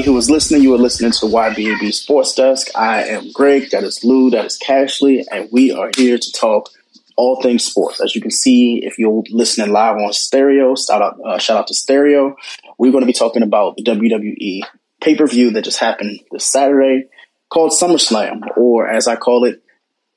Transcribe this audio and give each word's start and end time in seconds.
who 0.00 0.16
is 0.16 0.30
listening, 0.30 0.62
you 0.62 0.72
are 0.74 0.78
listening 0.78 1.10
to 1.12 1.26
YBAB 1.26 1.92
Sports 1.92 2.34
Desk. 2.34 2.68
I 2.74 3.02
am 3.08 3.30
Greg, 3.30 3.70
that 3.72 3.84
is 3.84 4.02
Lou, 4.02 4.30
that 4.30 4.46
is 4.46 4.58
Cashley, 4.58 5.24
and 5.30 5.50
we 5.52 5.70
are 5.70 5.90
here 5.94 6.16
to 6.16 6.32
talk 6.32 6.70
all 7.16 7.42
things 7.42 7.64
sports. 7.64 8.00
As 8.00 8.14
you 8.14 8.22
can 8.22 8.30
see, 8.30 8.80
if 8.84 8.98
you're 8.98 9.22
listening 9.30 9.70
live 9.70 9.96
on 9.96 10.14
stereo, 10.14 10.74
shout 10.76 11.02
out, 11.02 11.20
uh, 11.22 11.38
shout 11.38 11.58
out 11.58 11.66
to 11.66 11.74
stereo. 11.74 12.36
We're 12.78 12.90
going 12.92 13.02
to 13.02 13.06
be 13.06 13.12
talking 13.12 13.42
about 13.42 13.76
the 13.76 13.82
WWE 13.82 14.60
pay 15.02 15.14
per 15.14 15.26
view 15.26 15.50
that 15.50 15.64
just 15.64 15.78
happened 15.78 16.20
this 16.30 16.46
Saturday 16.46 17.08
called 17.50 17.72
SummerSlam, 17.72 18.56
or 18.56 18.88
as 18.88 19.06
I 19.06 19.16
call 19.16 19.44
it, 19.44 19.62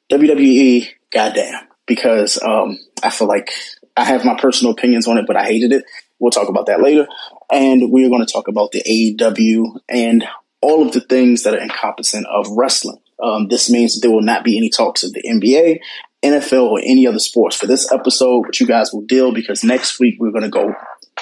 WWE 0.09 0.87
Goddamn, 1.11 1.67
because 1.85 2.41
um, 2.41 2.79
I 3.03 3.09
feel 3.09 3.27
like 3.27 3.51
I 3.97 4.05
have 4.05 4.23
my 4.23 4.39
personal 4.39 4.71
opinions 4.71 5.07
on 5.07 5.17
it, 5.17 5.25
but 5.27 5.35
I 5.35 5.43
hated 5.43 5.73
it. 5.73 5.83
We'll 6.19 6.31
talk 6.31 6.49
about 6.49 6.67
that 6.67 6.81
later. 6.81 7.07
And 7.51 7.91
we're 7.91 8.09
going 8.09 8.25
to 8.25 8.31
talk 8.31 8.47
about 8.47 8.71
the 8.71 8.83
AEW 8.83 9.79
and 9.89 10.25
all 10.61 10.85
of 10.85 10.93
the 10.93 11.01
things 11.01 11.43
that 11.43 11.53
are 11.53 11.61
encompassing 11.61 12.25
of 12.25 12.47
wrestling. 12.51 12.99
Um, 13.21 13.47
this 13.47 13.69
means 13.69 13.99
there 13.99 14.11
will 14.11 14.21
not 14.21 14.43
be 14.43 14.57
any 14.57 14.69
talks 14.69 15.03
of 15.03 15.13
the 15.13 15.23
NBA, 15.23 15.79
NFL, 16.23 16.69
or 16.69 16.79
any 16.83 17.07
other 17.07 17.19
sports 17.19 17.55
for 17.55 17.67
this 17.67 17.91
episode, 17.91 18.43
but 18.45 18.59
you 18.59 18.67
guys 18.67 18.91
will 18.91 19.05
deal 19.05 19.33
because 19.33 19.63
next 19.63 19.99
week 19.99 20.15
we're 20.19 20.31
going 20.31 20.43
to 20.43 20.49
go 20.49 20.73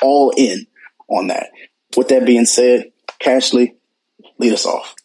all 0.02 0.32
in 0.36 0.66
on 1.08 1.28
that. 1.28 1.50
With 1.96 2.08
that 2.10 2.26
being 2.26 2.46
said, 2.46 2.92
Cashley, 3.20 3.76
lead 4.40 4.54
us 4.54 4.66
off. 4.66 4.96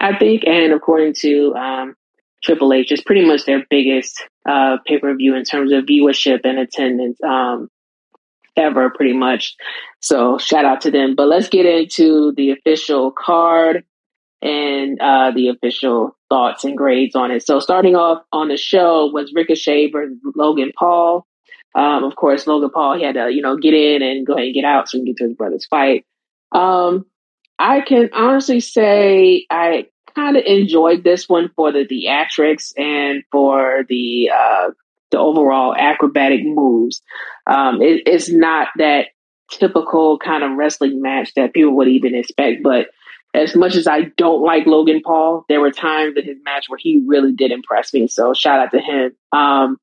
I 0.00 0.16
think. 0.16 0.44
And 0.46 0.72
according 0.72 1.14
to 1.20 1.54
um, 1.56 1.96
Triple 2.44 2.72
H, 2.72 2.92
it's 2.92 3.02
pretty 3.02 3.26
much 3.26 3.46
their 3.46 3.66
biggest 3.68 4.22
uh, 4.48 4.76
pay 4.86 4.98
per 4.98 5.12
view 5.16 5.34
in 5.34 5.42
terms 5.42 5.72
of 5.72 5.82
viewership 5.84 6.42
and 6.44 6.60
attendance. 6.60 7.20
Um, 7.22 7.68
ever, 8.58 8.90
pretty 8.90 9.14
much. 9.14 9.56
So 10.00 10.36
shout 10.38 10.64
out 10.64 10.82
to 10.82 10.90
them. 10.90 11.14
But 11.14 11.28
let's 11.28 11.48
get 11.48 11.64
into 11.64 12.32
the 12.36 12.50
official 12.50 13.10
card 13.10 13.84
and 14.42 15.00
uh, 15.00 15.32
the 15.34 15.48
official 15.48 16.16
thoughts 16.28 16.64
and 16.64 16.76
grades 16.76 17.14
on 17.14 17.30
it. 17.30 17.46
So 17.46 17.60
starting 17.60 17.96
off 17.96 18.22
on 18.32 18.48
the 18.48 18.56
show 18.56 19.06
was 19.06 19.32
Ricochet 19.34 19.90
versus 19.90 20.18
Logan 20.34 20.72
Paul. 20.76 21.26
Um, 21.74 22.04
of 22.04 22.16
course, 22.16 22.46
Logan 22.46 22.70
Paul 22.70 22.96
he 22.96 23.04
had 23.04 23.14
to 23.14 23.30
you 23.30 23.42
know 23.42 23.56
get 23.56 23.74
in 23.74 24.02
and 24.02 24.26
go 24.26 24.34
ahead 24.34 24.46
and 24.46 24.54
get 24.54 24.64
out 24.64 24.88
so 24.88 24.98
he 24.98 25.04
can 25.04 25.12
get 25.12 25.16
to 25.18 25.24
his 25.24 25.34
brother's 25.34 25.66
fight. 25.66 26.04
Um, 26.52 27.06
I 27.58 27.80
can 27.80 28.10
honestly 28.12 28.60
say 28.60 29.46
I 29.50 29.86
kind 30.14 30.36
of 30.36 30.44
enjoyed 30.46 31.04
this 31.04 31.28
one 31.28 31.50
for 31.54 31.72
the 31.72 31.86
theatrics 31.86 32.72
and 32.78 33.22
for 33.30 33.84
the 33.88 34.30
uh, 34.34 34.70
the 35.10 35.18
overall 35.18 35.74
acrobatic 35.74 36.40
moves. 36.44 37.02
Um, 37.46 37.80
it, 37.82 38.02
it's 38.06 38.30
not 38.30 38.68
that 38.76 39.06
typical 39.50 40.18
kind 40.18 40.44
of 40.44 40.52
wrestling 40.52 41.00
match 41.00 41.32
that 41.34 41.54
people 41.54 41.76
would 41.76 41.88
even 41.88 42.14
expect, 42.14 42.62
but 42.62 42.88
as 43.34 43.54
much 43.54 43.74
as 43.74 43.86
I 43.86 44.02
don't 44.16 44.42
like 44.42 44.66
Logan 44.66 45.02
Paul, 45.04 45.44
there 45.48 45.60
were 45.60 45.70
times 45.70 46.16
in 46.16 46.24
his 46.24 46.38
match 46.44 46.66
where 46.68 46.78
he 46.80 47.02
really 47.06 47.32
did 47.32 47.52
impress 47.52 47.92
me. 47.92 48.08
So 48.08 48.32
shout 48.34 48.60
out 48.60 48.70
to 48.72 48.80
him. 48.80 49.12
Um, 49.32 49.76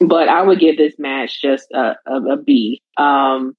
but 0.00 0.28
I 0.28 0.42
would 0.42 0.60
give 0.60 0.76
this 0.76 0.94
match 0.98 1.40
just 1.42 1.70
a, 1.72 1.96
a, 2.06 2.14
a 2.32 2.36
B. 2.36 2.82
Um, 2.96 3.56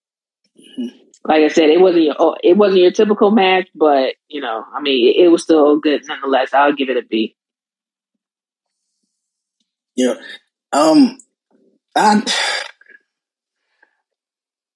like 1.26 1.44
I 1.44 1.48
said, 1.50 1.70
it 1.70 1.82
wasn't 1.82 2.06
your 2.06 2.16
oh, 2.18 2.36
it 2.44 2.56
wasn't 2.56 2.82
your 2.82 2.92
typical 2.92 3.32
match, 3.32 3.68
but 3.76 4.16
you 4.30 4.40
know, 4.40 4.64
I 4.74 4.82
mean, 4.82 5.10
it, 5.10 5.26
it 5.26 5.28
was 5.30 5.44
still 5.44 5.80
good 5.80 6.02
nonetheless. 6.06 6.54
I'll 6.54 6.74
give 6.74 6.90
it 6.90 6.98
a 6.98 7.02
B. 7.02 7.36
Yeah, 9.96 10.14
um, 10.72 11.18
I 11.96 12.24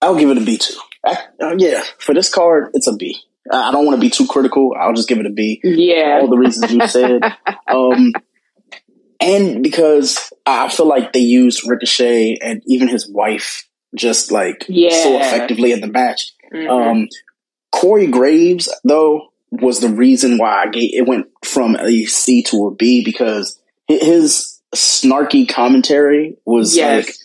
I'll 0.02 0.18
give 0.18 0.29
it 0.29 0.38
a 0.38 0.41
B 0.41 0.57
too. 0.57 0.74
I, 1.06 1.18
uh, 1.41 1.56
yeah, 1.57 1.84
for 2.00 2.13
this 2.13 2.29
card, 2.34 2.72
it's 2.74 2.88
a 2.88 2.96
B. 2.96 3.18
I 3.52 3.72
don't 3.72 3.85
want 3.85 3.97
to 3.97 4.02
be 4.02 4.09
too 4.09 4.28
critical. 4.28 4.74
I'll 4.79 4.94
just 4.94 5.09
give 5.09 5.19
it 5.19 5.25
a 5.25 5.31
B. 5.31 5.59
Yeah, 5.63 6.19
all 6.22 6.29
the 6.29 6.38
reasons 6.38 6.72
you 6.72 6.88
said. 6.88 7.24
um, 7.68 8.13
and 9.19 9.63
because 9.63 10.31
I 10.46 10.69
feel 10.69 10.88
like 10.88 11.13
they 11.13 11.19
used 11.19 11.68
Ricochet 11.68 12.38
and 12.41 12.62
even 12.66 12.88
his 12.88 13.09
wife 13.09 13.68
just 13.96 14.31
like 14.31 14.66
yeah. 14.68 15.03
so 15.03 15.19
effectively 15.19 15.72
in 15.72 15.81
the 15.81 15.88
match. 15.88 16.31
Mm-hmm. 16.53 16.69
Um, 16.69 17.09
Corey 17.72 18.08
Graves 18.08 18.73
though 18.84 19.29
was 19.52 19.79
the 19.79 19.90
reason 19.90 20.38
why 20.38 20.63
I 20.63 20.69
gave, 20.69 20.94
it 20.94 21.08
went 21.08 21.28
from 21.44 21.75
a 21.75 22.06
C 22.06 22.41
to 22.44 22.68
a 22.68 22.75
B 22.75 23.03
because 23.03 23.59
his 23.88 24.50
snarky 24.75 25.47
commentary 25.47 26.37
was 26.45 26.75
yes. 26.75 27.07
like 27.07 27.15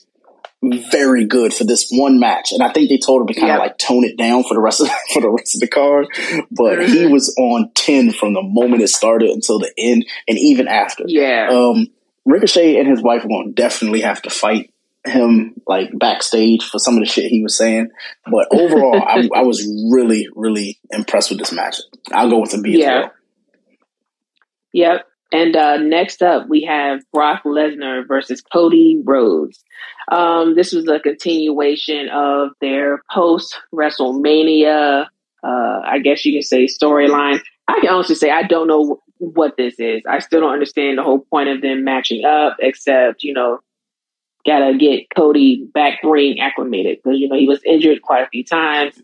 very 0.91 1.27
good 1.27 1.55
for 1.55 1.65
this 1.65 1.89
one 1.91 2.19
match, 2.19 2.53
and 2.53 2.63
I 2.63 2.73
think 2.73 2.89
they 2.89 2.99
told 2.99 3.23
him 3.23 3.27
to 3.29 3.35
kind 3.35 3.53
of 3.53 3.59
yep. 3.59 3.61
like 3.61 3.79
tone 3.79 4.05
it 4.05 4.17
down 4.17 4.43
for 4.43 4.55
the 4.55 4.61
rest 4.61 4.81
of 4.81 4.89
for 5.13 5.23
the 5.23 5.31
rest 5.31 5.55
of 5.55 5.61
the 5.61 5.69
card. 5.69 6.07
But 6.51 6.79
mm-hmm. 6.79 6.93
he 6.93 7.07
was 7.07 7.35
on 7.39 7.71
ten 7.75 8.13
from 8.13 8.33
the 8.35 8.43
moment 8.43 8.83
it 8.83 8.89
started 8.89 9.31
until 9.31 9.59
the 9.59 9.73
end, 9.79 10.07
and 10.27 10.39
even 10.39 10.69
after. 10.69 11.05
Yeah. 11.07 11.49
Um, 11.51 11.89
Ricochet 12.25 12.77
and 12.79 12.89
his 12.89 13.03
wife 13.03 13.23
won't 13.25 13.55
definitely 13.55 14.01
have 14.01 14.21
to 14.23 14.31
fight 14.31 14.73
him 15.05 15.55
like 15.67 15.91
backstage 15.97 16.65
for 16.65 16.81
some 16.81 16.95
of 16.95 17.01
the 17.01 17.07
shit 17.07 17.31
he 17.31 17.43
was 17.43 17.57
saying. 17.57 17.91
But 18.29 18.49
overall, 18.51 19.01
I, 19.01 19.29
I, 19.37 19.43
was 19.43 19.65
really, 19.93 20.27
really 20.35 20.81
impressed 20.91 21.31
with 21.31 21.39
this 21.39 21.53
match. 21.53 21.77
I'll 22.11 22.29
go 22.29 22.41
with 22.41 22.55
a 22.55 22.61
B 22.61 22.81
yeah. 22.81 22.87
as 22.87 23.03
well. 23.03 23.13
Yep. 24.73 25.07
And 25.33 25.57
uh, 25.57 25.79
next 25.79 26.23
up, 26.23 26.49
we 26.49 26.63
have 26.63 27.01
Brock 27.13 27.43
Lesnar 27.45 28.07
versus 28.07 28.41
Cody 28.41 29.01
Rhodes. 29.05 29.63
Um, 30.11 30.55
this 30.55 30.73
was 30.73 30.87
a 30.89 31.01
continuation 31.01 32.09
of 32.11 32.51
their 32.61 33.03
post 33.11 33.61
WrestleMania, 33.75 35.07
uh, 35.43 35.81
I 35.85 35.99
guess 35.99 36.25
you 36.25 36.33
can 36.33 36.43
say, 36.43 36.67
storyline. 36.67 37.41
I 37.67 37.81
can 37.81 37.91
honestly 37.91 38.15
say 38.15 38.31
I 38.31 38.45
don't 38.45 38.69
know 38.69 39.01
what 39.19 39.57
this 39.57 39.75
is. 39.79 40.03
I 40.09 40.21
still 40.21 40.41
don't 40.41 40.53
understand 40.53 40.99
the 40.99 41.03
whole 41.03 41.21
point 41.21 41.49
of 41.49 41.61
them 41.61 41.83
matching 41.83 42.25
up, 42.25 42.57
except, 42.61 43.25
you 43.25 43.33
know, 43.33 43.61
gotta 44.47 44.77
get 44.79 45.09
Cody 45.15 45.67
back 45.75 45.99
ring 46.05 46.39
acclimated 46.39 46.99
because, 47.03 47.19
you 47.19 47.29
know, 47.29 47.37
he 47.37 47.49
was 47.49 47.61
injured 47.65 48.03
quite 48.03 48.23
a 48.23 48.29
few 48.29 48.45
times. 48.45 49.01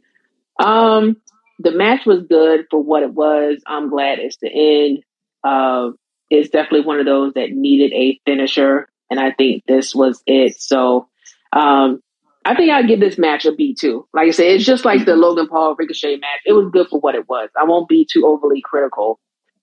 Um, 0.62 1.16
the 1.59 1.72
match 1.72 2.06
was 2.06 2.22
good 2.22 2.66
for 2.71 2.81
what 2.81 3.03
it 3.03 3.12
was. 3.12 3.61
I'm 3.66 3.91
glad 3.91 4.21
it's 4.21 4.37
the 4.37 4.50
end. 4.53 5.03
Uh, 5.43 5.91
is 6.32 6.50
definitely 6.50 6.87
one 6.87 6.98
of 6.98 7.06
those 7.06 7.34
that 7.34 7.50
needed 7.50 7.93
a 7.93 8.20
finisher, 8.25 8.88
and 9.11 9.20
I 9.20 9.32
think 9.32 9.64
this 9.67 9.94
was 9.94 10.23
it. 10.26 10.61
So, 10.61 11.08
um, 11.52 12.00
I 12.44 12.56
think 12.56 12.73
I'd 12.73 12.88
give 12.88 13.00
this 13.00 13.19
match 13.19 13.44
a 13.44 13.52
B 13.52 13.76
too. 13.79 14.08
Like 14.12 14.29
I 14.29 14.31
said, 14.31 14.46
it's 14.46 14.64
just 14.64 14.84
like 14.84 15.05
the 15.05 15.14
Logan 15.14 15.49
Paul 15.49 15.76
Ricochet 15.79 16.17
match. 16.17 16.40
It 16.44 16.52
was 16.52 16.70
good 16.73 16.88
for 16.88 16.99
what 16.99 17.14
it 17.14 17.29
was. 17.29 17.50
I 17.61 17.64
won't 17.64 17.88
be 17.88 18.06
too 18.11 18.26
overly 18.26 18.62
critical 18.64 19.20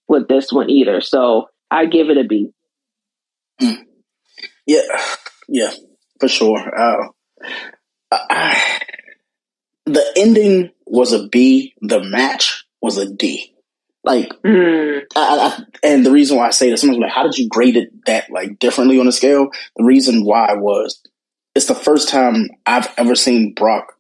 with 0.08 0.28
this 0.28 0.52
one 0.52 0.70
either. 0.70 1.02
So 1.02 1.50
I 1.70 1.86
give 1.88 2.10
it 2.10 2.18
a 2.18 2.24
B. 2.24 2.52
Mm. 3.62 3.86
Yeah, 4.66 4.82
yeah, 5.50 5.72
for 6.20 6.30
sure. 6.30 6.60
Uh, 6.60 7.08
I, 8.12 8.80
the 9.86 10.06
ending 10.16 10.70
was 10.86 11.12
a 11.12 11.28
B. 11.28 11.74
The 11.82 12.02
match 12.02 12.66
was 12.82 12.98
a 12.98 13.12
D. 13.12 13.54
Like, 14.04 14.30
mm. 14.46 15.02
I, 15.16 15.60
I, 15.60 15.64
and 15.84 16.06
the 16.06 16.12
reason 16.12 16.38
why 16.38 16.48
I 16.48 16.52
say 16.52 16.70
this, 16.70 16.82
someone's 16.82 17.02
like, 17.02 17.12
how 17.12 17.24
did 17.24 17.38
you 17.38 17.50
grade 17.50 17.76
it 17.76 17.90
that 18.06 18.30
like 18.30 18.60
differently 18.60 19.00
on 19.00 19.06
the 19.06 19.12
scale? 19.12 19.50
The 19.76 19.84
reason 19.84 20.24
why 20.24 20.54
was 20.54 21.02
it's 21.56 21.66
the 21.66 21.76
first 21.76 22.10
time 22.10 22.50
I've 22.66 22.88
ever 22.98 23.16
seen 23.16 23.54
Brock 23.54 23.94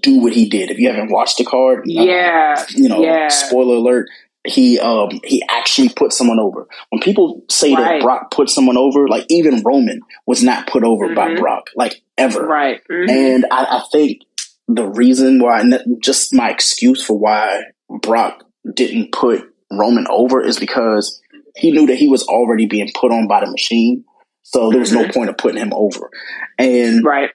do 0.00 0.20
what 0.20 0.32
he 0.32 0.48
did. 0.48 0.70
If 0.70 0.78
you 0.78 0.88
haven't 0.88 1.10
watched 1.10 1.36
the 1.38 1.44
card, 1.44 1.82
yeah, 1.84 2.54
uh, 2.56 2.64
you 2.70 2.88
know, 2.88 3.02
yeah. 3.02 3.28
spoiler 3.28 3.74
alert, 3.74 4.08
he 4.44 4.78
um 4.78 5.20
he 5.22 5.42
actually 5.50 5.90
put 5.90 6.12
someone 6.12 6.38
over. 6.38 6.66
When 6.88 7.02
people 7.02 7.44
say 7.50 7.74
right. 7.74 7.98
that 7.98 8.02
Brock 8.02 8.30
put 8.30 8.48
someone 8.48 8.78
over, 8.78 9.06
like 9.08 9.26
even 9.28 9.62
Roman 9.62 10.00
was 10.26 10.42
not 10.42 10.66
put 10.66 10.84
over 10.84 11.06
mm-hmm. 11.06 11.14
by 11.14 11.34
Brock, 11.34 11.68
like 11.74 12.02
ever. 12.16 12.46
Right. 12.46 12.80
Mm-hmm. 12.90 13.10
And 13.10 13.46
I, 13.50 13.78
I 13.78 13.82
think 13.92 14.22
the 14.68 14.86
reason 14.88 15.40
why, 15.40 15.62
just 16.00 16.32
my 16.32 16.50
excuse 16.50 17.04
for 17.04 17.18
why 17.18 17.64
Brock 18.00 18.45
didn't 18.74 19.12
put 19.12 19.52
Roman 19.70 20.06
over 20.08 20.42
is 20.42 20.58
because 20.58 21.20
he 21.56 21.70
knew 21.70 21.86
that 21.86 21.96
he 21.96 22.08
was 22.08 22.24
already 22.24 22.66
being 22.66 22.90
put 22.94 23.12
on 23.12 23.28
by 23.28 23.40
the 23.40 23.50
machine. 23.50 24.04
So 24.42 24.70
there 24.70 24.80
was 24.80 24.92
no 24.92 25.02
mm-hmm. 25.02 25.12
point 25.12 25.30
of 25.30 25.38
putting 25.38 25.60
him 25.60 25.72
over. 25.72 26.10
And 26.58 27.04
right. 27.04 27.30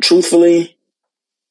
truthfully, 0.00 0.76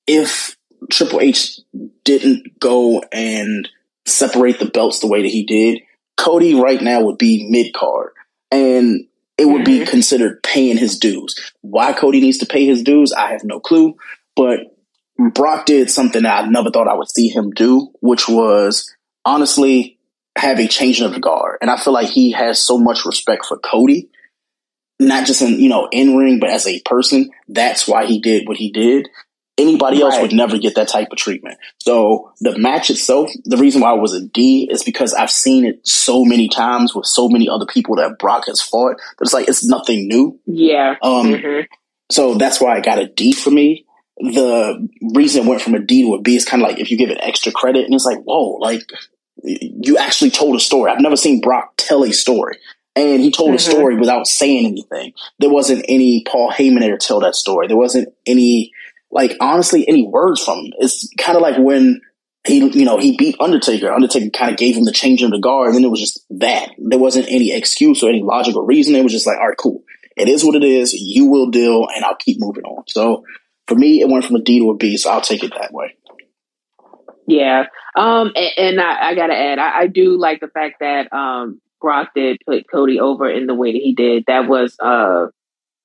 if 0.07 0.57
Triple 0.89 1.21
H 1.21 1.59
didn't 2.03 2.59
go 2.59 3.03
and 3.11 3.69
separate 4.05 4.59
the 4.59 4.65
belts 4.65 4.99
the 4.99 5.07
way 5.07 5.21
that 5.21 5.27
he 5.29 5.45
did, 5.45 5.81
Cody 6.17 6.53
right 6.53 6.81
now 6.81 7.03
would 7.03 7.17
be 7.17 7.47
mid 7.49 7.73
card. 7.73 8.11
And 8.51 9.07
it 9.37 9.45
would 9.45 9.63
mm-hmm. 9.63 9.83
be 9.83 9.85
considered 9.85 10.43
paying 10.43 10.77
his 10.77 10.99
dues. 10.99 11.53
Why 11.61 11.93
Cody 11.93 12.19
needs 12.19 12.39
to 12.39 12.45
pay 12.45 12.65
his 12.65 12.83
dues, 12.83 13.13
I 13.13 13.31
have 13.31 13.43
no 13.43 13.59
clue. 13.59 13.95
But 14.35 14.70
Brock 15.29 15.65
did 15.65 15.89
something 15.89 16.23
that 16.23 16.43
I 16.43 16.47
never 16.47 16.71
thought 16.71 16.87
I 16.87 16.95
would 16.95 17.09
see 17.09 17.27
him 17.29 17.51
do, 17.51 17.91
which 18.01 18.27
was 18.27 18.93
honestly 19.25 19.99
have 20.37 20.59
a 20.59 20.67
changing 20.67 21.05
of 21.05 21.13
the 21.13 21.19
guard. 21.19 21.57
And 21.61 21.69
I 21.69 21.77
feel 21.77 21.93
like 21.93 22.07
he 22.07 22.31
has 22.31 22.65
so 22.65 22.77
much 22.77 23.05
respect 23.05 23.45
for 23.45 23.57
Cody, 23.57 24.09
not 24.99 25.25
just 25.25 25.41
in, 25.41 25.59
you 25.59 25.69
know, 25.69 25.87
in 25.91 26.15
ring, 26.15 26.39
but 26.39 26.49
as 26.49 26.67
a 26.67 26.79
person. 26.81 27.29
That's 27.47 27.87
why 27.87 28.05
he 28.05 28.19
did 28.19 28.47
what 28.47 28.57
he 28.57 28.71
did. 28.71 29.09
Anybody 29.57 30.01
else 30.01 30.19
would 30.19 30.33
never 30.33 30.57
get 30.57 30.75
that 30.75 30.87
type 30.87 31.09
of 31.11 31.17
treatment. 31.17 31.57
So 31.77 32.31
the 32.39 32.57
match 32.57 32.89
itself, 32.89 33.29
the 33.43 33.57
reason 33.57 33.81
why 33.81 33.93
it 33.93 34.01
was 34.01 34.13
a 34.13 34.25
D 34.25 34.67
is 34.71 34.83
because 34.83 35.13
I've 35.13 35.29
seen 35.29 35.65
it 35.65 35.85
so 35.85 36.23
many 36.23 36.47
times 36.47 36.95
with 36.95 37.05
so 37.05 37.27
many 37.27 37.47
other 37.47 37.65
people 37.67 37.97
that 37.97 38.17
Brock 38.17 38.45
has 38.47 38.61
fought. 38.61 38.95
That 38.97 39.25
it's 39.25 39.33
like 39.33 39.47
it's 39.49 39.67
nothing 39.67 40.07
new. 40.07 40.39
Yeah. 40.47 40.95
Um. 41.03 41.27
Mm-hmm. 41.27 41.65
So 42.09 42.35
that's 42.35 42.59
why 42.59 42.75
I 42.75 42.79
got 42.79 42.99
a 42.99 43.07
D 43.07 43.33
for 43.33 43.51
me. 43.51 43.85
The 44.21 44.89
reason 45.13 45.43
it 45.43 45.49
went 45.49 45.61
from 45.61 45.75
a 45.75 45.79
D 45.79 46.03
to 46.03 46.15
a 46.15 46.21
B 46.21 46.35
is 46.35 46.45
kind 46.45 46.61
of 46.61 46.69
like 46.69 46.79
if 46.79 46.91
you 46.91 46.97
give 46.97 47.09
it 47.09 47.19
extra 47.21 47.51
credit, 47.51 47.85
and 47.85 47.93
it's 47.93 48.05
like, 48.05 48.19
whoa, 48.23 48.57
like 48.57 48.81
you 49.43 49.97
actually 49.97 50.31
told 50.31 50.55
a 50.55 50.59
story. 50.59 50.91
I've 50.91 51.01
never 51.01 51.15
seen 51.15 51.41
Brock 51.41 51.73
tell 51.77 52.03
a 52.03 52.11
story. 52.11 52.57
And 52.93 53.21
he 53.21 53.31
told 53.31 53.49
mm-hmm. 53.49 53.55
a 53.55 53.59
story 53.59 53.95
without 53.95 54.27
saying 54.27 54.65
anything. 54.65 55.13
There 55.39 55.49
wasn't 55.49 55.85
any 55.87 56.25
Paul 56.27 56.51
Heyman 56.51 56.99
tell 56.99 57.21
that 57.21 57.35
story. 57.35 57.67
There 57.67 57.77
wasn't 57.77 58.09
any, 58.25 58.73
like, 59.09 59.37
honestly, 59.39 59.87
any 59.87 60.05
words 60.05 60.43
from 60.43 60.59
him. 60.59 60.73
It's 60.77 61.09
kind 61.17 61.37
of 61.37 61.41
like 61.41 61.57
when 61.57 62.01
he, 62.45 62.57
you 62.57 62.83
know, 62.83 62.97
he 62.97 63.15
beat 63.15 63.37
Undertaker. 63.39 63.93
Undertaker 63.93 64.29
kind 64.31 64.51
of 64.51 64.57
gave 64.57 64.75
him 64.75 64.83
the 64.83 64.91
change 64.91 65.23
of 65.23 65.31
the 65.31 65.39
guard, 65.39 65.67
and 65.67 65.75
then 65.77 65.85
it 65.85 65.89
was 65.89 66.01
just 66.01 66.25
that. 66.31 66.71
There 66.77 66.99
wasn't 66.99 67.29
any 67.29 67.53
excuse 67.53 68.03
or 68.03 68.09
any 68.09 68.23
logical 68.23 68.63
reason. 68.63 68.93
It 68.95 69.03
was 69.03 69.13
just 69.13 69.25
like, 69.25 69.37
all 69.37 69.47
right, 69.47 69.57
cool. 69.57 69.83
It 70.17 70.27
is 70.27 70.43
what 70.43 70.55
it 70.55 70.63
is. 70.63 70.91
You 70.91 71.27
will 71.27 71.49
deal, 71.49 71.87
and 71.95 72.03
I'll 72.03 72.17
keep 72.17 72.41
moving 72.41 72.65
on. 72.65 72.83
So 72.87 73.23
for 73.71 73.77
me, 73.77 74.01
it 74.01 74.09
went 74.09 74.25
from 74.25 74.35
a 74.35 74.41
D 74.41 74.59
to 74.59 74.71
a 74.71 74.75
B, 74.75 74.97
so 74.97 75.09
I'll 75.09 75.21
take 75.21 75.45
it 75.45 75.53
that 75.57 75.71
way. 75.71 75.95
Yeah. 77.25 77.67
Um, 77.95 78.33
and, 78.35 78.51
and 78.57 78.81
I, 78.81 79.11
I, 79.11 79.15
gotta 79.15 79.33
add, 79.33 79.59
I, 79.59 79.79
I, 79.79 79.87
do 79.87 80.17
like 80.17 80.41
the 80.41 80.49
fact 80.49 80.81
that 80.81 81.13
um, 81.13 81.61
Brock 81.79 82.09
did 82.13 82.41
put 82.45 82.69
Cody 82.69 82.99
over 82.99 83.29
in 83.29 83.47
the 83.47 83.55
way 83.55 83.71
that 83.71 83.81
he 83.81 83.95
did. 83.95 84.25
That 84.27 84.49
was 84.49 84.75
uh, 84.77 85.27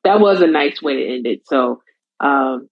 that 0.03 0.19
was 0.19 0.41
a 0.41 0.49
nice 0.49 0.83
way 0.83 0.97
to 0.97 1.15
end 1.15 1.27
it. 1.29 1.47
So 1.47 1.81
um, 2.19 2.69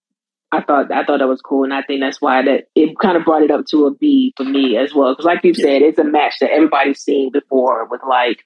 I 0.51 0.61
thought 0.61 0.91
I 0.91 1.05
thought 1.05 1.19
that 1.19 1.27
was 1.29 1.41
cool, 1.41 1.63
and 1.63 1.73
I 1.73 1.81
think 1.81 2.01
that's 2.01 2.21
why 2.21 2.43
that 2.43 2.65
it 2.75 2.99
kind 3.01 3.15
of 3.15 3.23
brought 3.23 3.43
it 3.43 3.51
up 3.51 3.65
to 3.67 3.85
a 3.85 3.95
B 3.95 4.33
for 4.35 4.43
me 4.43 4.75
as 4.77 4.93
well. 4.93 5.13
Because 5.13 5.25
like 5.25 5.45
you 5.45 5.53
said, 5.53 5.81
it's 5.81 5.99
a 5.99 6.03
match 6.03 6.35
that 6.41 6.51
everybody's 6.51 6.99
seen 6.99 7.31
before. 7.31 7.87
With 7.87 8.01
like, 8.07 8.43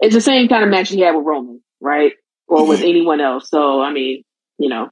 it's 0.00 0.14
the 0.14 0.22
same 0.22 0.48
kind 0.48 0.64
of 0.64 0.70
match 0.70 0.88
he 0.88 1.00
had 1.00 1.14
with 1.14 1.26
Roman, 1.26 1.60
right, 1.78 2.12
or 2.48 2.66
with 2.66 2.78
mm-hmm. 2.78 2.88
anyone 2.88 3.20
else. 3.20 3.50
So 3.50 3.82
I 3.82 3.92
mean, 3.92 4.22
you 4.56 4.70
know, 4.70 4.88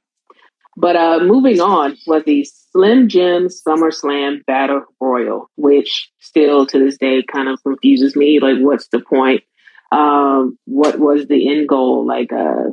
but 0.77 0.95
uh, 0.95 1.19
moving 1.21 1.61
on 1.61 1.97
was 2.05 2.23
the 2.25 2.45
Slim 2.71 3.07
Jim 3.07 3.47
SummerSlam 3.47 4.45
Battle 4.45 4.83
Royal, 4.99 5.49
which 5.55 6.11
still 6.19 6.65
to 6.67 6.79
this 6.79 6.97
day 6.97 7.23
kind 7.23 7.47
of 7.47 7.61
confuses 7.63 8.15
me. 8.15 8.39
Like, 8.39 8.57
what's 8.59 8.87
the 8.89 8.99
point? 8.99 9.43
Um, 9.91 10.57
what 10.65 10.99
was 10.99 11.27
the 11.27 11.49
end 11.49 11.69
goal? 11.69 12.05
Like, 12.05 12.33
uh, 12.33 12.71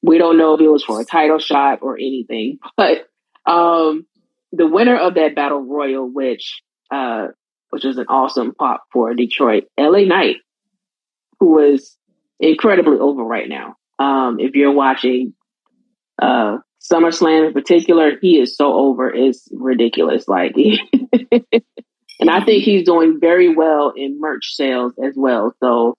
we 0.00 0.18
don't 0.18 0.38
know 0.38 0.54
if 0.54 0.60
it 0.60 0.68
was 0.68 0.84
for 0.84 1.00
a 1.00 1.04
title 1.04 1.38
shot 1.38 1.80
or 1.82 1.96
anything. 1.96 2.58
But 2.76 3.06
um, 3.44 4.06
the 4.52 4.66
winner 4.66 4.96
of 4.96 5.14
that 5.14 5.34
Battle 5.34 5.60
Royal, 5.60 6.08
which 6.10 6.62
uh, 6.90 7.28
which 7.70 7.84
was 7.84 7.98
an 7.98 8.06
awesome 8.08 8.54
pop 8.54 8.84
for 8.92 9.14
Detroit, 9.14 9.64
LA 9.78 10.00
Knight, 10.00 10.36
who 11.40 11.52
was 11.52 11.96
incredibly 12.38 12.98
over 12.98 13.22
right 13.22 13.48
now. 13.48 13.76
Um, 13.98 14.38
if 14.40 14.54
you're 14.54 14.72
watching 14.72 15.34
uh, 16.20 16.58
SummerSlam 16.90 17.48
in 17.48 17.52
particular, 17.52 18.12
he 18.20 18.40
is 18.40 18.56
so 18.56 18.72
over. 18.72 19.12
It's 19.12 19.48
ridiculous. 19.52 20.26
Like, 20.26 20.54
and 22.20 22.30
I 22.30 22.44
think 22.44 22.64
he's 22.64 22.84
doing 22.84 23.18
very 23.20 23.54
well 23.54 23.92
in 23.96 24.20
merch 24.20 24.54
sales 24.54 24.92
as 25.02 25.14
well. 25.16 25.54
So 25.60 25.94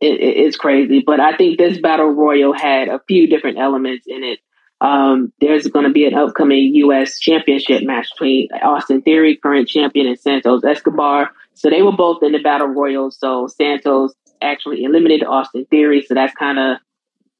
it, 0.00 0.20
it, 0.20 0.36
it's 0.46 0.56
crazy. 0.56 1.02
But 1.04 1.20
I 1.20 1.36
think 1.36 1.58
this 1.58 1.78
battle 1.78 2.10
royal 2.10 2.52
had 2.52 2.88
a 2.88 3.00
few 3.06 3.28
different 3.28 3.58
elements 3.58 4.06
in 4.06 4.24
it. 4.24 4.38
Um, 4.80 5.32
there's 5.40 5.68
going 5.68 5.86
to 5.86 5.92
be 5.92 6.06
an 6.06 6.14
upcoming 6.14 6.74
U.S. 6.74 7.20
championship 7.20 7.84
match 7.84 8.08
between 8.14 8.48
Austin 8.64 9.02
Theory, 9.02 9.36
current 9.36 9.68
champion, 9.68 10.08
and 10.08 10.18
Santos 10.18 10.64
Escobar. 10.64 11.30
So 11.54 11.70
they 11.70 11.82
were 11.82 11.92
both 11.92 12.22
in 12.22 12.32
the 12.32 12.40
battle 12.40 12.66
royal. 12.66 13.12
So 13.12 13.46
Santos 13.46 14.12
actually 14.40 14.82
eliminated 14.82 15.28
Austin 15.28 15.66
Theory. 15.66 16.02
So 16.02 16.14
that's 16.14 16.34
kind 16.34 16.58
of 16.58 16.78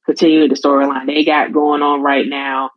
continuing 0.05 0.49
the 0.49 0.55
storyline 0.55 1.07
they 1.07 1.23
got 1.23 1.53
going 1.53 1.81
on 1.81 2.01
right 2.01 2.27
now. 2.27 2.71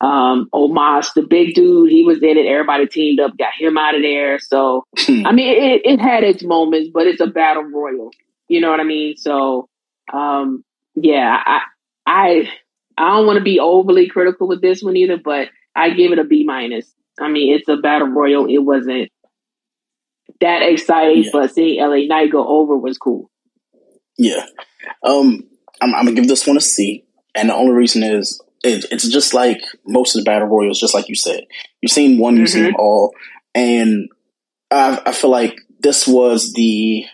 Um, 0.00 0.48
Omos, 0.54 1.12
the 1.14 1.22
big 1.22 1.54
dude, 1.54 1.90
he 1.90 2.04
was 2.04 2.22
in 2.22 2.38
it. 2.38 2.46
Everybody 2.46 2.86
teamed 2.86 3.20
up, 3.20 3.36
got 3.36 3.52
him 3.58 3.76
out 3.76 3.94
of 3.94 4.02
there. 4.02 4.38
So, 4.38 4.86
hmm. 4.96 5.26
I 5.26 5.32
mean, 5.32 5.48
it, 5.48 5.82
it 5.84 6.00
had 6.00 6.24
its 6.24 6.42
moments, 6.42 6.88
but 6.92 7.06
it's 7.06 7.20
a 7.20 7.26
battle 7.26 7.64
royal. 7.64 8.10
You 8.48 8.62
know 8.62 8.70
what 8.70 8.80
I 8.80 8.84
mean? 8.84 9.16
So, 9.18 9.68
um, 10.12 10.64
yeah, 10.94 11.42
I, 11.44 11.60
I, 12.06 12.50
I 12.96 13.10
don't 13.10 13.26
want 13.26 13.38
to 13.38 13.44
be 13.44 13.60
overly 13.60 14.08
critical 14.08 14.48
with 14.48 14.62
this 14.62 14.82
one 14.82 14.96
either, 14.96 15.18
but 15.18 15.48
I 15.76 15.90
give 15.90 16.12
it 16.12 16.18
a 16.18 16.24
B 16.24 16.44
minus. 16.44 16.90
I 17.20 17.28
mean, 17.28 17.54
it's 17.54 17.68
a 17.68 17.76
battle 17.76 18.08
royal. 18.08 18.46
It 18.46 18.58
wasn't 18.58 19.10
that 20.40 20.62
exciting, 20.62 21.24
yeah. 21.24 21.30
but 21.32 21.54
seeing 21.54 21.80
LA 21.80 22.06
Knight 22.06 22.32
go 22.32 22.46
over 22.46 22.76
was 22.76 22.96
cool. 22.96 23.30
Yeah. 24.16 24.46
Um, 25.02 25.48
I'm, 25.80 25.94
I'm, 25.94 26.04
gonna 26.04 26.16
give 26.16 26.28
this 26.28 26.46
one 26.46 26.56
a 26.56 26.60
C, 26.60 27.04
and 27.34 27.48
the 27.48 27.54
only 27.54 27.72
reason 27.72 28.02
is 28.02 28.40
it, 28.62 28.86
it's 28.90 29.08
just 29.08 29.34
like 29.34 29.60
most 29.86 30.16
of 30.16 30.24
the 30.24 30.28
battle 30.28 30.48
royals, 30.48 30.80
just 30.80 30.94
like 30.94 31.08
you 31.08 31.14
said. 31.14 31.44
You've 31.80 31.92
seen 31.92 32.18
one, 32.18 32.36
you've 32.36 32.48
mm-hmm. 32.48 32.54
seen 32.54 32.64
them 32.64 32.76
all, 32.78 33.14
and 33.54 34.08
I, 34.70 35.00
I 35.06 35.12
feel 35.12 35.30
like 35.30 35.56
this 35.80 36.06
was 36.06 36.52
the 36.52 37.04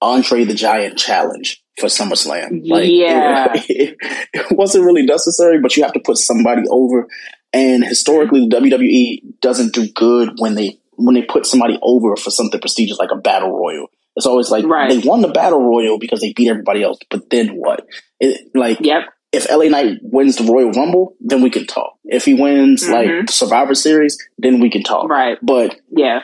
Andre 0.00 0.44
the 0.44 0.54
Giant 0.54 0.98
challenge 0.98 1.62
for 1.78 1.86
SummerSlam. 1.86 2.68
Like, 2.68 2.90
yeah, 2.90 3.52
it, 3.54 3.64
it, 3.68 3.96
it, 4.32 4.56
wasn't 4.56 4.84
really 4.84 5.04
necessary, 5.04 5.60
but 5.60 5.76
you 5.76 5.82
have 5.82 5.92
to 5.92 6.00
put 6.00 6.18
somebody 6.18 6.62
over. 6.68 7.06
And 7.52 7.84
historically, 7.84 8.48
the 8.48 8.56
WWE 8.56 9.40
doesn't 9.40 9.74
do 9.74 9.88
good 9.92 10.32
when 10.38 10.54
they 10.54 10.78
when 10.96 11.14
they 11.14 11.22
put 11.22 11.46
somebody 11.46 11.78
over 11.82 12.16
for 12.16 12.30
something 12.30 12.60
prestigious 12.60 12.98
like 12.98 13.12
a 13.12 13.16
battle 13.16 13.56
royal. 13.56 13.88
It's 14.16 14.26
always 14.26 14.50
like 14.50 14.64
right. 14.64 14.88
they 14.88 15.06
won 15.06 15.20
the 15.20 15.28
battle 15.28 15.62
royal 15.62 15.98
because 15.98 16.20
they 16.20 16.32
beat 16.32 16.48
everybody 16.48 16.82
else, 16.82 16.98
but 17.10 17.28
then 17.30 17.48
what? 17.48 17.86
It, 18.18 18.50
like, 18.54 18.78
yep. 18.80 19.02
if 19.30 19.50
LA 19.50 19.64
Knight 19.64 19.98
wins 20.02 20.36
the 20.36 20.50
Royal 20.50 20.70
Rumble, 20.70 21.16
then 21.20 21.42
we 21.42 21.50
can 21.50 21.66
talk. 21.66 21.98
If 22.04 22.24
he 22.24 22.34
wins 22.34 22.82
mm-hmm. 22.82 22.92
like 22.92 23.30
Survivor 23.30 23.74
Series, 23.74 24.16
then 24.38 24.60
we 24.60 24.70
can 24.70 24.82
talk. 24.82 25.10
Right. 25.10 25.38
But 25.42 25.78
yeah, 25.90 26.20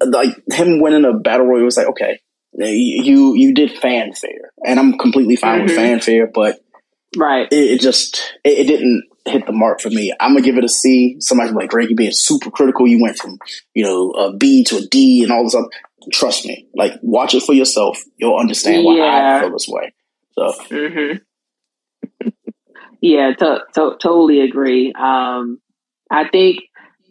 like 0.00 0.30
him 0.52 0.80
winning 0.80 1.04
a 1.04 1.12
battle 1.12 1.46
royal 1.46 1.64
was 1.64 1.76
like 1.76 1.88
okay, 1.88 2.20
you 2.54 3.34
you 3.34 3.54
did 3.54 3.72
fanfare, 3.72 4.52
and 4.64 4.78
I'm 4.78 4.98
completely 4.98 5.36
fine 5.36 5.60
mm-hmm. 5.60 5.66
with 5.66 5.76
fanfare, 5.76 6.30
but 6.32 6.60
right, 7.16 7.48
it, 7.50 7.72
it 7.72 7.80
just 7.80 8.34
it, 8.44 8.58
it, 8.60 8.66
didn't 8.66 9.04
hit 9.26 9.46
the 9.46 9.52
mark 9.52 9.80
for 9.80 9.90
me. 9.90 10.12
I'm 10.20 10.32
gonna 10.32 10.42
give 10.42 10.56
it 10.56 10.64
a 10.64 10.68
C. 10.68 11.16
Somebody's 11.20 11.54
like, 11.54 11.70
Greg, 11.70 11.90
you 11.90 11.96
being 11.96 12.12
super 12.12 12.50
critical. 12.50 12.86
You 12.86 13.02
went 13.02 13.18
from 13.18 13.38
you 13.74 13.84
know 13.84 14.10
a 14.10 14.36
B 14.36 14.64
to 14.64 14.78
a 14.78 14.86
D 14.86 15.22
and 15.22 15.32
all 15.32 15.44
this 15.44 15.54
other 15.54 15.68
trust 16.12 16.46
me, 16.46 16.68
like 16.74 16.94
watch 17.02 17.34
it 17.34 17.42
for 17.42 17.52
yourself. 17.52 18.02
You'll 18.16 18.38
understand 18.38 18.84
why 18.84 18.96
yeah. 18.96 19.36
I 19.36 19.40
feel 19.40 19.52
this 19.52 19.68
way. 19.68 19.94
So, 20.32 20.52
mm-hmm. 20.70 22.28
yeah, 23.00 23.32
to, 23.34 23.60
to, 23.74 23.96
totally 24.00 24.40
agree. 24.40 24.92
Um, 24.92 25.60
I 26.10 26.28
think, 26.28 26.60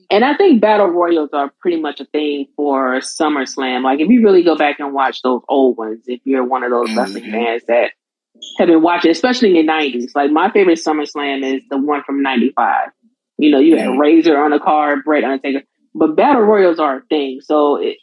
and 0.10 0.24
I 0.24 0.36
think 0.36 0.62
battle 0.62 0.88
royals 0.88 1.30
are 1.34 1.52
pretty 1.60 1.82
much 1.82 2.00
a 2.00 2.06
thing 2.06 2.48
for 2.56 2.98
SummerSlam. 2.98 3.84
Like, 3.84 4.00
if 4.00 4.10
you 4.10 4.24
really 4.24 4.44
go 4.44 4.56
back 4.56 4.80
and 4.80 4.94
watch 4.94 5.22
those 5.22 5.42
old 5.48 5.78
ones, 5.78 6.04
if 6.06 6.22
you're 6.26 6.46
one 6.46 6.64
of 6.64 6.72
those 6.72 6.90
mm-hmm. 6.90 7.00
wrestling 7.00 7.32
fans 7.32 7.64
that 7.68 7.92
have 8.58 8.68
been 8.68 8.82
watching, 8.82 9.12
especially 9.12 9.58
in 9.58 9.66
the 9.66 9.72
'90s, 9.72 10.12
like 10.16 10.32
my 10.32 10.52
favorite 10.52 10.80
SummerSlam 10.80 11.56
is 11.56 11.64
the 11.70 11.78
one 11.78 12.04
from 12.04 12.22
'95. 12.22 12.90
You 13.38 13.52
know, 13.52 13.60
you 13.60 13.78
had 13.78 13.88
mm-hmm. 13.88 14.00
Razor 14.00 14.38
on 14.38 14.52
the 14.52 14.60
card, 14.60 15.00
Bret 15.06 15.24
Undertaker, 15.24 15.64
but 15.96 16.16
battle 16.16 16.42
royals 16.42 16.80
are 16.80 16.98
a 16.98 17.02
thing. 17.04 17.40
So 17.42 17.78
it, 17.78 17.98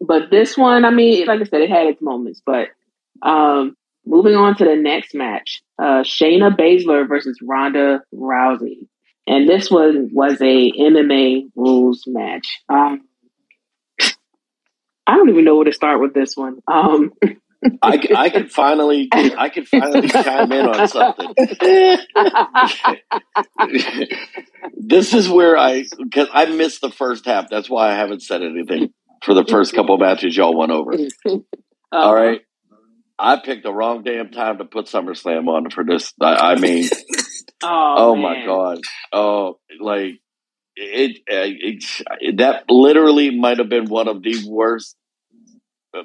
but 0.00 0.30
this 0.30 0.56
one, 0.56 0.84
I 0.84 0.90
mean, 0.90 1.26
like 1.26 1.40
I 1.40 1.44
said, 1.44 1.60
it 1.60 1.70
had 1.70 1.86
its 1.86 2.02
moments. 2.02 2.42
But 2.44 2.68
um, 3.22 3.76
moving 4.04 4.34
on 4.34 4.56
to 4.56 4.64
the 4.64 4.76
next 4.76 5.14
match, 5.14 5.62
uh, 5.78 6.02
Shayna 6.02 6.56
Baszler 6.56 7.08
versus 7.08 7.38
Ronda 7.42 8.02
Rousey, 8.14 8.88
and 9.26 9.48
this 9.48 9.70
one 9.70 10.10
was 10.12 10.40
a 10.40 10.72
MMA 10.72 11.50
rules 11.56 12.04
match. 12.06 12.60
Um, 12.68 13.08
I 15.06 15.16
don't 15.16 15.28
even 15.28 15.44
know 15.44 15.56
where 15.56 15.66
to 15.66 15.72
start 15.72 16.00
with 16.00 16.14
this 16.14 16.36
one. 16.36 16.60
Um, 16.66 17.12
I, 17.82 17.98
I 18.14 18.30
can 18.30 18.48
finally 18.48 19.08
I 19.12 19.48
can 19.48 19.64
finally 19.64 20.08
chime 20.08 20.52
in 20.52 20.66
on 20.66 20.88
something. 20.88 21.34
this 24.76 25.14
is 25.14 25.28
where 25.28 25.56
I 25.56 25.84
because 25.98 26.28
I 26.32 26.46
missed 26.46 26.80
the 26.80 26.90
first 26.90 27.24
half. 27.24 27.48
That's 27.48 27.70
why 27.70 27.90
I 27.90 27.94
haven't 27.94 28.22
said 28.22 28.42
anything 28.42 28.92
for 29.24 29.34
the 29.34 29.44
first 29.44 29.74
couple 29.74 29.96
matches 29.98 30.36
y'all 30.36 30.56
went 30.56 30.72
over. 30.72 30.92
uh 30.92 31.38
All 31.92 32.14
right. 32.14 32.42
I 33.18 33.40
picked 33.44 33.62
the 33.62 33.72
wrong 33.72 34.02
damn 34.02 34.30
time 34.30 34.58
to 34.58 34.64
put 34.64 34.86
SummerSlam 34.86 35.48
on 35.48 35.70
for 35.70 35.84
this. 35.84 36.12
I, 36.20 36.52
I 36.52 36.54
mean, 36.56 36.88
oh, 37.62 37.94
oh 37.98 38.16
my 38.16 38.44
god, 38.44 38.80
oh 39.12 39.58
like 39.80 40.20
it, 40.76 41.18
it, 41.26 41.84
it, 42.20 42.38
that 42.38 42.64
literally 42.68 43.30
might 43.30 43.58
have 43.58 43.68
been 43.68 43.86
one 43.86 44.08
of 44.08 44.22
the 44.22 44.44
worst 44.48 44.96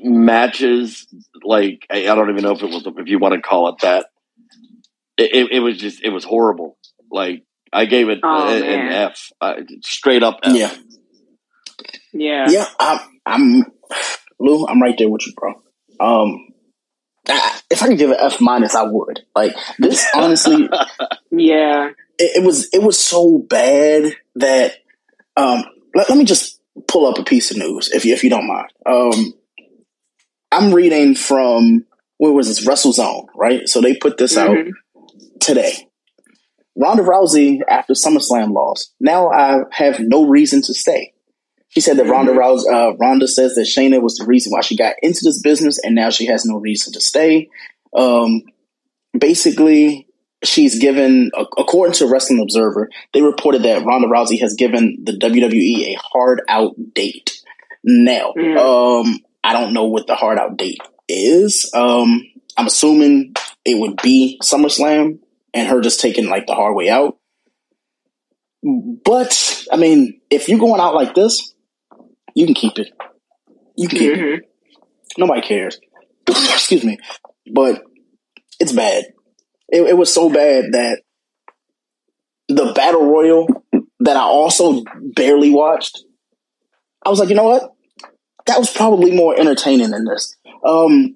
matches. 0.04 1.08
Like 1.44 1.86
I, 1.90 2.10
I 2.10 2.16
don't 2.16 2.30
even 2.30 2.44
know 2.44 2.52
if 2.52 2.62
it 2.62 2.70
was 2.70 2.86
if 2.86 3.08
you 3.08 3.20
want 3.20 3.34
to 3.34 3.42
call 3.42 3.70
it 3.70 3.82
that. 3.82 4.06
It, 5.18 5.52
it, 5.52 5.60
was 5.60 5.78
just 5.78 6.02
it 6.02 6.10
was 6.10 6.24
horrible. 6.24 6.78
Like 7.12 7.44
I 7.74 7.86
gave 7.86 8.08
it 8.08 8.20
oh, 8.24 8.48
a, 8.48 8.56
an 8.56 8.92
F, 8.92 9.32
uh, 9.42 9.56
straight 9.84 10.24
up 10.24 10.40
F. 10.44 10.56
Yeah, 10.56 10.74
yeah, 12.13 12.46
yeah. 12.50 12.66
I'm, 12.80 13.00
I'm 13.25 13.66
Lou. 14.39 14.66
I'm 14.68 14.82
right 14.82 14.96
there 14.98 15.10
with 15.10 15.28
you, 15.28 15.34
bro. 15.34 15.62
Um, 16.00 16.48
if 17.70 17.84
I 17.84 17.88
could 17.88 17.98
give 17.98 18.12
an 18.12 18.18
F 18.20 18.42
minus, 18.42 18.75
I 18.75 18.84
would. 18.84 19.22
Like 19.36 19.56
this, 19.78 20.08
honestly. 20.13 20.70
yeah. 21.32 21.89
It, 22.18 22.38
it, 22.38 22.44
was 22.44 22.70
it 22.74 22.82
was 22.82 22.98
so 22.98 23.38
bad 23.38 24.13
that 24.36 24.74
um, 25.38 25.63
let, 25.96 26.10
let, 26.10 26.18
me 26.18 26.25
just 26.25 26.60
pull 26.88 27.06
up 27.06 27.18
a 27.18 27.24
piece 27.24 27.51
of 27.51 27.58
news 27.58 27.89
if 27.92 28.06
you 28.06 28.13
if 28.13 28.24
you 28.24 28.30
don't 28.30 28.48
mind. 28.48 28.72
Um, 28.86 29.34
I'm 30.51 30.74
reading 30.74 31.16
from 31.16 31.86
where 32.18 32.34
was 32.34 32.48
this 32.48 32.66
Russell 32.66 32.92
WrestleZone, 32.92 33.28
right? 33.36 33.70
So 33.70 33.82
they 33.82 33.96
put 33.96 34.18
this 34.18 34.36
mm-hmm. 34.36 34.70
out 34.70 35.39
today. 35.39 35.88
Ronda 36.75 37.04
Rousey 37.04 37.60
after 37.68 37.94
SummerSlam 37.94 38.54
loss. 38.54 38.94
Now 39.00 39.30
I 39.30 39.63
have 39.72 40.00
no 40.00 40.28
reason 40.28 40.62
to 40.63 40.74
stay. 40.74 41.13
She 41.70 41.82
said 41.82 41.98
that 41.98 42.08
Ronda 42.08 42.34
mm-hmm. 42.34 42.74
Uh, 42.74 42.96
Ronda 42.96 43.28
says 43.28 43.56
that 43.56 43.68
Shayna 43.68 44.02
was 44.02 44.16
the 44.16 44.26
reason 44.26 44.52
why 44.52 44.62
she 44.62 44.76
got 44.76 44.96
into 45.02 45.22
this 45.24 45.42
business, 45.42 45.80
and 45.80 45.96
now 45.96 46.10
she 46.10 46.26
has 46.26 46.46
no 46.46 46.58
reason 46.58 46.94
to 46.94 47.02
stay. 47.02 47.50
Um, 47.96 48.42
basically, 49.18 50.08
she's 50.44 50.80
given, 50.80 51.32
according 51.58 51.94
to 51.96 52.08
Wrestling 52.08 52.42
Observer, 52.42 52.90
they 53.14 53.22
reported 53.22 53.64
that 53.64 53.86
Ronda 53.86 54.08
Rousey 54.08 54.40
has 54.42 54.56
given 54.56 54.98
the 55.04 55.14
WWE 55.14 55.94
a 55.94 55.98
hard 56.00 56.42
out 56.50 56.76
date. 56.94 57.42
Now, 57.84 58.34
mm. 58.36 58.58
um, 58.58 59.20
I 59.44 59.54
don't 59.54 59.74
know 59.74 59.86
what 59.86 60.08
the 60.08 60.16
hard 60.16 60.38
out 60.38 60.58
date 60.58 60.82
is. 61.08 61.72
Um, 61.74 62.24
I'm 62.58 62.68
assuming 62.68 63.36
it 63.64 63.78
would 63.78 64.02
be 64.02 64.40
SummerSlam 64.44 65.20
and 65.54 65.68
her 65.68 65.82
just 65.82 66.00
taking 66.00 66.30
like 66.30 66.48
the 66.48 66.56
hard 66.56 66.76
way 66.76 66.90
out. 66.90 67.18
But 68.64 69.66
I 69.72 69.78
mean, 69.78 70.20
if 70.30 70.50
you're 70.50 70.60
going 70.60 70.82
out 70.82 70.94
like 70.94 71.16
this, 71.16 71.54
you 72.36 72.46
can 72.46 72.56
keep 72.56 72.80
it. 72.80 72.90
You 73.76 73.88
can 73.88 74.00
keep 74.00 74.14
mm-hmm. 74.14 74.44
it. 74.44 74.50
Nobody 75.18 75.42
cares. 75.42 75.80
Excuse 76.28 76.84
me. 76.84 76.98
But 77.52 77.82
it's 78.60 78.74
bad. 78.74 79.06
It, 79.70 79.82
it 79.84 79.98
was 79.98 80.14
so 80.14 80.30
bad 80.30 80.72
that 80.74 81.02
the 82.48 82.74
battle 82.74 83.06
royal 83.06 83.48
that 84.00 84.18
I 84.18 84.22
also 84.22 84.84
barely 85.16 85.52
watched, 85.52 86.04
I 87.06 87.10
was 87.10 87.20
like, 87.20 87.30
you 87.30 87.36
know 87.36 87.44
what? 87.44 87.72
That 88.48 88.60
was 88.60 88.72
probably 88.72 89.16
more 89.16 89.40
entertaining 89.40 89.92
than 89.92 90.06
this. 90.06 90.36
Um, 90.66 91.16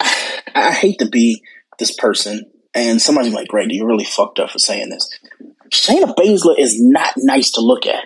I, 0.00 0.40
I 0.54 0.72
hate 0.72 0.98
to 1.00 1.08
be 1.08 1.42
this 1.78 1.94
person, 1.94 2.50
and 2.74 3.00
somebody's 3.00 3.34
like, 3.34 3.48
Greg, 3.48 3.68
you 3.70 3.86
really 3.86 4.04
fucked 4.04 4.38
up 4.38 4.50
for 4.50 4.58
saying 4.58 4.90
this. 4.90 5.08
Shayna 5.72 6.14
Baszler 6.14 6.58
is 6.58 6.80
not 6.80 7.12
nice 7.16 7.50
to 7.52 7.60
look 7.60 7.86
at, 7.86 8.04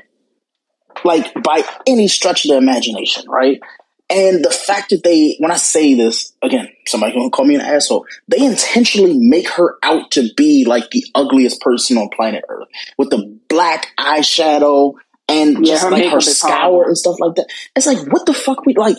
like 1.04 1.32
by 1.42 1.64
any 1.86 2.08
stretch 2.08 2.44
of 2.44 2.50
the 2.50 2.56
imagination, 2.56 3.24
right? 3.28 3.60
And 4.08 4.44
the 4.44 4.50
fact 4.50 4.90
that 4.90 5.04
they, 5.04 5.36
when 5.38 5.52
I 5.52 5.56
say 5.56 5.94
this, 5.94 6.32
again, 6.42 6.68
somebody 6.88 7.12
gonna 7.12 7.30
call 7.30 7.44
me 7.44 7.54
an 7.54 7.60
asshole, 7.60 8.06
they 8.26 8.44
intentionally 8.44 9.16
make 9.16 9.48
her 9.50 9.78
out 9.84 10.10
to 10.12 10.28
be 10.36 10.64
like 10.64 10.90
the 10.90 11.04
ugliest 11.14 11.60
person 11.60 11.96
on 11.96 12.08
planet 12.08 12.44
Earth 12.48 12.66
with 12.98 13.10
the 13.10 13.38
black 13.48 13.92
eyeshadow 13.98 14.94
and 15.28 15.64
yeah, 15.64 15.74
just 15.74 15.84
her 15.84 15.90
like 15.90 16.10
her 16.10 16.20
scour 16.20 16.86
and 16.86 16.98
stuff 16.98 17.20
like 17.20 17.36
that. 17.36 17.46
It's 17.76 17.86
like, 17.86 18.04
what 18.12 18.26
the 18.26 18.34
fuck 18.34 18.66
we 18.66 18.74
like? 18.74 18.96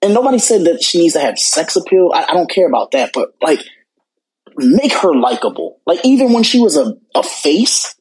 And 0.00 0.14
nobody 0.14 0.38
said 0.38 0.64
that 0.64 0.84
she 0.84 0.98
needs 0.98 1.14
to 1.14 1.20
have 1.20 1.38
sex 1.38 1.74
appeal. 1.74 2.12
I, 2.14 2.24
I 2.28 2.34
don't 2.34 2.48
care 2.48 2.68
about 2.68 2.92
that, 2.92 3.10
but 3.12 3.34
like, 3.42 3.60
make 4.56 4.92
her 4.92 5.14
likable. 5.14 5.80
Like, 5.84 5.98
even 6.04 6.32
when 6.32 6.44
she 6.44 6.60
was 6.60 6.76
a, 6.76 6.94
a 7.14 7.24
face, 7.24 7.93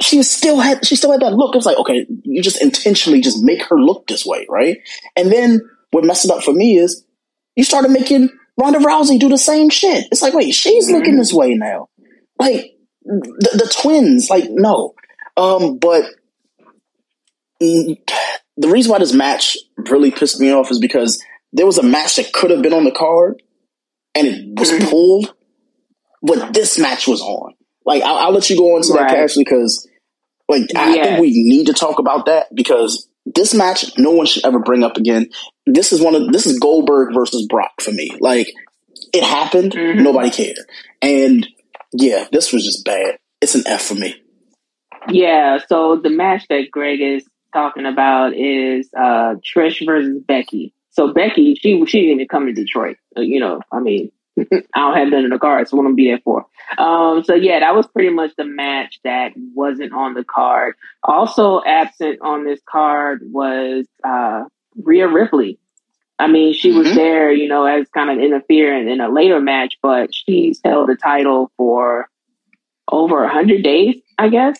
she 0.00 0.22
still 0.22 0.60
had 0.60 0.84
she 0.86 0.96
still 0.96 1.12
had 1.12 1.20
that 1.20 1.34
look. 1.34 1.54
It 1.54 1.58
was 1.58 1.66
like, 1.66 1.78
okay, 1.78 2.06
you 2.24 2.42
just 2.42 2.62
intentionally 2.62 3.20
just 3.20 3.42
make 3.42 3.62
her 3.64 3.76
look 3.76 4.06
this 4.06 4.24
way, 4.24 4.46
right? 4.48 4.78
And 5.16 5.30
then 5.30 5.60
what 5.90 6.04
messed 6.04 6.24
it 6.24 6.30
up 6.30 6.42
for 6.42 6.54
me 6.54 6.78
is 6.78 7.04
you 7.56 7.64
started 7.64 7.90
making 7.90 8.30
Ronda 8.56 8.78
Rousey 8.78 9.18
do 9.18 9.28
the 9.28 9.38
same 9.38 9.68
shit. 9.68 10.06
It's 10.10 10.22
like, 10.22 10.34
wait, 10.34 10.54
she's 10.54 10.86
mm-hmm. 10.86 10.96
looking 10.96 11.16
this 11.16 11.32
way 11.32 11.54
now. 11.54 11.88
Like 12.38 12.76
the, 13.04 13.50
the 13.52 13.76
twins, 13.80 14.30
like 14.30 14.44
no. 14.48 14.94
Um, 15.36 15.78
but 15.78 16.04
the 17.60 17.98
reason 18.68 18.90
why 18.90 18.98
this 18.98 19.12
match 19.12 19.56
really 19.90 20.10
pissed 20.10 20.40
me 20.40 20.52
off 20.52 20.70
is 20.70 20.80
because 20.80 21.22
there 21.52 21.66
was 21.66 21.78
a 21.78 21.82
match 21.82 22.16
that 22.16 22.32
could 22.32 22.50
have 22.50 22.62
been 22.62 22.72
on 22.72 22.84
the 22.84 22.90
card 22.90 23.42
and 24.14 24.26
it 24.26 24.58
was 24.58 24.70
mm-hmm. 24.70 24.88
pulled, 24.88 25.34
but 26.22 26.52
this 26.52 26.78
match 26.78 27.06
was 27.06 27.20
on. 27.20 27.54
Like 27.84 28.02
I'll, 28.02 28.16
I'll 28.16 28.32
let 28.32 28.48
you 28.50 28.56
go 28.56 28.76
into 28.76 28.92
right. 28.92 29.08
that 29.08 29.14
casually 29.14 29.44
because 29.44 29.88
like 30.48 30.64
I 30.76 30.92
think 30.92 31.20
we 31.20 31.30
need 31.30 31.66
to 31.66 31.72
talk 31.72 31.98
about 31.98 32.26
that 32.26 32.54
because 32.54 33.08
this 33.26 33.54
match 33.54 33.96
no 33.98 34.10
one 34.10 34.26
should 34.26 34.44
ever 34.44 34.58
bring 34.58 34.84
up 34.84 34.96
again. 34.96 35.28
This 35.66 35.92
is 35.92 36.00
one 36.00 36.14
of 36.14 36.32
this 36.32 36.46
is 36.46 36.58
Goldberg 36.58 37.14
versus 37.14 37.46
Brock 37.46 37.80
for 37.80 37.92
me. 37.92 38.10
Like 38.20 38.52
it 39.12 39.24
happened, 39.24 39.72
mm-hmm. 39.72 40.02
nobody 40.02 40.30
cared. 40.30 40.56
And 41.00 41.46
yeah, 41.92 42.26
this 42.32 42.52
was 42.52 42.64
just 42.64 42.84
bad. 42.84 43.18
It's 43.40 43.54
an 43.54 43.64
F 43.66 43.82
for 43.82 43.94
me. 43.94 44.14
Yeah, 45.08 45.58
so 45.68 45.96
the 45.96 46.10
match 46.10 46.46
that 46.48 46.70
Greg 46.70 47.00
is 47.00 47.24
talking 47.52 47.86
about 47.86 48.34
is 48.34 48.88
uh 48.96 49.34
Trish 49.44 49.84
versus 49.84 50.22
Becky. 50.26 50.74
So 50.90 51.12
Becky, 51.12 51.54
she 51.54 51.84
she 51.86 52.00
didn't 52.00 52.14
even 52.14 52.28
come 52.28 52.46
to 52.46 52.52
Detroit. 52.52 52.96
Uh, 53.16 53.22
you 53.22 53.40
know, 53.40 53.60
I 53.72 53.80
mean, 53.80 54.12
I 54.38 54.44
don't 54.74 54.96
have 54.96 55.10
that 55.10 55.24
in 55.24 55.30
the 55.30 55.38
cards. 55.38 55.70
So 55.70 55.76
what 55.76 55.86
I'm 55.86 55.94
be 55.94 56.08
there 56.08 56.20
for. 56.24 56.46
Um, 56.78 57.22
so 57.24 57.34
yeah, 57.34 57.60
that 57.60 57.74
was 57.74 57.86
pretty 57.86 58.10
much 58.10 58.32
the 58.36 58.44
match 58.44 58.98
that 59.04 59.32
wasn't 59.36 59.92
on 59.92 60.14
the 60.14 60.24
card. 60.24 60.74
Also 61.02 61.62
absent 61.64 62.20
on 62.22 62.44
this 62.44 62.60
card 62.68 63.20
was 63.24 63.86
uh, 64.04 64.44
Rhea 64.76 65.08
Ripley. 65.08 65.58
I 66.18 66.28
mean, 66.28 66.54
she 66.54 66.70
mm-hmm. 66.70 66.78
was 66.78 66.94
there, 66.94 67.32
you 67.32 67.48
know, 67.48 67.66
as 67.66 67.88
kind 67.88 68.10
of 68.10 68.24
interfering 68.24 68.88
in 68.88 69.00
a 69.00 69.10
later 69.10 69.40
match, 69.40 69.74
but 69.82 70.14
she's 70.14 70.60
held 70.64 70.88
the 70.88 70.96
title 70.96 71.50
for 71.56 72.08
over 72.90 73.24
a 73.24 73.32
hundred 73.32 73.62
days, 73.62 73.96
I 74.18 74.28
guess, 74.28 74.58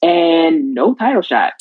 and 0.00 0.74
no 0.74 0.94
title 0.94 1.22
shot. 1.22 1.52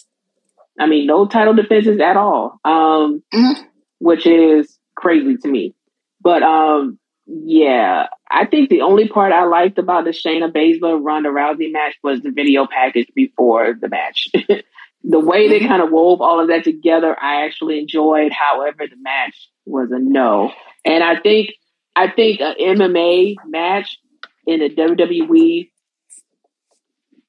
I 0.80 0.88
mean, 0.88 1.06
no 1.06 1.28
title 1.28 1.54
defenses 1.54 2.00
at 2.00 2.18
all, 2.18 2.60
um, 2.64 3.24
mm-hmm. 3.34 3.62
which 4.00 4.26
is 4.26 4.80
crazy 4.96 5.38
to 5.38 5.48
me. 5.48 5.76
But 6.22 6.44
um, 6.44 6.98
yeah, 7.28 8.08
I 8.30 8.46
think 8.46 8.70
the 8.70 8.82
only 8.82 9.08
part 9.08 9.32
I 9.32 9.46
liked 9.46 9.78
about 9.78 10.06
the 10.06 10.12
Shayna 10.12 10.52
Baszler 10.52 11.00
Ronda 11.02 11.30
Rousey 11.30 11.72
match 11.72 11.96
was 12.04 12.22
the 12.22 12.32
video 12.32 12.68
package 12.68 13.10
before 13.16 13.76
the 13.80 13.90
match. 13.90 14.28
the 15.04 15.20
way 15.20 15.48
they 15.48 15.60
mm-hmm. 15.60 15.68
kind 15.68 15.82
of 15.82 15.92
wove 15.92 16.22
all 16.22 16.40
of 16.40 16.48
that 16.48 16.64
together, 16.64 17.16
I 17.20 17.46
actually 17.46 17.80
enjoyed. 17.80 18.32
However, 18.32 18.88
the 18.90 18.98
match 19.00 19.50
was 19.66 19.92
a 19.92 20.00
no, 20.00 20.52
and 20.84 21.04
I 21.04 21.20
think 21.20 21.52
I 21.96 22.10
think 22.10 22.42
an 22.42 22.56
MMA 22.60 23.36
match 23.46 24.00
in 24.48 24.62
a 24.62 24.70
WWE, 24.70 25.70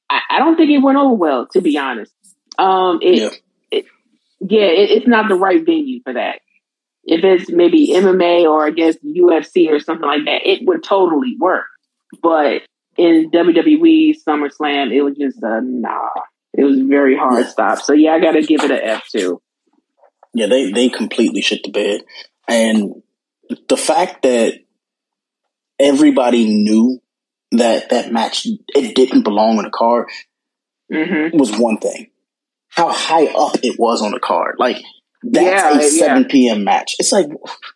I, 0.09 0.21
I 0.31 0.39
don't 0.39 0.57
think 0.57 0.71
it 0.71 0.79
went 0.79 0.99
over 0.99 1.15
well. 1.15 1.47
To 1.53 1.61
be 1.61 1.79
honest, 1.79 2.13
um, 2.59 3.01
it, 3.03 3.19
yeah, 3.19 3.29
it, 3.71 3.85
yeah 4.41 4.67
it, 4.67 4.91
it's 4.91 5.07
not 5.07 5.29
the 5.29 5.35
right 5.35 5.65
venue 5.65 6.01
for 6.03 6.15
that 6.15 6.41
if 7.05 7.25
it's 7.25 7.51
maybe 7.51 7.93
MMA 7.95 8.45
or 8.45 8.67
against 8.67 9.05
UFC 9.05 9.69
or 9.71 9.81
something 9.81 10.07
like 10.07 10.25
that, 10.27 10.47
it 10.47 10.67
would 10.67 10.85
totally 10.85 11.37
work. 11.39 11.67
But 12.23 12.63
in 12.97 13.31
WWE 13.31 14.15
SummerSlam, 14.27 14.93
it 14.93 15.03
was 15.03 15.17
just 15.17 15.43
a 15.43 15.61
nah. 15.63 16.11
It 16.55 16.65
was 16.65 16.81
very 16.81 17.17
hard 17.17 17.45
yeah. 17.45 17.51
stop. 17.51 17.79
So 17.79 17.93
yeah, 17.93 18.13
I 18.13 18.21
got 18.21 18.33
to 18.33 18.43
give 18.43 18.63
it 18.63 18.71
an 18.71 18.81
F 18.83 19.09
too. 19.09 19.41
Yeah, 20.35 20.47
they 20.47 20.71
they 20.71 20.89
completely 20.89 21.43
shit 21.43 21.63
the 21.65 21.71
bed, 21.71 22.03
and 22.49 23.03
the 23.69 23.77
fact 23.77 24.23
that 24.23 24.61
everybody 25.79 26.47
knew 26.47 27.01
that 27.53 27.91
that 27.91 28.13
match 28.13 28.47
it 28.47 28.95
didn't 28.95 29.25
belong 29.25 29.59
on 29.59 29.65
the 29.65 29.71
card 29.71 30.09
mm-hmm. 30.91 31.37
was 31.37 31.57
one 31.57 31.79
thing. 31.79 32.11
How 32.69 32.91
high 32.91 33.27
up 33.27 33.57
it 33.63 33.79
was 33.79 34.03
on 34.03 34.13
the 34.13 34.21
card, 34.21 34.57
like 34.59 34.79
that's 35.23 35.77
yeah, 35.77 35.79
a 35.79 35.83
7 35.83 36.23
yeah. 36.23 36.29
p.m. 36.29 36.65
match. 36.65 36.97
It's 36.99 37.13
like, 37.13 37.27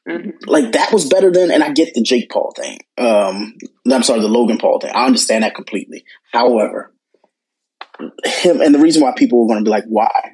mm-hmm. 0.08 0.30
like 0.46 0.72
that 0.72 0.92
was 0.92 1.06
better 1.08 1.30
than, 1.30 1.50
and 1.50 1.62
I 1.62 1.72
get 1.72 1.94
the 1.94 2.02
Jake 2.02 2.30
Paul 2.30 2.52
thing. 2.56 2.78
Um, 2.98 3.56
I'm 3.90 4.02
sorry, 4.02 4.20
the 4.20 4.28
Logan 4.28 4.58
Paul 4.58 4.80
thing. 4.80 4.92
I 4.94 5.06
understand 5.06 5.44
that 5.44 5.54
completely. 5.54 6.04
However, 6.32 6.92
him, 8.24 8.60
and 8.60 8.74
the 8.74 8.80
reason 8.80 9.02
why 9.02 9.12
people 9.16 9.40
were 9.40 9.48
going 9.52 9.64
to 9.64 9.68
be 9.68 9.70
like, 9.70 9.84
why? 9.88 10.32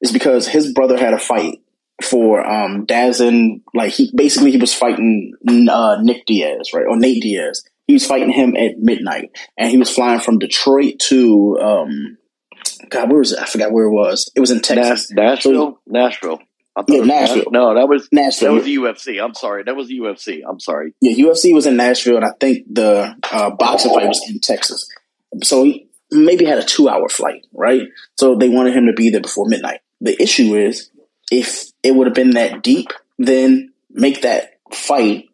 Is 0.00 0.12
because 0.12 0.48
his 0.48 0.72
brother 0.72 0.98
had 0.98 1.12
a 1.12 1.18
fight 1.18 1.58
for 2.02 2.46
um 2.46 2.86
DAZN. 2.86 3.62
Like 3.74 3.92
he 3.92 4.10
basically 4.14 4.50
he 4.52 4.56
was 4.56 4.74
fighting 4.74 5.32
uh, 5.70 5.98
Nick 6.00 6.26
Diaz, 6.26 6.70
right, 6.72 6.86
or 6.88 6.96
Nate 6.96 7.22
Diaz. 7.22 7.64
He 7.86 7.94
was 7.94 8.06
fighting 8.06 8.30
him 8.30 8.56
at 8.56 8.78
midnight, 8.78 9.30
and 9.58 9.70
he 9.70 9.76
was 9.76 9.92
flying 9.92 10.20
from 10.20 10.38
Detroit 10.38 11.00
to 11.08 11.58
um, 11.60 12.18
God, 12.88 13.08
where 13.10 13.18
was 13.18 13.32
it? 13.32 13.38
I 13.40 13.46
forgot 13.46 13.72
where 13.72 13.84
it 13.84 13.92
was. 13.92 14.30
It 14.34 14.40
was 14.40 14.50
in 14.50 14.60
Texas, 14.60 15.10
Nashville, 15.10 15.52
so, 15.52 15.78
Nashville. 15.86 16.40
Yeah, 16.88 17.02
Nashville. 17.02 17.50
No, 17.50 17.74
that 17.74 17.88
was 17.88 18.08
Nashville. 18.12 18.54
That 18.54 18.54
was 18.54 18.64
the 18.64 18.76
UFC. 18.76 19.22
I'm 19.22 19.34
sorry. 19.34 19.64
That 19.64 19.76
was 19.76 19.88
the 19.88 19.98
UFC. 19.98 20.40
I'm 20.48 20.60
sorry. 20.60 20.94
Yeah, 21.00 21.12
UFC 21.26 21.52
was 21.52 21.66
in 21.66 21.76
Nashville, 21.76 22.16
and 22.16 22.24
I 22.24 22.32
think 22.40 22.66
the 22.72 23.16
uh, 23.30 23.50
boxing 23.50 23.92
fight 23.92 24.06
was 24.06 24.22
in 24.28 24.40
Texas. 24.40 24.88
So 25.42 25.64
he 25.64 25.88
maybe 26.10 26.44
had 26.44 26.58
a 26.58 26.64
two 26.64 26.88
hour 26.88 27.08
flight, 27.08 27.46
right? 27.52 27.82
So 28.16 28.34
they 28.34 28.48
wanted 28.48 28.74
him 28.74 28.86
to 28.86 28.92
be 28.92 29.10
there 29.10 29.20
before 29.20 29.46
midnight. 29.46 29.80
The 30.00 30.20
issue 30.22 30.54
is 30.54 30.90
if 31.30 31.70
it 31.82 31.94
would 31.94 32.06
have 32.06 32.14
been 32.14 32.30
that 32.30 32.62
deep, 32.62 32.88
then 33.18 33.72
make 33.90 34.22
that 34.22 34.58
fight 34.72 35.29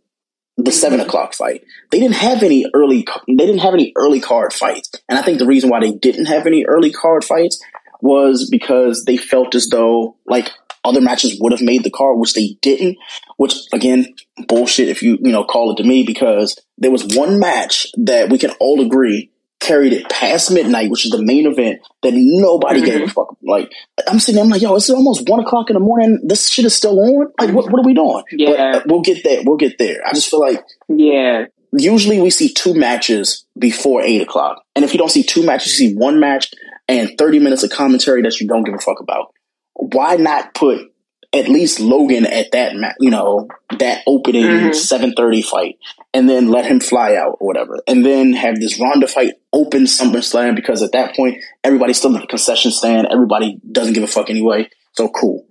the 0.56 0.62
mm-hmm. 0.62 0.70
seven 0.70 1.00
o'clock 1.00 1.34
fight. 1.34 1.64
They 1.90 2.00
didn't 2.00 2.16
have 2.16 2.42
any 2.42 2.66
early. 2.74 3.06
They 3.26 3.34
didn't 3.34 3.58
have 3.58 3.74
any 3.74 3.92
early 3.96 4.20
card 4.20 4.52
fights, 4.52 4.90
and 5.08 5.18
I 5.18 5.22
think 5.22 5.38
the 5.38 5.46
reason 5.46 5.70
why 5.70 5.80
they 5.80 5.92
didn't 5.92 6.26
have 6.26 6.46
any 6.46 6.64
early 6.64 6.92
card 6.92 7.24
fights 7.24 7.62
was 8.00 8.48
because 8.50 9.04
they 9.04 9.16
felt 9.16 9.54
as 9.54 9.68
though 9.68 10.16
like 10.26 10.50
other 10.84 11.00
matches 11.00 11.38
would 11.40 11.52
have 11.52 11.62
made 11.62 11.82
the 11.82 11.90
card, 11.90 12.18
which 12.18 12.34
they 12.34 12.56
didn't. 12.62 12.96
Which 13.36 13.54
again, 13.72 14.14
bullshit. 14.48 14.88
If 14.88 15.02
you 15.02 15.18
you 15.20 15.32
know 15.32 15.44
call 15.44 15.72
it 15.72 15.76
to 15.82 15.88
me, 15.88 16.04
because 16.04 16.58
there 16.78 16.90
was 16.90 17.04
one 17.16 17.38
match 17.38 17.86
that 17.96 18.30
we 18.30 18.38
can 18.38 18.50
all 18.60 18.80
agree 18.80 19.30
carried 19.60 19.92
it 19.92 20.08
past 20.08 20.50
midnight, 20.50 20.90
which 20.90 21.06
is 21.06 21.10
the 21.10 21.22
main 21.22 21.46
event 21.46 21.80
that 22.02 22.12
nobody 22.14 22.80
mm-hmm. 22.80 22.86
gave 22.86 22.94
a 22.96 23.04
mm-hmm. 23.04 23.10
fuck. 23.10 23.36
Like 23.42 23.72
I'm 24.08 24.18
sitting, 24.18 24.36
there, 24.36 24.44
I'm 24.44 24.50
like, 24.50 24.62
yo, 24.62 24.74
it's 24.74 24.90
almost 24.90 25.28
one 25.28 25.40
o'clock 25.40 25.70
in 25.70 25.74
the 25.74 25.80
morning. 25.80 26.20
This 26.24 26.48
shit 26.48 26.64
is 26.64 26.74
still 26.74 26.98
on. 27.00 27.32
Like, 27.40 27.54
what, 27.54 27.70
what 27.70 27.80
are 27.80 27.86
we 27.86 27.94
doing? 27.94 28.22
Yeah, 28.32 28.50
but, 28.50 28.60
uh, 28.60 28.82
we'll 28.86 29.02
get 29.02 29.24
there. 29.24 29.42
We'll 29.44 29.56
get 29.56 29.78
there. 29.78 30.06
I 30.06 30.12
just 30.12 30.30
feel 30.30 30.40
like, 30.40 30.64
yeah. 30.88 31.46
Usually 31.72 32.20
we 32.20 32.30
see 32.30 32.52
two 32.52 32.74
matches 32.74 33.44
before 33.58 34.00
eight 34.00 34.22
o'clock, 34.22 34.62
and 34.74 34.84
if 34.84 34.92
you 34.92 34.98
don't 34.98 35.10
see 35.10 35.22
two 35.22 35.44
matches, 35.44 35.78
you 35.78 35.88
see 35.88 35.94
one 35.96 36.20
match 36.20 36.54
and 36.88 37.18
thirty 37.18 37.38
minutes 37.38 37.64
of 37.64 37.70
commentary 37.70 38.22
that 38.22 38.40
you 38.40 38.46
don't 38.46 38.62
give 38.62 38.74
a 38.74 38.78
fuck 38.78 39.00
about. 39.00 39.34
Why 39.74 40.16
not 40.16 40.54
put 40.54 40.90
at 41.36 41.48
least 41.48 41.80
Logan 41.80 42.26
at 42.26 42.52
that, 42.52 42.72
you 42.98 43.10
know, 43.10 43.48
that 43.78 44.02
opening 44.06 44.44
mm-hmm. 44.44 44.72
730 44.72 45.42
fight 45.42 45.78
and 46.14 46.28
then 46.28 46.50
let 46.50 46.66
him 46.66 46.80
fly 46.80 47.14
out 47.14 47.36
or 47.40 47.46
whatever. 47.46 47.80
And 47.86 48.04
then 48.04 48.32
have 48.32 48.58
this 48.58 48.80
Ronda 48.80 49.06
fight 49.06 49.34
open 49.52 49.84
SummerSlam 49.84 50.56
because 50.56 50.82
at 50.82 50.92
that 50.92 51.14
point, 51.14 51.42
everybody's 51.62 51.98
still 51.98 52.14
in 52.14 52.20
the 52.20 52.26
concession 52.26 52.70
stand. 52.70 53.08
Everybody 53.10 53.60
doesn't 53.70 53.92
give 53.92 54.02
a 54.02 54.08
fuck 54.08 54.30
anyway. 54.30 54.70
So 54.92 55.08
cool. 55.08 55.46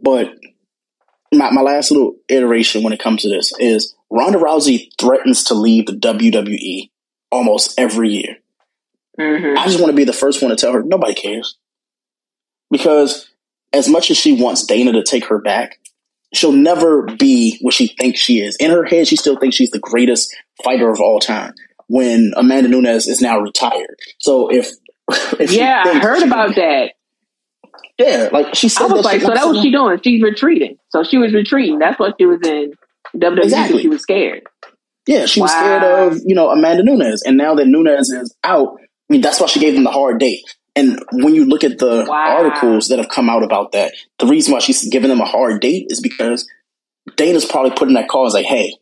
But 0.00 0.34
my, 1.32 1.50
my 1.52 1.62
last 1.62 1.90
little 1.90 2.16
iteration 2.28 2.82
when 2.82 2.92
it 2.92 3.00
comes 3.00 3.22
to 3.22 3.28
this 3.28 3.52
is 3.58 3.94
Ronda 4.10 4.38
Rousey 4.38 4.88
threatens 4.98 5.44
to 5.44 5.54
leave 5.54 5.86
the 5.86 5.92
WWE 5.92 6.90
almost 7.30 7.78
every 7.78 8.10
year. 8.10 8.36
Mm-hmm. 9.18 9.58
I 9.58 9.64
just 9.66 9.80
want 9.80 9.90
to 9.90 9.96
be 9.96 10.04
the 10.04 10.12
first 10.12 10.42
one 10.42 10.50
to 10.50 10.56
tell 10.56 10.72
her 10.72 10.82
nobody 10.82 11.14
cares. 11.14 11.58
Because 12.70 13.27
as 13.72 13.88
much 13.88 14.10
as 14.10 14.16
she 14.16 14.40
wants 14.40 14.64
Dana 14.64 14.92
to 14.92 15.02
take 15.02 15.26
her 15.26 15.40
back, 15.40 15.78
she'll 16.32 16.52
never 16.52 17.02
be 17.02 17.58
what 17.60 17.74
she 17.74 17.88
thinks 17.88 18.20
she 18.20 18.40
is. 18.40 18.56
In 18.56 18.70
her 18.70 18.84
head, 18.84 19.08
she 19.08 19.16
still 19.16 19.38
thinks 19.38 19.56
she's 19.56 19.70
the 19.70 19.78
greatest 19.78 20.34
fighter 20.64 20.90
of 20.90 21.00
all 21.00 21.20
time. 21.20 21.54
When 21.88 22.32
Amanda 22.36 22.68
Nunes 22.68 23.08
is 23.08 23.22
now 23.22 23.38
retired, 23.38 23.96
so 24.18 24.48
if, 24.48 24.68
if 25.40 25.50
yeah, 25.52 25.84
I 25.86 25.98
heard 25.98 26.22
about 26.22 26.54
that. 26.56 26.92
Yeah, 27.98 28.28
like 28.30 28.54
she 28.54 28.68
said. 28.68 28.90
I 28.90 28.92
was 28.92 29.04
like, 29.04 29.22
so 29.22 29.32
that 29.32 29.48
was 29.48 29.62
she 29.62 29.72
doing? 29.72 29.98
She's 30.04 30.22
retreating. 30.22 30.76
So 30.90 31.02
she 31.02 31.16
was 31.16 31.32
retreating. 31.32 31.78
That's 31.78 31.98
what 31.98 32.14
she 32.18 32.26
was 32.26 32.40
in 32.44 32.74
WWE. 33.16 33.42
Exactly. 33.42 33.82
She 33.82 33.88
was 33.88 34.02
scared. 34.02 34.42
Yeah, 35.06 35.24
she 35.24 35.40
wow. 35.40 35.44
was 35.44 35.52
scared 35.52 35.82
of 35.82 36.18
you 36.26 36.34
know 36.34 36.50
Amanda 36.50 36.84
Nunes, 36.84 37.22
and 37.22 37.38
now 37.38 37.54
that 37.54 37.66
Nunes 37.66 38.10
is 38.10 38.36
out, 38.44 38.76
I 38.78 38.84
mean 39.08 39.22
that's 39.22 39.40
why 39.40 39.46
she 39.46 39.60
gave 39.60 39.74
him 39.74 39.84
the 39.84 39.90
hard 39.90 40.20
date. 40.20 40.42
And 40.78 41.02
when 41.10 41.34
you 41.34 41.44
look 41.44 41.64
at 41.64 41.78
the 41.78 42.06
wow. 42.08 42.36
articles 42.36 42.86
that 42.88 43.00
have 43.00 43.08
come 43.08 43.28
out 43.28 43.42
about 43.42 43.72
that, 43.72 43.94
the 44.18 44.26
reason 44.26 44.52
why 44.52 44.60
she's 44.60 44.88
giving 44.88 45.08
them 45.10 45.20
a 45.20 45.24
hard 45.24 45.60
date 45.60 45.86
is 45.90 46.00
because 46.00 46.48
Dana's 47.16 47.44
probably 47.44 47.72
putting 47.72 47.94
that 47.94 48.08
call 48.08 48.26
as 48.26 48.34
like, 48.34 48.46
hey, 48.46 48.74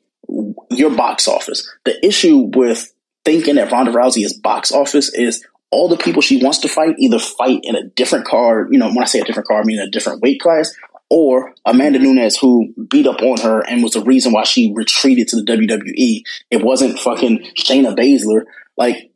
your 0.71 0.91
box 0.91 1.27
office. 1.27 1.67
The 1.87 2.05
issue 2.05 2.51
with 2.55 2.93
thinking 3.25 3.55
that 3.55 3.73
Ronda 3.73 3.93
Rousey 3.93 4.25
is 4.25 4.35
box 4.35 4.73
office 4.73 5.13
is 5.15 5.43
all 5.71 5.89
the 5.89 5.97
people 5.97 6.21
she 6.21 6.43
wants 6.43 6.59
to 6.59 6.69
fight 6.69 6.97
either 6.99 7.19
fight 7.19 7.61
in 7.63 7.75
a 7.75 7.85
different 7.89 8.27
card, 8.27 8.69
you 8.73 8.79
know, 8.79 8.89
when 8.89 9.03
I 9.03 9.07
say 9.07 9.21
a 9.21 9.25
different 9.25 9.49
card, 9.49 9.65
I 9.65 9.67
mean 9.67 9.79
a 9.79 9.91
different 9.91 10.21
weight 10.21 10.41
class, 10.41 10.73
or 11.09 11.55
Amanda 11.65 11.99
Nunes 11.99 12.37
who 12.37 12.75
beat 12.91 13.07
up 13.07 13.23
on 13.23 13.41
her 13.41 13.61
and 13.61 13.83
was 13.83 13.93
the 13.93 14.03
reason 14.03 14.33
why 14.33 14.45
she 14.45 14.73
retreated 14.75 15.29
to 15.29 15.37
the 15.37 15.43
WWE. 15.43 16.23
It 16.51 16.63
wasn't 16.63 16.99
fucking 16.99 17.53
Shayna 17.57 17.97
Baszler. 17.97 18.43
Like, 18.77 19.11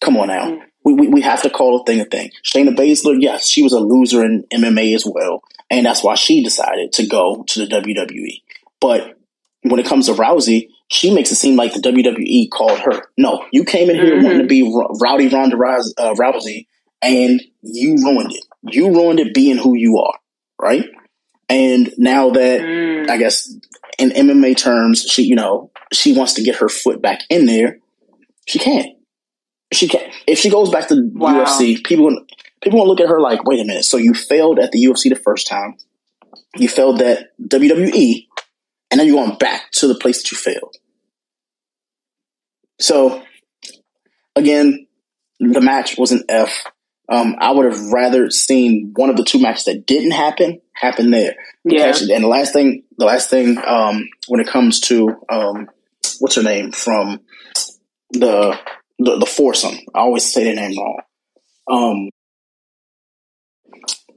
come 0.00 0.16
on 0.16 0.28
now. 0.28 0.46
Mm. 0.46 0.60
We, 0.84 0.94
we, 0.94 1.08
we 1.08 1.20
have 1.22 1.42
to 1.42 1.50
call 1.50 1.80
a 1.80 1.84
thing 1.84 2.00
a 2.00 2.04
thing. 2.04 2.30
Shayna 2.42 2.74
Baszler, 2.74 3.16
yes, 3.20 3.48
she 3.48 3.62
was 3.62 3.72
a 3.72 3.80
loser 3.80 4.24
in 4.24 4.44
MMA 4.52 4.94
as 4.94 5.04
well, 5.06 5.42
and 5.68 5.84
that's 5.84 6.02
why 6.02 6.14
she 6.14 6.42
decided 6.42 6.92
to 6.92 7.06
go 7.06 7.44
to 7.48 7.66
the 7.66 7.66
WWE. 7.66 8.42
But 8.80 9.18
when 9.62 9.78
it 9.78 9.86
comes 9.86 10.06
to 10.06 10.14
Rousey, 10.14 10.70
she 10.88 11.14
makes 11.14 11.30
it 11.30 11.36
seem 11.36 11.56
like 11.56 11.74
the 11.74 11.80
WWE 11.80 12.50
called 12.50 12.78
her. 12.80 13.02
No, 13.16 13.44
you 13.52 13.64
came 13.64 13.90
in 13.90 13.96
here 13.96 14.16
mm-hmm. 14.16 14.24
wanting 14.24 14.40
to 14.40 14.46
be 14.46 14.62
Rowdy 15.00 15.28
Ronda 15.28 15.56
uh, 15.56 16.14
Rousey, 16.14 16.66
and 17.02 17.40
you 17.62 17.96
ruined 18.02 18.32
it. 18.32 18.44
You 18.62 18.88
ruined 18.88 19.20
it 19.20 19.34
being 19.34 19.58
who 19.58 19.76
you 19.76 19.98
are, 19.98 20.18
right? 20.60 20.86
And 21.48 21.92
now 21.98 22.30
that 22.30 22.60
mm. 22.60 23.08
I 23.08 23.18
guess 23.18 23.52
in 23.98 24.10
MMA 24.10 24.56
terms, 24.56 25.02
she 25.02 25.22
you 25.22 25.36
know 25.36 25.70
she 25.92 26.16
wants 26.16 26.34
to 26.34 26.42
get 26.42 26.56
her 26.56 26.68
foot 26.68 27.02
back 27.02 27.22
in 27.28 27.46
there, 27.46 27.78
she 28.46 28.58
can't 28.58 28.96
she 29.72 29.88
can 29.88 30.10
if 30.26 30.38
she 30.38 30.50
goes 30.50 30.70
back 30.70 30.88
to 30.88 31.10
wow. 31.14 31.44
UFC, 31.44 31.82
people 31.84 32.24
people 32.62 32.80
will 32.80 32.88
look 32.88 33.00
at 33.00 33.08
her 33.08 33.20
like, 33.20 33.44
wait 33.44 33.60
a 33.60 33.64
minute, 33.64 33.84
so 33.84 33.96
you 33.96 34.14
failed 34.14 34.58
at 34.58 34.72
the 34.72 34.84
UFC 34.84 35.08
the 35.08 35.16
first 35.16 35.46
time, 35.46 35.76
you 36.56 36.68
failed 36.68 37.00
at 37.02 37.30
WWE, 37.40 38.26
and 38.90 39.00
then 39.00 39.06
you're 39.06 39.24
going 39.24 39.38
back 39.38 39.70
to 39.72 39.86
the 39.86 39.94
place 39.94 40.22
that 40.22 40.30
you 40.30 40.36
failed. 40.36 40.76
So 42.80 43.22
again, 44.36 44.86
the 45.38 45.60
match 45.60 45.96
was 45.98 46.12
an 46.12 46.24
F. 46.28 46.66
Um, 47.08 47.36
I 47.38 47.50
would 47.50 47.72
have 47.72 47.92
rather 47.92 48.30
seen 48.30 48.92
one 48.94 49.10
of 49.10 49.16
the 49.16 49.24
two 49.24 49.40
matches 49.40 49.64
that 49.64 49.86
didn't 49.86 50.12
happen 50.12 50.60
happen 50.74 51.10
there. 51.10 51.34
Yeah. 51.64 51.92
And 52.12 52.24
the 52.24 52.28
last 52.28 52.52
thing, 52.52 52.84
the 52.96 53.04
last 53.04 53.28
thing, 53.28 53.58
um, 53.66 54.08
when 54.28 54.40
it 54.40 54.46
comes 54.46 54.80
to 54.82 55.16
um, 55.28 55.68
what's 56.20 56.36
her 56.36 56.42
name 56.42 56.72
from 56.72 57.20
the 58.12 58.58
the, 59.00 59.18
the 59.18 59.26
foursome. 59.26 59.78
I 59.94 60.00
always 60.00 60.30
say 60.30 60.44
their 60.44 60.54
name 60.54 60.78
wrong. 60.78 61.00
Um, 61.70 62.10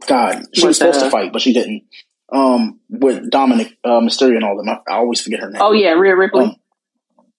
God, 0.08 0.43
she 0.54 0.67
was 0.67 0.78
supposed 0.78 1.00
to 1.00 1.10
fight, 1.10 1.32
but 1.32 1.41
she 1.41 1.54
didn't. 1.54 1.84
Um, 2.32 2.80
with 2.89 3.30
Dominik 3.30 3.78
uh, 3.84 4.02
Mysterio 4.02 4.36
and 4.36 4.43
all 4.43 4.58
them, 4.58 4.69
I, 4.69 4.91
I, 4.91 4.98
always 4.98 5.22
forget 5.22 5.39
her 5.39 5.50
name. 5.50 5.62
Oh 5.62 5.72
yeah, 5.72 5.91
Rhea 5.91 6.15
Ripley. 6.15 6.46
Um, 6.46 6.56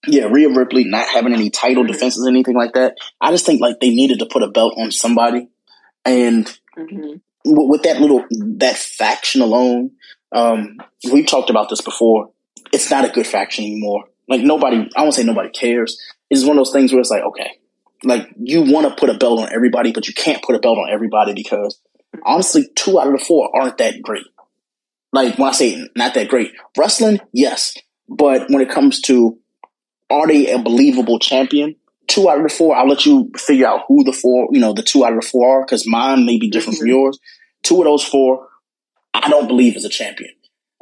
yeah, 0.07 0.25
Rhea 0.25 0.49
Ripley 0.49 0.85
not 0.85 1.07
having 1.07 1.33
any 1.33 1.49
title 1.49 1.83
mm-hmm. 1.83 1.91
defenses, 1.91 2.25
anything 2.27 2.55
like 2.55 2.73
that. 2.73 2.95
I 3.19 3.31
just 3.31 3.45
think 3.45 3.61
like 3.61 3.79
they 3.79 3.89
needed 3.89 4.19
to 4.19 4.25
put 4.25 4.41
a 4.41 4.47
belt 4.47 4.75
on 4.77 4.91
somebody, 4.91 5.49
and 6.05 6.45
mm-hmm. 6.77 7.17
with, 7.45 7.69
with 7.69 7.83
that 7.83 7.99
little 7.99 8.25
that 8.57 8.77
faction 8.77 9.41
alone, 9.41 9.91
um, 10.31 10.77
we've 11.11 11.27
talked 11.27 11.49
about 11.49 11.69
this 11.69 11.81
before. 11.81 12.31
It's 12.71 12.89
not 12.89 13.05
a 13.05 13.09
good 13.09 13.27
faction 13.27 13.65
anymore. 13.65 14.05
Like 14.27 14.41
nobody, 14.41 14.89
I 14.95 15.01
won't 15.01 15.13
say 15.13 15.23
nobody 15.23 15.49
cares, 15.49 15.99
it's 16.29 16.43
one 16.43 16.57
of 16.57 16.65
those 16.65 16.73
things 16.73 16.91
where 16.91 16.99
it's 16.99 17.09
like, 17.09 17.23
okay, 17.23 17.59
like 18.03 18.27
you 18.37 18.61
want 18.61 18.87
to 18.87 18.95
put 18.95 19.09
a 19.09 19.17
belt 19.17 19.39
on 19.39 19.53
everybody, 19.53 19.91
but 19.91 20.07
you 20.07 20.13
can't 20.13 20.43
put 20.43 20.55
a 20.55 20.59
belt 20.59 20.77
on 20.77 20.89
everybody 20.91 21.33
because 21.33 21.79
honestly, 22.25 22.67
two 22.75 22.99
out 22.99 23.07
of 23.07 23.13
the 23.13 23.23
four 23.23 23.49
aren't 23.55 23.77
that 23.77 24.01
great. 24.01 24.25
Like 25.11 25.37
when 25.37 25.49
I 25.49 25.53
say 25.53 25.87
not 25.95 26.13
that 26.15 26.27
great, 26.27 26.53
wrestling, 26.77 27.19
yes, 27.31 27.75
but 28.07 28.49
when 28.49 28.61
it 28.61 28.69
comes 28.69 29.01
to 29.01 29.39
are 30.09 30.27
they 30.27 30.51
a 30.51 30.59
believable 30.59 31.19
champion? 31.19 31.75
Two 32.07 32.29
out 32.29 32.37
of 32.37 32.43
the 32.43 32.49
four, 32.49 32.75
I'll 32.75 32.87
let 32.87 33.05
you 33.05 33.31
figure 33.35 33.67
out 33.67 33.85
who 33.87 34.03
the 34.03 34.13
four, 34.13 34.49
you 34.51 34.59
know, 34.59 34.73
the 34.73 34.83
two 34.83 35.03
out 35.03 35.13
of 35.13 35.21
the 35.21 35.27
four 35.27 35.59
are 35.59 35.65
because 35.65 35.87
mine 35.87 36.25
may 36.25 36.37
be 36.37 36.49
different 36.49 36.75
mm-hmm. 36.75 36.81
from 36.81 36.89
yours. 36.89 37.19
Two 37.63 37.79
of 37.79 37.85
those 37.85 38.03
four, 38.03 38.47
I 39.13 39.29
don't 39.29 39.47
believe 39.47 39.75
is 39.75 39.85
a 39.85 39.89
champion. 39.89 40.31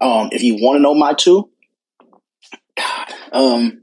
Um, 0.01 0.29
if 0.33 0.43
you 0.43 0.55
want 0.55 0.77
to 0.77 0.81
know 0.81 0.95
my 0.95 1.13
two, 1.13 1.49
God, 2.75 3.13
um, 3.31 3.82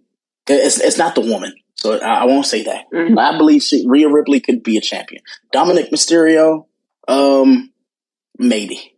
it's, 0.51 0.81
it's 0.81 0.99
not 0.99 1.15
the 1.15 1.21
woman. 1.21 1.55
So 1.75 1.99
I, 1.99 2.23
I 2.23 2.25
won't 2.25 2.47
say 2.47 2.65
that. 2.65 2.91
Mm-hmm. 2.93 3.19
I 3.19 3.39
believe 3.39 3.63
she, 3.63 3.87
Rhea 3.89 4.09
Ripley 4.09 4.41
could 4.41 4.63
be 4.63 4.77
a 4.77 4.81
champion. 4.81 5.23
Dominik 5.55 5.91
Mysterio, 5.91 6.67
um, 7.09 7.73
maybe. 8.39 8.97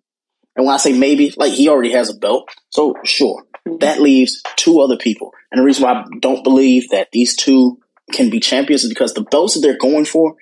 And 0.56 0.66
when 0.66 0.74
I 0.74 0.78
say 0.78 0.92
maybe, 0.92 1.32
like 1.36 1.52
he 1.52 1.68
already 1.68 1.92
has 1.92 2.10
a 2.10 2.14
belt. 2.14 2.50
So 2.70 2.94
sure. 3.04 3.44
Mm-hmm. 3.66 3.78
That 3.78 4.00
leaves 4.00 4.42
two 4.56 4.80
other 4.80 4.96
people. 4.96 5.32
And 5.50 5.60
the 5.60 5.64
reason 5.64 5.84
why 5.84 5.92
I 5.92 6.04
don't 6.20 6.42
believe 6.42 6.90
that 6.90 7.12
these 7.12 7.36
two 7.36 7.78
can 8.10 8.30
be 8.30 8.40
champions 8.40 8.84
is 8.84 8.88
because 8.88 9.14
the 9.14 9.22
belts 9.22 9.54
that 9.54 9.60
they're 9.60 9.78
going 9.78 10.04
for, 10.04 10.36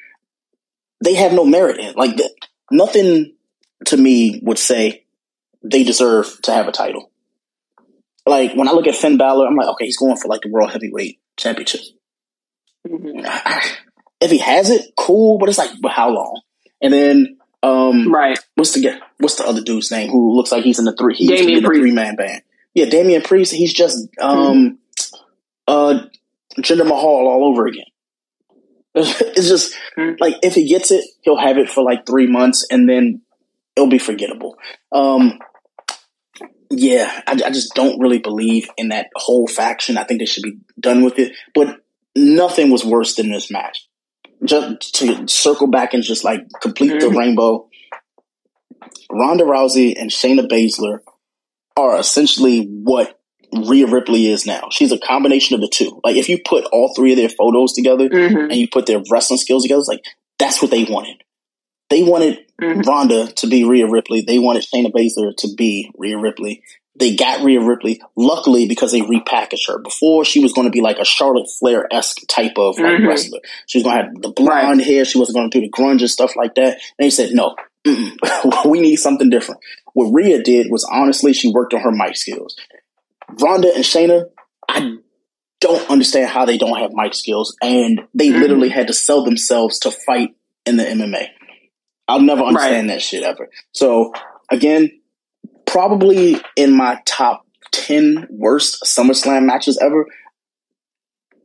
they 1.05 1.15
have 1.15 1.33
no 1.33 1.45
merit 1.45 1.79
in. 1.79 1.95
Like 1.95 2.19
nothing 2.71 3.35
to 3.87 3.97
me 3.97 4.41
would 4.43 4.59
say 4.59 5.05
they 5.63 5.85
deserve 5.85 6.41
to 6.43 6.53
have 6.53 6.69
a 6.69 6.73
title. 6.73 7.10
Like 8.31 8.55
when 8.55 8.69
I 8.69 8.73
look 8.73 8.87
at 8.87 8.95
Finn 8.95 9.19
Balor, 9.19 9.47
I'm 9.47 9.57
like, 9.57 9.69
okay, 9.71 9.87
he's 9.87 9.97
going 9.97 10.17
for 10.17 10.29
like 10.29 10.43
the 10.43 10.51
World 10.51 10.71
Heavyweight 10.71 11.19
Championship. 11.37 11.81
Mm-hmm. 12.87 13.27
If 14.21 14.31
he 14.31 14.39
has 14.39 14.71
it, 14.71 14.93
cool, 14.97 15.39
but 15.39 15.49
it's 15.49 15.59
like, 15.59 15.71
but 15.81 15.91
how 15.91 16.11
long? 16.11 16.41
And 16.81 16.93
then, 16.93 17.39
um, 17.65 18.13
right? 18.13 18.39
What's 18.55 18.73
the 18.73 19.01
what's 19.19 19.35
the 19.35 19.47
other 19.47 19.63
dude's 19.63 19.91
name 19.91 20.11
who 20.11 20.37
looks 20.37 20.53
like 20.53 20.63
he's 20.63 20.79
in 20.79 20.85
the 20.85 20.95
three? 20.95 21.15
He's 21.15 21.41
in 21.41 21.55
the 21.55 21.61
three 21.61 21.91
man 21.91 22.15
band. 22.15 22.43
Yeah, 22.73 22.85
Damian 22.85 23.23
Priest. 23.23 23.53
He's 23.53 23.75
just 23.75 24.09
um, 24.21 24.79
mm-hmm. 24.97 25.15
uh, 25.67 26.07
Jinder 26.61 26.87
Mahal 26.87 27.27
all 27.27 27.51
over 27.51 27.67
again. 27.67 27.85
It's 28.95 29.49
just 29.49 29.75
mm-hmm. 29.99 30.17
like 30.21 30.37
if 30.43 30.55
he 30.55 30.69
gets 30.69 30.93
it, 30.93 31.05
he'll 31.23 31.37
have 31.37 31.59
it 31.59 31.69
for 31.69 31.83
like 31.83 32.07
three 32.07 32.29
months, 32.29 32.65
and 32.71 32.89
then 32.89 33.23
it'll 33.75 33.91
be 33.91 33.99
forgettable. 33.99 34.57
Um, 34.93 35.41
yeah, 36.71 37.23
I, 37.27 37.33
I, 37.33 37.51
just 37.51 37.75
don't 37.75 38.01
really 38.01 38.19
believe 38.19 38.69
in 38.77 38.89
that 38.89 39.09
whole 39.17 39.49
faction. 39.49 39.99
I 39.99 40.05
think 40.05 40.21
they 40.21 40.27
should 40.27 40.45
be 40.45 40.59
done 40.79 41.03
with 41.05 41.19
it. 41.19 41.35
But 41.53 41.81
nothing 42.15 42.71
was 42.71 42.85
worse 42.85 43.17
than 43.17 43.31
this 43.31 43.51
match. 43.51 43.89
Just 44.45 44.95
to 44.97 45.27
circle 45.29 45.67
back 45.67 45.95
and 45.95 46.03
just 46.03 46.25
like 46.25 46.43
complete 46.63 46.93
mm-hmm. 46.93 47.13
the 47.13 47.19
rainbow. 47.19 47.69
Ronda 49.11 49.45
Rousey 49.45 49.95
and 49.99 50.11
Shayna 50.11 50.49
Baszler 50.49 51.01
are 51.77 51.99
essentially 51.99 52.65
what 52.65 53.21
Rhea 53.53 53.87
Ripley 53.87 54.29
is 54.29 54.47
now. 54.47 54.69
She's 54.71 54.93
a 54.93 54.99
combination 54.99 55.57
of 55.57 55.61
the 55.61 55.69
two. 55.69 56.01
Like 56.05 56.17
if 56.17 56.29
you 56.29 56.39
put 56.45 56.65
all 56.67 56.95
three 56.95 57.13
of 57.13 57.19
their 57.19 57.29
photos 57.29 57.73
together 57.73 58.09
mm-hmm. 58.09 58.51
and 58.51 58.55
you 58.55 58.69
put 58.69 58.87
their 58.87 59.03
wrestling 59.11 59.39
skills 59.39 59.65
together, 59.65 59.81
it's 59.81 59.89
like 59.89 60.05
that's 60.39 60.63
what 60.63 60.71
they 60.71 60.85
wanted. 60.85 61.23
They 61.91 62.03
wanted 62.03 62.39
mm-hmm. 62.61 62.81
Ronda 62.81 63.27
to 63.27 63.47
be 63.49 63.65
Rhea 63.65 63.89
Ripley. 63.89 64.23
They 64.23 64.39
wanted 64.39 64.65
Shayna 64.65 64.93
Baszler 64.93 65.37
to 65.39 65.55
be 65.55 65.91
Rhea 65.99 66.19
Ripley. 66.19 66.63
They 66.97 67.17
got 67.17 67.43
Rhea 67.43 67.61
Ripley, 67.61 68.01
luckily, 68.17 68.67
because 68.67 68.93
they 68.93 69.01
repackaged 69.01 69.69
her. 69.69 69.79
Before, 69.79 70.25
she 70.25 70.41
was 70.41 70.53
going 70.53 70.67
to 70.67 70.73
be 70.73 70.81
like 70.81 70.99
a 70.99 71.05
Charlotte 71.05 71.49
Flair 71.59 71.87
esque 71.93 72.27
type 72.29 72.59
of 72.59 72.79
like 72.79 72.87
mm-hmm. 72.87 73.09
wrestler. 73.09 73.41
She 73.67 73.79
was 73.79 73.85
going 73.85 73.97
to 73.97 74.03
have 74.05 74.23
the 74.23 74.31
blonde 74.31 74.79
right. 74.79 74.87
hair. 74.87 75.05
She 75.05 75.19
wasn't 75.19 75.37
going 75.37 75.51
to 75.51 75.61
do 75.61 75.67
the 75.67 75.71
grunge 75.71 76.01
and 76.01 76.11
stuff 76.11 76.37
like 76.37 76.55
that. 76.57 76.75
And 76.75 76.81
they 76.99 77.11
said, 77.11 77.31
no, 77.33 77.57
we 78.67 78.81
need 78.81 78.97
something 78.97 79.31
different. 79.31 79.61
What 79.95 80.13
Rhea 80.13 80.43
did 80.43 80.71
was 80.71 80.85
honestly, 80.85 81.33
she 81.33 81.51
worked 81.51 81.75
on 81.75 81.81
her 81.81 81.93
mic 81.93 82.17
skills. 82.17 82.57
Ronda 83.41 83.73
and 83.75 83.85
Shayna, 83.85 84.27
I 84.69 84.97
don't 85.61 85.91
understand 85.91 86.29
how 86.29 86.45
they 86.45 86.59
don't 86.59 86.79
have 86.79 86.93
mic 86.93 87.15
skills, 87.15 87.57
and 87.63 88.03
they 88.15 88.29
mm-hmm. 88.29 88.41
literally 88.41 88.69
had 88.69 88.89
to 88.89 88.93
sell 88.93 89.25
themselves 89.25 89.79
to 89.81 89.91
fight 89.91 90.35
in 90.67 90.77
the 90.77 90.85
MMA. 90.85 91.29
I'll 92.11 92.21
never 92.21 92.43
understand 92.43 92.89
right. 92.89 92.95
that 92.95 93.03
shit 93.03 93.23
ever. 93.23 93.49
So 93.73 94.13
again, 94.51 95.01
probably 95.67 96.37
in 96.57 96.77
my 96.77 97.01
top 97.07 97.47
10 97.73 98.27
worst 98.31 98.83
SummerSlam 98.85 99.45
matches 99.45 99.79
ever. 99.81 100.07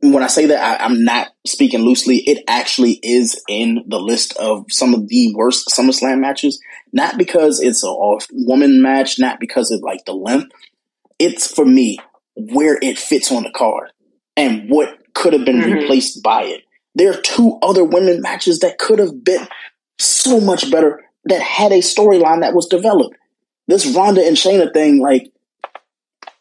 When 0.02 0.22
I 0.22 0.26
say 0.26 0.46
that, 0.46 0.80
I, 0.80 0.84
am 0.84 1.04
not 1.04 1.28
speaking 1.46 1.80
loosely. 1.80 2.18
It 2.18 2.44
actually 2.48 2.98
is 3.02 3.40
in 3.48 3.84
the 3.86 3.98
list 3.98 4.36
of 4.36 4.66
some 4.68 4.94
of 4.94 5.08
the 5.08 5.34
worst 5.34 5.68
SummerSlam 5.68 6.18
matches. 6.20 6.60
Not 6.92 7.16
because 7.16 7.60
it's 7.60 7.82
a, 7.84 7.92
woman 8.32 8.82
match, 8.82 9.18
not 9.18 9.40
because 9.40 9.70
of 9.70 9.80
like 9.80 10.04
the 10.04 10.12
length. 10.12 10.52
It's 11.18 11.52
for 11.52 11.64
me 11.64 11.98
where 12.34 12.78
it 12.82 12.98
fits 12.98 13.32
on 13.32 13.44
the 13.44 13.50
card 13.50 13.90
and 14.36 14.68
what 14.68 14.98
could 15.14 15.32
have 15.32 15.44
been 15.44 15.60
mm-hmm. 15.60 15.72
replaced 15.72 16.22
by 16.22 16.42
it. 16.42 16.62
There 16.94 17.10
are 17.10 17.20
two 17.20 17.58
other 17.62 17.84
women 17.84 18.20
matches 18.20 18.60
that 18.60 18.78
could 18.78 18.98
have 18.98 19.24
been 19.24 19.46
so 19.98 20.40
much 20.40 20.70
better 20.70 21.04
that 21.24 21.42
had 21.42 21.72
a 21.72 21.78
storyline 21.78 22.40
that 22.40 22.54
was 22.54 22.66
developed. 22.66 23.16
This 23.68 23.86
Ronda 23.86 24.24
and 24.24 24.36
Shayna 24.36 24.72
thing, 24.72 25.00
like 25.00 25.32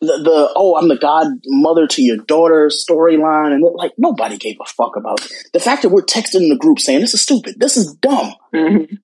the, 0.02 0.22
the 0.24 0.54
oh, 0.56 0.78
I'm 0.78 0.88
the 0.88 0.98
godmother 0.98 1.88
to 1.88 2.02
your 2.02 2.18
daughter 2.18 2.70
storyline, 2.70 3.54
and 3.54 3.64
like 3.76 3.94
nobody 3.98 4.38
gave 4.38 4.58
a 4.62 4.66
fuck 4.66 4.96
about 4.96 5.26
it. 5.26 5.32
The 5.54 5.60
fact 5.60 5.82
that 5.82 5.90
we're 5.90 6.04
texting 6.04 6.44
in 6.44 6.50
the 6.50 6.58
group 6.58 6.80
saying 6.80 7.02
this 7.02 7.14
is 7.14 7.22
stupid, 7.22 7.56
this 7.60 7.78
is 7.78 7.94
dumb. 7.96 8.34
Mm-hmm. 8.54 8.96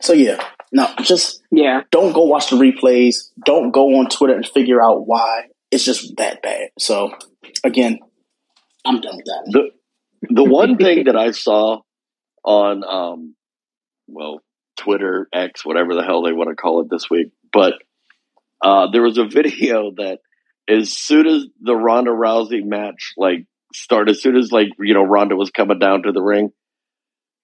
So 0.00 0.12
yeah, 0.12 0.42
no, 0.72 0.88
just 1.02 1.42
yeah, 1.50 1.82
don't 1.90 2.12
go 2.12 2.24
watch 2.24 2.50
the 2.50 2.56
replays. 2.56 3.30
Don't 3.44 3.70
go 3.70 3.98
on 3.98 4.08
Twitter 4.08 4.34
and 4.34 4.46
figure 4.46 4.82
out 4.82 5.06
why. 5.06 5.48
It's 5.70 5.84
just 5.84 6.16
that 6.16 6.40
bad. 6.42 6.70
So 6.78 7.12
again, 7.64 7.98
I'm 8.84 9.00
done 9.00 9.16
with 9.16 9.26
that. 9.26 9.50
The 9.50 9.70
the 10.30 10.44
one 10.44 10.76
thing 10.76 11.04
that 11.04 11.16
I 11.16 11.32
saw 11.32 11.80
on 12.44 12.84
um 12.84 13.34
well, 14.08 14.40
Twitter, 14.76 15.28
X, 15.32 15.64
whatever 15.64 15.94
the 15.94 16.02
hell 16.02 16.22
they 16.22 16.32
want 16.32 16.50
to 16.50 16.56
call 16.56 16.80
it 16.80 16.88
this 16.90 17.10
week. 17.10 17.32
But 17.52 17.74
uh, 18.62 18.90
there 18.90 19.02
was 19.02 19.18
a 19.18 19.24
video 19.24 19.92
that 19.96 20.18
as 20.68 20.92
soon 20.92 21.26
as 21.26 21.46
the 21.60 21.74
Ronda 21.74 22.10
Rousey 22.10 22.64
match 22.64 23.14
like 23.16 23.46
started, 23.74 24.12
as 24.12 24.22
soon 24.22 24.36
as 24.36 24.52
like 24.52 24.68
you 24.78 24.94
know 24.94 25.04
Ronda 25.04 25.36
was 25.36 25.50
coming 25.50 25.78
down 25.78 26.02
to 26.04 26.12
the 26.12 26.22
ring, 26.22 26.50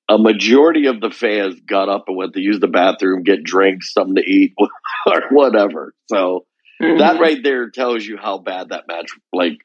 a 0.09 0.19
majority 0.19 0.87
of 0.87 1.01
the 1.01 1.11
fans 1.11 1.61
got 1.67 1.89
up 1.89 2.05
and 2.09 2.17
went 2.17 2.35
to 2.35 2.41
use 2.41 2.61
the 2.61 2.69
bathroom, 2.69 3.23
get 3.23 3.43
drinks, 3.43 3.93
something 3.93 4.17
to 4.17 4.23
eat, 4.23 4.55
or 5.07 5.23
whatever. 5.31 5.95
So 6.07 6.47
mm-hmm. 6.81 6.99
that 6.99 7.21
right 7.21 7.43
there 7.43 7.71
tells 7.71 8.05
you 8.05 8.17
how 8.17 8.39
bad 8.39 8.71
that 8.71 8.87
match, 8.87 9.09
like 9.33 9.59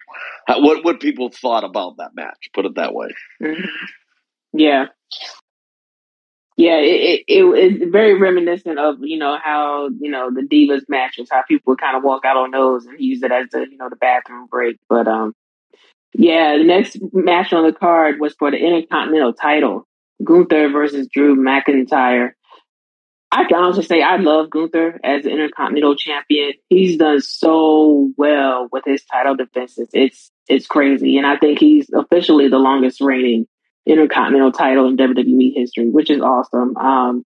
how, 0.47 0.61
what 0.61 0.83
what 0.83 0.99
people 0.99 1.29
thought 1.29 1.63
about 1.63 1.97
that 1.97 2.11
match. 2.15 2.49
Put 2.53 2.65
it 2.65 2.75
that 2.75 2.93
way. 2.93 3.09
Mm-hmm. 3.41 3.67
Yeah, 4.53 4.85
yeah, 6.59 6.75
it, 6.75 7.23
it, 7.25 7.35
it 7.37 7.43
it's 7.55 7.89
very 7.89 8.19
reminiscent 8.19 8.77
of 8.77 8.97
you 8.99 9.17
know 9.17 9.37
how 9.41 9.87
you 9.97 10.11
know 10.11 10.29
the 10.29 10.41
divas 10.41 10.83
matches, 10.89 11.29
how 11.31 11.41
people 11.47 11.71
would 11.71 11.79
kind 11.79 11.95
of 11.95 12.03
walk 12.03 12.25
out 12.25 12.35
on 12.35 12.51
those 12.51 12.85
and 12.85 12.99
use 12.99 13.23
it 13.23 13.31
as 13.31 13.47
the 13.53 13.59
you 13.59 13.77
know 13.77 13.87
the 13.87 13.95
bathroom 13.95 14.45
break. 14.47 14.75
But 14.89 15.07
um, 15.07 15.33
yeah, 16.13 16.57
the 16.57 16.65
next 16.65 16.97
match 17.13 17.53
on 17.53 17.65
the 17.65 17.71
card 17.71 18.19
was 18.19 18.35
for 18.37 18.51
the 18.51 18.57
Intercontinental 18.57 19.31
title, 19.31 19.87
Gunther 20.21 20.67
versus 20.71 21.07
Drew 21.07 21.37
McIntyre. 21.37 22.31
I 23.31 23.45
can 23.45 23.57
honestly 23.57 23.83
say 23.83 24.01
I 24.01 24.17
love 24.17 24.49
Gunther 24.49 24.99
as 25.01 25.23
the 25.23 25.29
Intercontinental 25.29 25.95
Champion. 25.95 26.55
He's 26.67 26.97
done 26.97 27.21
so 27.21 28.11
well 28.17 28.67
with 28.69 28.83
his 28.85 29.01
title 29.05 29.37
defenses. 29.37 29.87
It's 29.93 30.29
it's 30.49 30.67
crazy, 30.67 31.15
and 31.15 31.25
I 31.25 31.37
think 31.37 31.57
he's 31.57 31.89
officially 31.89 32.49
the 32.49 32.59
longest 32.59 32.99
reigning 32.99 33.47
Intercontinental 33.89 34.51
title 34.51 34.87
in 34.87 34.97
WWE 34.97 35.53
history, 35.55 35.89
which 35.89 36.09
is 36.09 36.21
awesome. 36.21 36.77
Um, 36.77 37.25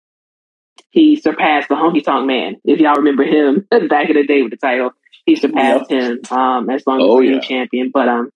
he 0.91 1.15
surpassed 1.15 1.69
the 1.69 1.75
Honky 1.75 2.03
Tonk 2.03 2.25
Man. 2.25 2.55
If 2.65 2.79
y'all 2.79 2.95
remember 2.95 3.23
him 3.23 3.67
back 3.89 4.09
in 4.09 4.15
the 4.15 4.25
day 4.25 4.41
with 4.41 4.51
the 4.51 4.57
title, 4.57 4.91
he 5.25 5.35
surpassed 5.35 5.89
him 5.89 6.19
um, 6.31 6.69
as 6.69 6.85
long 6.85 6.99
as 7.01 7.07
oh, 7.07 7.19
yeah. 7.21 7.39
champion. 7.39 7.91
But 7.93 8.09
um, 8.09 8.29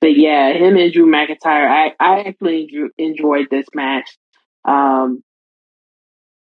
but 0.00 0.16
yeah, 0.16 0.52
him 0.52 0.76
and 0.76 0.92
Drew 0.92 1.06
McIntyre, 1.06 1.68
I 1.68 1.92
I 2.00 2.20
actually 2.22 2.68
enjoyed 2.98 3.48
this 3.50 3.66
match. 3.74 4.16
Um, 4.64 5.22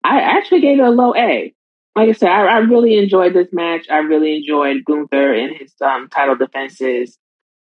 I 0.03 0.21
actually 0.21 0.61
gave 0.61 0.79
it 0.79 0.85
a 0.85 0.91
low 0.91 1.15
A. 1.15 1.55
Like 1.95 2.09
I 2.09 2.13
said, 2.13 2.31
I, 2.31 2.47
I 2.47 2.59
really 2.59 2.97
enjoyed 2.97 3.35
this 3.35 3.49
match. 3.53 3.87
I 3.91 3.99
really 3.99 4.37
enjoyed 4.37 4.85
Gunther 4.85 5.35
and 5.35 5.57
his 5.57 5.73
um, 5.81 6.09
title 6.09 6.37
defenses. 6.37 7.19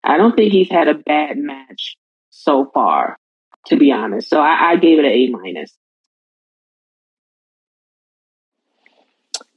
I 0.04 0.18
don't 0.18 0.36
think 0.36 0.52
he's 0.52 0.70
had 0.72 0.88
a 0.88 0.96
bad 0.96 1.38
match 1.38 1.98
so 2.32 2.70
far, 2.74 3.18
to 3.68 3.78
be 3.78 3.92
honest. 3.92 4.30
So 4.30 4.40
I, 4.40 4.72
I 4.72 4.76
gave 4.78 4.98
it 4.98 5.06
an 5.06 5.12
A 5.12 5.30
minus. 5.30 5.78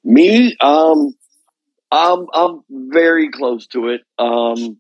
Me, 0.04 0.54
um, 0.60 1.14
I'm 1.90 2.26
I'm 2.34 2.62
very 2.68 3.30
close 3.30 3.66
to 3.68 3.88
it. 3.88 4.02
Um, 4.18 4.78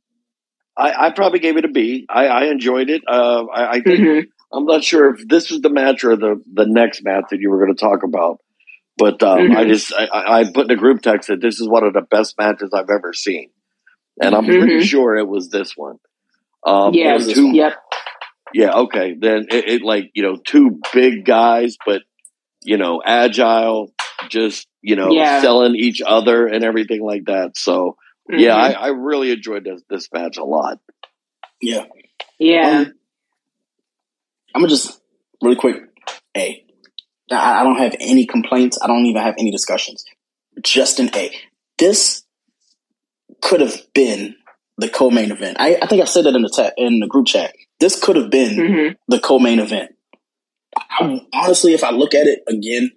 I, 0.76 1.06
I 1.06 1.10
probably 1.10 1.38
gave 1.38 1.56
it 1.56 1.64
a 1.64 1.68
B. 1.68 2.04
I, 2.08 2.26
I 2.26 2.44
enjoyed 2.46 2.90
it. 2.90 3.02
Uh, 3.08 3.44
I, 3.46 3.70
I 3.70 3.80
think 3.80 4.00
mm-hmm. 4.00 4.56
I'm 4.56 4.64
not 4.66 4.84
sure 4.84 5.14
if 5.14 5.26
this 5.26 5.50
was 5.50 5.60
the 5.60 5.70
match 5.70 6.04
or 6.04 6.16
the 6.16 6.42
the 6.52 6.66
next 6.66 7.02
match 7.04 7.24
that 7.30 7.40
you 7.40 7.50
were 7.50 7.64
going 7.64 7.74
to 7.74 7.80
talk 7.80 8.02
about, 8.02 8.40
but 8.98 9.22
um, 9.22 9.38
mm-hmm. 9.38 9.56
I 9.56 9.64
just 9.64 9.94
I, 9.94 10.40
I, 10.40 10.44
put 10.52 10.70
in 10.70 10.70
a 10.72 10.76
group 10.76 11.00
text 11.02 11.28
that 11.28 11.40
this 11.40 11.60
is 11.60 11.68
one 11.68 11.84
of 11.84 11.94
the 11.94 12.02
best 12.02 12.34
matches 12.38 12.70
I've 12.74 12.90
ever 12.90 13.12
seen, 13.12 13.50
and 14.20 14.34
I'm 14.34 14.44
mm-hmm. 14.44 14.60
pretty 14.60 14.84
sure 14.84 15.16
it 15.16 15.28
was 15.28 15.48
this 15.48 15.76
one. 15.76 15.98
Um, 16.66 16.94
yeah, 16.94 17.18
two, 17.18 17.54
yep. 17.54 17.74
Yeah, 18.54 18.72
okay. 18.82 19.16
Then 19.18 19.48
it, 19.50 19.68
it, 19.68 19.82
like 19.82 20.12
you 20.14 20.22
know 20.22 20.36
two 20.36 20.80
big 20.92 21.24
guys, 21.24 21.76
but 21.84 22.02
you 22.62 22.76
know 22.76 23.02
agile, 23.04 23.92
just 24.28 24.68
you 24.80 24.94
know 24.94 25.10
yeah. 25.10 25.42
selling 25.42 25.74
each 25.74 26.00
other 26.06 26.46
and 26.46 26.62
everything 26.62 27.02
like 27.04 27.24
that. 27.24 27.56
So 27.56 27.96
mm-hmm. 28.30 28.38
yeah, 28.38 28.54
I, 28.54 28.70
I, 28.70 28.86
really 28.88 29.32
enjoyed 29.32 29.64
this 29.64 29.82
this 29.90 30.08
match 30.12 30.36
a 30.36 30.44
lot. 30.44 30.78
Yeah, 31.60 31.86
yeah. 32.38 32.84
Um, 32.86 32.94
I'm 34.54 34.60
gonna 34.60 34.68
just 34.68 35.00
really 35.42 35.56
quick. 35.56 35.82
A. 36.36 36.64
I, 37.32 37.60
I 37.60 37.64
don't 37.64 37.78
have 37.78 37.96
any 37.98 38.24
complaints. 38.24 38.78
I 38.80 38.86
don't 38.86 39.06
even 39.06 39.20
have 39.20 39.34
any 39.36 39.50
discussions. 39.50 40.04
Just 40.62 41.00
an 41.00 41.10
A. 41.16 41.34
This 41.76 42.24
could 43.42 43.60
have 43.60 43.92
been 43.94 44.36
the 44.78 44.88
co-main 44.88 45.32
event. 45.32 45.56
I, 45.58 45.76
I 45.82 45.86
think 45.86 46.02
I 46.02 46.04
said 46.04 46.24
that 46.24 46.36
in 46.36 46.42
the 46.42 46.52
ta- 46.54 46.72
in 46.76 47.00
the 47.00 47.08
group 47.08 47.26
chat. 47.26 47.52
This 47.84 48.02
could 48.02 48.16
have 48.16 48.30
been 48.30 48.56
mm-hmm. 48.56 48.92
the 49.08 49.20
co-main 49.20 49.58
event. 49.58 49.90
I, 50.74 51.20
honestly, 51.34 51.74
if 51.74 51.84
I 51.84 51.90
look 51.90 52.14
at 52.14 52.26
it 52.26 52.40
again, 52.48 52.92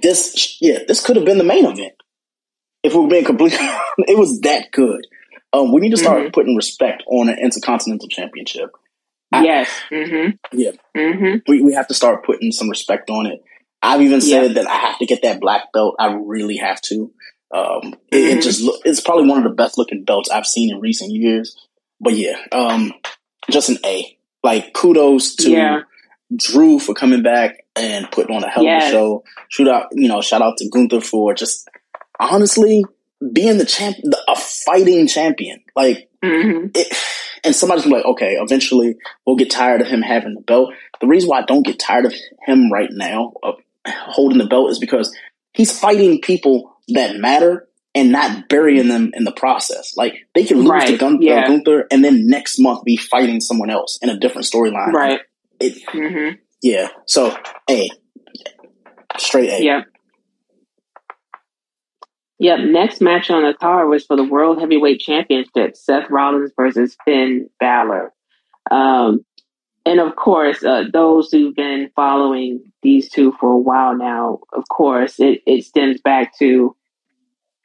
this 0.00 0.56
yeah, 0.62 0.78
this 0.88 1.04
could 1.04 1.16
have 1.16 1.26
been 1.26 1.36
the 1.36 1.44
main 1.44 1.66
event. 1.66 1.92
If 2.82 2.94
we 2.94 3.00
were 3.00 3.08
being 3.08 3.26
complete, 3.26 3.52
it 3.98 4.18
was 4.18 4.40
that 4.40 4.72
good. 4.72 5.06
Um, 5.52 5.72
we 5.74 5.82
need 5.82 5.90
to 5.90 5.98
start 5.98 6.22
Mhm. 6.22 6.32
putting 6.32 6.56
respect 6.56 7.02
on 7.06 7.28
an 7.28 7.38
intercontinental 7.38 8.08
championship. 8.08 8.70
I- 9.30 9.44
yes. 9.44 9.68
Mm-hmm. 9.90 10.58
Yeah. 10.58 10.70
Mm-hmm. 10.96 11.38
We 11.46 11.60
we 11.60 11.74
have 11.74 11.88
to 11.88 11.94
start 11.94 12.24
putting 12.24 12.50
some 12.50 12.70
respect 12.70 13.10
on 13.10 13.26
it. 13.26 13.44
I've 13.82 14.00
even 14.00 14.22
said 14.22 14.54
that 14.54 14.66
I 14.66 14.76
have 14.76 14.98
to 15.00 15.04
get 15.04 15.20
that 15.20 15.38
black 15.38 15.70
belt. 15.74 15.96
I 15.98 16.14
really 16.14 16.56
have 16.56 16.80
to. 16.88 17.12
Um, 17.54 17.92
it, 18.10 18.24
it 18.24 18.38
Mhm. 18.38 18.42
just 18.42 18.62
look, 18.62 18.80
it's 18.86 19.02
probably 19.02 19.28
one 19.28 19.36
of 19.36 19.44
the 19.44 19.54
best 19.54 19.76
looking 19.76 20.04
belts 20.04 20.30
I've 20.30 20.46
seen 20.46 20.72
in 20.72 20.80
recent 20.80 21.10
years. 21.12 21.54
But 22.00 22.14
yeah, 22.14 22.36
um, 22.50 22.94
just 23.50 23.68
an 23.68 23.78
A. 23.84 24.16
Like 24.42 24.72
kudos 24.72 25.36
to 25.36 25.50
Yeah. 25.50 25.80
Drew 26.34 26.78
for 26.78 26.94
coming 26.94 27.22
back 27.22 27.64
and 27.76 28.10
putting 28.10 28.34
on 28.34 28.42
a 28.44 28.48
hell 28.48 28.62
of 28.62 28.66
Yes. 28.66 28.88
a 28.88 28.90
show. 28.90 29.24
Shoot 29.48 29.68
out, 29.68 29.86
you 29.92 30.08
know, 30.08 30.20
shout 30.20 30.42
out 30.42 30.56
to 30.58 30.68
Gunther 30.68 31.00
for 31.00 31.34
just 31.34 31.68
honestly 32.18 32.84
being 33.32 33.58
the 33.58 33.64
champ, 33.64 33.96
the, 34.02 34.18
a 34.28 34.34
fighting 34.36 35.06
champion. 35.06 35.62
Like 35.76 36.08
Mm-hmm. 36.22 36.68
it, 36.74 36.88
and 37.44 37.54
somebody's 37.54 37.84
like, 37.84 38.02
okay, 38.06 38.36
eventually 38.40 38.96
we'll 39.26 39.36
get 39.36 39.50
tired 39.50 39.82
of 39.82 39.86
him 39.86 40.00
having 40.00 40.34
the 40.34 40.40
belt. 40.40 40.72
The 41.02 41.06
reason 41.06 41.28
why 41.28 41.40
I 41.40 41.44
don't 41.44 41.66
get 41.66 41.78
tired 41.78 42.06
of 42.06 42.14
him 42.46 42.72
right 42.72 42.88
now 42.90 43.34
of 43.42 43.56
holding 43.86 44.38
the 44.38 44.46
belt 44.46 44.70
is 44.70 44.78
because 44.78 45.14
he's 45.52 45.78
fighting 45.78 46.22
people 46.22 46.78
that 46.88 47.16
matter 47.16 47.68
and 47.94 48.10
not 48.10 48.48
burying 48.48 48.88
them 48.88 49.10
in 49.14 49.24
the 49.24 49.32
process. 49.32 49.96
Like 49.96 50.14
they 50.34 50.44
can 50.44 50.60
lose 50.62 50.84
to 50.86 50.96
Gun- 50.96 51.22
yeah. 51.22 51.40
uh, 51.44 51.46
Gunther 51.48 51.86
and 51.90 52.02
then 52.04 52.26
next 52.26 52.58
month 52.58 52.84
be 52.84 52.96
fighting 52.96 53.40
someone 53.40 53.70
else 53.70 53.98
in 54.02 54.08
a 54.10 54.18
different 54.18 54.46
storyline. 54.46 54.92
Right. 54.92 55.20
It, 55.60 55.78
Mm-hmm. 55.92 56.36
yeah. 56.62 56.88
So 57.06 57.36
A, 57.70 57.88
straight 59.18 59.50
A. 59.50 59.62
Yep. 59.62 59.84
Yep. 62.40 62.58
Next 62.60 63.00
match 63.00 63.30
on 63.30 63.44
the 63.44 63.54
card 63.54 63.88
was 63.88 64.04
for 64.04 64.16
the 64.16 64.24
World 64.24 64.60
Heavyweight 64.60 65.00
Championship: 65.00 65.76
Seth 65.76 66.10
Rollins 66.10 66.50
versus 66.56 66.96
Finn 67.04 67.48
Balor. 67.60 68.12
Um, 68.70 69.24
and 69.86 70.00
of 70.00 70.16
course, 70.16 70.64
uh, 70.64 70.84
those 70.92 71.30
who've 71.30 71.54
been 71.54 71.90
following 71.94 72.72
these 72.82 73.08
two 73.10 73.32
for 73.38 73.52
a 73.52 73.58
while 73.58 73.96
now, 73.96 74.40
of 74.52 74.64
course, 74.68 75.20
it, 75.20 75.42
it 75.46 75.64
stems 75.64 76.00
back 76.00 76.36
to 76.38 76.74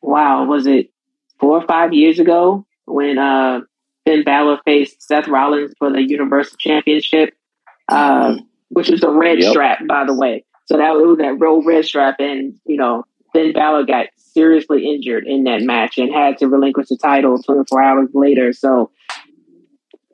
wow, 0.01 0.45
was 0.45 0.65
it 0.67 0.91
four 1.39 1.61
or 1.61 1.67
five 1.67 1.93
years 1.93 2.19
ago 2.19 2.65
when 2.85 3.17
uh, 3.17 3.61
Finn 4.05 4.23
Balor 4.23 4.59
faced 4.65 5.01
Seth 5.01 5.27
Rollins 5.27 5.73
for 5.79 5.91
the 5.91 6.01
Universal 6.01 6.57
Championship? 6.59 7.33
Um, 7.91 8.47
which 8.69 8.89
was 8.89 9.01
a 9.03 9.09
red 9.09 9.39
Yep. 9.39 9.51
strap, 9.51 9.79
by 9.87 10.05
the 10.05 10.13
way. 10.13 10.45
So 10.65 10.77
that 10.77 10.93
was 10.93 11.17
that 11.17 11.39
real 11.39 11.63
red 11.63 11.85
strap, 11.85 12.17
and 12.19 12.53
you 12.65 12.77
know, 12.77 13.03
Finn 13.33 13.53
Balor 13.53 13.85
got 13.85 14.07
seriously 14.17 14.87
injured 14.87 15.25
in 15.25 15.43
that 15.45 15.61
match 15.61 15.97
and 15.97 16.13
had 16.13 16.37
to 16.37 16.47
relinquish 16.47 16.87
the 16.89 16.97
title 16.97 17.41
24 17.41 17.81
hours 17.83 18.09
later. 18.13 18.53
So 18.53 18.91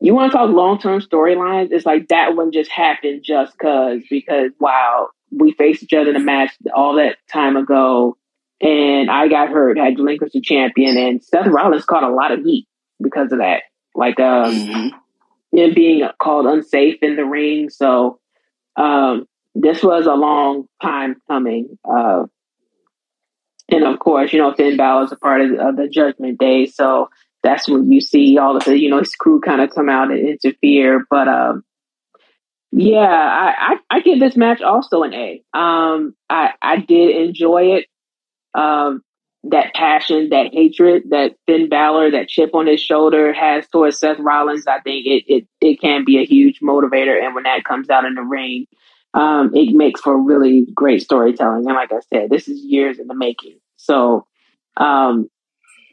you 0.02 0.14
want 0.14 0.32
to 0.32 0.38
talk 0.38 0.50
long 0.52 0.80
term 0.80 1.02
storylines? 1.02 1.70
It's 1.72 1.86
like 1.86 2.08
that 2.10 2.36
one 2.36 2.52
just 2.52 2.72
happened 2.72 3.24
just 3.26 3.58
cause 3.58 4.02
because 4.10 4.52
wow, 4.60 5.10
we 5.32 5.52
faced 5.54 5.84
each 5.84 5.94
other 5.94 6.12
in 6.12 6.16
a 6.16 6.20
match 6.20 6.52
all 6.74 6.96
that 6.96 7.18
time 7.32 7.58
ago, 7.58 8.18
and 8.62 9.10
I 9.10 9.28
got 9.28 9.50
hurt, 9.50 9.78
had 9.78 9.98
to 9.98 10.04
relinquish 10.04 10.32
the 10.34 10.42
champion, 10.42 10.98
and 10.98 11.24
Seth 11.24 11.48
Rollins 11.48 11.86
caught 11.86 12.04
a 12.04 12.10
lot 12.14 12.32
of 12.32 12.42
heat 12.44 12.68
because 13.02 13.32
of 13.32 13.40
that. 13.40 13.64
Like 13.94 14.20
um, 14.20 14.54
Mhm. 14.54 14.92
him 15.52 15.74
being 15.74 16.08
called 16.22 16.46
unsafe 16.46 16.98
in 17.02 17.16
the 17.16 17.26
ring. 17.26 17.70
So 17.70 18.20
um, 18.76 19.28
this 19.56 19.84
was 19.84 20.06
a 20.06 20.14
long 20.16 20.68
time 20.82 21.16
coming. 21.30 21.78
Uh, 21.90 22.26
and 23.70 23.84
of 23.84 24.00
course, 24.00 24.32
you 24.34 24.40
know, 24.40 24.54
Finn 24.54 24.78
Balor 24.78 25.06
is 25.06 25.12
a 25.12 25.16
part 25.18 25.42
of, 25.42 25.52
of 25.60 25.76
the 25.78 25.88
Judgment 25.88 26.40
Day. 26.40 26.66
So 26.66 27.10
that's 27.44 27.68
when 27.68 27.92
you 27.92 28.02
see 28.02 28.38
all 28.38 28.58
of 28.58 28.64
the, 28.66 28.78
you 28.80 28.90
know, 28.90 29.00
his 29.00 29.16
crew 29.16 29.40
kind 29.42 29.62
of 29.62 29.70
come 29.74 29.90
out 29.90 30.12
and 30.12 30.28
interfere. 30.28 31.06
But 31.10 31.28
um, 31.28 31.64
yeah, 32.72 33.00
I, 33.00 33.76
I, 33.90 33.98
I 33.98 34.00
give 34.02 34.20
this 34.20 34.36
match 34.36 34.62
also 34.62 35.04
an 35.04 35.14
A. 35.14 35.44
Um, 35.54 36.16
I, 36.30 36.52
I 36.62 36.78
did 36.78 37.16
enjoy 37.28 37.76
it. 37.78 37.86
Um, 38.56 39.02
that 39.44 39.74
passion, 39.76 40.30
that 40.30 40.54
hatred 40.54 41.04
that 41.12 41.36
Finn 41.46 41.70
Balor, 41.70 42.12
that 42.12 42.28
chip 42.28 42.56
on 42.56 42.66
his 42.66 42.82
shoulder 42.82 43.32
has 43.32 43.68
towards 43.68 44.00
Seth 44.00 44.18
Rollins, 44.20 44.66
I 44.66 44.80
think 44.80 45.06
it 45.06 45.24
it, 45.28 45.48
it 45.62 45.82
can 45.82 46.04
be 46.04 46.18
a 46.18 46.26
huge 46.26 46.60
motivator. 46.62 47.22
And 47.22 47.36
when 47.36 47.44
that 47.44 47.64
comes 47.64 47.90
out 47.90 48.06
in 48.06 48.16
the 48.16 48.24
ring, 48.24 48.66
um, 49.14 49.52
it 49.54 49.76
makes 49.76 50.02
for 50.02 50.18
really 50.20 50.66
great 50.74 51.02
storytelling. 51.02 51.66
And 51.68 51.76
like 51.76 51.92
I 51.92 52.00
said, 52.12 52.30
this 52.30 52.48
is 52.48 52.64
years 52.64 52.98
in 52.98 53.08
the 53.08 53.16
making. 53.16 53.60
So, 53.78 54.26
um, 54.78 55.30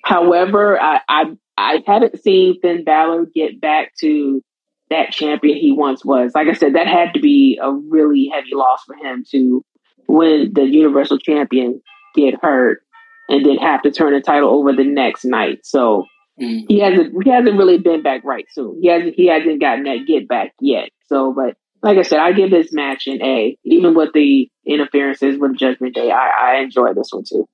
however, 0.02 0.80
I, 0.80 1.00
I 1.08 1.24
I 1.58 1.82
haven't 1.86 2.22
seen 2.22 2.58
Finn 2.60 2.84
Balor 2.84 3.26
get 3.34 3.60
back 3.60 3.94
to 4.00 4.42
that 4.88 5.12
champion 5.12 5.58
he 5.58 5.72
once 5.72 6.04
was. 6.04 6.32
Like 6.34 6.48
I 6.48 6.54
said, 6.54 6.74
that 6.74 6.86
had 6.86 7.14
to 7.14 7.20
be 7.20 7.58
a 7.62 7.70
really 7.70 8.30
heavy 8.32 8.54
loss 8.54 8.82
for 8.84 8.94
him 8.94 9.24
to 9.30 9.64
win 10.08 10.52
the 10.54 10.64
Universal 10.64 11.18
Champion, 11.18 11.80
get 12.14 12.34
hurt, 12.42 12.82
and 13.28 13.44
then 13.44 13.56
have 13.58 13.82
to 13.82 13.90
turn 13.90 14.12
the 14.14 14.20
title 14.20 14.50
over 14.50 14.72
the 14.72 14.84
next 14.84 15.24
night. 15.24 15.60
So 15.64 16.06
Mhm. 16.40 16.64
he 16.68 16.80
hasn't 16.80 17.22
he 17.24 17.30
hasn't 17.30 17.56
really 17.58 17.78
been 17.78 18.02
back 18.02 18.24
right 18.24 18.46
soon. 18.50 18.78
He 18.80 18.88
hasn't 18.88 19.14
he 19.14 19.26
hasn't 19.28 19.60
gotten 19.60 19.84
that 19.84 20.06
get 20.06 20.26
back 20.28 20.52
yet. 20.60 20.88
So, 21.06 21.32
but 21.32 21.56
like 21.82 21.98
I 21.98 22.02
said, 22.02 22.20
I 22.20 22.32
give 22.32 22.50
this 22.50 22.72
match 22.72 23.06
an 23.06 23.22
A, 23.22 23.56
even 23.64 23.94
with 23.94 24.12
the 24.14 24.48
interferences 24.66 25.38
with 25.38 25.56
Judgment 25.58 25.94
Day. 25.94 26.10
I, 26.10 26.54
I 26.56 26.60
enjoy 26.62 26.94
this 26.94 27.10
one 27.12 27.24
too. 27.28 27.46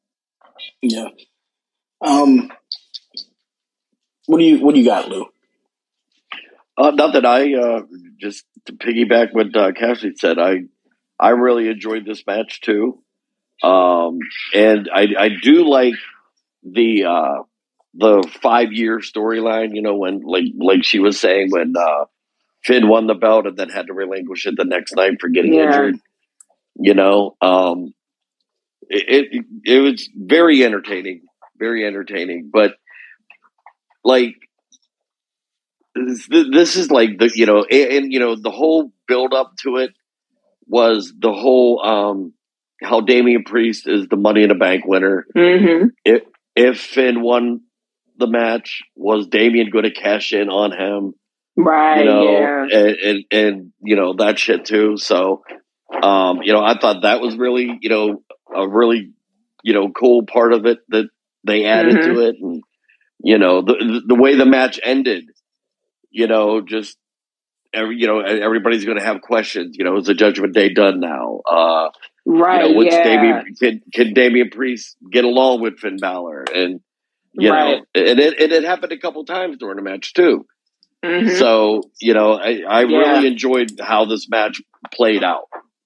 Yeah. 0.83 1.09
Um. 2.01 2.51
What 4.27 4.39
do 4.39 4.45
you 4.45 4.59
What 4.65 4.75
do 4.75 4.81
you 4.81 4.87
got, 4.87 5.09
Lou? 5.09 5.27
Uh, 6.77 6.93
not 6.93 7.15
that 7.15 7.27
I 7.27 7.55
uh, 7.55 7.81
just 8.21 8.45
to 8.67 8.73
piggyback 8.73 9.33
what 9.33 9.57
uh, 9.57 9.73
Cassie 9.73 10.13
said. 10.17 10.39
I 10.39 10.61
I 11.19 11.31
really 11.31 11.69
enjoyed 11.69 12.05
this 12.07 12.23
match 12.27 12.61
too, 12.61 13.03
um, 13.63 14.19
and 14.55 14.89
I 14.93 15.09
I 15.19 15.29
do 15.43 15.69
like 15.69 15.95
the 16.63 17.05
uh, 17.05 17.43
the 17.95 18.29
five 18.43 18.73
year 18.73 18.99
storyline. 19.01 19.75
You 19.75 19.83
know, 19.83 19.97
when 19.97 20.21
like 20.23 20.45
like 20.59 20.85
she 20.85 20.99
was 20.99 21.19
saying 21.19 21.51
when 21.51 21.75
uh, 21.77 22.05
Finn 22.65 22.89
won 22.89 23.07
the 23.07 23.15
belt 23.15 23.47
and 23.47 23.57
then 23.57 23.69
had 23.71 23.87
to 23.89 23.95
relinquish 23.95 24.47
it 24.47 24.55
the 24.57 24.65
next 24.65 24.95
night 24.97 25.15
for 25.21 25.29
getting 25.29 25.55
Yeah. 25.55 25.67
injured. 25.67 25.97
You 26.81 26.95
know, 26.95 27.37
um, 27.41 27.93
it, 28.89 29.29
it 29.33 29.45
it 29.65 29.81
was 29.81 30.09
very 30.17 30.65
entertaining, 30.65 31.23
very 31.59 31.85
entertaining, 31.87 32.51
but 32.53 32.75
like 34.05 34.35
this, 35.95 36.29
this 36.29 36.77
is 36.77 36.91
like 36.91 37.19
the 37.19 37.31
you 37.35 37.47
know 37.47 37.65
and, 37.65 37.93
and, 37.93 38.13
you 38.13 38.21
know 38.21 38.37
the 38.37 38.51
whole 38.51 38.93
build 39.07 39.35
up 39.35 39.53
to 39.63 39.77
it 39.79 39.91
was 40.67 41.13
the 41.19 41.33
whole 41.33 41.85
um 41.85 42.33
how 42.83 43.01
Damian 43.01 43.45
Priest 43.45 43.89
is 43.89 44.07
the 44.09 44.17
Money 44.17 44.43
in 44.43 44.49
the 44.49 44.55
Bank 44.55 44.85
winner. 44.87 45.27
Mm-hmm. 45.37 46.19
If 46.55 46.81
Finn 46.81 47.23
won 47.23 47.61
the 48.17 48.27
match, 48.27 48.83
was 48.97 49.29
Damian 49.29 49.71
going 49.71 49.85
to 49.85 49.93
cash 49.93 50.33
in 50.33 50.49
on 50.49 50.73
him? 50.73 51.15
Right. 51.57 52.01
You 52.01 52.05
know, 52.05 52.23
yeah. 52.31 52.67
and, 52.71 52.97
and 52.97 53.25
and 53.33 53.73
you 53.83 53.97
know 53.97 54.15
that 54.19 54.39
shit 54.39 54.65
too. 54.65 54.97
So, 54.97 55.43
um, 56.03 56.41
you 56.43 56.53
know, 56.53 56.63
I 56.63 56.79
thought 56.79 57.03
that 57.03 57.21
was 57.21 57.37
really 57.37 57.79
you 57.81 57.89
know 57.89 58.23
a 58.55 58.69
really 58.69 59.13
you 59.65 59.75
know 59.75 59.91
cool 59.91 60.25
part 60.25 60.53
of 60.53 60.67
it 60.67 60.79
that 60.91 61.09
they 61.45 61.65
added 61.65 61.97
Mhm. 61.97 62.05
to 62.15 62.21
it, 62.29 62.37
and 62.41 62.63
you 63.21 63.39
know 63.39 63.63
the 63.63 64.03
the 64.07 64.15
way 64.15 64.37
the 64.37 64.47
match 64.47 64.79
ended, 64.83 65.25
you 66.11 66.29
know, 66.29 66.61
just 66.61 66.97
every 67.75 67.97
you 67.99 68.07
know 68.07 68.21
everybody's 68.21 68.85
going 68.85 68.99
to 68.99 69.05
have 69.05 69.21
questions. 69.21 69.77
You 69.77 69.85
know, 69.85 69.97
is 69.97 70.07
the 70.07 70.15
Judgment 70.15 70.55
Day 70.55 70.73
done 70.73 71.01
now? 71.01 71.41
Uh, 71.45 71.89
Right. 72.31 72.63
you 72.63 72.69
know, 72.73 72.77
what's 72.77 72.95
yeah. 72.95 73.03
Damian, 73.05 73.55
can 73.59 73.81
can 73.95 74.13
Damian 74.13 74.51
Priest 74.51 74.97
get 75.11 75.25
along 75.25 75.63
with 75.63 75.79
Finn 75.79 75.97
Balor? 75.97 76.45
And 76.55 76.81
you 77.33 77.51
Right. 77.51 77.79
know, 77.79 77.85
and 78.03 78.21
it 78.21 78.39
and 78.39 78.53
it 78.53 78.65
happened 78.65 78.93
a 78.93 78.99
couple 78.99 79.25
times 79.25 79.57
during 79.59 79.77
the 79.77 79.83
match 79.83 80.13
too. 80.13 80.45
Mhm. 81.03 81.39
So 81.39 81.81
you 82.03 82.13
know, 82.13 82.33
I, 82.35 82.61
I 82.69 82.83
Yeah. 82.85 82.99
really 82.99 83.27
enjoyed 83.29 83.71
how 83.81 84.05
this 84.05 84.29
match 84.29 84.61
played 84.93 85.25
out. 85.25 85.45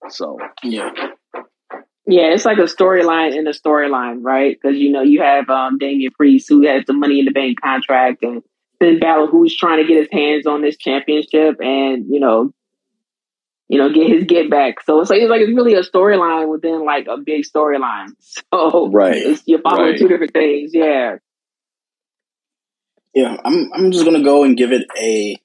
So 0.09 0.37
Yeah. 0.65 0.91
Yeah, 2.09 2.33
it's 2.35 2.45
like 2.45 2.59
a 2.59 2.63
storyline 2.63 3.37
in 3.37 3.47
a 3.47 3.51
storyline, 3.53 4.19
right? 4.23 4.59
Because 4.61 4.77
you 4.77 4.91
know 4.91 5.03
you 5.03 5.23
have 5.23 5.49
um, 5.49 5.79
Damian 5.79 6.11
Priest 6.11 6.49
who 6.49 6.67
has 6.67 6.85
the 6.87 6.93
Money 6.93 7.21
in 7.21 7.27
the 7.27 7.31
Bank 7.31 7.61
contract, 7.61 8.25
and 8.25 8.43
Finn 8.81 8.99
Balor 8.99 9.29
who's 9.29 9.57
trying 9.57 9.79
to 9.81 9.87
get 9.87 9.97
his 9.99 10.09
hands 10.11 10.45
on 10.45 10.63
this 10.63 10.77
championship, 10.77 11.59
and 11.61 12.05
you 12.11 12.19
know, 12.19 12.53
you 13.73 13.79
know, 13.79 13.91
get 13.91 14.07
his 14.07 14.25
get 14.25 14.51
back. 14.51 14.83
So 14.85 15.01
it's 15.01 15.09
like 15.09 15.23
it's 15.23 15.31
like 15.31 15.41
it's 15.41 15.57
really 15.57 15.73
a 15.73 15.81
storyline 15.81 16.51
within 16.51 16.85
like 16.85 17.07
a 17.09 17.17
big 17.17 17.45
storyline. 17.45 18.09
So 18.53 18.91
right, 18.91 19.17
it's, 19.17 19.43
you're 19.47 19.63
following 19.63 19.93
Right. 19.93 19.99
two 19.99 20.09
different 20.09 20.35
things. 20.35 20.73
Yeah. 20.75 21.17
Yeah, 23.15 23.39
I'm 23.43 23.71
I'm 23.75 23.91
just 23.91 24.05
gonna 24.05 24.23
go 24.23 24.45
and 24.45 24.59
give 24.59 24.73
it 24.73 24.87
a 25.01 25.39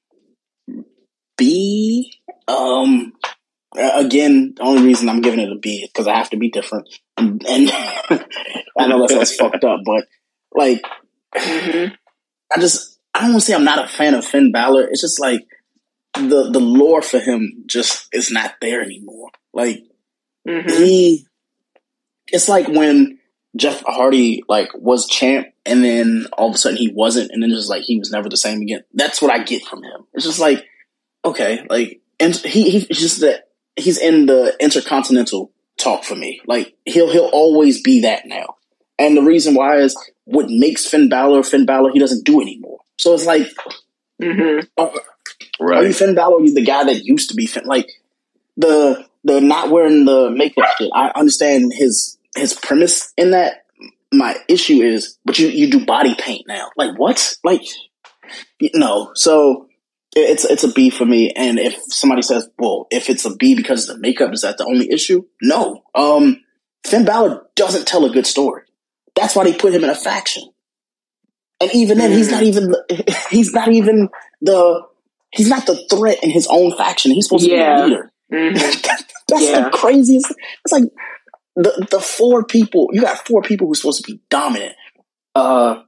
B. 1.38 2.12
Um, 2.50 3.14
again, 3.78 4.56
the 4.58 4.64
only 4.64 4.84
reason 4.84 5.08
I'm 5.08 5.22
giving 5.22 5.40
it 5.40 5.50
a 5.50 5.56
B 5.56 5.84
is 5.84 5.90
because 5.90 6.08
I 6.08 6.18
have 6.18 6.30
to 6.32 6.38
be 6.38 6.50
different. 6.50 6.90
And, 7.16 7.42
and 7.48 7.72
I 8.78 8.88
know 8.88 9.00
that 9.00 9.10
sounds 9.10 9.36
fucked 9.36 9.64
up, 9.64 9.80
but 9.86 10.06
like, 10.54 10.84
mm-hmm. 11.34 11.94
I 12.54 12.60
just 12.60 13.00
I 13.14 13.22
don't 13.22 13.32
want 13.32 13.44
to 13.44 13.48
say 13.48 13.56
I'm 13.56 13.64
not 13.64 13.86
a 13.86 13.88
fan 13.88 14.16
of 14.16 14.26
Finn 14.26 14.52
Balor. 14.52 14.90
It's 14.90 15.02
just 15.02 15.22
like 15.22 15.48
the 16.14 16.50
the 16.52 16.60
lore 16.60 17.02
for 17.02 17.20
him 17.20 17.64
just 17.66 18.08
is 18.14 18.32
not 18.32 18.56
there 18.62 18.82
anymore. 18.82 19.30
Like 19.54 19.84
mm-hmm. 20.48 20.70
he, 20.70 21.26
it's 22.28 22.50
like 22.50 22.68
when 22.68 23.20
Jeff 23.56 23.84
Hardy 23.86 24.44
like 24.48 24.70
was 24.74 25.08
champ, 25.08 25.48
and 25.66 25.84
then 25.84 26.28
all 26.34 26.50
of 26.50 26.56
a 26.56 26.58
sudden 26.58 26.78
he 26.78 26.92
wasn't, 26.94 27.32
and 27.32 27.42
then 27.42 27.50
just 27.50 27.70
like 27.70 27.84
he 27.84 28.00
was 28.00 28.12
never 28.12 28.30
the 28.30 28.38
same 28.38 28.62
again. 28.62 28.84
That's 28.94 29.22
what 29.22 29.32
I 29.32 29.44
get 29.44 29.64
from 29.64 29.84
him. 29.84 30.06
It's 30.14 30.26
just 30.26 30.40
like 30.40 30.66
okay, 31.24 31.66
like 31.70 32.02
and 32.20 32.36
he 32.36 32.70
he's 32.70 32.88
just 32.88 33.22
that 33.22 33.50
he's 33.76 33.98
in 33.98 34.26
the 34.26 34.56
intercontinental 34.60 35.52
talk 35.78 36.04
for 36.04 36.16
me. 36.16 36.42
Like 36.46 36.76
he'll 36.86 37.12
he'll 37.12 37.30
always 37.32 37.82
be 37.82 38.02
that 38.02 38.26
now. 38.26 38.56
And 39.00 39.16
the 39.16 39.22
reason 39.22 39.54
why 39.54 39.78
is 39.78 39.96
what 40.26 40.48
makes 40.50 40.86
Finn 40.86 41.10
Balor 41.10 41.44
Finn 41.44 41.66
Balor 41.66 41.92
he 41.92 42.00
doesn't 42.00 42.26
do 42.26 42.42
anymore. 42.42 42.80
So 42.98 43.14
it's 43.14 43.26
like, 43.26 43.48
mm-hmm. 44.22 44.66
uh, 44.78 44.90
right. 45.60 45.80
are 45.80 45.88
you 45.88 45.94
Finn 45.94 46.16
Balor? 46.16 46.38
Are 46.38 46.44
you 46.44 46.54
the 46.54 46.66
guy 46.66 46.84
that 46.86 47.06
used 47.06 47.30
to 47.30 47.36
be 47.36 47.46
Finn? 47.46 47.66
Like 47.66 47.90
the 48.56 49.06
the 49.24 49.42
not 49.42 49.70
wearing 49.70 50.06
the 50.06 50.30
makeup 50.30 50.66
shit. 50.78 50.92
I 50.94 51.12
understand 51.16 51.74
his 51.74 52.18
his 52.36 52.54
premise 52.54 53.14
in 53.18 53.32
that. 53.32 53.64
My 54.10 54.38
issue 54.48 54.82
is, 54.82 55.18
but 55.26 55.38
you 55.38 55.50
you 55.50 55.70
do 55.70 55.86
body 55.86 56.16
paint 56.18 56.48
now. 56.48 56.70
Like 56.78 56.98
what? 56.98 57.36
Like 57.44 57.62
no. 58.74 59.12
So 59.16 59.68
it's 60.16 60.46
it's 60.46 60.64
a 60.64 60.72
B 60.72 60.90
for 60.90 61.06
me. 61.06 61.32
And 61.32 61.60
if 61.60 61.76
somebody 61.90 62.22
says, 62.22 62.50
well, 62.58 62.88
if 62.90 63.10
it's 63.10 63.26
a 63.26 63.36
B 63.36 63.56
because 63.56 63.88
of 63.88 63.96
the 63.96 64.02
makeup, 64.02 64.34
is 64.34 64.42
that 64.42 64.58
the 64.58 64.66
only 64.66 64.92
issue? 64.92 65.26
No. 65.42 65.84
Um, 65.94 66.42
Finn 66.86 67.06
Balor 67.06 67.46
doesn't 67.56 67.88
tell 67.88 68.06
a 68.06 68.10
good 68.10 68.26
story. 68.26 68.64
That's 69.16 69.36
why 69.36 69.44
they 69.44 69.54
put 69.54 69.74
him 69.74 69.84
in 69.84 69.90
a 69.90 69.96
faction. 69.96 70.44
And 71.60 71.74
even 71.74 71.98
then, 71.98 72.12
he's 72.12 72.32
not 72.32 72.44
mm. 72.44 72.48
even 72.48 72.76
he's 73.30 73.54
not 73.54 73.72
even 73.72 74.10
the 74.42 74.84
he's 75.32 75.50
not 75.50 75.66
the 75.66 75.76
threat 75.90 76.24
in 76.24 76.30
his 76.30 76.48
own 76.50 76.76
faction. 76.76 77.12
He's 77.12 77.26
supposed 77.26 77.48
yeah. 77.48 77.58
to 77.58 77.76
be 77.76 77.82
the 77.82 77.88
leader. 77.88 78.12
Mm-hmm. 78.32 78.56
That's 79.28 79.44
yeah. 79.44 79.64
the 79.64 79.70
craziest. 79.72 80.34
It's 80.64 80.72
like 80.72 80.84
the 81.56 81.88
the 81.92 82.00
four 82.00 82.44
people 82.44 82.90
you 82.94 83.02
got 83.02 83.28
four 83.28 83.42
people 83.42 83.68
who's 83.68 83.82
supposed 83.82 84.04
to 84.04 84.12
be 84.12 84.22
dominant. 84.30 84.76
Uh, 85.36 85.84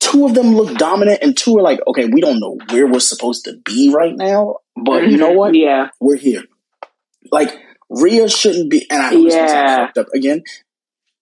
two 0.00 0.26
of 0.26 0.34
them 0.34 0.54
look 0.54 0.76
dominant, 0.76 1.20
and 1.22 1.36
two 1.36 1.56
are 1.58 1.62
like, 1.62 1.80
okay, 1.86 2.06
we 2.06 2.20
don't 2.20 2.40
know 2.40 2.58
where 2.70 2.86
we're 2.86 3.00
supposed 3.00 3.44
to 3.44 3.56
be 3.64 3.92
right 3.94 4.14
now, 4.14 4.56
but 4.76 5.02
mm-hmm. 5.02 5.10
you 5.10 5.16
know 5.16 5.30
mm-hmm. 5.30 5.38
what? 5.38 5.54
Yeah, 5.54 5.88
we're 6.00 6.16
here. 6.16 6.44
Like 7.30 7.58
Rhea 7.88 8.28
shouldn't 8.28 8.70
be, 8.70 8.86
and 8.90 9.02
I 9.02 9.10
know 9.10 9.28
yeah. 9.28 9.76
fucked 9.76 9.98
up 9.98 10.08
again. 10.14 10.42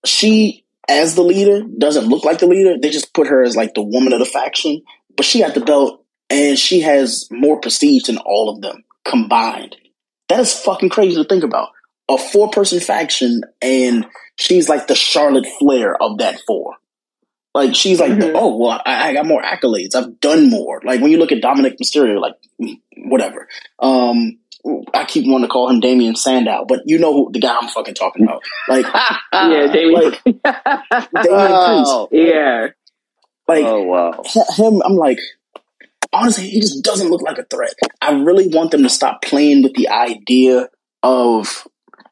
She 0.04 0.64
as 0.88 1.14
the 1.14 1.22
leader 1.22 1.62
doesn't 1.62 2.08
look 2.08 2.24
like 2.24 2.38
the 2.38 2.46
leader. 2.46 2.76
They 2.78 2.90
just 2.90 3.14
put 3.14 3.28
her 3.28 3.42
as 3.42 3.56
like 3.56 3.74
the 3.74 3.82
woman 3.82 4.12
of 4.12 4.18
the 4.18 4.24
faction, 4.24 4.82
but 5.16 5.26
she 5.26 5.40
got 5.40 5.54
the 5.54 5.60
belt 5.60 5.99
and 6.30 6.58
she 6.58 6.80
has 6.80 7.28
more 7.30 7.60
prestige 7.60 8.04
than 8.04 8.18
all 8.18 8.48
of 8.48 8.62
them 8.62 8.84
combined. 9.04 9.76
That 10.28 10.40
is 10.40 10.54
fucking 10.54 10.90
crazy 10.90 11.16
to 11.16 11.28
think 11.28 11.44
about. 11.44 11.70
A 12.08 12.16
four 12.16 12.50
person 12.50 12.80
faction 12.80 13.42
and 13.60 14.06
she's 14.36 14.68
like 14.68 14.86
the 14.86 14.94
Charlotte 14.94 15.46
Flair 15.58 16.00
of 16.00 16.18
that 16.18 16.40
four. 16.46 16.76
Like 17.52 17.74
she's 17.74 17.98
like, 17.98 18.12
mm-hmm. 18.12 18.36
oh 18.36 18.56
well, 18.56 18.80
I, 18.86 19.08
I, 19.08 19.12
got 19.12 19.26
more 19.26 19.42
accolades. 19.42 19.96
I've 19.96 20.20
done 20.20 20.48
more. 20.48 20.80
Like 20.84 21.00
when 21.00 21.10
you 21.10 21.18
look 21.18 21.32
at 21.32 21.42
Dominik 21.42 21.78
Mysterio, 21.82 22.20
like 22.20 22.34
whatever. 22.96 23.48
Um, 23.80 24.38
I 24.94 25.04
keep 25.04 25.26
wanting 25.26 25.48
to 25.48 25.52
call 25.52 25.68
him 25.68 25.80
Damien 25.80 26.14
Sandow, 26.14 26.64
but 26.68 26.82
you 26.84 26.98
know 26.98 27.12
who 27.12 27.32
the 27.32 27.40
guy 27.40 27.56
I'm 27.60 27.68
fucking 27.68 27.94
talking 27.94 28.24
about. 28.24 28.42
Like, 28.68 28.86
yeah, 29.32 29.66
Damien. 29.72 30.02
Like, 30.02 30.22
Damien 30.24 30.44
oh, 31.24 32.08
Yeah. 32.12 32.68
Like, 33.48 33.64
oh 33.64 33.82
wow, 33.82 34.22
him. 34.56 34.80
I'm 34.84 34.94
like, 34.94 35.18
honestly, 36.12 36.48
he 36.48 36.60
just 36.60 36.82
doesn't 36.82 37.10
look 37.10 37.22
like 37.22 37.38
a 37.38 37.44
threat. 37.44 37.74
I 38.00 38.12
really 38.12 38.48
want 38.48 38.70
them 38.70 38.82
to 38.82 38.88
stop 38.88 39.22
playing 39.22 39.62
with 39.62 39.74
the 39.74 39.88
idea 39.88 40.68
of 41.02 41.66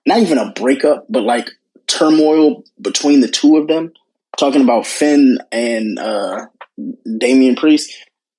not 0.07 0.19
even 0.19 0.39
a 0.39 0.53
breakup, 0.53 1.07
but 1.09 1.23
like 1.23 1.51
turmoil 1.87 2.65
between 2.81 3.21
the 3.21 3.29
two 3.29 3.57
of 3.57 3.69
them. 3.69 3.93
Talking 4.37 4.63
about 4.63 4.87
Finn 4.87 5.39
and 5.51 5.99
uh 5.99 6.47
Damian 7.19 7.57
Priest, 7.57 7.93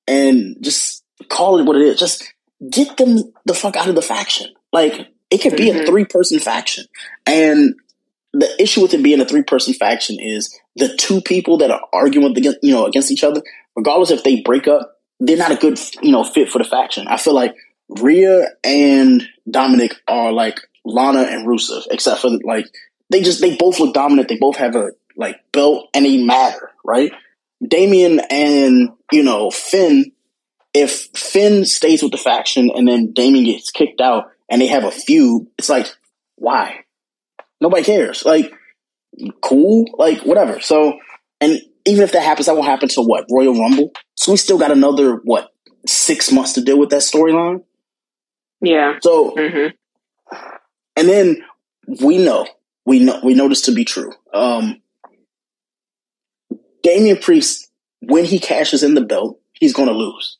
and 0.08 0.56
just 0.62 1.04
call 1.28 1.60
it 1.60 1.66
what 1.66 1.76
it 1.76 1.82
is. 1.82 2.00
Just 2.00 2.34
get 2.70 2.96
them 2.98 3.18
the 3.46 3.54
fuck 3.54 3.76
out 3.76 3.90
of 3.90 3.96
the 3.96 4.02
faction. 4.02 4.48
Like 4.72 5.08
it 5.30 5.40
could 5.40 5.58
be 5.58 5.70
mm-hmm. 5.70 5.82
a 5.82 5.86
three 5.86 6.06
person 6.06 6.40
faction. 6.40 6.86
And 7.26 7.76
the 8.34 8.62
issue 8.62 8.82
with 8.82 8.94
it 8.94 9.04
being 9.04 9.20
a 9.20 9.26
three 9.26 9.44
person 9.44 9.74
faction 9.74 10.20
is 10.20 10.58
the 10.76 10.96
two 10.96 11.22
people 11.22 11.58
that 11.58 11.72
are 11.72 11.82
arguing 11.92 12.38
against, 12.38 12.60
you 12.62 12.72
know, 12.72 12.86
against 12.86 13.12
each 13.12 13.24
other, 13.24 13.42
regardless 13.76 14.12
if 14.12 14.24
they 14.24 14.42
break 14.42 14.68
up, 14.68 14.99
they're 15.20 15.38
not 15.38 15.52
a 15.52 15.56
good, 15.56 15.80
you 16.02 16.12
know, 16.12 16.24
fit 16.24 16.50
for 16.50 16.60
the 16.60 16.64
faction. 16.64 17.08
I 17.08 17.18
feel 17.18 17.36
like 17.36 17.56
Rhea 17.90 18.48
and 18.64 19.24
Dominik 19.50 19.96
are 20.08 20.32
like 20.32 20.60
Lana 20.86 21.22
and 21.24 21.48
Rusev, 21.48 21.88
except 21.92 22.22
for 22.22 22.30
like 22.44 22.66
they 23.10 23.22
just 23.22 23.42
they 23.42 23.56
both 23.56 23.80
look 23.80 23.94
dominant. 23.94 24.30
They 24.30 24.38
both 24.38 24.58
have 24.58 24.76
a 24.76 24.92
like 25.16 25.38
belt 25.52 25.90
and 25.94 26.06
they 26.06 26.24
matter, 26.24 26.72
right? 26.84 27.12
Damian 27.68 28.22
and 28.30 28.90
you 29.12 29.24
know 29.24 29.50
Finn 29.50 30.12
if 30.74 31.10
Finn 31.16 31.66
stays 31.66 32.04
with 32.04 32.12
the 32.12 32.18
faction 32.18 32.72
and 32.74 32.88
then 32.88 33.14
Damian 33.14 33.46
gets 33.46 33.72
kicked 33.72 34.02
out 34.02 34.32
and 34.50 34.62
they 34.62 34.68
have 34.68 34.84
a 34.84 34.92
feud, 34.92 35.48
it's 35.58 35.70
like, 35.70 35.88
why? 36.36 36.86
Nobody 37.62 37.84
cares. 37.84 38.24
Like, 38.24 38.54
cool, 39.42 39.86
like 39.98 40.22
whatever. 40.22 40.60
So, 40.60 41.00
and 41.42 41.60
even 41.90 42.04
if 42.04 42.12
that 42.12 42.24
happens, 42.24 42.46
that 42.46 42.56
won't 42.56 42.68
happen 42.68 42.90
to 42.90 43.02
what 43.02 43.26
Royal 43.32 43.60
Rumble. 43.60 43.92
So 44.16 44.32
we 44.32 44.38
still 44.38 44.58
got 44.58 44.72
another 44.72 45.16
what 45.24 45.50
six 45.86 46.32
months 46.32 46.54
to 46.54 46.62
deal 46.62 46.80
with 46.80 46.90
that 46.90 47.02
storyline. 47.02 47.64
Yeah. 48.62 49.00
So, 49.02 49.32
mm-hmm. 49.36 50.36
and 50.96 51.10
then 51.10 51.44
we 52.02 52.18
know 52.18 52.46
we 52.86 53.00
know 53.00 53.20
we 53.24 53.34
know 53.34 53.50
this 53.50 53.64
to 53.64 53.72
be 53.72 53.86
true. 53.86 54.12
Um, 54.34 54.82
Damian 56.84 57.18
Priest, 57.18 57.70
when 58.02 58.26
he 58.26 58.40
cashes 58.40 58.84
in 58.84 58.94
the 58.94 59.02
belt, 59.02 59.40
he's 59.54 59.74
going 59.74 59.90
to 59.90 59.94
lose. 59.94 60.38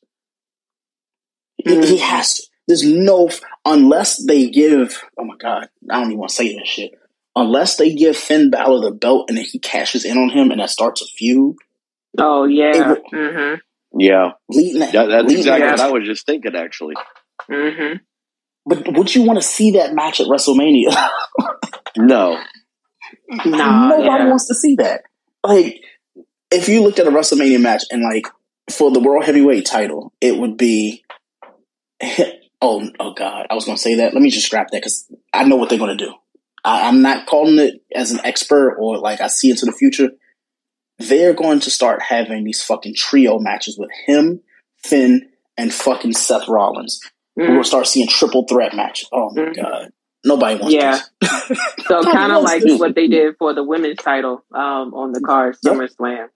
Mm-hmm. 1.66 1.82
He, 1.84 1.98
has 1.98 2.36
to. 2.36 2.44
There's 2.68 2.84
no 2.84 3.30
unless 3.66 4.26
they 4.26 4.50
give. 4.50 5.02
Oh 5.18 5.26
my 5.26 5.36
god, 5.38 5.70
I 5.90 6.00
don't 6.00 6.08
even 6.08 6.20
want 6.20 6.30
to 6.30 6.36
say 6.36 6.58
this 6.58 6.68
shit. 6.68 6.92
Unless 7.36 7.78
they 7.78 7.94
give 7.94 8.18
Finn 8.18 8.50
Balor 8.50 8.90
the 8.90 8.96
belt 8.96 9.30
and 9.30 9.38
then 9.38 9.46
he 9.46 9.60
cashes 9.60 10.04
in 10.04 10.18
on 10.18 10.30
him 10.30 10.52
and 10.52 10.60
that 10.60 10.70
starts 10.70 11.02
a 11.02 11.06
feud. 11.06 11.56
Oh 12.18 12.46
yeah. 12.46 12.96
mm-hmm. 13.14 13.56
Yeah. 14.00 14.32
Leading, 14.50 14.80
that, 14.80 14.92
that's 14.92 15.28
leading 15.28 15.38
exactly 15.38 15.68
what 15.68 15.80
I 15.80 15.92
was 15.92 16.06
just 16.06 16.26
thinking. 16.26 16.56
Actually. 16.56 16.96
Mm-hmm. 17.50 17.98
But 18.66 18.98
would 18.98 19.14
you 19.14 19.24
want 19.24 19.40
to 19.40 19.48
see 19.48 19.72
that 19.72 19.94
match 19.94 20.20
at 20.20 20.28
WrestleMania? 20.28 20.96
no. 21.98 22.40
Nah, 23.46 23.90
Nobody 23.90 24.04
yeah. 24.06 24.30
wants 24.30 24.48
to 24.48 24.56
see 24.56 24.76
that. 24.76 25.04
Like, 25.44 25.82
if 26.52 26.68
you 26.68 26.84
looked 26.84 27.00
at 27.00 27.08
a 27.08 27.12
WrestleMania 27.12 27.62
match 27.62 27.84
and 27.92 28.04
like 28.04 28.28
for 28.70 28.92
the 28.92 29.00
World 29.00 29.26
Heavyweight 29.26 29.66
title, 29.66 30.14
it 30.20 30.38
would 30.38 30.58
be 30.58 31.04
oh, 32.62 32.90
oh 33.00 33.14
God, 33.14 33.48
I 33.50 33.56
was 33.56 33.66
going 33.66 33.78
to 33.78 33.82
say 33.82 33.96
that. 33.96 34.14
Let 34.14 34.22
me 34.22 34.30
just 34.30 34.48
scrap 34.48 34.70
that 34.72 34.82
because 34.82 35.12
I 35.34 35.44
know 35.46 35.56
what 35.56 35.70
they're 35.70 35.80
going 35.80 35.98
to 35.98 36.06
do. 36.06 36.14
I, 36.64 36.88
I'm 36.88 37.02
not 37.02 37.26
calling 37.26 37.60
it 37.60 37.82
as 37.94 38.12
an 38.12 38.20
expert 38.24 38.78
or 38.80 38.98
like 38.98 39.22
I 39.22 39.28
see 39.28 39.50
into 39.50 39.66
the 39.66 39.72
future. 39.72 40.10
They're 40.98 41.34
going 41.34 41.62
to 41.62 41.72
start 41.72 42.02
having 42.02 42.44
these 42.44 42.62
fucking 42.64 42.96
trio 42.96 43.40
matches 43.40 43.78
with 43.78 43.90
him, 44.06 44.42
Finn, 44.84 45.30
and 45.58 45.74
fucking 45.74 46.14
Seth 46.14 46.48
Rollins. 46.48 47.00
Mm. 47.38 47.54
We'll 47.54 47.64
start 47.64 47.88
seeing 47.88 48.08
triple 48.08 48.46
threat 48.48 48.76
matches. 48.76 49.08
Oh 49.12 49.32
my 49.34 49.44
mm. 49.44 49.56
God. 49.56 49.92
Nobody 50.26 50.60
wants 50.60 50.76
yeah. 50.76 51.00
so 51.88 52.04
kind 52.04 52.34
of 52.34 52.44
like 52.44 52.62
this. 52.62 52.78
what 52.78 52.94
they 52.94 53.08
did 53.08 53.36
for 53.40 53.54
the 53.54 53.64
women's 53.64 53.98
title 53.98 54.44
um, 54.54 54.94
on 54.94 55.14
the 55.14 55.22
card 55.22 55.56
SummerSlam. 55.66 56.28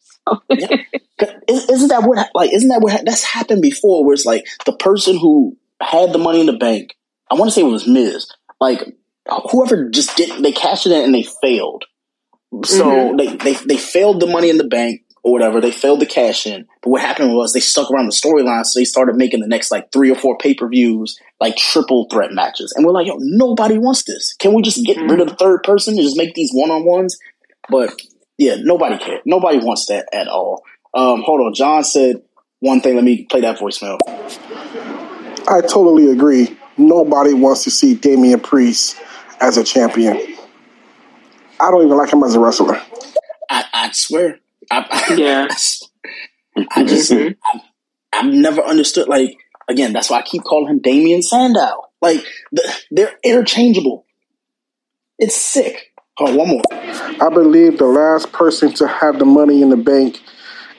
Yep. 0.50 0.80
Isn't 1.50 1.90
that 1.90 2.04
what 2.04 2.30
like? 2.34 2.54
Isn't 2.54 2.70
that 2.70 2.80
what 2.82 3.06
that's 3.06 3.24
happened 3.24 3.62
before? 3.62 4.06
Where 4.06 4.14
it's 4.14 4.26
like 4.26 4.48
the 4.66 4.72
person 4.72 5.18
who 5.18 5.58
had 5.82 6.14
the 6.14 6.18
money 6.18 6.40
in 6.40 6.46
the 6.46 6.54
bank. 6.54 6.96
I 7.30 7.36
want 7.36 7.50
to 7.50 7.54
say 7.54 7.62
it 7.62 7.66
was 7.66 7.88
Miz. 7.88 8.32
Like 8.62 8.96
whoever 9.52 9.90
just 9.90 10.16
did, 10.18 10.44
they 10.44 10.52
cashed 10.52 10.86
it 10.86 10.92
in 10.92 11.04
and 11.04 11.16
they 11.16 11.24
failed. 11.42 11.86
So 12.66 12.86
mm-hmm. 12.86 13.18
they, 13.18 13.36
they 13.36 13.54
they 13.66 13.78
failed 13.78 14.20
the 14.20 14.28
money 14.28 14.50
in 14.50 14.58
the 14.58 14.64
bank 14.64 15.02
or 15.24 15.32
whatever. 15.32 15.60
They 15.60 15.72
failed 15.72 16.02
the 16.02 16.06
cash 16.06 16.46
in. 16.46 16.68
But 16.84 16.90
what 16.92 17.02
happened 17.02 17.34
was 17.34 17.52
they 17.52 17.60
stuck 17.60 17.90
around 17.90 18.06
the 18.06 18.12
storyline, 18.12 18.64
so 18.66 18.80
they 18.80 18.86
started 18.86 19.16
making 19.16 19.40
the 19.40 19.48
next 19.48 19.72
like 19.72 19.92
three 19.92 20.12
or 20.12 20.16
four 20.16 20.38
pay 20.38 20.54
per 20.54 20.70
views 20.70 21.18
like 21.40 21.56
triple 21.56 22.08
threat 22.12 22.32
matches. 22.32 22.72
And 22.76 22.86
we're 22.86 22.92
like, 22.92 23.08
yo, 23.08 23.16
nobody 23.20 23.78
wants 23.78 24.04
this. 24.04 24.36
Can 24.38 24.54
we 24.54 24.62
just 24.62 24.86
get 24.86 24.98
mm-hmm. 24.98 25.10
rid 25.10 25.22
of 25.22 25.30
the 25.30 25.36
third 25.36 25.64
person 25.64 25.96
and 25.96 26.04
just 26.04 26.18
make 26.18 26.36
these 26.36 26.52
one 26.54 26.70
on 26.70 26.86
ones? 26.86 27.18
But 27.70 28.00
yeah, 28.38 28.58
nobody 28.60 28.98
cares. 28.98 29.22
Nobody 29.26 29.58
wants 29.58 29.88
that 29.88 30.08
at 30.14 30.28
all. 30.28 30.62
Um, 30.94 31.24
hold 31.24 31.42
on, 31.42 31.54
John 31.56 31.84
said 31.84 32.22
one 32.60 32.82
thing. 32.82 32.96
Let 32.96 33.04
me 33.04 33.26
play 33.26 33.42
that 33.42 33.58
voicemail. 33.58 33.98
I 35.48 35.62
totally 35.62 36.12
agree. 36.12 36.56
Nobody 36.78 37.34
wants 37.34 37.64
to 37.64 37.72
see 37.72 37.96
Damian 37.96 38.40
Priest 38.40 39.00
as 39.40 39.58
a 39.58 39.64
champion. 39.64 40.16
I 41.60 41.72
don't 41.72 41.86
even 41.86 41.98
like 41.98 42.12
him 42.12 42.24
as 42.24 42.36
a 42.36 42.40
wrestler. 42.40 42.82
I, 43.50 43.66
I 43.74 43.92
swear. 43.92 44.40
I, 44.72 45.16
yeah. 45.16 45.48
I, 46.58 46.68
I 46.76 46.84
just, 46.84 47.12
mm-hmm. 47.12 47.34
I, 47.44 47.62
I've 48.14 48.34
never 48.34 48.62
understood. 48.62 49.08
Like, 49.08 49.38
again, 49.68 49.94
that's 49.94 50.10
why 50.10 50.20
I 50.20 50.22
keep 50.24 50.44
calling 50.44 50.70
him 50.70 50.80
Damian 50.80 51.22
Sandow. 51.22 51.90
Like, 52.02 52.26
the, 52.52 52.80
they're 52.92 53.18
interchangeable. 53.24 54.06
It's 55.18 55.36
sick. 55.36 55.94
Oh, 56.20 56.36
one 56.36 56.48
more. 56.48 56.62
I 56.72 57.30
believe 57.34 57.78
the 57.78 57.86
last 57.86 58.32
person 58.32 58.72
to 58.74 58.88
have 58.88 59.20
the 59.20 59.26
money 59.26 59.62
in 59.62 59.70
the 59.70 59.78
bank 59.78 60.22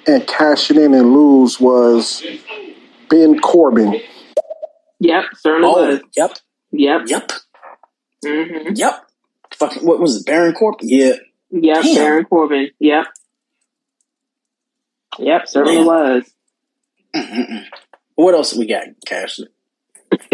and 0.06 0.26
cash 0.26 0.70
it 0.70 0.76
in 0.76 0.94
and 0.94 1.12
lose 1.12 1.58
was 1.58 2.24
Ben 3.08 3.40
Corbin. 3.40 4.00
Yep, 5.04 5.24
certainly 5.36 5.68
oh, 5.68 5.86
was. 5.86 6.00
Yep. 6.16 6.38
Yep. 6.72 7.02
Yep. 7.06 7.32
Mm-hmm. 8.24 8.74
Yep. 8.74 9.06
Fucking, 9.52 9.86
what 9.86 10.00
was 10.00 10.16
it? 10.16 10.26
Baron 10.26 10.54
Corbin? 10.54 10.88
Yeah. 10.88 11.16
Yep, 11.50 11.82
Damn. 11.82 11.94
Baron 11.94 12.24
Corbin. 12.24 12.70
Yep. 12.80 13.04
Yep, 15.18 15.42
certainly 15.46 15.78
Man. 15.78 15.86
was. 15.86 16.34
Mm-mm. 17.14 17.64
What 18.14 18.34
else 18.34 18.54
we 18.54 18.66
got, 18.66 18.84
Cashley? 19.06 19.48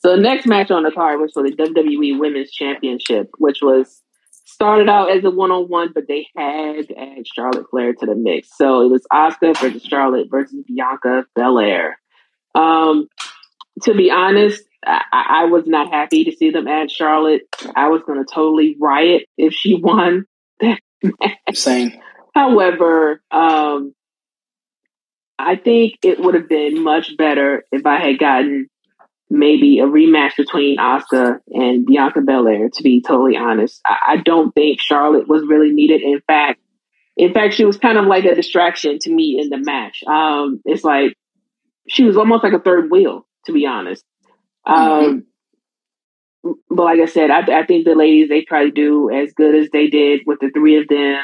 so 0.00 0.16
the 0.16 0.20
next 0.20 0.46
match 0.46 0.70
on 0.70 0.84
the 0.84 0.92
card 0.92 1.20
was 1.20 1.32
for 1.32 1.42
the 1.42 1.54
WWE 1.56 2.18
Women's 2.18 2.52
Championship, 2.52 3.30
which 3.38 3.58
was 3.60 4.02
started 4.44 4.88
out 4.88 5.10
as 5.10 5.24
a 5.24 5.30
one-on-one, 5.30 5.90
but 5.94 6.04
they 6.06 6.28
had 6.36 6.88
to 6.88 6.98
add 6.98 7.26
Charlotte 7.26 7.68
Flair 7.70 7.92
to 7.92 8.06
the 8.06 8.14
mix. 8.14 8.56
So 8.56 8.82
it 8.82 8.90
was 8.90 9.04
Asuka 9.12 9.58
versus 9.58 9.82
Charlotte 9.82 10.28
versus 10.30 10.64
Bianca 10.66 11.24
Belair. 11.34 11.98
Um, 12.54 13.08
to 13.82 13.94
be 13.94 14.10
honest, 14.10 14.62
I, 14.84 15.02
I, 15.12 15.44
was 15.44 15.64
not 15.66 15.92
happy 15.92 16.24
to 16.24 16.32
see 16.32 16.50
them 16.50 16.66
add 16.66 16.90
Charlotte. 16.90 17.42
I 17.76 17.88
was 17.88 18.02
going 18.04 18.24
to 18.24 18.32
totally 18.32 18.76
riot 18.80 19.28
if 19.36 19.52
she 19.52 19.74
won 19.74 20.26
that 20.60 20.80
match. 21.02 21.56
Same. 21.56 21.92
However, 22.34 23.22
um, 23.30 23.94
I 25.38 25.56
think 25.56 25.98
it 26.02 26.20
would 26.20 26.34
have 26.34 26.48
been 26.48 26.82
much 26.82 27.16
better 27.16 27.64
if 27.70 27.86
I 27.86 27.98
had 27.98 28.18
gotten 28.18 28.68
maybe 29.28 29.78
a 29.78 29.84
rematch 29.84 30.36
between 30.36 30.78
Asuka 30.78 31.38
and 31.48 31.86
Bianca 31.86 32.20
Belair. 32.20 32.68
To 32.70 32.82
be 32.82 33.02
totally 33.02 33.36
honest, 33.36 33.80
I, 33.84 33.96
I 34.08 34.16
don't 34.18 34.52
think 34.52 34.80
Charlotte 34.80 35.28
was 35.28 35.42
really 35.46 35.72
needed. 35.72 36.02
In 36.02 36.20
fact, 36.26 36.60
in 37.16 37.32
fact, 37.32 37.54
she 37.54 37.64
was 37.64 37.76
kind 37.76 37.98
of 37.98 38.06
like 38.06 38.24
a 38.24 38.34
distraction 38.34 38.98
to 39.00 39.10
me 39.10 39.38
in 39.40 39.48
the 39.50 39.58
match. 39.58 40.02
Um, 40.04 40.60
it's 40.64 40.84
like 40.84 41.16
she 41.88 42.04
was 42.04 42.16
almost 42.16 42.44
like 42.44 42.52
a 42.52 42.58
third 42.58 42.90
wheel, 42.90 43.26
to 43.46 43.52
be 43.52 43.66
honest. 43.66 44.04
Mm-hmm. 44.66 45.04
Um, 45.04 45.26
but 46.68 46.84
like 46.84 47.00
I 47.00 47.06
said, 47.06 47.30
I, 47.30 47.60
I, 47.60 47.66
think 47.66 47.84
the 47.84 47.94
ladies 47.94 48.28
they 48.28 48.42
try 48.42 48.64
to 48.64 48.70
do 48.70 49.10
as 49.10 49.32
good 49.32 49.54
as 49.54 49.68
they 49.72 49.86
did 49.86 50.22
with 50.26 50.40
the 50.40 50.50
three 50.50 50.80
of 50.80 50.88
them, 50.88 51.20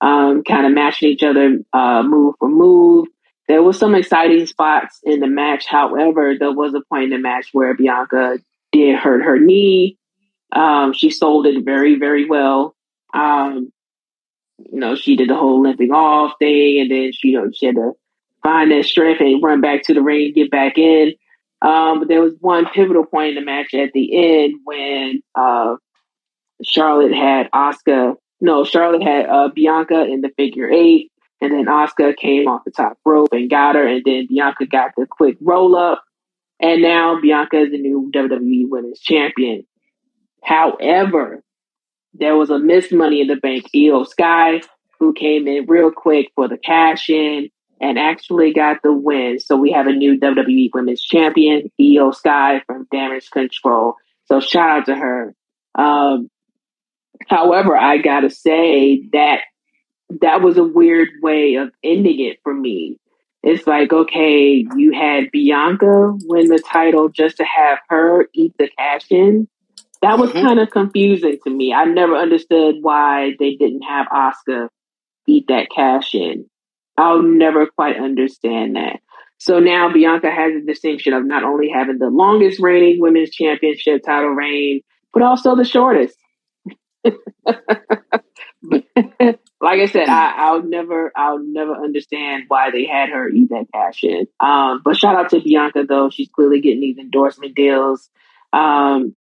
um, 0.00 0.44
kind 0.44 0.66
of 0.66 0.72
matching 0.72 1.10
each 1.10 1.22
other 1.22 1.58
uh, 1.72 2.02
move 2.02 2.34
for 2.38 2.48
move. 2.48 3.08
There 3.48 3.62
was 3.62 3.78
some 3.78 3.94
exciting 3.94 4.46
spots 4.46 5.00
in 5.02 5.20
the 5.20 5.26
match. 5.26 5.66
However, 5.66 6.34
there 6.38 6.52
was 6.52 6.74
a 6.74 6.82
point 6.88 7.04
in 7.04 7.10
the 7.10 7.18
match 7.18 7.48
where 7.52 7.74
Bianca 7.74 8.38
did 8.70 8.96
hurt 8.96 9.24
her 9.24 9.38
knee. 9.38 9.98
Um, 10.52 10.92
she 10.92 11.10
sold 11.10 11.46
it 11.46 11.64
very, 11.64 11.98
very 11.98 12.28
well. 12.28 12.76
Um, 13.12 13.72
you 14.58 14.78
know, 14.78 14.94
she 14.94 15.16
did 15.16 15.28
the 15.28 15.34
whole 15.34 15.62
limping 15.62 15.90
off 15.90 16.34
thing, 16.38 16.80
and 16.80 16.90
then 16.90 17.12
she, 17.12 17.28
you 17.28 17.40
know, 17.40 17.50
she 17.52 17.66
had 17.66 17.74
to 17.74 17.92
find 18.42 18.70
that 18.70 18.84
strength 18.84 19.20
and 19.20 19.42
run 19.42 19.60
back 19.60 19.82
to 19.84 19.94
the 19.94 20.02
ring 20.02 20.26
and 20.26 20.34
get 20.34 20.50
back 20.50 20.78
in. 20.78 21.14
Um, 21.62 22.00
but 22.00 22.08
there 22.08 22.20
was 22.20 22.34
one 22.40 22.66
pivotal 22.74 23.06
point 23.06 23.30
in 23.30 23.34
the 23.36 23.40
match 23.40 23.72
at 23.72 23.92
the 23.92 24.42
end 24.42 24.54
when 24.64 25.22
uh, 25.36 25.76
Charlotte 26.64 27.14
had 27.14 27.50
Asuka. 27.52 28.16
No, 28.40 28.64
Charlotte 28.64 29.02
had 29.02 29.26
uh, 29.26 29.48
Bianca 29.54 30.04
in 30.04 30.20
the 30.20 30.30
figure 30.36 30.70
eight. 30.70 31.10
And 31.40 31.52
then 31.52 31.66
Asuka 31.66 32.16
came 32.16 32.46
off 32.48 32.62
the 32.64 32.70
top 32.70 32.98
rope 33.04 33.32
and 33.32 33.50
got 33.50 33.76
her. 33.76 33.86
And 33.86 34.02
then 34.04 34.26
Bianca 34.28 34.66
got 34.66 34.92
the 34.96 35.06
quick 35.08 35.36
roll 35.40 35.76
up. 35.76 36.02
And 36.60 36.82
now 36.82 37.20
Bianca 37.20 37.62
is 37.62 37.70
the 37.70 37.78
new 37.78 38.10
WWE 38.14 38.68
Women's 38.68 39.00
Champion. 39.00 39.64
However, 40.42 41.42
there 42.14 42.36
was 42.36 42.50
a 42.50 42.58
missed 42.58 42.92
money 42.92 43.20
in 43.20 43.28
the 43.28 43.36
bank 43.36 43.66
Iyo 43.74 44.06
Sky 44.06 44.60
who 45.00 45.12
came 45.12 45.48
in 45.48 45.66
real 45.66 45.90
quick 45.90 46.30
for 46.34 46.48
the 46.48 46.58
cash 46.58 47.08
in 47.10 47.48
and 47.82 47.98
actually 47.98 48.54
got 48.54 48.80
the 48.82 48.92
win. 48.92 49.40
So 49.40 49.56
we 49.56 49.72
have 49.72 49.88
a 49.88 49.92
new 49.92 50.18
WWE 50.18 50.70
Women's 50.72 51.02
Champion, 51.02 51.70
Iyo 51.80 52.14
Sky 52.14 52.62
from 52.64 52.86
Damage 52.92 53.30
Control. 53.30 53.96
So 54.26 54.40
shout 54.40 54.70
out 54.70 54.86
to 54.86 54.94
her. 54.94 55.34
Um, 55.74 56.30
however, 57.28 57.76
I 57.76 57.98
gotta 57.98 58.30
say 58.30 59.02
that 59.12 59.40
that 60.20 60.42
was 60.42 60.56
a 60.58 60.64
weird 60.64 61.08
way 61.22 61.56
of 61.56 61.72
ending 61.82 62.20
it 62.20 62.38
for 62.44 62.54
me. 62.54 62.98
It's 63.42 63.66
like, 63.66 63.92
okay, 63.92 64.64
you 64.76 64.92
had 64.92 65.32
Bianca 65.32 66.14
win 66.24 66.48
the 66.48 66.62
title 66.64 67.08
just 67.08 67.38
to 67.38 67.44
have 67.44 67.80
her 67.88 68.28
eat 68.32 68.54
the 68.58 68.70
cash 68.78 69.10
in. 69.10 69.48
That 70.02 70.18
was 70.18 70.30
mm-hmm. 70.30 70.46
kind 70.46 70.60
of 70.60 70.70
confusing 70.70 71.38
to 71.42 71.50
me. 71.50 71.72
I 71.72 71.84
never 71.84 72.14
understood 72.16 72.76
why 72.80 73.34
they 73.40 73.56
didn't 73.56 73.82
have 73.82 74.06
Asuka 74.06 74.68
eat 75.26 75.46
that 75.48 75.68
cash 75.74 76.14
in. 76.14 76.46
I'll 76.96 77.22
never 77.22 77.66
quite 77.66 77.96
understand 77.96 78.76
that. 78.76 79.00
So 79.38 79.58
now 79.58 79.92
Bianca 79.92 80.30
has 80.30 80.52
the 80.54 80.64
distinction 80.64 81.14
of 81.14 81.26
not 81.26 81.42
only 81.42 81.68
having 81.68 81.98
the 81.98 82.10
longest 82.10 82.60
reigning 82.60 83.00
women's 83.00 83.30
championship 83.30 84.02
title 84.04 84.30
reign, 84.30 84.82
but 85.12 85.22
also 85.22 85.56
the 85.56 85.64
shortest. 85.64 86.16
like 87.04 87.18
I 89.62 89.86
said, 89.86 90.08
I, 90.08 90.52
will 90.52 90.62
never, 90.62 91.10
I'll 91.16 91.40
never 91.40 91.74
understand 91.74 92.44
why 92.48 92.70
they 92.70 92.84
had 92.84 93.08
her 93.08 93.28
eat 93.28 93.48
that 93.50 93.66
cash 93.74 94.04
in. 94.04 94.28
Um, 94.38 94.80
but 94.84 94.96
shout 94.96 95.16
out 95.16 95.30
to 95.30 95.40
Bianca 95.40 95.84
though; 95.88 96.10
she's 96.10 96.28
clearly 96.28 96.60
getting 96.60 96.80
these 96.80 96.98
endorsement 96.98 97.56
deals. 97.56 98.08
Um, 98.52 99.16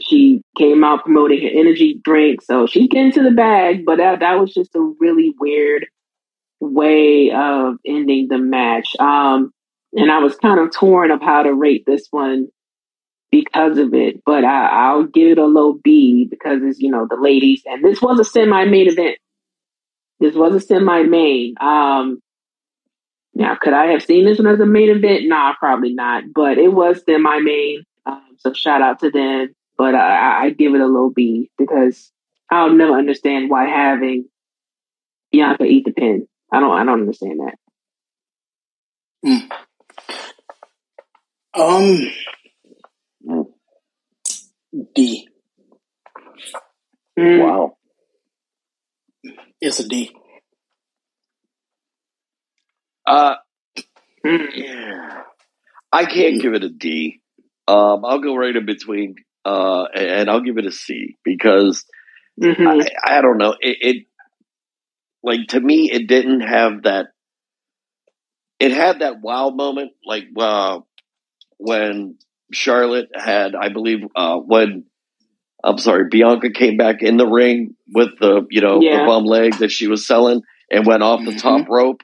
she 0.00 0.42
came 0.56 0.84
out 0.84 1.04
promoting 1.04 1.42
her 1.42 1.58
energy 1.58 1.98
drink, 2.04 2.42
so 2.42 2.66
she's 2.66 2.88
getting 2.88 3.12
to 3.12 3.22
the 3.22 3.30
bag. 3.30 3.86
But 3.86 3.96
that 3.96 4.20
that 4.20 4.38
was 4.38 4.52
just 4.52 4.74
a 4.74 4.92
really 5.00 5.34
weird 5.40 5.86
way 6.60 7.30
of 7.30 7.76
ending 7.86 8.28
the 8.28 8.38
match. 8.38 8.96
Um, 8.98 9.52
and 9.92 10.10
I 10.10 10.18
was 10.18 10.36
kind 10.36 10.60
of 10.60 10.72
torn 10.72 11.10
of 11.10 11.22
how 11.22 11.42
to 11.42 11.54
rate 11.54 11.84
this 11.86 12.06
one 12.10 12.48
because 13.30 13.78
of 13.78 13.94
it, 13.94 14.22
but 14.24 14.44
I, 14.44 14.94
will 14.94 15.06
give 15.06 15.32
it 15.32 15.38
a 15.38 15.46
low 15.46 15.78
B 15.82 16.26
because 16.28 16.60
it's, 16.62 16.78
you 16.78 16.90
know, 16.90 17.06
the 17.08 17.16
ladies. 17.20 17.62
And 17.66 17.84
this 17.84 18.00
was 18.00 18.18
a 18.18 18.24
semi 18.24 18.64
main 18.64 18.88
event. 18.88 19.18
This 20.20 20.34
was 20.34 20.54
a 20.54 20.60
semi 20.60 21.02
main. 21.04 21.54
Um, 21.60 22.20
now, 23.34 23.56
could 23.60 23.72
I 23.72 23.86
have 23.92 24.02
seen 24.02 24.24
this 24.24 24.38
one 24.38 24.48
as 24.48 24.60
a 24.60 24.66
main 24.66 24.90
event? 24.90 25.24
Nah, 25.26 25.54
probably 25.54 25.94
not, 25.94 26.24
but 26.34 26.58
it 26.58 26.72
was 26.72 27.02
semi 27.04 27.38
main. 27.40 27.84
Um, 28.04 28.36
so 28.38 28.52
shout 28.52 28.82
out 28.82 29.00
to 29.00 29.10
them. 29.10 29.54
But 29.76 29.94
I, 29.94 30.46
I 30.46 30.50
give 30.50 30.74
it 30.74 30.80
a 30.80 30.86
low 30.86 31.10
B 31.10 31.50
because 31.56 32.10
I'll 32.50 32.74
never 32.74 32.94
understand 32.94 33.48
why 33.48 33.66
having 33.66 34.24
Bianca 35.30 35.64
eat 35.64 35.84
the 35.84 35.92
pin. 35.92 36.26
I 36.52 36.60
don't, 36.60 36.72
I 36.72 36.84
don't 36.84 37.00
understand 37.00 37.40
that. 37.40 37.58
Mm. 39.24 39.50
Um, 41.54 43.44
D. 44.94 45.28
Mm. 47.18 47.44
Wow. 47.44 47.76
It's 49.60 49.80
a 49.80 49.88
D. 49.88 50.14
Uh, 53.06 53.34
yeah. 54.24 55.22
I 55.90 56.04
can't 56.04 56.40
give 56.40 56.52
it 56.54 56.62
a 56.62 56.68
D. 56.68 57.20
Um, 57.66 58.04
I'll 58.04 58.20
go 58.20 58.36
right 58.36 58.54
in 58.54 58.66
between, 58.66 59.16
uh, 59.44 59.84
and 59.94 60.30
I'll 60.30 60.42
give 60.42 60.58
it 60.58 60.66
a 60.66 60.70
C 60.70 61.16
because 61.24 61.84
mm-hmm. 62.40 62.66
I, 62.66 62.86
I, 63.04 63.20
don't 63.20 63.38
know. 63.38 63.56
It, 63.60 63.76
it, 63.80 64.06
like 65.22 65.48
to 65.48 65.60
me, 65.60 65.90
it 65.90 66.08
didn't 66.08 66.40
have 66.40 66.82
that. 66.84 67.06
It 68.58 68.72
had 68.72 69.00
that 69.00 69.20
wow 69.20 69.50
moment, 69.50 69.92
like 70.04 70.24
uh, 70.36 70.80
when 71.58 72.16
Charlotte 72.52 73.10
had, 73.14 73.54
I 73.54 73.68
believe, 73.68 74.00
uh, 74.16 74.38
when 74.38 74.84
I'm 75.62 75.78
sorry, 75.78 76.08
Bianca 76.10 76.50
came 76.50 76.76
back 76.76 77.02
in 77.02 77.16
the 77.16 77.26
ring 77.26 77.74
with 77.92 78.18
the 78.20 78.46
you 78.50 78.60
know 78.60 78.80
yeah. 78.80 79.00
the 79.00 79.06
bum 79.06 79.24
leg 79.24 79.58
that 79.58 79.70
she 79.70 79.86
was 79.86 80.06
selling 80.06 80.42
and 80.70 80.86
went 80.86 81.02
off 81.02 81.24
the 81.24 81.36
top 81.36 81.62
mm-hmm. 81.62 81.72
rope. 81.72 82.02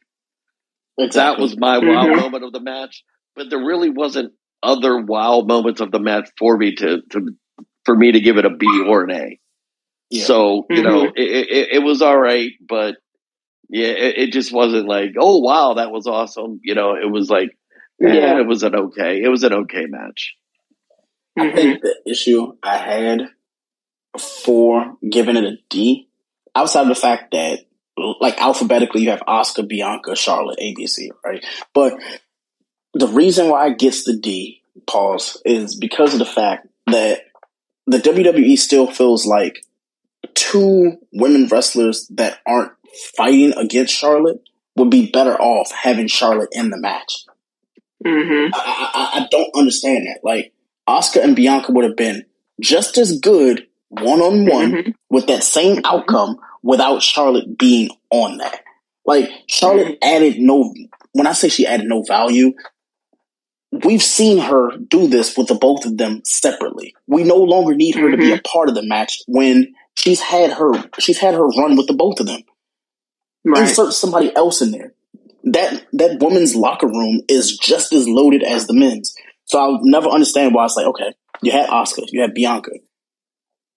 Exactly. 0.98 1.36
That 1.36 1.42
was 1.42 1.56
my 1.56 1.78
wow 1.78 2.06
mm-hmm. 2.06 2.20
moment 2.20 2.44
of 2.44 2.52
the 2.52 2.60
match. 2.60 3.04
But 3.36 3.50
there 3.50 3.58
really 3.58 3.90
wasn't 3.90 4.32
other 4.62 5.00
wow 5.00 5.42
moments 5.46 5.80
of 5.80 5.90
the 5.90 5.98
match 5.98 6.30
for 6.38 6.56
me 6.56 6.74
to, 6.76 7.02
to 7.10 7.34
for 7.84 7.96
me 7.96 8.12
to 8.12 8.20
give 8.20 8.38
it 8.38 8.44
a 8.44 8.50
B 8.50 8.66
or 8.86 9.04
an 9.04 9.10
A. 9.10 9.40
Yeah. 10.10 10.24
So 10.24 10.66
you 10.70 10.76
mm-hmm. 10.76 10.88
know 10.88 11.04
it, 11.04 11.12
it, 11.16 11.68
it, 11.72 11.82
was 11.82 12.02
all 12.02 12.18
right, 12.18 12.52
but 12.66 12.96
yeah, 13.74 13.88
it, 13.88 14.18
it, 14.18 14.32
just 14.32 14.52
wasn't 14.52 14.86
like 14.86 15.14
oh 15.18 15.40
wow 15.40 15.74
that 15.74 15.90
was 15.90 16.06
awesome. 16.06 16.60
You 16.62 16.76
know, 16.76 16.94
it 16.94 17.10
was 17.10 17.28
like 17.28 17.58
eh, 18.00 18.12
yeah, 18.12 18.38
it 18.38 18.46
was 18.46 18.62
an 18.62 18.76
okay. 18.76 19.20
It 19.20 19.28
was 19.28 19.42
an 19.42 19.52
okay 19.52 19.86
match. 19.86 20.36
I 21.36 21.40
mm-hmm. 21.40 21.56
think 21.56 21.82
the 21.82 21.96
issue 22.06 22.56
I 22.62 22.76
had 22.76 23.22
for 24.16 24.96
giving 25.10 25.34
it 25.34 25.42
a 25.42 25.56
D, 25.68 26.08
outside 26.54 26.82
of 26.82 26.88
the 26.88 26.94
fact 26.94 27.32
that 27.32 27.66
like 28.20 28.40
alphabetically 28.40 29.02
you 29.02 29.10
have 29.10 29.22
Asuka, 29.26 29.66
Bianca, 29.66 30.14
Charlotte, 30.14 30.60
ABC, 30.60 31.08
right? 31.24 31.44
But 31.72 32.00
the 32.92 33.08
reason 33.08 33.48
why 33.48 33.66
it 33.66 33.78
gets 33.80 34.04
the 34.04 34.16
D, 34.16 34.62
pause, 34.86 35.42
is 35.44 35.74
because 35.74 36.12
of 36.12 36.20
the 36.20 36.24
fact 36.24 36.68
that 36.86 37.22
the 37.88 37.98
WWE 37.98 38.56
still 38.56 38.88
feels 38.88 39.26
like 39.26 39.64
two 40.34 40.98
women 41.12 41.48
wrestlers 41.48 42.06
that 42.14 42.38
aren't 42.46 42.70
fighting 43.16 43.52
against 43.54 43.94
Charlotte 43.94 44.40
would 44.76 44.90
be 44.90 45.10
better 45.10 45.34
off 45.40 45.70
having 45.70 46.06
Charlotte 46.06 46.50
in 46.52 46.70
the 46.70 46.78
match. 46.78 47.24
Mm-hmm. 48.04 48.52
I, 48.54 48.90
I, 48.94 49.20
I 49.20 49.28
don't 49.30 49.56
understand 49.56 50.06
that. 50.06 50.20
Like 50.22 50.52
Asuka 50.88 51.22
and 51.22 51.36
Bianca 51.36 51.72
would 51.72 51.84
have 51.84 51.96
been 51.96 52.24
just 52.60 52.98
as 52.98 53.18
good 53.18 53.66
one 53.88 54.20
on 54.20 54.46
one 54.46 54.94
with 55.08 55.26
that 55.28 55.42
same 55.42 55.80
outcome 55.84 56.38
without 56.62 57.02
Charlotte 57.02 57.56
being 57.56 57.90
on 58.10 58.38
that. 58.38 58.60
Like 59.04 59.30
Charlotte 59.46 60.00
mm-hmm. 60.00 60.16
added 60.16 60.38
no. 60.38 60.72
When 61.12 61.26
I 61.26 61.32
say 61.32 61.48
she 61.48 61.66
added 61.66 61.86
no 61.86 62.02
value, 62.02 62.54
we've 63.84 64.02
seen 64.02 64.38
her 64.38 64.76
do 64.76 65.08
this 65.08 65.36
with 65.36 65.48
the 65.48 65.54
both 65.54 65.84
of 65.84 65.96
them 65.96 66.22
separately. 66.24 66.94
We 67.06 67.24
no 67.24 67.36
longer 67.36 67.74
need 67.74 67.94
her 67.96 68.10
to 68.10 68.16
be 68.16 68.32
a 68.32 68.36
mm-hmm. 68.36 68.50
part 68.50 68.68
of 68.68 68.74
the 68.74 68.82
match 68.82 69.22
when 69.26 69.74
she's 69.94 70.20
had 70.20 70.52
her 70.52 70.72
she's 70.98 71.18
had 71.18 71.34
her 71.34 71.46
run 71.46 71.76
with 71.76 71.86
the 71.86 71.94
both 71.94 72.20
of 72.20 72.26
them. 72.26 72.42
Right. 73.44 73.68
Insert 73.68 73.92
somebody 73.92 74.34
else 74.34 74.62
in 74.62 74.70
there. 74.70 74.94
That 75.44 75.86
that 75.92 76.20
woman's 76.20 76.56
locker 76.56 76.86
room 76.86 77.20
is 77.28 77.58
just 77.58 77.92
as 77.92 78.08
loaded 78.08 78.42
as 78.42 78.66
the 78.66 78.72
men's. 78.72 79.14
So 79.44 79.58
I'll 79.60 79.80
never 79.82 80.08
understand 80.08 80.54
why 80.54 80.64
it's 80.64 80.76
like, 80.76 80.86
okay, 80.86 81.12
you 81.42 81.52
had 81.52 81.68
Asuka, 81.68 82.06
you 82.08 82.22
had 82.22 82.32
Bianca. 82.34 82.70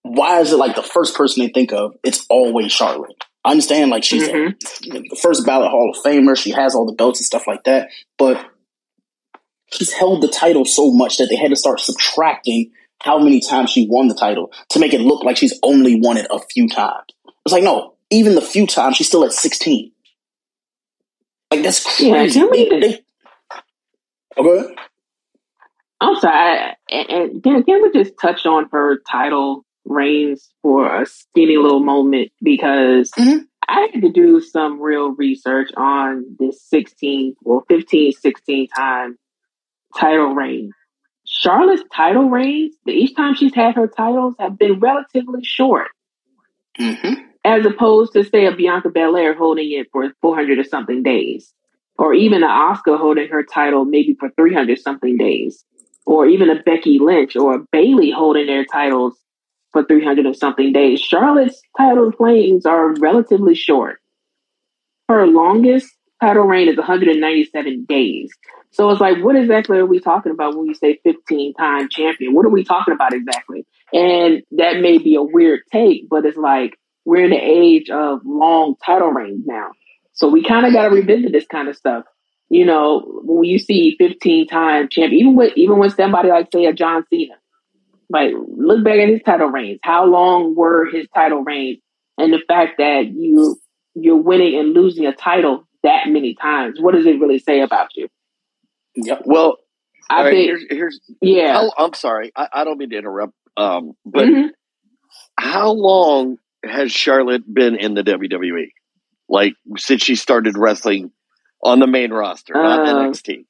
Why 0.04 0.40
is 0.40 0.54
it 0.54 0.58
like 0.58 0.76
the 0.76 0.84
first 0.84 1.16
person 1.16 1.44
they 1.44 1.52
think 1.52 1.74
of? 1.74 1.96
It's 2.04 2.26
always 2.30 2.72
Charlotte. 2.72 3.26
I 3.44 3.52
understand, 3.52 3.92
like 3.92 4.04
she's 4.04 4.28
a, 4.28 4.32
the 4.32 5.18
first 5.22 5.46
ballot 5.46 5.70
Hall 5.70 5.94
of 5.94 6.04
Famer. 6.04 6.38
She 6.38 6.52
has 6.52 6.76
all 6.76 6.86
the 6.86 6.94
belts 6.94 7.20
and 7.20 7.26
stuff 7.26 7.48
like 7.48 7.64
that, 7.66 7.90
but 8.18 8.46
she's 9.74 9.92
held 9.92 10.24
the 10.24 10.28
title 10.30 10.64
so 10.66 10.92
much 10.92 11.18
that 11.18 11.28
they 11.30 11.36
had 11.36 11.50
to 11.50 11.56
start 11.58 11.82
subtracting 11.82 12.72
how 13.02 13.20
many 13.20 13.42
times 13.42 13.70
she 13.70 13.88
won 13.90 14.08
the 14.08 14.16
title 14.16 14.52
to 14.70 14.80
make 14.80 14.94
it 14.94 15.02
look 15.02 15.24
like 15.24 15.38
she's 15.38 15.60
only 15.64 16.00
won 16.02 16.18
it 16.18 16.28
a 16.30 16.40
few 16.40 16.68
times. 16.68 17.06
It's 17.46 17.54
like, 17.54 17.64
no, 17.64 17.97
even 18.10 18.36
the 18.36 18.42
few 18.42 18.68
times 18.68 18.98
she's 18.98 19.08
still 19.08 19.26
at 19.26 19.34
16. 19.34 19.92
Like, 21.52 21.64
that's 21.64 21.84
crazy. 21.98 22.44
we- 22.44 22.70
They- 22.70 22.80
they- 22.80 23.00
oh. 24.38 24.76
I'm 26.00 26.16
sorry. 26.18 26.76
And, 26.92 27.10
and 27.10 27.44
can, 27.44 27.64
can 27.64 27.82
we 27.82 27.92
just 27.92 28.14
touch 28.20 28.46
on 28.46 28.70
her 28.72 29.00
title 29.10 29.66
reigns 29.86 30.50
for 30.62 31.02
a 31.02 31.06
skinny 31.06 31.58
little 31.58 31.80
moment? 31.84 32.32
Because 32.42 33.10
Mhm. 33.12 33.48
I 33.68 33.90
had 33.92 34.02
to 34.02 34.10
do 34.12 34.40
some 34.40 34.80
real 34.82 35.10
research 35.12 35.72
on 35.76 36.26
this 36.40 36.62
16, 36.70 37.36
well, 37.42 37.66
15, 37.68 38.12
16 38.14 38.68
time 38.70 39.18
title 39.98 40.34
reign. 40.36 40.72
Charlotte's 41.26 41.84
title 41.94 42.30
reigns, 42.30 42.76
each 42.88 43.16
time 43.16 43.36
she's 43.36 43.54
had 43.54 43.76
her 43.76 43.88
titles, 43.88 44.36
have 44.40 44.58
been 44.58 44.80
relatively 44.80 45.44
short, 45.44 45.90
Mm-hmm. 46.80 47.14
As 47.48 47.66
opposed 47.66 48.12
to, 48.12 48.26
say, 48.26 48.46
a 48.46 48.52
Bianca 48.52 48.90
Belair 48.90 49.34
holding 49.34 49.72
it 49.72 49.88
for 49.94 50.12
400 50.22 50.60
or 50.60 50.66
something 50.66 51.02
days, 51.02 51.54
or 51.98 52.14
even 52.14 52.44
an 52.44 52.50
Asuka 52.50 52.98
holding 53.00 53.30
her 53.30 53.42
title 53.42 53.86
maybe 53.86 54.18
for 54.20 54.30
300 54.32 54.78
something 54.80 55.18
days, 55.18 55.64
or 56.06 56.26
even 56.26 56.50
a 56.50 56.62
Becky 56.62 57.00
Lynch 57.00 57.38
or 57.38 57.56
a 57.56 57.64
Bayley 57.72 58.12
holding 58.12 58.48
their 58.48 58.66
titles 58.66 59.18
for 59.72 59.86
300 59.86 60.26
or 60.26 60.34
something 60.34 60.74
days. 60.74 61.00
Charlotte's 61.00 61.62
title 61.78 62.12
reigns 62.20 62.66
are 62.66 62.94
relatively 62.96 63.56
short. 63.56 64.02
Her 65.08 65.26
longest 65.26 65.88
title 66.20 66.44
reign 66.44 66.68
is 66.68 66.76
197 66.76 67.86
days. 67.86 68.30
So 68.72 68.90
it's 68.90 69.00
like, 69.00 69.24
what 69.24 69.38
exactly 69.38 69.78
are 69.78 69.86
we 69.86 70.02
talking 70.02 70.34
about 70.34 70.58
when 70.58 70.68
we 70.68 70.74
say 70.74 71.00
15 71.02 71.54
time 71.54 71.88
champion? 71.90 72.34
What 72.34 72.46
are 72.46 72.50
we 72.50 72.66
talking 72.66 72.94
about 72.94 73.14
exactly? 73.14 73.66
And 73.94 74.44
that 74.52 74.82
may 74.82 74.98
be 74.98 75.16
a 75.16 75.24
weird 75.24 75.62
take, 75.72 76.10
but 76.10 76.26
it's 76.26 76.38
like 76.38 76.78
we're 77.08 77.24
in 77.24 77.30
the 77.30 77.38
age 77.38 77.90
of 77.90 78.20
long 78.26 78.76
title 78.86 79.08
reigns 79.12 79.46
now. 79.48 79.70
So 80.12 80.28
we 80.28 80.44
kind 80.44 80.66
of 80.66 80.74
got 80.74 80.90
to 80.90 80.94
revisit 80.94 81.32
this 81.32 81.46
kind 81.50 81.70
of 81.70 81.78
stuff. 81.78 82.04
You 82.50 82.66
know, 82.66 83.02
when 83.24 83.46
you 83.46 83.60
see 83.60 83.96
15 83.98 84.48
time 84.48 84.90
champion, 84.92 85.22
even 85.22 85.36
with 85.38 85.54
even 85.56 85.78
when 85.78 85.90
somebody 85.90 86.28
like 86.28 86.50
say 86.54 86.66
a 86.66 86.74
John 86.74 87.06
Cena, 87.10 87.36
like 88.10 88.32
look 88.36 88.84
back 88.84 89.00
at 89.00 89.08
his 89.08 89.22
title 89.24 89.48
reigns. 89.48 89.80
How 89.84 90.06
long 90.06 90.54
were 90.54 90.86
his 90.92 91.08
title 91.16 91.44
reigns? 91.44 91.80
And 92.18 92.34
the 92.34 92.42
fact 92.46 92.74
that 92.80 93.06
you 93.08 93.58
you're 93.96 94.18
winning 94.18 94.60
and 94.60 94.74
losing 94.74 95.06
a 95.06 95.14
title 95.16 95.66
that 95.84 96.10
many 96.10 96.36
times, 96.36 96.78
what 96.82 96.94
does 96.94 97.06
it 97.06 97.22
really 97.22 97.40
say 97.40 97.62
about 97.62 97.96
you? 97.96 98.10
Yeah. 98.96 99.20
Well, 99.24 99.58
I 100.10 100.18
all 100.18 100.24
right, 100.26 100.32
think, 100.34 100.46
here's, 100.48 100.66
here's 100.70 101.00
yeah. 101.22 101.54
how, 101.54 101.72
I'm 101.78 101.94
sorry. 101.94 102.34
I, 102.36 102.48
I 102.52 102.64
don't 102.66 102.78
mean 102.78 102.90
to 102.90 102.98
interrupt. 102.98 103.34
Um, 103.56 103.94
but 104.06 104.28
Mhm. 104.28 104.50
how 105.40 105.72
long 105.72 106.38
has 106.68 106.92
Charlotte 106.92 107.44
been 107.52 107.76
in 107.76 107.94
the 107.94 108.04
WWE? 108.04 108.70
Like 109.30 109.54
since 109.78 110.02
she 110.04 110.16
started 110.16 110.58
wrestling 110.58 111.12
on 111.64 111.80
the 111.80 111.88
main 111.88 112.12
roster, 112.12 112.54
not 112.54 112.80
Uh, 112.82 112.94
NXT. 112.94 113.46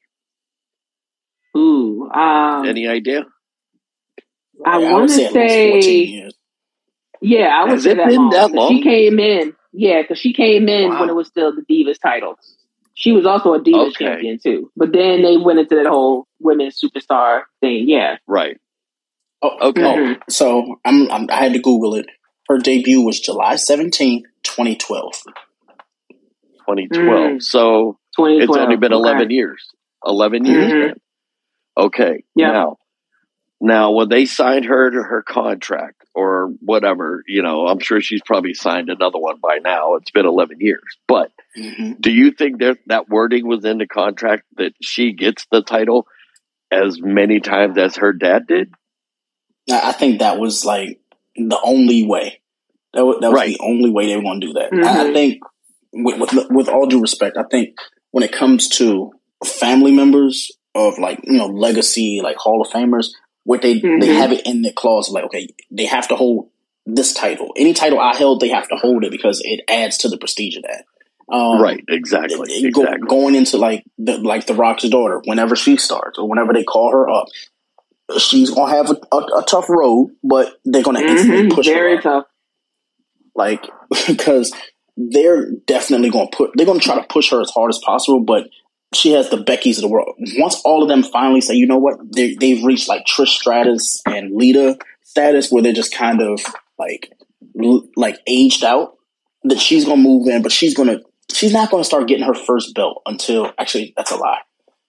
Ooh, 1.58 2.10
um, 2.12 2.66
Any 2.66 2.88
idea? 2.88 3.26
I 4.66 4.78
would 4.80 4.92
wanna 4.92 5.10
say 5.10 5.26
at 5.26 5.34
least 5.34 5.56
14 5.70 6.10
years. 6.14 6.34
Yeah, 7.22 7.48
I 7.48 7.64
would 7.64 7.72
Has 7.72 7.84
say 7.84 7.92
it 7.92 7.98
that 7.98 8.08
been 8.10 8.18
long. 8.22 8.30
that 8.32 8.48
'cause 8.48 8.54
long? 8.56 8.78
She 8.78 8.84
came 8.84 9.20
in, 9.20 9.56
yeah, 9.74 10.02
because 10.02 10.20
she 10.20 10.34
came 10.34 10.68
in 10.70 10.90
Wow. 10.90 11.00
when 11.02 11.10
it 11.10 11.16
was 11.16 11.28
still 11.28 11.54
the 11.56 11.64
Divas 11.64 12.00
title. 12.00 12.38
She 12.94 13.12
was 13.12 13.26
also 13.26 13.54
a 13.54 13.60
Divas 13.60 13.92
Okay. 13.92 14.06
champion 14.06 14.40
too, 14.40 14.72
but 14.76 14.92
then 14.92 15.22
they 15.22 15.38
went 15.38 15.60
into 15.60 15.76
that 15.76 15.86
whole 15.88 16.28
women's 16.40 16.80
superstar 16.80 17.44
thing. 17.62 17.88
Yeah, 17.88 18.18
Right. 18.28 18.58
Oh, 19.44 19.70
Okay. 19.70 19.84
oh, 19.84 19.96
Mhm. 19.98 20.22
so 20.32 20.80
I'm, 20.86 21.10
I'm, 21.12 21.30
I 21.30 21.36
had 21.36 21.54
to 21.54 21.60
Google 21.60 21.96
it. 21.96 22.08
Her 22.50 22.58
debut 22.58 23.02
was 23.02 23.20
July 23.20 23.58
17, 23.58 24.24
2012. 24.44 25.14
2012. 26.68 27.32
Mm. 27.32 27.42
So 27.42 27.98
twenty. 28.16 28.38
it's 28.38 28.56
only 28.56 28.78
been 28.78 28.94
11 28.94 29.30
years. 29.32 29.70
11 30.06 30.46
years 30.46 30.72
Mhm. 30.72 30.96
Okay. 31.78 32.24
Yeah. 32.36 32.52
Now, 32.52 32.78
now 33.60 33.92
when 33.92 34.10
they 34.10 34.26
signed 34.26 34.66
her 34.66 34.90
to 34.90 35.04
her 35.04 35.22
contract 35.24 36.04
or 36.14 36.54
whatever, 36.62 37.24
you 37.28 37.42
know, 37.42 37.68
I'm 37.68 37.80
sure 37.80 38.02
she's 38.02 38.22
probably 38.26 38.54
signed 38.54 38.90
another 38.90 39.20
one 39.20 39.40
by 39.42 39.60
now. 39.64 39.96
It's 39.96 40.12
been 40.12 40.26
11 40.26 40.58
years. 40.60 40.84
But 41.08 41.32
hmm 41.56 41.94
do 42.00 42.12
you 42.12 42.32
think 42.32 42.60
that 42.60 42.78
that 42.88 43.10
wording 43.10 43.48
was 43.48 43.66
in 43.66 43.80
the 43.80 43.88
contract 43.88 44.44
that 44.58 44.74
she 44.82 45.14
gets 45.14 45.46
the 45.52 45.62
title 45.62 46.08
as 46.72 47.02
many 47.02 47.40
times 47.40 47.78
as 47.78 47.98
her 47.98 48.14
dad 48.14 48.48
did? 48.48 48.74
I 49.70 49.90
I 49.90 49.92
think 49.92 50.20
that 50.20 50.40
was 50.40 50.64
like 50.66 51.00
the 51.38 51.60
only 51.64 52.06
way. 52.06 52.42
That 52.94 53.06
was, 53.06 53.18
that 53.22 53.28
was 53.32 53.36
Right. 53.36 53.58
the 53.58 53.64
only 53.64 53.90
way 53.90 54.08
they 54.08 54.16
were 54.16 54.24
going 54.24 54.42
to 54.42 54.48
do 54.48 54.54
that. 54.54 54.70
I, 54.74 55.10
I 55.10 55.14
think, 55.14 55.40
with, 55.94 56.20
with 56.20 56.48
with 56.50 56.70
all 56.70 56.86
due 56.88 57.02
respect, 57.02 57.38
I 57.38 57.44
think 57.44 57.76
when 58.12 58.24
it 58.24 58.32
comes 58.32 58.68
to 58.78 59.12
family 59.46 59.92
members 59.92 60.52
of 60.76 60.98
like 60.98 61.20
you 61.24 61.38
know 61.38 61.48
legacy 61.48 62.22
like 62.24 62.38
Hall 62.38 62.62
of 62.62 62.72
Famers, 62.72 63.08
what 63.44 63.62
they 63.62 63.76
they 63.76 63.80
Mhm. 63.80 64.16
have 64.18 64.32
it 64.32 64.46
in 64.46 64.62
the 64.64 64.72
clause 64.72 65.10
like 65.10 65.26
okay 65.26 65.48
they 65.72 65.86
have 65.86 66.08
to 66.10 66.16
hold 66.16 66.50
this 66.86 67.14
title. 67.14 67.52
Any 67.58 67.74
title 67.74 68.00
I 68.00 68.16
held, 68.16 68.40
they 68.40 68.50
have 68.50 68.68
to 68.70 68.76
hold 68.76 69.04
it 69.04 69.12
because 69.12 69.42
it 69.44 69.62
adds 69.70 69.98
to 70.00 70.10
the 70.10 70.18
prestige 70.18 70.56
of 70.58 70.64
that. 70.64 70.86
Um, 71.30 71.62
right. 71.62 71.84
Exactly. 71.90 72.50
it- 72.50 72.74
go- 72.74 72.84
Exactly. 72.84 73.08
going 73.08 73.36
into 73.36 73.58
like 73.58 73.84
the 73.98 74.18
like 74.18 74.46
the 74.46 74.54
Rock's 74.54 74.88
daughter, 74.88 75.22
whenever 75.26 75.56
she 75.56 75.76
starts 75.78 76.18
or 76.18 76.28
whenever 76.28 76.54
they 76.54 76.64
call 76.64 76.92
her 76.92 77.10
up, 77.10 77.28
she's 78.18 78.50
gonna 78.52 78.72
have 78.72 78.90
a, 78.92 79.16
a, 79.16 79.18
a 79.40 79.44
tough 79.48 79.70
road, 79.70 80.12
but 80.24 80.54
they're 80.66 80.84
gonna 80.84 81.02
instantly 81.02 81.50
Mhm. 81.50 81.54
push 81.54 81.68
very 81.68 81.96
her 81.98 82.02
tough. 82.02 82.26
Like 83.36 83.68
because 84.08 84.54
they're 84.96 85.52
definitely 85.68 86.10
gonna 86.10 86.30
put 86.32 86.52
they're 86.56 86.66
gonna 86.66 86.80
try 86.80 86.96
to 87.00 87.08
push 87.08 87.30
her 87.32 87.42
as 87.42 87.50
hard 87.52 87.70
as 87.72 87.80
possible, 87.86 88.22
but 88.22 88.48
she 88.94 89.12
has 89.12 89.30
the 89.30 89.38
Becky's 89.38 89.78
of 89.78 89.82
the 89.84 89.88
world. 89.90 90.16
Once 90.38 90.62
all 90.64 90.82
of 90.82 90.90
them 90.90 91.04
finally 91.04 91.42
say, 91.42 91.54
you 91.56 91.68
know 91.68 91.78
what, 91.78 91.98
they 92.16 92.36
they've 92.36 92.64
reached 92.64 92.88
like 92.88 93.06
Trish 93.06 93.28
Stratus 93.28 94.02
and 94.08 94.36
Lita 94.36 94.78
status 95.04 95.52
where 95.52 95.62
they're 95.62 95.74
just 95.74 95.94
kind 95.94 96.22
of 96.22 96.40
like 96.80 97.12
like 97.96 98.18
aged 98.28 98.64
out. 98.64 98.94
That 99.44 99.60
she's 99.60 99.86
gonna 99.86 100.02
move 100.02 100.28
in, 100.28 100.42
but 100.42 100.52
she's 100.52 100.74
gonna 100.74 101.00
she's 101.32 101.54
not 101.54 101.70
gonna 101.70 101.84
start 101.84 102.08
getting 102.08 102.26
her 102.26 102.34
first 102.34 102.74
belt 102.74 103.02
until 103.06 103.52
actually 103.58 103.94
that's 103.96 104.12
a 104.12 104.18
lie 104.18 104.40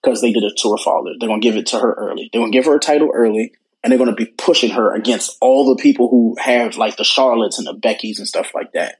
because 0.01 0.21
they 0.21 0.31
did 0.31 0.43
it 0.43 0.53
to 0.57 0.71
her 0.71 0.77
father. 0.77 1.11
They're 1.19 1.29
gonna 1.29 1.41
give 1.41 1.55
it 1.55 1.67
to 1.67 1.79
her 1.79 1.93
early. 1.93 2.29
They're 2.31 2.41
gonna 2.41 2.51
give 2.51 2.65
her 2.65 2.75
a 2.75 2.79
title 2.79 3.11
early, 3.13 3.53
and 3.83 3.91
they're 3.91 3.99
gonna 3.99 4.13
be 4.13 4.25
pushing 4.25 4.71
her 4.71 4.93
against 4.93 5.37
all 5.41 5.65
the 5.65 5.81
people 5.81 6.09
who 6.09 6.35
have 6.39 6.77
like 6.77 6.97
the 6.97 7.03
Charlottes 7.03 7.57
and 7.57 7.67
the 7.67 7.75
Beckys 7.75 8.17
and 8.17 8.27
stuff 8.27 8.51
like 8.53 8.73
that. 8.73 8.95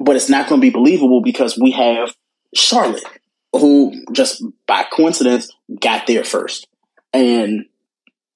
But 0.00 0.16
it's 0.16 0.28
not 0.28 0.48
gonna 0.48 0.60
be 0.60 0.70
believable 0.70 1.22
because 1.22 1.58
we 1.58 1.72
have 1.72 2.14
Charlotte, 2.54 3.04
who 3.52 4.04
just 4.12 4.42
by 4.66 4.84
coincidence 4.84 5.50
got 5.80 6.06
there 6.06 6.24
first, 6.24 6.66
and 7.12 7.66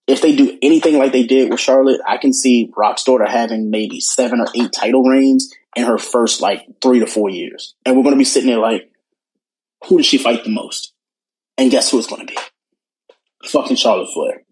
if 0.07 0.21
they 0.21 0.35
do 0.35 0.59
anything 0.63 0.99
like 0.99 1.13
they 1.13 1.25
did 1.25 1.51
with 1.51 1.61
Charlotte, 1.61 2.01
I 2.07 2.19
can 2.19 2.33
see 2.33 2.71
Rock's 2.77 3.05
daughter 3.05 3.27
having 3.27 3.71
maybe 3.71 4.01
seven 4.01 4.41
or 4.41 4.47
eight 4.55 4.73
title 4.73 5.05
reigns 5.05 5.55
in 5.77 5.85
her 5.85 5.99
first 5.99 6.41
like 6.41 6.67
three 6.83 7.01
to 7.01 7.07
four 7.07 7.31
years. 7.31 7.75
And 7.87 7.97
we're 7.97 8.03
going 8.03 8.15
to 8.15 8.19
be 8.19 8.25
sitting 8.25 8.49
there 8.49 8.59
like, 8.59 8.91
who 9.87 9.97
does 9.97 10.07
she 10.07 10.19
fight 10.19 10.45
the 10.45 10.51
most? 10.51 10.92
And 11.59 11.71
guess 11.71 11.91
who 11.91 11.99
it's 11.99 12.07
going 12.07 12.27
to 12.27 12.33
be? 12.33 12.39
Fucking 13.49 13.77
Charlotte 13.77 14.09
Flair. 14.13 14.43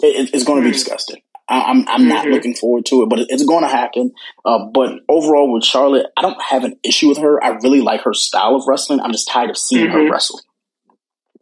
It, 0.00 0.30
it's 0.32 0.44
going 0.44 0.60
to 0.60 0.64
be 0.64 0.70
hmm. 0.70 0.74
disgusting. 0.74 1.22
I, 1.48 1.70
am 1.70 1.80
I'm, 1.80 1.88
I'm 1.88 2.08
not 2.08 2.24
mm-hmm. 2.24 2.34
looking 2.34 2.54
forward 2.54 2.86
to 2.86 3.02
it, 3.02 3.08
but 3.08 3.20
it's 3.20 3.44
going 3.44 3.62
to 3.62 3.68
happen. 3.68 4.12
Uh, 4.44 4.66
but 4.72 5.00
overall, 5.08 5.52
with 5.52 5.64
Charlotte, 5.64 6.06
I 6.16 6.22
don't 6.22 6.40
have 6.42 6.64
an 6.64 6.78
issue 6.84 7.08
with 7.08 7.18
her. 7.18 7.42
I 7.42 7.58
really 7.62 7.80
like 7.80 8.02
her 8.02 8.12
style 8.12 8.54
of 8.56 8.64
wrestling. 8.68 9.00
I'm 9.00 9.12
just 9.12 9.28
tired 9.28 9.50
of 9.50 9.56
seeing 9.56 9.86
mm-hmm. 9.86 9.94
her 9.94 10.10
wrestle. 10.10 10.40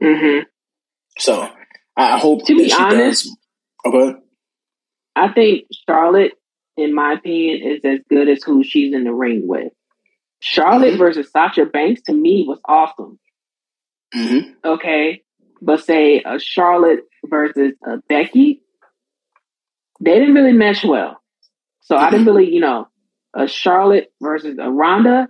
Mm-hmm. 0.02 0.44
So 1.18 1.48
I 1.96 2.18
hope 2.18 2.46
to 2.46 2.56
be 2.56 2.72
honest. 2.72 3.30
Okay. 3.84 4.18
I 5.16 5.32
think 5.32 5.64
Charlotte, 5.88 6.32
in 6.76 6.94
my 6.94 7.14
opinion, 7.14 7.66
is 7.66 7.80
as 7.84 8.00
good 8.08 8.28
as 8.28 8.42
who 8.42 8.62
she's 8.62 8.94
in 8.94 9.04
the 9.04 9.12
ring 9.12 9.42
with. 9.44 9.72
Charlotte 10.40 10.90
mm-hmm. 10.90 10.98
versus 10.98 11.30
Sasha 11.30 11.64
Banks 11.66 12.02
to 12.02 12.12
me 12.12 12.44
was 12.46 12.58
awesome. 12.64 13.18
Mm-hmm. 14.14 14.50
Okay, 14.64 15.22
but 15.60 15.84
say 15.84 16.22
a 16.24 16.38
Charlotte 16.38 17.00
versus 17.24 17.72
a 17.84 17.98
Becky, 18.08 18.62
they 20.00 20.18
didn't 20.18 20.34
really 20.34 20.52
mesh 20.52 20.84
well. 20.84 21.20
So 21.80 21.96
I 21.96 22.10
didn't 22.10 22.26
mm-hmm. 22.26 22.36
really, 22.36 22.52
you 22.52 22.60
know, 22.60 22.88
a 23.34 23.46
Charlotte 23.46 24.12
versus 24.20 24.56
a 24.60 24.70
Ronda, 24.70 25.28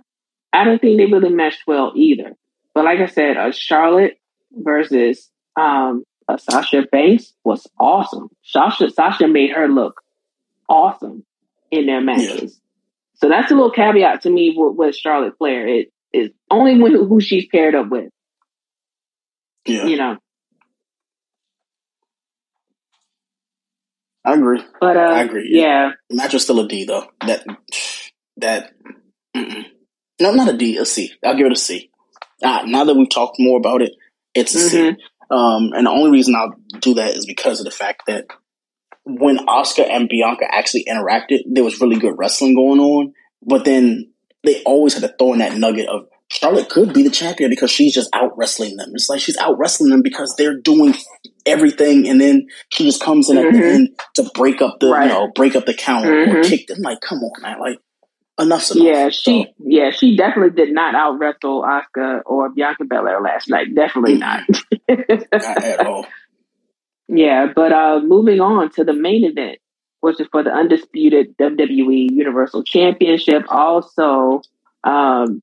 I 0.53 0.63
don't 0.63 0.79
think 0.79 0.97
they 0.97 1.05
really 1.05 1.29
meshed 1.29 1.63
well 1.67 1.91
either. 1.95 2.35
But 2.73 2.85
like 2.85 2.99
I 2.99 3.07
said, 3.07 3.37
a 3.37 3.51
Charlotte 3.51 4.17
versus 4.51 5.29
um, 5.55 6.03
a 6.27 6.39
Sasha 6.39 6.85
Banks 6.91 7.33
was 7.43 7.67
awesome. 7.79 8.29
Sasha 8.43 8.89
Sasha 8.89 9.27
made 9.27 9.51
her 9.51 9.67
look 9.67 10.01
awesome 10.69 11.25
in 11.69 11.85
their 11.85 12.01
matches. 12.01 12.59
Yeah. 13.21 13.27
So 13.27 13.29
that's 13.29 13.51
a 13.51 13.55
little 13.55 13.71
caveat 13.71 14.23
to 14.23 14.29
me 14.29 14.53
with, 14.55 14.75
with 14.75 14.95
Charlotte 14.95 15.37
Flair. 15.37 15.67
It 15.67 15.91
is 16.13 16.29
only 16.49 16.81
when 16.81 16.93
who 17.07 17.19
she's 17.19 17.47
paired 17.47 17.75
up 17.75 17.89
with. 17.89 18.09
Yeah. 19.65 19.85
You 19.85 19.97
know. 19.97 20.17
I 24.25 24.33
agree. 24.33 24.61
But 24.81 24.97
uh, 24.97 24.99
I 24.99 25.23
agree. 25.23 25.49
Yeah. 25.51 25.91
The 26.09 26.17
match 26.17 26.33
was 26.33 26.43
still 26.43 26.59
a 26.59 26.67
D 26.67 26.85
though. 26.85 27.05
That 27.25 27.45
that 28.37 28.73
mm-mm. 29.35 29.63
no, 30.19 30.31
not 30.31 30.49
a 30.49 30.57
D, 30.57 30.77
a 30.77 30.85
C. 30.85 31.13
I'll 31.23 31.37
give 31.37 31.45
it 31.45 31.53
a 31.53 31.57
C. 31.57 31.89
Uh, 32.43 32.63
now 32.65 32.83
that 32.83 32.95
we've 32.95 33.09
talked 33.09 33.37
more 33.39 33.57
about 33.57 33.81
it, 33.81 33.93
it's 34.33 34.53
a 34.53 34.57
mm-hmm. 34.57 34.95
C. 34.97 35.03
Um, 35.29 35.71
and 35.73 35.85
the 35.85 35.91
only 35.91 36.11
reason 36.11 36.35
I'll 36.35 36.55
do 36.79 36.95
that 36.95 37.15
is 37.15 37.25
because 37.25 37.59
of 37.59 37.65
the 37.65 37.71
fact 37.71 38.03
that 38.07 38.25
when 39.07 39.37
Asuka 39.37 39.89
and 39.89 40.09
Bianca 40.09 40.45
actually 40.49 40.85
interacted, 40.85 41.39
there 41.49 41.63
was 41.63 41.79
really 41.79 41.97
good 41.97 42.15
wrestling 42.17 42.55
going 42.55 42.79
on. 42.79 43.13
But 43.45 43.65
then 43.65 44.11
they 44.43 44.61
always 44.63 44.93
had 44.93 45.03
to 45.03 45.15
throw 45.17 45.33
in 45.33 45.39
that 45.39 45.57
nugget 45.57 45.87
of 45.87 46.07
Charlotte 46.29 46.69
could 46.69 46.93
be 46.93 47.03
the 47.03 47.09
champion 47.09 47.49
because 47.49 47.71
she's 47.71 47.93
just 47.93 48.09
out 48.13 48.37
wrestling 48.37 48.75
them. 48.75 48.91
It's 48.93 49.09
like 49.09 49.21
she's 49.21 49.37
out 49.37 49.57
wrestling 49.57 49.91
them 49.91 50.01
because 50.01 50.35
they're 50.37 50.59
doing 50.59 50.93
everything, 51.45 52.07
and 52.07 52.19
then 52.19 52.47
she 52.69 52.83
just 52.83 53.01
comes 53.01 53.29
in 53.29 53.37
mm-hmm. 53.37 53.47
at 53.47 53.53
the 53.53 53.59
mm-hmm. 53.59 53.75
end 53.75 53.89
to 54.15 54.29
break 54.33 54.61
up 54.61 54.79
the 54.79 54.89
right. 54.89 55.07
you 55.07 55.13
know 55.13 55.31
break 55.33 55.55
up 55.55 55.65
the 55.65 55.73
count 55.73 56.05
mm-hmm. 56.05 56.35
or 56.35 56.43
kick 56.43 56.67
them. 56.67 56.81
Like, 56.81 56.99
come 56.99 57.19
on, 57.19 57.41
man! 57.41 57.59
Like, 57.61 57.77
enough's 58.39 58.71
enough. 58.71 58.85
Yeah, 58.85 59.09
she 59.09 59.45
so. 59.45 59.53
yeah 59.59 59.91
she 59.91 60.17
definitely 60.17 60.61
did 60.61 60.73
not 60.73 60.95
out 60.95 61.17
wrestle 61.17 61.63
Asuka 61.63 62.21
or 62.25 62.49
Bianca 62.49 62.83
Belair 62.83 63.21
last 63.21 63.49
night. 63.49 63.73
Definitely 63.73 64.19
mm-hmm. 64.19 64.51
not. 64.89 65.31
not 65.31 65.63
at 65.63 65.85
all. 65.85 66.05
Yeah, 67.07 67.47
but 67.55 67.71
uh, 67.71 68.01
moving 68.03 68.41
on 68.41 68.71
to 68.71 68.83
the 68.83 68.93
main 68.93 69.23
event, 69.25 69.59
which 70.01 70.19
is 70.19 70.27
for 70.31 70.43
the 70.43 70.51
undisputed 70.51 71.37
WWE 71.37 72.09
Universal 72.11 72.63
Championship. 72.63 73.43
Also, 73.49 74.41
um, 74.83 75.41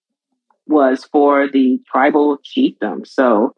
was 0.67 1.05
for 1.13 1.49
the 1.49 1.81
tribal 1.91 2.39
chiefdom. 2.39 3.07
So 3.07 3.55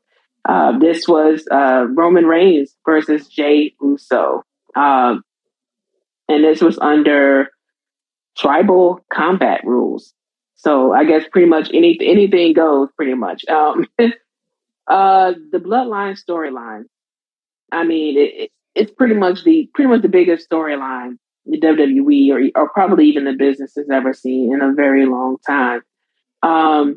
uh, 0.49 0.79
this 0.79 1.07
was 1.07 1.47
uh, 1.51 1.87
Roman 1.95 2.27
Reigns 2.27 2.77
versus 2.85 3.29
Jey 3.29 3.75
Uso. 3.81 4.43
Um, 4.75 5.23
and 6.29 6.45
this 6.45 6.61
was 6.61 6.79
under 6.79 7.49
tribal 8.37 9.05
combat 9.13 9.61
rules. 9.65 10.13
So 10.57 10.93
I 10.93 11.05
guess 11.05 11.25
pretty 11.31 11.49
much 11.49 11.71
any, 11.73 11.99
anything 12.03 12.53
goes 12.55 12.89
pretty 12.97 13.15
much. 13.15 13.45
Um, 13.47 13.87
uh, 14.89 15.33
the 15.53 15.59
bloodline 15.59 16.19
storyline. 16.21 16.85
I 17.73 17.85
mean, 17.85 18.19
it, 18.19 18.51
it's 18.75 18.93
pretty 18.93 19.14
much 19.14 19.45
the 19.45 19.69
pretty 19.75 19.91
much 19.91 20.03
the 20.03 20.09
biggest 20.09 20.49
storyline 20.51 21.19
the 21.47 21.61
WWE 21.61 22.53
or, 22.57 22.61
or 22.61 22.69
probably 22.71 23.07
even 23.07 23.25
the 23.25 23.33
business 23.33 23.75
has 23.77 23.89
ever 23.91 24.12
seen 24.12 24.53
in 24.53 24.62
a 24.62 24.73
very 24.73 25.07
long 25.07 25.37
time. 25.47 25.81
Um, 26.43 26.97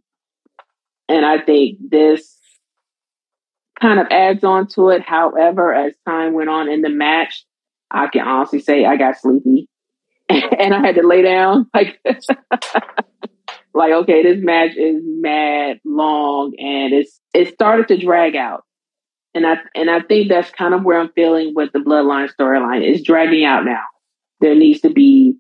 and 1.08 1.26
I 1.26 1.40
think 1.40 1.78
this 1.90 2.36
kind 3.80 4.00
of 4.00 4.08
adds 4.12 4.44
on 4.44 4.68
to 4.70 4.90
it. 4.90 5.02
However, 5.02 5.74
as 5.74 5.94
time 6.06 6.34
went 6.34 6.50
on 6.50 6.70
in 6.70 6.82
the 6.82 6.90
match, 6.90 7.46
I 7.92 8.08
can 8.08 8.28
honestly 8.28 8.60
say 8.60 8.86
I 8.86 8.98
got 8.98 9.20
sleepy 9.20 9.68
and 10.30 10.74
I 10.74 10.86
had 10.86 10.96
to 10.96 11.08
lay 11.08 11.22
down. 11.22 11.70
Like, 11.76 12.00
like 13.74 13.94
okay, 13.94 14.24
this 14.24 14.44
match 14.44 14.76
is 14.76 15.02
mad 15.04 15.80
long 15.86 16.54
and 16.58 16.94
it's 16.94 17.20
it 17.34 17.54
started 17.54 17.88
to 17.90 17.98
drag 17.98 18.36
out. 18.36 18.64
And 19.34 19.46
I 19.46 19.58
and 19.76 19.90
I 19.90 20.02
think 20.02 20.30
that's 20.30 20.50
kind 20.52 20.74
of 20.74 20.84
where 20.84 21.00
I'm 21.00 21.12
feeling 21.14 21.54
with 21.56 21.72
the 21.72 21.80
bloodline 21.80 22.30
storyline. 22.34 22.82
It's 22.82 23.04
dragging 23.04 23.46
out 23.46 23.64
now. 23.64 23.84
There 24.42 24.56
needs 24.56 24.82
to 24.82 24.90
be 24.90 25.36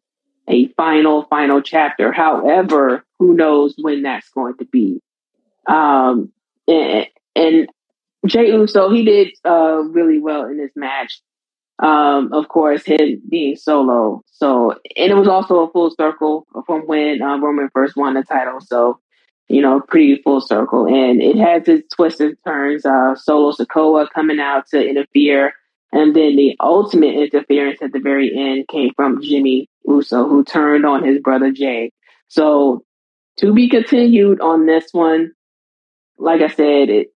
a 0.48 0.68
final, 0.70 1.24
final 1.24 1.62
chapter. 1.62 2.12
However, 2.12 3.04
who 3.20 3.34
knows 3.34 3.76
when 3.80 4.04
that's 4.04 4.30
going 4.30 4.58
to 4.58 4.66
be. 4.66 5.02
Um, 5.68 6.32
and, 6.68 7.08
and 7.36 7.70
Jey 8.26 8.48
Uso, 8.52 8.92
he 8.92 9.06
did 9.06 9.30
uh, 9.46 9.82
really 9.84 10.20
well 10.20 10.46
in 10.46 10.58
this 10.58 10.72
match. 10.76 11.22
Um, 11.80 12.34
of 12.34 12.50
course, 12.50 12.84
him 12.84 13.22
being 13.30 13.56
solo. 13.56 14.22
So, 14.32 14.72
and 14.98 15.12
it 15.12 15.16
was 15.16 15.30
also 15.30 15.60
a 15.60 15.72
full 15.72 15.92
circle 15.92 16.46
from 16.66 16.82
when 16.82 17.22
uh, 17.22 17.38
Roman 17.38 17.70
first 17.74 17.96
won 17.96 18.16
the 18.16 18.24
title. 18.24 18.60
So, 18.60 19.00
you 19.50 19.62
know, 19.62 19.82
pretty 19.82 20.22
full 20.24 20.42
circle. 20.42 20.88
And 20.88 21.22
it 21.22 21.38
had 21.38 21.68
its 21.68 21.94
twists 21.96 22.22
and 22.22 22.38
turns. 22.46 22.86
Uh, 22.86 23.16
Solo 23.16 23.52
Sikoa 23.52 24.08
coming 24.14 24.40
out 24.40 24.68
to 24.70 24.88
interfere. 24.88 25.54
And 25.92 26.16
then 26.16 26.36
the 26.36 26.56
ultimate 26.60 27.16
interference 27.16 27.82
at 27.82 27.92
the 27.92 28.00
very 28.00 28.32
end 28.38 28.68
came 28.68 28.92
from 28.96 29.22
Jimmy 29.22 29.68
Uso, 29.86 30.28
who 30.30 30.44
turned 30.44 30.86
on 30.86 31.04
his 31.04 31.20
brother 31.20 31.52
Jey. 31.52 31.92
So, 32.28 32.84
to 33.38 33.54
be 33.54 33.70
continued 33.70 34.42
on 34.42 34.68
this 34.68 34.90
one 34.92 35.32
like 36.20 36.42
I 36.42 36.50
said, 36.50 36.90
it. 36.90 37.08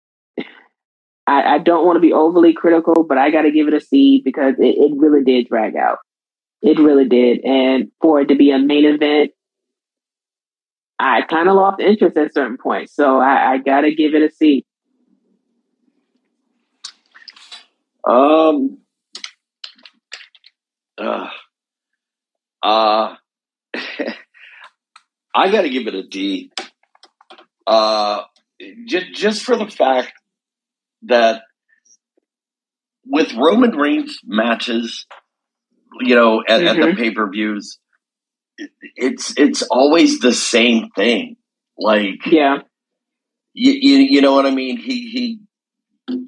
I, 1.26 1.54
I 1.54 1.58
don't 1.58 1.86
want 1.86 1.96
to 1.96 2.00
be 2.00 2.12
overly 2.12 2.52
critical, 2.52 3.04
but 3.04 3.18
I 3.18 3.30
got 3.30 3.42
to 3.42 3.52
give 3.52 3.68
it 3.68 3.74
a 3.74 3.80
C 3.80 4.22
because 4.24 4.54
it, 4.58 4.76
it 4.76 4.92
really 4.96 5.22
did 5.22 5.48
drag 5.48 5.76
out. 5.76 5.98
It 6.62 6.78
really 6.78 7.08
did, 7.08 7.44
and 7.44 7.90
for 8.00 8.20
it 8.20 8.28
to 8.28 8.36
be 8.36 8.52
a 8.52 8.58
main 8.58 8.84
event, 8.84 9.32
I 11.02 11.22
kind 11.22 11.48
of 11.48 11.56
lost 11.56 11.80
interest 11.80 12.16
at 12.16 12.32
certain 12.32 12.58
points. 12.58 12.94
So 12.94 13.18
I, 13.18 13.54
I 13.54 13.58
got 13.58 13.80
to 13.80 13.92
give 13.92 14.14
it 14.14 14.22
a 14.22 14.30
C. 14.32 14.64
Um. 18.08 18.78
Uh, 20.98 21.26
uh 22.62 23.14
I 25.34 25.50
got 25.50 25.62
to 25.62 25.70
give 25.70 25.88
it 25.88 25.94
a 25.94 26.06
D. 26.06 26.52
Uh, 27.66 28.22
just 28.86 29.14
just 29.14 29.42
for 29.42 29.56
the 29.56 29.66
fact 29.66 30.12
that 31.02 31.42
with 33.04 33.32
Roman 33.34 33.70
Reigns 33.70 34.20
matches, 34.24 35.06
you 36.00 36.14
know, 36.14 36.42
at, 36.46 36.60
mm-hmm. 36.60 36.68
at 36.68 36.76
the 36.76 36.82
mm-hmm. 36.82 36.96
pay 36.96 37.10
per 37.10 37.28
views, 37.28 37.78
it's 38.96 39.34
it's 39.36 39.62
always 39.62 40.20
the 40.20 40.32
same 40.32 40.90
thing. 40.90 41.36
Like, 41.78 42.26
yeah, 42.26 42.58
you, 43.54 43.72
you, 43.72 43.96
you 43.98 44.20
know 44.20 44.34
what 44.34 44.46
I 44.46 44.50
mean? 44.50 44.76
He 44.76 45.10
he, 45.10 45.40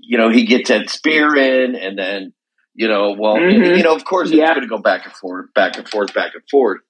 you 0.00 0.18
know, 0.18 0.30
he 0.30 0.46
gets 0.46 0.68
that 0.68 0.90
spear 0.90 1.36
in, 1.36 1.76
and 1.76 1.98
then 1.98 2.32
you 2.74 2.88
know, 2.88 3.14
well, 3.18 3.36
mm-hmm. 3.36 3.76
you 3.76 3.82
know, 3.82 3.94
of 3.94 4.04
course, 4.04 4.30
it's 4.30 4.38
yeah. 4.38 4.54
going 4.54 4.62
to 4.62 4.68
go 4.68 4.78
back 4.78 5.04
and 5.04 5.14
forth, 5.14 5.52
back 5.54 5.76
and 5.76 5.88
forth, 5.88 6.12
back 6.14 6.34
and 6.34 6.42
forth 6.50 6.80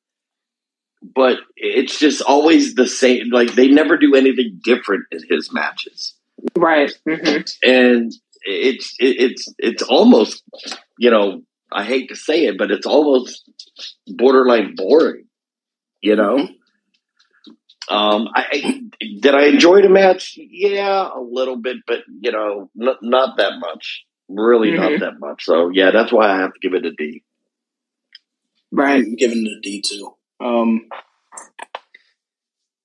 but 1.14 1.38
it's 1.56 1.98
just 1.98 2.22
always 2.22 2.74
the 2.74 2.86
same. 2.86 3.30
Like 3.30 3.54
they 3.54 3.68
never 3.68 3.96
do 3.96 4.14
anything 4.14 4.60
different 4.62 5.04
in 5.10 5.20
his 5.28 5.52
matches, 5.52 6.14
right? 6.56 6.92
Mm-hmm. 7.06 7.68
And 7.68 8.12
it's 8.42 8.94
it's 8.98 9.52
it's 9.58 9.82
almost 9.82 10.42
you 10.98 11.10
know 11.10 11.42
I 11.72 11.84
hate 11.84 12.08
to 12.08 12.16
say 12.16 12.46
it, 12.46 12.56
but 12.56 12.70
it's 12.70 12.86
almost 12.86 13.50
borderline 14.06 14.74
boring. 14.76 15.26
You 16.04 16.16
know, 16.16 16.36
um, 17.88 18.28
I, 18.34 18.44
I 18.52 18.80
did 19.20 19.34
I 19.34 19.46
enjoy 19.46 19.80
the 19.80 19.88
match? 19.88 20.34
Yeah, 20.36 21.08
a 21.08 21.18
little 21.18 21.56
bit, 21.56 21.78
but 21.86 22.00
you 22.20 22.30
know, 22.30 22.68
not 22.74 22.98
not 23.02 23.38
that 23.38 23.58
much. 23.58 24.04
Really 24.28 24.72
Mhm. 24.72 24.76
not 24.76 25.00
that 25.00 25.18
much. 25.18 25.44
So 25.44 25.70
yeah, 25.70 25.92
that's 25.92 26.12
why 26.12 26.30
I 26.30 26.36
have 26.40 26.52
to 26.52 26.60
give 26.60 26.74
it 26.74 26.84
a 26.84 26.92
D. 26.92 27.22
Right. 28.70 29.02
I'm 29.02 29.16
giving 29.16 29.46
it 29.46 29.56
a 29.56 29.60
D 29.62 29.80
too. 29.80 30.14
Um, 30.40 30.88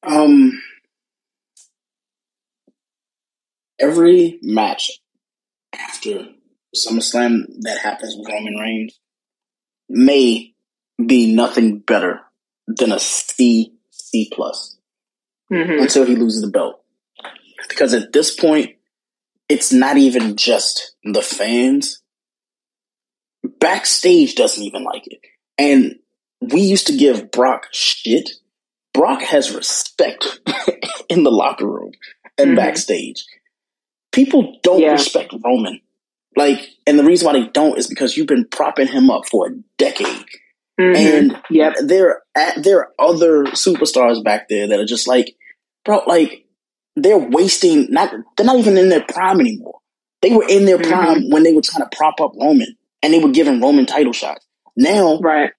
um, 0.03 0.61
every 3.81 4.39
match 4.41 4.91
after 5.77 6.29
SummerSlam 6.73 7.47
that 7.63 7.79
happens 7.79 8.15
with 8.17 8.29
Roman 8.29 8.55
Reigns 8.55 8.97
may 9.89 10.53
be 11.05 11.35
nothing 11.35 11.79
better 11.79 12.21
than 12.77 12.91
a 12.91 12.99
C 12.99 13.73
C 13.91 14.29
plus 14.33 14.77
hmm 15.49 15.79
until 15.81 16.05
he 16.05 16.15
loses 16.15 16.41
the 16.41 16.49
belt. 16.49 16.81
Because 17.67 17.93
at 17.93 18.13
this 18.13 18.35
point, 18.35 18.75
it's 19.49 19.71
not 19.73 19.97
even 19.97 20.35
just 20.37 20.95
the 21.03 21.21
fans. 21.21 22.01
Backstage 23.59 24.35
doesn't 24.35 24.63
even 24.63 24.83
like 24.83 25.07
it. 25.07 25.19
And 25.57 25.95
we 26.41 26.61
used 26.61 26.87
to 26.87 26.97
give 26.97 27.31
Brock 27.31 27.67
shit. 27.71 28.29
Brock 28.93 29.21
has 29.21 29.53
respect 29.55 30.39
in 31.09 31.23
the 31.23 31.31
locker 31.31 31.67
room 31.67 31.91
and 32.37 32.51
Mhm. 32.51 32.55
backstage. 32.55 33.25
People 34.11 34.59
don't 34.63 34.81
Yeah. 34.81 34.91
respect 34.93 35.33
Roman. 35.43 35.81
Like, 36.35 36.69
and 36.87 36.97
the 36.97 37.03
reason 37.03 37.25
why 37.25 37.33
they 37.33 37.47
don't 37.47 37.77
is 37.77 37.87
because 37.87 38.15
you've 38.15 38.27
been 38.27 38.47
propping 38.47 38.87
him 38.87 39.09
up 39.09 39.27
for 39.27 39.47
a 39.47 39.55
decade. 39.77 40.25
Hmm 40.79 40.95
And 40.95 41.37
yeah, 41.49 41.73
there, 41.83 42.21
are- 42.35 42.61
there 42.61 42.79
are 42.79 42.91
other 42.97 43.43
superstars 43.47 44.23
back 44.23 44.47
there 44.49 44.67
that 44.69 44.79
are 44.79 44.85
just 44.85 45.07
like, 45.07 45.35
bro, 45.83 46.01
like 46.07 46.45
they're 46.95 47.17
wasting. 47.17 47.87
Not 47.91 48.11
they're 48.37 48.45
not 48.45 48.57
even 48.59 48.77
in 48.77 48.89
their 48.89 49.03
prime 49.03 49.39
anymore. 49.41 49.79
They 50.21 50.31
were 50.31 50.45
in 50.47 50.65
their 50.65 50.77
prime 50.79 51.29
when 51.29 51.43
they 51.43 51.53
were 51.53 51.61
trying 51.61 51.87
to 51.89 51.95
prop 51.97 52.19
up 52.21 52.31
Roman, 52.39 52.75
and 53.03 53.13
they 53.13 53.19
were 53.19 53.31
giving 53.31 53.61
Roman 53.61 53.85
title 53.85 54.13
shots. 54.13 54.45
Now 54.77 55.19
Right. 55.19 55.51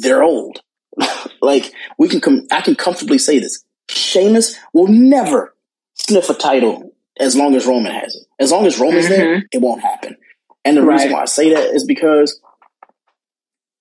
they're 0.00 0.22
old. 0.22 0.60
like 1.40 1.72
we 1.98 2.08
can, 2.08 2.20
com- 2.20 2.46
I 2.50 2.60
can 2.60 2.74
comfortably 2.74 3.18
say 3.18 3.38
this: 3.38 3.64
Sheamus 3.88 4.56
will 4.72 4.88
never 4.88 5.54
sniff 5.94 6.28
a 6.30 6.34
title 6.34 6.92
as 7.18 7.36
long 7.36 7.54
as 7.54 7.66
Roman 7.66 7.92
has 7.92 8.14
it. 8.14 8.26
As 8.38 8.50
long 8.52 8.66
as 8.66 8.78
Roman's 8.78 9.08
there, 9.08 9.42
it 9.52 9.60
won't 9.60 9.82
happen. 9.82 10.16
And 10.64 10.76
the 10.76 10.82
reason 10.82 11.12
why 11.12 11.22
I 11.22 11.26
say 11.26 11.52
that 11.54 11.70
is 11.74 11.84
because 11.84 12.40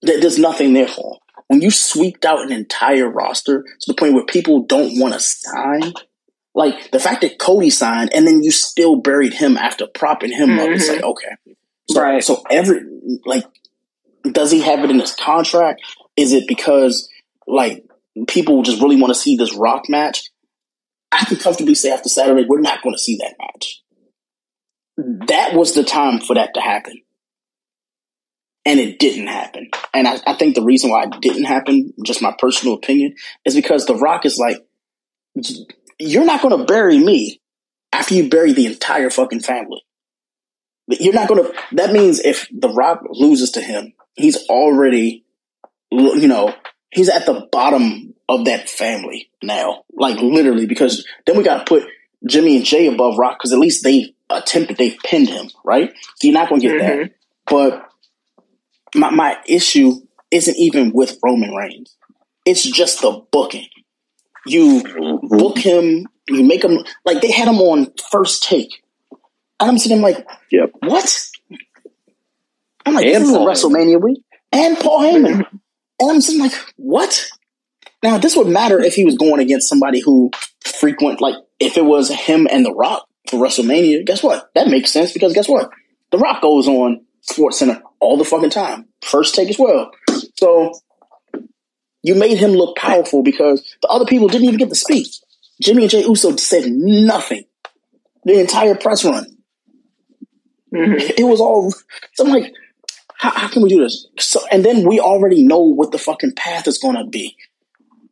there's 0.06 0.40
nothing 0.40 0.74
there 0.74 0.88
for 0.88 1.14
him. 1.14 1.20
When 1.48 1.62
you 1.62 1.70
sweeped 1.70 2.26
out 2.26 2.42
an 2.42 2.52
entire 2.52 3.08
roster 3.08 3.64
to 3.64 3.88
the 3.88 3.94
point 3.94 4.14
where 4.14 4.26
people 4.26 4.64
don't 4.64 5.00
want 5.00 5.14
to 5.14 5.20
sign, 5.20 5.94
like 6.56 6.92
the 6.92 7.00
fact 7.00 7.22
that 7.22 7.38
Cody 7.38 7.70
signed 7.70 8.14
and 8.14 8.26
then 8.26 8.42
you 8.42 8.52
still 8.52 8.96
buried 8.96 9.34
him 9.34 9.58
after 9.58 9.86
propping 9.86 10.32
him 10.32 10.58
up, 10.58 10.70
it's 10.70 10.88
like 10.88 11.00
mm-hmm. 11.00 11.10
okay, 11.10 11.56
so, 11.90 12.02
Right. 12.02 12.24
So 12.24 12.44
every 12.50 12.82
like, 13.26 13.46
does 14.32 14.52
he 14.52 14.62
have 14.62 14.84
it 14.84 14.90
in 14.90 15.00
his 15.00 15.14
contract? 15.14 15.82
Is 16.16 16.34
it 16.34 16.48
because 16.48 17.10
like 17.48 17.86
people 18.28 18.64
just 18.64 18.82
really 18.82 19.00
want 19.00 19.14
to 19.14 19.20
see 19.20 19.38
this 19.38 19.54
Rock 19.54 19.84
match? 19.88 20.32
I 21.12 21.26
can 21.26 21.38
comfortably 21.38 21.76
say 21.76 21.92
after 21.92 22.10
Saturday 22.10 22.46
we're 22.48 22.62
not 22.62 22.82
going 22.82 22.96
to 22.96 23.02
see 23.02 23.18
that 23.18 23.36
match. 23.40 23.82
That 25.28 25.54
was 25.54 25.74
the 25.74 25.84
time 25.84 26.20
for 26.20 26.36
that 26.36 26.54
to 26.56 26.62
happen 26.62 27.02
and 28.66 28.80
it 28.80 29.00
didn't 29.00 29.28
happen. 29.28 29.70
And 29.94 30.08
I, 30.08 30.18
I 30.26 30.34
think 30.34 30.56
the 30.56 30.64
reason 30.64 30.90
why 30.90 31.04
it 31.04 31.22
didn't 31.22 31.46
happen, 31.46 31.94
just 32.04 32.22
my 32.22 32.36
personal 32.38 32.76
opinion, 32.76 33.16
is 33.46 33.56
because 33.56 33.86
The 33.86 33.96
Rock 33.96 34.26
is 34.26 34.38
like, 34.38 34.66
you're 36.00 36.26
not 36.26 36.42
going 36.42 36.58
to 36.58 36.66
bury 36.66 36.98
me 36.98 37.42
after 37.94 38.16
you 38.16 38.30
bury 38.30 38.54
the 38.54 38.66
entire 38.66 39.10
fucking 39.10 39.42
family. 39.42 39.84
You're 40.88 41.14
not 41.14 41.28
going 41.28 41.44
to. 41.44 41.54
That 41.74 41.92
means 41.92 42.20
if 42.20 42.48
The 42.52 42.70
Rock 42.70 43.02
loses 43.10 43.52
to 43.52 43.62
him, 43.62 43.94
he's 44.14 44.46
already, 44.48 45.26
you 45.92 46.28
know, 46.28 46.54
he's 46.92 47.10
at 47.10 47.26
the 47.26 47.48
bottom 47.52 48.14
of 48.30 48.46
that 48.46 48.70
family 48.70 49.30
now, 49.42 49.84
like 49.94 50.20
literally. 50.20 50.66
Because 50.66 51.06
then 51.26 51.38
we 51.38 51.44
got 51.44 51.60
to 51.60 51.66
put 51.66 51.88
Jimmy 52.28 52.56
and 52.56 52.66
Jey 52.66 52.88
above 52.88 53.18
Rock 53.18 53.38
because 53.38 53.54
at 53.54 53.60
least 53.60 53.84
they 53.84 54.14
attempted, 54.30 54.78
they 54.78 54.98
pinned 55.04 55.30
him, 55.30 55.50
right? 55.64 55.92
So 56.16 56.28
you're 56.28 56.34
not 56.34 56.50
going 56.50 56.62
to 56.62 56.68
get 56.68 56.80
that. 56.80 56.98
Mm-hmm. 56.98 57.14
But 57.48 57.85
my 58.96 59.10
my 59.10 59.38
issue 59.48 59.96
isn't 60.32 60.58
even 60.58 60.92
with 60.94 61.18
Roman 61.24 61.54
Reigns. 61.54 61.96
It's 62.46 62.64
just 62.64 63.02
the 63.02 63.24
booking. 63.32 63.68
You 64.46 64.84
book 65.24 65.58
him, 65.58 66.08
you 66.28 66.44
make 66.44 66.64
him 66.64 66.80
like 67.06 67.22
they 67.22 67.32
had 67.32 67.48
him 67.48 67.56
on 67.60 67.88
first 68.12 68.44
take. 68.44 68.70
And 69.60 69.70
I'm 69.72 69.78
sitting 69.78 70.02
like, 70.02 70.26
Yep. 70.52 70.72
what? 70.82 71.28
I'm 72.86 72.94
like, 72.94 73.06
And 73.06 73.24
this 73.24 73.30
is 73.30 73.38
Paul 73.38 73.48
WrestleMania 73.48 74.02
week. 74.02 74.22
And 74.52 74.78
Paul 74.78 75.02
Heyman. 75.02 75.42
Mm-hmm. 75.42 75.58
And 76.00 76.12
I'm 76.12 76.22
sitting 76.22 76.42
like, 76.42 76.54
what? 76.76 77.26
Now 78.04 78.18
this 78.20 78.36
would 78.36 78.48
matter 78.48 78.80
if 78.80 78.94
he 78.94 79.06
was 79.06 79.18
going 79.18 79.40
against 79.42 79.68
somebody 79.68 80.02
who 80.02 80.30
frequent 80.64 81.22
like 81.22 81.36
if 81.60 81.78
it 81.78 81.86
was 81.86 82.10
him 82.10 82.48
and 82.52 82.66
The 82.66 82.74
Rock 82.74 83.08
for 83.30 83.40
WrestleMania, 83.40 84.06
guess 84.06 84.22
what? 84.22 84.52
That 84.54 84.68
makes 84.68 84.92
sense 84.92 85.12
because 85.12 85.34
guess 85.34 85.48
what? 85.50 85.72
The 86.12 86.20
Rock 86.20 86.42
goes 86.42 86.68
on 86.68 87.06
Sports 87.30 87.60
Center 87.60 87.82
all 88.00 88.18
the 88.18 88.24
fucking 88.26 88.50
time. 88.52 88.88
First 89.04 89.36
take 89.36 89.50
as 89.50 89.60
well. 89.60 89.92
So 90.36 90.74
you 92.04 92.16
made 92.16 92.38
him 92.38 92.52
look 92.52 92.78
powerful 92.78 93.24
because 93.24 93.64
the 93.82 93.88
other 93.88 94.06
people 94.06 94.28
didn't 94.28 94.46
even 94.46 94.60
get 94.60 94.70
to 94.70 94.76
speak. 94.76 95.08
Jimmy 95.62 95.84
and 95.84 95.92
Jey 95.92 96.02
Uso 96.04 96.36
said 96.36 96.66
nothing. 96.68 97.46
The 98.26 98.40
entire 98.40 98.76
press 98.76 99.06
run. 99.06 99.26
hmm 100.74 100.94
It 100.98 101.26
was 101.26 101.40
all 101.40 101.72
so 102.14 102.26
I'm 102.26 102.32
like, 102.32 102.54
how, 103.18 103.32
how 103.32 103.48
can 103.48 103.64
we 103.64 103.70
do 103.70 103.82
this? 103.82 104.08
So 104.20 104.42
and 104.52 104.64
then 104.66 104.88
we 104.88 105.00
already 105.00 105.44
know 105.46 105.60
what 105.62 105.92
the 105.92 105.98
fucking 105.98 106.34
path 106.36 106.68
is 106.68 106.78
gonna 106.78 107.06
be. 107.06 107.36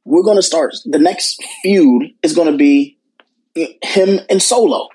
We're 0.06 0.24
gonna 0.24 0.42
start 0.42 0.76
the 0.86 1.00
next 1.00 1.44
feud 1.62 2.12
is 2.24 2.36
gonna 2.36 2.58
be 2.58 2.98
him 3.56 4.20
and 4.30 4.42
Solo. 4.42 4.90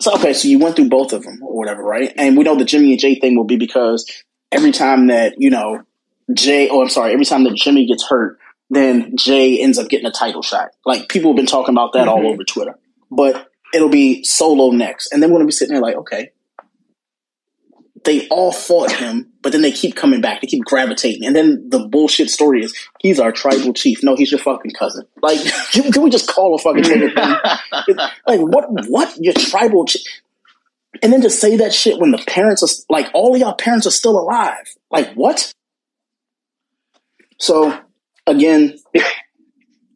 So 0.00 0.14
okay, 0.14 0.32
so 0.32 0.48
you 0.48 0.58
went 0.58 0.76
through 0.76 0.88
both 0.88 1.12
of 1.12 1.22
them 1.22 1.40
or 1.42 1.56
whatever, 1.56 1.82
right? 1.82 2.12
And 2.16 2.36
we 2.36 2.44
know 2.44 2.56
the 2.56 2.64
Jimmy 2.64 2.92
and 2.92 3.00
Jey 3.00 3.14
thing 3.14 3.36
will 3.36 3.44
be 3.44 3.56
because 3.56 4.10
every 4.50 4.72
time 4.72 5.06
that 5.08 5.34
you 5.38 5.50
know 5.50 5.82
Jey, 6.32 6.68
oh 6.68 6.82
I'm 6.82 6.88
sorry, 6.88 7.12
every 7.12 7.24
time 7.24 7.44
that 7.44 7.54
Jimmy 7.54 7.86
gets 7.86 8.06
hurt, 8.08 8.38
then 8.70 9.16
Jay 9.16 9.60
ends 9.60 9.78
up 9.78 9.88
getting 9.88 10.06
a 10.06 10.10
title 10.12 10.42
shot. 10.42 10.70
Like 10.84 11.08
people 11.08 11.30
have 11.30 11.36
been 11.36 11.46
talking 11.46 11.74
about 11.74 11.92
that 11.92 12.08
all 12.08 12.20
Mhm. 12.22 12.32
over 12.32 12.44
Twitter, 12.44 12.78
but 13.10 13.48
it'll 13.72 13.88
be 13.88 14.24
Solo 14.24 14.70
next, 14.70 15.12
and 15.12 15.22
then 15.22 15.30
we're 15.30 15.38
gonna 15.38 15.46
be 15.46 15.52
sitting 15.52 15.74
there 15.74 15.82
like, 15.82 15.96
okay, 15.96 16.30
they 18.04 18.28
all 18.28 18.52
fought 18.52 18.92
him, 18.92 19.32
but 19.42 19.52
then 19.52 19.62
they 19.62 19.72
keep 19.72 19.96
coming 19.96 20.20
back. 20.20 20.40
They 20.40 20.46
keep 20.46 20.64
gravitating. 20.64 21.24
And 21.24 21.34
then 21.34 21.68
the 21.70 21.88
bullshit 21.88 22.30
story 22.30 22.62
is 22.62 22.74
he's 23.00 23.18
our 23.18 23.32
tribal 23.32 23.72
chief. 23.72 24.02
No, 24.02 24.14
he's 24.14 24.30
your 24.30 24.40
fucking 24.40 24.72
cousin. 24.72 25.06
Like, 25.22 25.40
can, 25.72 25.90
can 25.90 26.02
we 26.02 26.10
just 26.10 26.28
call 26.28 26.54
a 26.54 26.58
fucking 26.58 26.84
thing? 26.84 27.10
Like, 28.26 28.40
what? 28.40 28.66
What? 28.88 29.16
Your 29.18 29.34
tribal 29.34 29.84
chief? 29.86 30.02
And 31.02 31.12
then 31.12 31.22
to 31.22 31.30
say 31.30 31.56
that 31.56 31.72
shit 31.72 31.98
when 31.98 32.12
the 32.12 32.22
parents 32.26 32.62
are 32.62 32.68
like, 32.88 33.10
all 33.14 33.34
of 33.34 33.40
y'all 33.40 33.54
parents 33.54 33.86
are 33.86 33.90
still 33.90 34.18
alive. 34.18 34.66
Like, 34.90 35.12
what? 35.14 35.52
So, 37.38 37.78
again, 38.26 38.78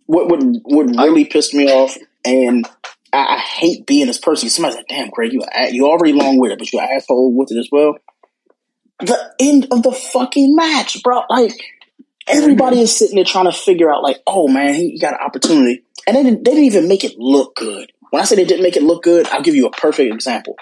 what 0.07 0.29
would 0.31 0.61
what 0.65 0.87
really 0.87 1.25
pissed 1.25 1.55
me 1.55 1.71
off, 1.71 1.97
and 2.25 2.67
I, 3.13 3.37
I 3.37 3.39
hate 3.39 3.87
being 3.87 4.07
this 4.07 4.19
person. 4.19 4.49
Somebody's 4.49 4.77
like, 4.77 4.89
"Damn, 4.89 5.11
Greg, 5.11 5.33
you 5.33 5.43
you 5.71 5.87
already 5.87 6.13
long 6.13 6.39
with 6.39 6.53
it, 6.53 6.59
but 6.59 6.73
you 6.73 6.79
an 6.79 6.89
asshole 6.91 7.35
with 7.35 7.51
it 7.51 7.59
as 7.59 7.69
well." 7.71 7.97
The 9.01 9.35
end 9.39 9.69
of 9.71 9.83
the 9.83 9.93
fucking 9.93 10.55
match, 10.57 11.03
bro. 11.03 11.23
Like 11.29 11.53
everybody 12.27 12.81
is 12.81 12.97
sitting 12.97 13.17
there 13.17 13.25
trying 13.25 13.47
to 13.47 13.53
figure 13.53 13.93
out, 13.93 14.03
like, 14.03 14.19
"Oh 14.27 14.49
man, 14.49 14.75
he, 14.75 14.99
got 14.99 15.15
an 15.15 15.21
opportunity," 15.25 15.85
and 16.07 16.17
they 16.17 16.23
didn't, 16.23 16.45
they 16.45 16.53
didn't 16.53 16.65
even 16.65 16.89
make 16.89 17.05
it 17.05 17.19
look 17.19 17.57
good. 17.57 17.93
When 18.11 18.23
I 18.23 18.25
say 18.25 18.37
they 18.37 18.45
didn't 18.45 18.63
make 18.63 18.77
it 18.77 18.83
look 18.83 19.03
good, 19.03 19.27
I'll 19.29 19.43
give 19.43 19.55
you 19.55 19.67
a 19.67 19.71
perfect 19.71 20.13
example. 20.13 20.57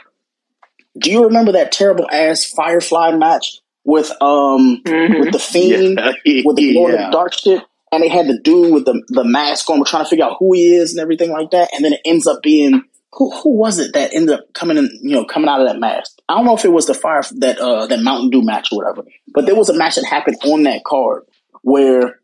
Do 0.98 1.10
you 1.10 1.24
remember 1.24 1.52
that 1.52 1.72
terrible 1.72 2.08
ass 2.10 2.44
Firefly 2.44 3.12
match 3.16 3.60
with 3.84 4.10
um 4.22 4.82
hmm 4.86 5.20
with 5.20 5.32
the 5.32 5.38
fiend? 5.38 6.00
yeah. 6.24 6.42
with 6.44 6.56
the 6.56 6.72
glow 6.72 6.88
in 6.88 6.92
the 6.92 7.10
dark 7.10 7.32
shit. 7.34 7.62
And 7.92 8.02
they 8.02 8.08
had 8.08 8.26
the 8.26 8.38
dude 8.42 8.74
with 8.74 8.84
the, 8.84 9.02
the 9.08 9.24
mask 9.24 9.70
on, 9.70 9.78
we're 9.78 9.84
trying 9.84 10.04
to 10.04 10.10
figure 10.10 10.24
out 10.24 10.36
who 10.38 10.52
he 10.54 10.74
is 10.74 10.92
and 10.92 11.00
everything 11.00 11.30
like 11.30 11.50
that. 11.52 11.70
And 11.72 11.84
then 11.84 11.92
it 11.92 12.00
ends 12.04 12.26
up 12.26 12.42
being 12.42 12.82
who 13.12 13.30
who 13.30 13.50
was 13.56 13.78
it 13.78 13.94
that 13.94 14.12
ended 14.12 14.38
up 14.38 14.52
coming 14.52 14.76
in, 14.76 14.90
you 15.02 15.12
know, 15.12 15.24
coming 15.24 15.48
out 15.48 15.60
of 15.60 15.68
that 15.68 15.78
mask? 15.78 16.18
I 16.28 16.34
don't 16.34 16.44
know 16.44 16.56
if 16.56 16.64
it 16.64 16.72
was 16.72 16.86
the 16.86 16.94
fire 16.94 17.22
that 17.38 17.58
uh 17.58 17.86
that 17.86 18.00
Mountain 18.02 18.30
Dew 18.30 18.42
match 18.44 18.68
or 18.72 18.78
whatever, 18.78 19.08
but 19.32 19.46
there 19.46 19.54
was 19.54 19.70
a 19.70 19.74
match 19.74 19.94
that 19.94 20.04
happened 20.04 20.36
on 20.44 20.64
that 20.64 20.82
card 20.84 21.22
where 21.62 22.20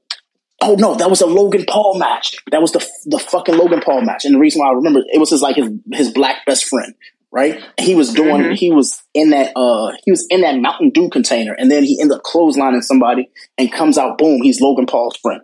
oh 0.61 0.75
no, 0.75 0.95
that 0.97 1.09
was 1.09 1.21
a 1.23 1.27
Logan 1.27 1.65
Paul 1.67 1.99
match. 1.99 2.37
That 2.51 2.61
was 2.61 2.73
the 2.73 2.87
the 3.07 3.19
fucking 3.19 3.57
Logan 3.57 3.81
Paul 3.81 4.03
match. 4.03 4.25
And 4.27 4.35
the 4.35 4.39
reason 4.39 4.61
why 4.61 4.69
I 4.69 4.73
remember 4.75 5.01
it 5.07 5.19
was 5.19 5.31
his 5.31 5.41
like 5.41 5.57
his 5.57 5.71
his 5.93 6.11
black 6.11 6.45
best 6.45 6.65
friend, 6.67 6.95
right? 7.31 7.63
He 7.79 7.95
was 7.95 8.13
doing 8.13 8.43
Mhm. 8.43 8.57
he 8.57 8.71
was 8.71 9.03
in 9.15 9.31
that 9.31 9.53
uh 9.57 9.93
he 10.05 10.11
was 10.11 10.27
in 10.29 10.43
that 10.43 10.59
Mountain 10.61 10.91
Dew 10.91 11.09
container, 11.09 11.55
and 11.55 11.71
then 11.71 11.85
he 11.85 11.99
ended 12.03 12.19
up 12.19 12.23
clotheslining 12.25 12.83
somebody 12.83 13.31
and 13.57 13.73
comes 13.73 13.97
out 13.97 14.19
boom, 14.19 14.43
he's 14.43 14.61
Logan 14.61 14.87
Paul's 14.87 15.17
friend. 15.17 15.41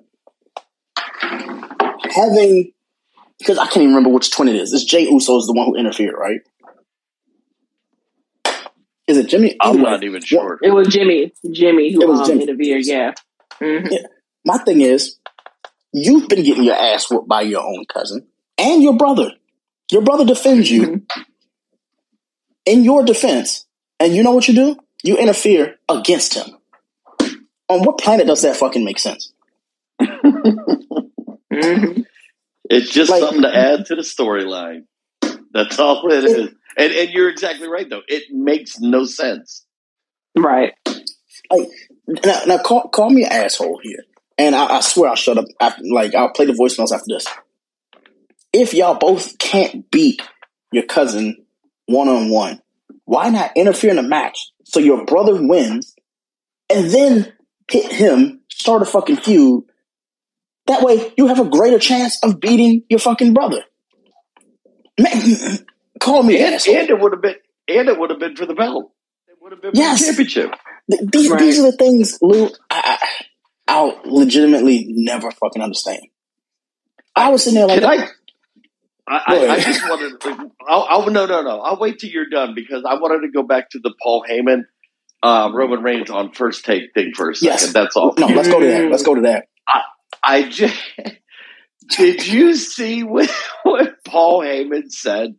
Having 1.21 2.73
because 3.39 3.59
I 3.59 3.65
can't 3.67 3.79
even 3.79 3.89
remember 3.91 4.11
which 4.11 4.31
twin 4.33 4.49
it 4.49 4.57
is. 4.57 4.73
This 4.73 4.85
Jey 4.85 5.03
Uso 5.09 5.37
is 5.39 5.47
the 5.47 5.53
one 5.53 5.67
who 5.67 5.77
interfered, 5.77 6.15
right? 6.19 6.41
Is 9.07 9.17
it 9.17 9.29
Jimmy? 9.29 9.57
I'm 9.61 9.71
Either 9.71 9.79
way. 9.85 9.91
not 9.91 10.05
even 10.05 10.23
sure. 10.23 10.59
It 10.63 10.71
was 10.71 10.89
Jimmy. 10.89 11.33
Jimmy 11.51 11.93
who 11.93 12.03
It 12.03 12.09
was 12.09 12.21
um, 12.21 12.27
Jimmy. 12.27 12.43
interviewed. 12.43 12.87
Yeah. 12.87 13.13
Mhm. 13.61 13.91
Yeah. 13.91 14.07
My 14.45 14.59
thing 14.59 14.81
is, 14.81 15.17
you've 15.93 16.29
been 16.29 16.43
getting 16.45 16.65
your 16.65 16.75
ass 16.75 17.11
whooped 17.11 17.29
by 17.29 17.43
your 17.43 17.63
own 17.65 17.85
cousin 17.93 18.27
and 18.59 18.83
your 18.83 18.97
brother. 18.97 19.33
Your 19.91 20.03
brother 20.03 20.25
defends 20.27 20.71
you 20.71 20.83
Mhm. 20.83 21.03
in 22.67 22.85
your 22.85 23.03
defense, 23.05 23.67
and 23.99 24.15
you 24.15 24.23
know 24.23 24.33
what 24.33 24.47
you 24.49 24.55
do? 24.55 24.77
You 25.03 25.17
interfere 25.17 25.79
against 25.89 26.35
him. 26.35 26.59
On 27.71 27.85
what 27.85 27.99
planet 27.99 28.27
does 28.27 28.43
that 28.43 28.57
fucking 28.57 28.85
make 28.85 28.99
sense? 28.99 29.28
Mhm. 30.25 32.05
It's 32.71 32.91
just 32.91 33.11
Like- 33.11 33.21
something 33.21 33.43
to 33.43 33.55
add 33.55 33.87
to 33.87 33.95
the 33.95 34.03
storyline. 34.03 34.85
That's 35.53 35.79
all 35.79 36.07
it 36.11 36.25
is. 36.25 36.53
And 36.77 36.93
and 36.93 37.11
you're 37.11 37.29
exactly 37.31 37.67
right 37.69 37.89
though. 37.89 38.03
It 38.07 38.25
makes 38.31 38.79
no 38.79 39.05
sense. 39.05 39.65
Right. 40.37 40.75
Like 41.51 41.69
now, 42.25 42.43
now 42.47 42.59
call 42.59 42.89
call 42.89 43.11
me 43.11 43.25
an 43.25 43.33
asshole 43.33 43.81
here, 43.83 44.05
and 44.37 44.55
I, 44.55 44.77
I 44.77 44.81
swear 44.81 45.11
I'll 45.11 45.17
shut 45.17 45.39
up. 45.39 45.47
After, 45.61 45.83
like 45.91 46.15
I'll 46.15 46.29
play 46.33 46.45
the 46.45 46.53
voicemails 46.53 46.93
after 46.93 47.07
this. 47.09 47.27
If 48.53 48.75
y'all 48.75 48.95
both 48.99 49.39
can't 49.39 49.91
beat 49.91 50.23
your 50.73 50.85
cousin 50.85 51.45
one 51.87 52.09
on 52.09 52.31
one, 52.31 52.61
why 53.07 53.31
not 53.31 53.57
interfere 53.57 53.91
in 53.91 53.99
a 53.99 54.03
match 54.03 54.53
so 54.65 54.79
your 54.81 55.05
brother 55.07 55.35
wins, 55.35 55.95
and 56.71 56.91
then 56.91 57.33
hit 57.71 57.91
him, 57.91 58.43
start 58.51 58.83
a 58.83 58.85
fucking 58.85 59.17
feud. 59.17 59.65
That 60.69 60.83
way, 60.83 61.13
you 61.17 61.27
have 61.27 61.41
a 61.41 61.45
greater 61.49 61.79
chance 61.79 62.19
of 62.23 62.39
beating 62.41 62.85
your 62.89 63.01
fucking 63.01 63.35
brother. 63.35 63.65
Man, 65.01 65.59
call 66.01 66.23
me 66.23 66.41
And, 66.43 66.55
asshole. 66.55 66.77
and 66.77 66.91
it 66.91 66.99
would 67.01 67.13
have 67.13 67.23
been 67.23 67.37
and 67.69 67.89
it 67.89 67.99
would 67.99 68.11
have 68.11 68.19
been 68.19 68.35
for 68.37 68.47
the 68.47 68.55
belt. 68.55 68.93
It 69.29 69.37
would 69.41 69.53
have 69.53 69.61
been 69.63 69.73
for 69.73 69.77
the 69.77 69.97
championship. 70.05 70.55
Th- 70.91 71.03
These, 71.13 71.31
Right. 71.31 71.39
these 71.41 71.59
are 71.59 71.71
the 71.71 71.77
things, 71.77 72.19
Lou, 72.23 72.47
I, 72.71 72.99
I, 73.01 73.09
I'll 73.69 74.01
legitimately 74.07 74.87
never 74.89 75.31
fucking 75.31 75.63
understand. 75.63 76.01
I 77.15 77.31
was 77.31 77.45
sitting 77.45 77.59
there 77.59 77.67
like, 77.69 77.81
Can 77.81 77.89
I? 77.89 78.09
I, 79.07 79.23
I, 79.27 79.49
I 79.55 79.61
just 79.61 79.83
wanted. 79.89 80.21
To, 80.21 80.51
I'll, 80.67 80.87
I'll, 80.89 81.11
no, 81.11 81.27
no, 81.27 81.43
no. 81.43 81.61
I'll 81.61 81.79
wait 81.79 81.99
till 81.99 82.11
you're 82.11 82.29
done 82.29 82.55
because 82.55 82.85
I 82.87 82.95
wanted 82.95 83.27
to 83.27 83.33
go 83.33 83.43
back 83.43 83.71
to 83.71 83.79
the 83.79 83.93
Paul 84.03 84.25
Heyman, 84.29 84.63
uh, 85.23 85.51
Roman 85.53 85.83
Reigns 85.83 86.11
on 86.11 86.33
first 86.33 86.65
take 86.65 86.93
thing 86.95 87.13
for 87.15 87.31
a 87.31 87.35
second. 87.35 87.53
Yes. 87.53 87.73
That's 87.73 87.97
all. 87.97 88.15
no, 88.19 88.27
let's 88.27 88.49
go 88.49 88.61
to 88.61 88.67
that. 88.67 88.91
Let's 88.91 89.03
go 89.03 89.15
to 89.15 89.23
that. 89.23 89.49
I 90.23 90.49
just 90.49 90.77
did 91.97 92.27
you 92.27 92.55
see 92.55 93.03
what, 93.03 93.31
what 93.63 94.05
Paul 94.05 94.41
Heyman 94.41 94.91
said 94.91 95.35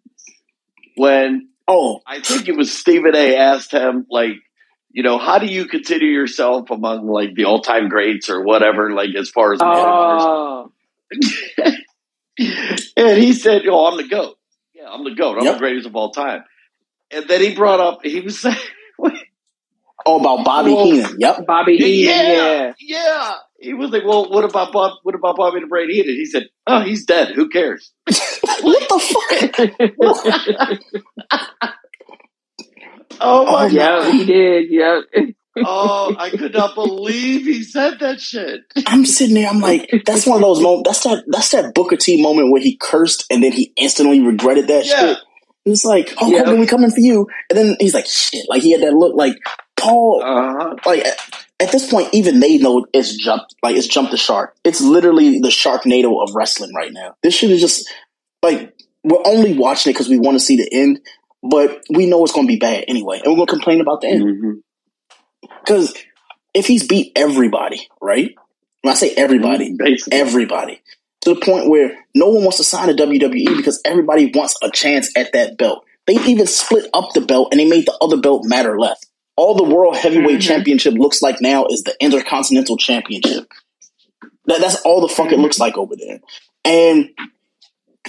when 0.95 1.47
Oh, 1.71 1.99
I 2.07 2.19
think 2.21 2.47
it 2.49 2.57
was 2.57 2.73
Stephen 2.75 3.15
A. 3.15 3.36
asked 3.36 3.71
him 3.71 4.07
like, 4.09 4.32
you 4.91 5.03
know, 5.03 5.19
how 5.19 5.38
do 5.38 5.45
you 5.45 5.65
consider 5.65 6.05
yourself 6.05 6.71
among 6.71 7.05
like 7.07 7.36
the 7.36 7.45
all 7.45 7.61
time 7.61 7.89
greats 7.89 8.27
or 8.32 8.43
whatever, 8.43 8.89
like 8.91 9.11
as 9.15 9.30
far 9.30 9.53
as 9.53 9.59
managers? 9.59 10.23
Oh. 10.25 10.71
and 12.97 13.17
he 13.21 13.34
said, 13.34 13.63
"Oh, 13.67 13.86
I'm 13.86 13.97
the 13.97 14.07
goat. 14.07 14.38
Yeah, 14.73 14.89
I'm 14.89 15.03
the 15.03 15.13
goat. 15.13 15.38
I'm 15.38 15.45
Yep. 15.45 15.53
the 15.55 15.59
greatest 15.59 15.88
of 15.88 15.95
all 15.95 16.11
time." 16.11 16.43
And 17.11 17.27
then 17.27 17.41
he 17.41 17.53
brought 17.55 17.80
up, 17.80 17.99
he 18.03 18.19
was 18.21 18.39
saying, 18.41 18.55
oh, 20.05 20.19
about 20.19 20.45
Bobby 20.45 20.73
Well, 20.73 20.86
Heenan. 20.86 21.15
Yep. 21.19 21.45
Bobby 21.47 21.77
Heenan. 21.77 22.15
yeah, 22.15 22.34
Yeah. 22.34 22.73
yeah. 22.80 23.34
He 23.62 23.74
was 23.74 23.91
like, 23.91 24.03
"Well, 24.05 24.30
what 24.30 24.43
about 24.45 24.72
Bob? 24.72 24.93
What 25.03 25.16
about 25.16 25.36
Bobby 25.38 25.60
the 25.60 25.68
Brain 25.68 25.89
Heenan?" 25.89 26.16
He 26.16 26.26
said, 26.26 26.47
"Oh, 26.68 26.82
he's 26.82 27.05
dead. 27.05 27.30
Who 27.36 27.49
cares?" 27.49 27.91
what 28.62 28.89
the 28.89 28.99
fuck? 30.70 30.80
Oh 33.22 33.43
my 33.45 33.66
Oh, 33.66 33.70
god! 33.70 33.72
yeah, 33.74 34.12
he 34.12 34.26
did. 34.26 34.70
Yeah. 34.70 35.01
Oh, 35.57 36.16
I 36.18 36.30
could 36.38 36.53
not 36.53 36.74
believe 36.76 37.45
he 37.45 37.64
said 37.64 37.99
that 37.99 38.22
shit. 38.22 38.62
I'm 38.88 39.05
sitting 39.05 39.36
there. 39.36 39.49
I'm 39.49 39.60
like, 39.60 39.89
that's 40.05 40.26
one 40.26 40.38
of 40.38 40.41
those 40.43 40.62
moments. 40.62 40.88
That's 40.88 41.03
that. 41.03 41.24
That's 41.28 41.49
that 41.51 41.74
Booker 41.74 41.97
T 41.97 42.22
moment 42.22 42.51
where 42.51 42.62
he 42.62 42.78
cursed 42.78 43.26
and 43.30 43.43
then 43.43 43.51
he 43.51 43.74
instantly 43.76 44.22
regretted 44.22 44.68
that 44.68 44.86
Yeah. 44.86 44.99
shit. 44.99 45.18
It's 45.66 45.84
like, 45.84 46.14
oh, 46.22 46.32
Yeah. 46.32 46.39
Hogan, 46.45 46.62
we 46.62 46.66
coming 46.68 46.91
for 46.91 47.01
you. 47.01 47.28
And 47.49 47.57
then 47.60 47.76
he's 47.82 47.93
like, 47.93 48.05
shit. 48.05 48.45
Like 48.47 48.62
he 48.62 48.72
had 48.72 48.82
that 48.82 48.93
look. 48.93 49.16
Like 49.16 49.36
Paul. 49.76 50.24
Uh-huh. 50.24 50.76
like 50.86 51.05
at, 51.60 51.72
this 51.72 51.89
point, 51.89 52.10
even 52.14 52.39
they 52.39 52.57
know 52.57 52.86
it's 52.93 53.16
jumped. 53.16 53.55
Like 53.62 53.76
it's 53.76 53.88
jumped 53.88 54.12
the 54.12 54.18
shark. 54.18 54.55
It's 54.64 54.82
literally 54.82 55.39
the 55.39 55.49
Sharknado 55.49 56.24
of 56.24 56.36
wrestling 56.36 56.74
right 56.74 56.91
now. 56.91 57.16
This 57.22 57.34
shit 57.34 57.51
is 57.51 57.62
just 57.62 57.89
like 58.41 58.74
we're 59.03 59.22
only 59.26 59.57
watching 59.57 59.91
it 59.91 59.93
because 59.93 60.10
we 60.10 60.18
want 60.18 60.36
to 60.36 60.43
see 60.43 60.57
the 60.57 60.70
end, 60.72 61.01
but 61.43 61.82
we 61.89 62.05
know 62.05 62.24
it's 62.24 62.34
going 62.34 62.47
to 62.47 62.53
be 62.53 62.60
bad 62.60 62.86
anyway, 62.88 63.22
and 63.24 63.32
we're 63.32 63.38
going 63.38 63.47
to 63.47 63.53
complain 63.53 63.82
about 63.82 64.01
the 64.01 64.07
end 64.07 64.24
mm-hmm. 64.24 65.49
because 65.60 65.93
if 66.53 66.66
he's 66.66 66.88
beat 66.88 67.12
everybody, 67.16 67.88
right? 68.01 68.36
When 68.82 68.91
I 68.91 68.95
say 68.95 69.14
everybody, 69.16 69.70
mm-hmm, 69.70 69.84
Basically. 69.84 70.18
everybody 70.18 70.82
to 71.22 71.34
the 71.34 71.41
point 71.41 71.70
where 71.70 71.97
no 72.16 72.30
one 72.30 72.43
wants 72.43 72.57
to 72.57 72.64
sign 72.64 72.88
to 72.88 72.93
WWE 72.93 73.57
because 73.57 73.82
everybody 73.84 74.32
wants 74.34 74.55
a 74.64 74.70
chance 74.72 75.12
at 75.18 75.34
that 75.34 75.57
belt. 75.57 75.86
They 76.07 76.14
even 76.14 76.47
split 76.47 76.89
up 76.93 77.14
the 77.14 77.22
belt 77.22 77.49
and 77.51 77.60
they 77.60 77.66
made 77.66 77.86
the 77.86 77.97
other 78.01 78.18
belt 78.18 78.43
matter 78.45 78.80
less. 78.80 78.99
All 79.40 79.56
the 79.56 79.64
World 79.64 79.96
Heavyweight 79.96 80.40
Mhm. 80.40 80.48
Championship 80.48 80.96
looks 80.96 81.22
like 81.22 81.40
now 81.40 81.66
is 81.70 81.84
the 81.84 81.96
Intercontinental 82.02 82.76
Championship. 82.76 83.50
That, 84.48 84.60
that's 84.60 84.82
all 84.82 85.00
the 85.00 85.08
fuck 85.08 85.32
it 85.32 85.40
looks 85.40 85.58
like 85.58 85.78
over 85.78 85.96
there. 85.96 86.20
And 86.66 87.12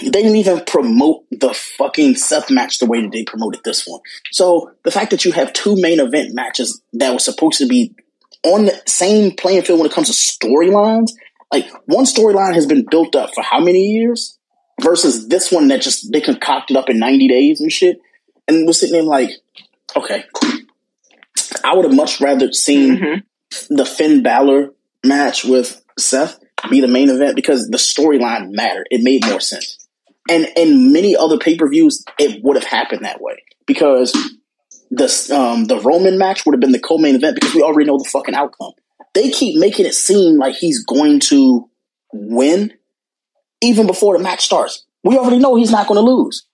they 0.01 0.09
didn't 0.09 0.35
even 0.35 0.65
promote 0.65 1.23
the 1.31 1.53
fucking 1.53 2.15
Seth 2.17 2.51
match 2.51 2.79
the 2.79 2.85
way 2.85 3.01
that 3.01 3.13
they 3.13 3.23
promoted 3.23 3.63
this 3.63 3.87
one. 3.87 4.01
So 4.33 4.71
the 4.83 4.91
fact 4.91 5.11
that 5.11 5.23
you 5.23 5.31
have 5.31 5.53
two 5.53 5.77
main 5.79 6.01
event 6.01 6.33
matches 6.33 6.81
that 6.91 7.13
were 7.13 7.19
supposed 7.19 7.59
to 7.59 7.65
be 7.65 7.95
on 8.43 8.65
the 8.65 8.81
same 8.85 9.31
playing 9.31 9.61
field 9.61 9.79
when 9.79 9.87
it 9.89 9.93
comes 9.93 10.07
to 10.07 10.13
storylines, 10.13 11.11
like 11.53 11.69
one 11.85 12.03
storyline 12.03 12.55
has 12.55 12.65
been 12.65 12.85
built 12.91 13.15
up 13.15 13.33
for 13.33 13.41
how 13.41 13.61
many 13.61 13.79
years 13.79 14.37
versus 14.81 15.29
this 15.29 15.49
one 15.49 15.69
that 15.69 15.81
just 15.81 16.11
they 16.11 16.19
concocted 16.19 16.75
up 16.75 16.89
in 16.89 16.99
90 16.99 17.29
days 17.29 17.61
and 17.61 17.71
shit. 17.71 17.99
And 18.49 18.65
we're 18.65 18.73
sitting 18.73 18.93
there 18.93 19.03
like, 19.03 19.29
okay, 19.95 20.25
cool. 20.33 20.60
I 21.63 21.75
would 21.75 21.85
have 21.85 21.93
much 21.95 22.21
rather 22.21 22.51
seen 22.53 22.97
Mhm. 22.97 23.23
the 23.69 23.85
Finn 23.85 24.23
Balor 24.23 24.73
match 25.05 25.43
with 25.43 25.81
Seth 25.97 26.39
be 26.69 26.81
the 26.81 26.87
main 26.87 27.09
event 27.09 27.35
because 27.35 27.67
the 27.69 27.77
storyline 27.77 28.51
mattered. 28.51 28.87
It 28.91 29.01
made 29.03 29.25
more 29.27 29.39
sense. 29.39 29.77
And 30.29 30.47
in 30.55 30.91
many 30.93 31.15
other 31.15 31.37
pay 31.37 31.55
per 31.57 31.67
views, 31.67 32.03
it 32.19 32.43
would 32.43 32.55
have 32.55 32.63
happened 32.65 33.03
that 33.03 33.21
way 33.21 33.43
because 33.65 34.13
the 34.91 35.05
um, 35.35 35.65
the 35.65 35.79
Roman 35.79 36.17
match 36.17 36.45
would 36.45 36.53
have 36.53 36.59
been 36.61 36.71
the 36.71 36.79
co 36.79 36.97
main 36.97 37.15
event 37.15 37.35
because 37.35 37.53
we 37.55 37.61
already 37.61 37.87
know 37.87 37.97
the 37.97 38.09
fucking 38.09 38.35
outcome. 38.35 38.71
They 39.13 39.29
keep 39.29 39.59
making 39.59 39.85
it 39.85 39.95
seem 39.95 40.37
like 40.37 40.55
he's 40.55 40.85
going 40.85 41.19
to 41.21 41.69
win 42.13 42.73
even 43.61 43.87
before 43.87 44.17
the 44.17 44.23
match 44.23 44.45
starts. 44.45 44.85
We 45.03 45.17
already 45.17 45.39
know 45.39 45.55
he's 45.55 45.71
not 45.71 45.87
going 45.87 45.97
to 46.03 46.09
lose. 46.09 46.45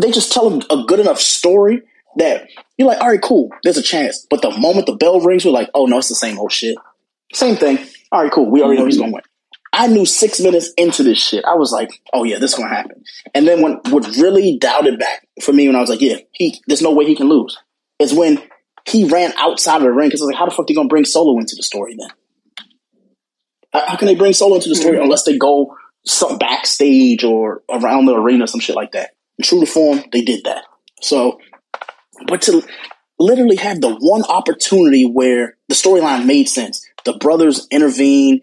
They 0.00 0.10
just 0.10 0.32
tell 0.32 0.48
him 0.50 0.62
a 0.70 0.84
good 0.84 1.00
enough 1.00 1.18
story 1.18 1.82
that 2.18 2.48
you're 2.76 2.88
like, 2.88 3.00
all 3.00 3.08
right, 3.08 3.20
cool, 3.22 3.50
there's 3.64 3.78
a 3.78 3.82
chance. 3.82 4.26
But 4.28 4.42
the 4.42 4.50
moment 4.50 4.86
the 4.86 4.96
bell 4.96 5.20
rings, 5.20 5.44
we're 5.44 5.50
like, 5.50 5.70
oh 5.74 5.86
no, 5.86 5.98
it's 5.98 6.08
the 6.08 6.14
same 6.14 6.38
old 6.38 6.52
shit. 6.52 6.76
Same 7.32 7.56
thing. 7.56 7.78
All 8.12 8.22
right, 8.22 8.32
cool. 8.32 8.50
We 8.50 8.62
already 8.62 8.78
know 8.80 8.86
he's 8.86 8.96
to 8.96 9.02
win. 9.02 9.22
I 9.72 9.86
knew 9.86 10.06
six 10.06 10.40
minutes 10.40 10.72
into 10.78 11.02
this 11.02 11.18
shit, 11.18 11.44
I 11.44 11.54
was 11.54 11.72
like, 11.72 11.90
oh 12.14 12.24
yeah, 12.24 12.38
this 12.38 12.54
to 12.54 12.62
happen. 12.62 13.04
And 13.34 13.46
then 13.46 13.60
when 13.62 13.80
what 13.90 14.06
really 14.16 14.56
doubted 14.58 14.98
back 14.98 15.26
for 15.42 15.52
me 15.52 15.66
when 15.66 15.76
I 15.76 15.80
was 15.80 15.90
like, 15.90 16.00
yeah, 16.00 16.16
he, 16.32 16.60
there's 16.66 16.82
no 16.82 16.92
way 16.92 17.04
he 17.04 17.14
can 17.14 17.28
lose, 17.28 17.56
is 17.98 18.14
when 18.14 18.42
he 18.86 19.04
ran 19.04 19.32
outside 19.36 19.76
of 19.76 19.82
the 19.82 19.92
ring 19.92 20.08
because 20.08 20.22
I 20.22 20.24
was 20.24 20.32
like, 20.32 20.38
how 20.38 20.46
the 20.46 20.50
fuck 20.50 20.60
are 20.60 20.64
they 20.68 20.74
going 20.74 20.88
to 20.88 20.92
bring 20.92 21.04
Solo 21.04 21.38
into 21.38 21.54
the 21.54 21.62
story 21.62 21.96
then? 21.98 22.08
How 23.72 23.96
can 23.96 24.06
they 24.06 24.14
bring 24.14 24.32
Solo 24.32 24.54
into 24.54 24.70
the 24.70 24.74
story 24.74 24.96
Mhm. 24.96 25.02
unless 25.02 25.24
they 25.24 25.36
go 25.36 25.76
some 26.06 26.38
backstage 26.38 27.22
or 27.22 27.62
around 27.68 28.06
the 28.06 28.14
arena, 28.14 28.46
some 28.46 28.60
shit 28.60 28.74
like 28.76 28.92
that? 28.92 29.10
In 29.38 29.44
true 29.44 29.60
to 29.60 29.66
form, 29.66 30.02
they 30.10 30.22
did 30.22 30.44
that. 30.44 30.64
So, 31.02 31.38
but 32.26 32.42
to 32.42 32.62
literally 33.18 33.56
have 33.56 33.80
the 33.80 33.94
one 33.94 34.22
opportunity 34.24 35.04
where 35.04 35.56
the 35.68 35.74
storyline 35.74 36.26
made 36.26 36.48
sense, 36.48 36.86
the 37.04 37.14
brothers 37.14 37.66
intervene. 37.70 38.40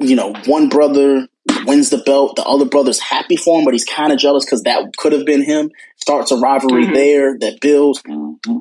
You 0.00 0.14
know, 0.16 0.32
one 0.46 0.68
brother 0.68 1.26
wins 1.64 1.90
the 1.90 1.98
belt, 1.98 2.36
the 2.36 2.44
other 2.44 2.66
brother's 2.66 3.00
happy 3.00 3.36
for 3.36 3.58
him, 3.58 3.64
but 3.64 3.74
he's 3.74 3.84
kind 3.84 4.12
of 4.12 4.18
jealous 4.18 4.44
because 4.44 4.62
that 4.62 4.96
could 4.96 5.12
have 5.12 5.26
been 5.26 5.42
him. 5.42 5.70
Starts 5.96 6.30
a 6.30 6.36
rivalry 6.36 6.86
Mhm. 6.86 6.94
there 6.94 7.38
that 7.38 7.60
builds. 7.60 8.02
Mhm. 8.02 8.60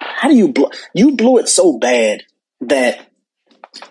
How 0.00 0.28
do 0.28 0.36
you 0.36 0.48
blow? 0.52 0.70
You 0.94 1.16
blew 1.16 1.38
it 1.38 1.48
so 1.48 1.78
bad 1.78 2.22
that 2.60 3.00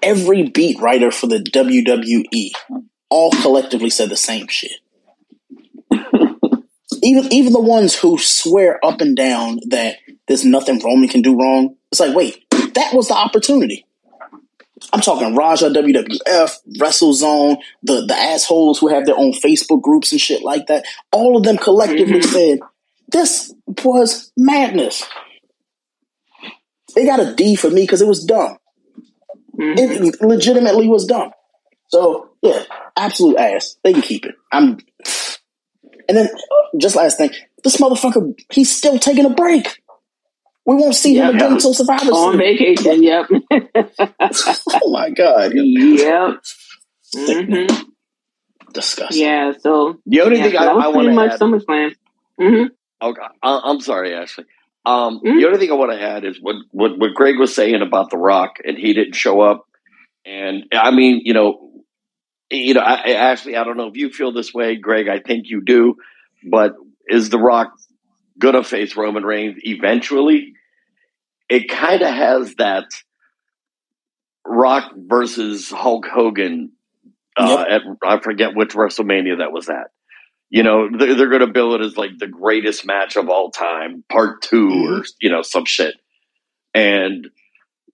every 0.02 0.44
beat 0.44 0.80
writer 0.80 1.12
for 1.12 1.28
the 1.28 1.40
WWE 1.40 2.52
all 3.10 3.32
collectively 3.32 3.90
said 3.90 4.10
the 4.10 4.18
same 4.18 4.48
shit. 4.48 4.80
Even 7.04 7.32
even 7.32 7.54
the 7.54 7.60
ones 7.62 7.96
who 7.96 8.18
swear 8.18 8.84
up 8.86 9.02
and 9.02 9.16
down 9.16 9.60
that 9.70 9.98
there's 10.28 10.46
nothing 10.46 10.80
Roman 10.80 11.10
can 11.10 11.22
do 11.22 11.38
wrong. 11.40 11.76
It's 11.92 12.00
like, 12.00 12.16
wait, 12.16 12.44
that 12.52 12.94
was 12.94 13.08
the 13.08 13.14
opportunity. 13.16 13.86
I'm 14.94 15.02
talking 15.02 15.36
Raja, 15.36 15.70
WWF, 15.70 16.58
WrestleZone, 16.80 17.58
the 17.84 18.06
the 18.06 18.16
assholes 18.16 18.80
who 18.80 18.88
have 18.90 19.06
their 19.06 19.18
own 19.18 19.34
Facebook 19.34 19.82
groups 19.82 20.12
and 20.12 20.22
shit 20.22 20.44
like 20.44 20.68
that. 20.68 20.86
All 21.12 21.36
of 21.36 21.44
them 21.44 21.58
collectively 21.58 22.20
Mhm. 22.20 22.26
said 22.32 22.60
this 23.12 23.54
was 23.84 24.32
madness. 24.38 25.04
They 26.96 27.06
got 27.06 27.20
a 27.20 27.34
D 27.36 27.56
for 27.56 27.70
me 27.70 27.82
because 27.82 28.02
it 28.02 28.08
was 28.08 28.24
dumb. 28.24 28.58
Mm-hmm. 29.60 30.04
It 30.06 30.22
legitimately 30.22 30.88
was 30.88 31.06
dumb. 31.06 31.32
So 31.88 32.30
yeah, 32.42 32.64
absolute 32.96 33.38
ass. 33.38 33.78
They 33.84 33.94
can 33.94 34.02
keep 34.02 34.26
it. 34.26 34.36
I'm. 34.52 34.78
And 36.08 36.18
then 36.18 36.30
just 36.80 36.96
last 36.96 37.18
thing, 37.18 37.32
this 37.64 37.78
motherfucker, 37.78 38.34
he's 38.52 38.76
still 38.76 38.98
taking 39.00 39.26
a 39.26 39.30
break. 39.30 39.82
We 40.66 40.76
won't 40.76 40.96
see 40.96 41.16
yep. 41.16 41.30
him 41.30 41.36
again 41.38 41.54
until 41.54 41.74
Survivor 41.74 42.12
On 42.12 42.38
vacation, 42.38 43.02
yep. 43.02 43.28
oh 43.52 44.92
my 44.92 45.10
god. 45.12 45.54
Yep. 45.56 46.42
Mm-hmm. 47.16 47.90
Disgusting. 48.74 49.22
Yeah. 49.22 49.54
So 49.60 50.00
the 50.06 50.22
only 50.22 50.38
yeah, 50.38 50.44
thing 50.44 50.54
so 50.54 50.58
I, 50.58 50.84
I 50.84 50.88
want 50.90 51.08
to 51.08 51.14
much 51.14 51.32
add, 51.32 51.40
SummerSlam. 51.40 51.96
Mm-hmm. 52.40 52.66
Okay, 53.02 53.22
I, 53.42 53.62
I'm 53.64 53.80
sorry, 53.80 54.14
Ashley. 54.14 54.44
Um, 54.86 55.20
mm-hmm. 55.20 55.38
The 55.38 55.46
only 55.46 55.60
thing 55.60 55.72
I 55.72 55.76
want 55.76 55.92
to 55.92 56.02
add 56.02 56.26
is 56.26 56.38
what, 56.42 56.56
what 56.72 57.00
what 57.00 57.14
Greg 57.14 57.40
was 57.40 57.56
saying 57.56 57.82
about 57.82 58.10
The 58.10 58.18
Rock, 58.18 58.58
and 58.64 58.78
he 58.78 58.94
didn't 58.94 59.16
show 59.16 59.40
up. 59.42 59.66
And 60.26 60.66
I 60.74 60.92
mean, 60.92 61.22
you 61.24 61.34
know, 61.34 61.77
you 62.50 62.74
know, 62.74 62.82
I, 62.82 63.12
Ashley, 63.12 63.56
I 63.56 63.64
don't 63.64 63.78
know 63.78 63.88
if 63.88 63.98
you 63.98 64.10
feel 64.10 64.32
this 64.32 64.54
way, 64.54 64.76
Greg. 64.76 65.08
I 65.08 65.20
think 65.20 65.48
you 65.50 65.62
do. 65.62 65.96
But 66.50 66.76
is 67.08 67.30
The 67.30 67.40
Rock 67.40 67.74
gonna 68.38 68.64
face 68.64 68.96
Roman 68.96 69.24
Reigns 69.24 69.58
eventually? 69.64 70.54
It 71.50 71.70
kind 71.70 72.02
of 72.02 72.14
has 72.14 72.56
that 72.56 72.86
Rock 74.46 74.92
versus 74.96 75.70
Hulk 75.70 76.06
Hogan. 76.06 76.72
Uh, 77.36 77.66
yep. 77.70 77.82
at, 77.82 77.82
I 78.04 78.20
forget 78.20 78.56
which 78.56 78.74
WrestleMania 78.74 79.40
that 79.40 79.52
was 79.52 79.70
at. 79.70 79.92
You 80.50 80.64
know, 80.64 80.90
they're, 80.98 81.14
they're 81.14 81.30
going 81.30 81.42
to 81.42 81.48
bill 81.48 81.76
it 81.76 81.82
as 81.82 81.98
like 81.98 82.18
the 82.18 82.28
greatest 82.28 82.86
match 82.86 83.16
of 83.16 83.30
all 83.30 83.52
time, 83.52 84.04
part 84.10 84.42
2 84.44 84.56
mm-hmm. 84.56 84.94
or 84.94 85.06
you 85.22 85.30
know 85.30 85.42
some 85.42 85.66
shit. 85.66 85.96
And 86.74 87.28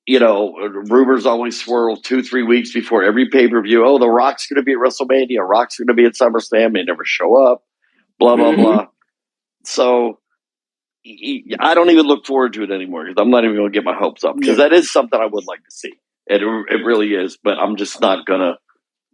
you 0.05 0.19
know, 0.19 0.53
rumors 0.89 1.25
always 1.25 1.61
swirl 1.61 1.95
two, 1.95 2.23
three 2.23 2.43
weeks 2.43 2.73
before 2.73 3.03
every 3.03 3.29
pay 3.29 3.47
per 3.47 3.61
view. 3.61 3.85
Oh, 3.85 3.99
The 3.99 4.09
Rock's 4.09 4.47
going 4.47 4.57
to 4.57 4.63
be 4.63 4.73
at 4.73 4.77
WrestleMania. 4.77 5.47
Rock's 5.47 5.77
going 5.77 5.87
to 5.87 5.93
be 5.93 6.05
at 6.05 6.13
SummerSlam. 6.13 6.73
They 6.73 6.83
never 6.83 7.05
show 7.05 7.35
up. 7.35 7.63
Blah 8.19 8.35
blah 8.35 8.51
mm-hmm. 8.51 8.61
blah. 8.61 8.87
So 9.63 10.19
I 11.05 11.73
don't 11.73 11.89
even 11.89 12.05
look 12.05 12.25
forward 12.25 12.53
to 12.53 12.63
it 12.63 12.71
anymore 12.71 13.05
because 13.05 13.21
I'm 13.21 13.29
not 13.29 13.43
even 13.43 13.55
going 13.55 13.71
to 13.71 13.77
get 13.77 13.85
my 13.85 13.95
hopes 13.97 14.23
up 14.23 14.35
because 14.37 14.57
yeah. 14.57 14.69
that 14.69 14.73
is 14.73 14.91
something 14.91 15.19
I 15.19 15.25
would 15.25 15.45
like 15.45 15.63
to 15.63 15.71
see. 15.71 15.93
It 16.27 16.41
it 16.41 16.85
really 16.85 17.13
is, 17.13 17.37
but 17.41 17.57
I'm 17.57 17.75
just 17.75 17.99
not 17.99 18.25
gonna, 18.25 18.57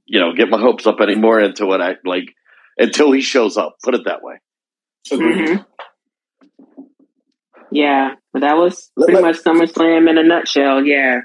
you 0.06 0.20
know, 0.20 0.34
get 0.34 0.50
my 0.50 0.60
hopes 0.60 0.86
up 0.86 1.02
anymore 1.02 1.40
until 1.40 1.74
it 1.74 1.82
I 1.82 1.96
like 2.06 2.36
until 2.78 3.12
he 3.12 3.22
shows 3.22 3.58
up. 3.58 3.78
Put 3.84 3.96
it 3.96 4.06
that 4.06 4.22
way. 4.22 4.36
Mm-hmm. 5.12 5.64
Yeah, 7.72 8.15
but 8.34 8.41
that 8.41 8.57
was 8.57 8.91
pretty 8.97 9.13
let, 9.13 9.22
much 9.22 9.38
SummerSlam 9.38 10.09
in 10.09 10.17
a 10.17 10.24
nutshell. 10.24 10.84
Yeah. 10.84 11.22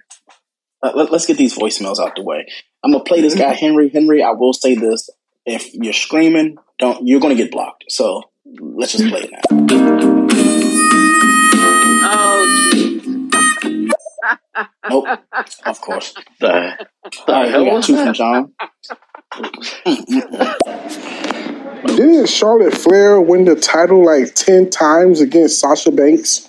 Uh, 0.82 0.92
let, 0.94 1.12
us 1.12 1.26
get 1.26 1.38
these 1.38 1.56
voicemails 1.56 1.98
out 1.98 2.16
the 2.16 2.22
way. 2.22 2.46
I'm 2.82 2.92
gonna 2.92 3.04
play 3.04 3.20
this 3.20 3.34
guy 3.34 3.54
Henry. 3.54 3.88
Henry, 3.88 4.22
I 4.22 4.32
will 4.32 4.52
say 4.52 4.74
this: 4.74 5.08
if 5.46 5.74
you're 5.74 5.92
screaming, 5.92 6.58
don't 6.78 7.06
you're 7.06 7.20
gonna 7.20 7.34
get 7.34 7.50
blocked. 7.50 7.84
So 7.88 8.22
let's 8.44 8.92
just 8.92 9.08
play 9.08 9.22
it 9.22 9.32
now. 9.32 10.10
Oh, 14.56 14.66
nope. 14.88 15.06
Of 15.64 15.80
course. 15.80 16.14
The, 16.38 16.86
the 17.26 17.48
hell? 17.48 17.64
We 17.64 17.70
got 17.70 17.84
two 17.84 17.96
from 17.96 18.14
John. 18.14 18.52
Didn't 21.86 22.28
Charlotte 22.28 22.74
Flair 22.74 23.20
win 23.20 23.44
the 23.44 23.54
title 23.56 24.04
like 24.04 24.34
10 24.34 24.70
times 24.70 25.20
against 25.20 25.60
Sasha 25.60 25.90
Banks? 25.90 26.48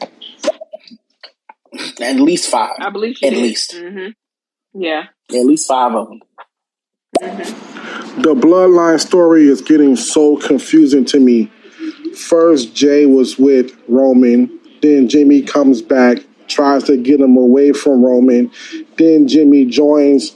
At 2.02 2.16
least 2.18 2.50
five. 2.50 2.72
I 2.80 2.90
believe 2.90 3.18
At 3.22 3.32
did. 3.32 3.42
least. 3.42 3.74
Mm-hmm. 3.74 4.82
Yeah. 4.82 5.04
At 5.30 5.46
least 5.46 5.68
five 5.68 5.94
of 5.94 6.08
them. 6.08 6.22
Mm-hmm. 7.22 8.22
The 8.22 8.34
bloodline 8.34 9.00
story 9.00 9.48
is 9.48 9.62
getting 9.62 9.96
so 9.96 10.38
confusing 10.38 11.04
to 11.06 11.20
me. 11.20 11.52
First, 12.16 12.74
Jey 12.74 13.06
was 13.06 13.38
with 13.38 13.78
Roman. 13.90 14.60
Then 14.82 15.10
Jimmy 15.10 15.42
comes 15.42 15.82
back, 15.82 16.20
tries 16.48 16.86
to 16.86 16.96
get 16.96 17.20
him 17.20 17.36
away 17.36 17.74
from 17.74 18.04
Roman. 18.06 18.52
Then 18.98 19.28
Jimmy 19.28 19.66
joins 19.66 20.36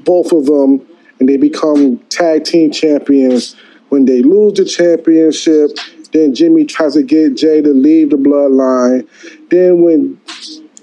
both 0.00 0.32
of 0.32 0.46
them, 0.46 0.86
and 1.20 1.28
they 1.28 1.36
become 1.36 1.98
tag 2.08 2.44
team 2.44 2.70
champions. 2.70 3.54
When 3.92 4.06
they 4.06 4.22
lose 4.22 4.54
the 4.54 4.64
championship, 4.64 5.72
then 6.14 6.34
Jimmy 6.34 6.64
tries 6.64 6.94
to 6.94 7.02
get 7.02 7.36
Jey 7.36 7.60
to 7.60 7.74
leave 7.74 8.08
the 8.08 8.16
bloodline. 8.16 9.06
Then 9.50 9.82
when 9.82 10.18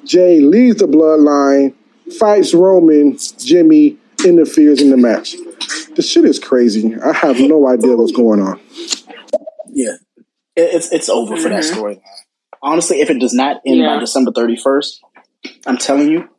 Jey 0.05 0.41
leaves 0.41 0.77
the 0.77 0.85
bloodline, 0.85 1.73
fights 2.19 2.53
Roman, 2.53 3.17
Jimmy 3.39 3.97
interferes 4.23 4.79
in 4.79 4.91
the 4.91 4.97
match. 4.97 5.35
The 5.95 6.03
shit 6.03 6.23
is 6.23 6.37
crazy. 6.37 6.95
I 7.03 7.13
have 7.13 7.39
no 7.39 7.67
idea 7.67 7.97
what's 7.97 8.11
going 8.11 8.41
on. 8.41 8.59
Yeah, 9.69 9.95
it's 10.55 10.91
it's 10.91 11.09
over 11.09 11.33
mm-hmm. 11.33 11.41
for 11.41 11.49
that 11.49 11.63
mm-hmm. 11.63 11.79
storyline. 11.79 12.01
Honestly, 12.61 13.01
if 13.01 13.09
it 13.09 13.19
does 13.19 13.33
not 13.33 13.59
end 13.65 13.79
yeah. 13.79 13.95
by 13.95 13.99
December 14.01 14.31
thirty 14.31 14.55
first, 14.55 15.03
I'm 15.65 15.79
telling 15.79 16.11
you, 16.11 16.29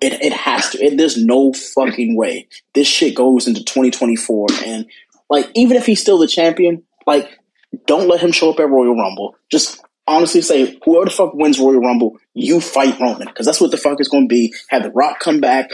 it 0.00 0.22
it 0.22 0.32
has 0.32 0.70
to. 0.70 0.84
It, 0.84 0.98
there's 0.98 1.16
no 1.16 1.52
fucking 1.52 2.16
way 2.16 2.46
this 2.74 2.86
shit 2.86 3.16
goes 3.16 3.48
into 3.48 3.64
2024 3.64 4.46
and 4.64 4.86
like, 5.32 5.50
even 5.54 5.78
if 5.78 5.86
he's 5.86 5.98
still 5.98 6.18
the 6.18 6.26
champion, 6.26 6.82
like, 7.06 7.26
don't 7.86 8.06
let 8.06 8.20
him 8.20 8.32
show 8.32 8.50
up 8.50 8.60
at 8.60 8.68
Royal 8.68 8.94
Rumble. 8.94 9.34
Just 9.50 9.82
honestly 10.06 10.42
say, 10.42 10.78
whoever 10.84 11.06
the 11.06 11.10
fuck 11.10 11.32
wins 11.32 11.58
Royal 11.58 11.80
Rumble, 11.80 12.18
you 12.34 12.60
fight 12.60 13.00
Roman. 13.00 13.28
Because 13.28 13.46
that's 13.46 13.58
what 13.58 13.70
the 13.70 13.78
fuck 13.78 13.98
is 13.98 14.08
going 14.08 14.24
to 14.24 14.28
be. 14.28 14.52
Have 14.68 14.82
The 14.82 14.90
Rock 14.90 15.20
come 15.20 15.40
back 15.40 15.70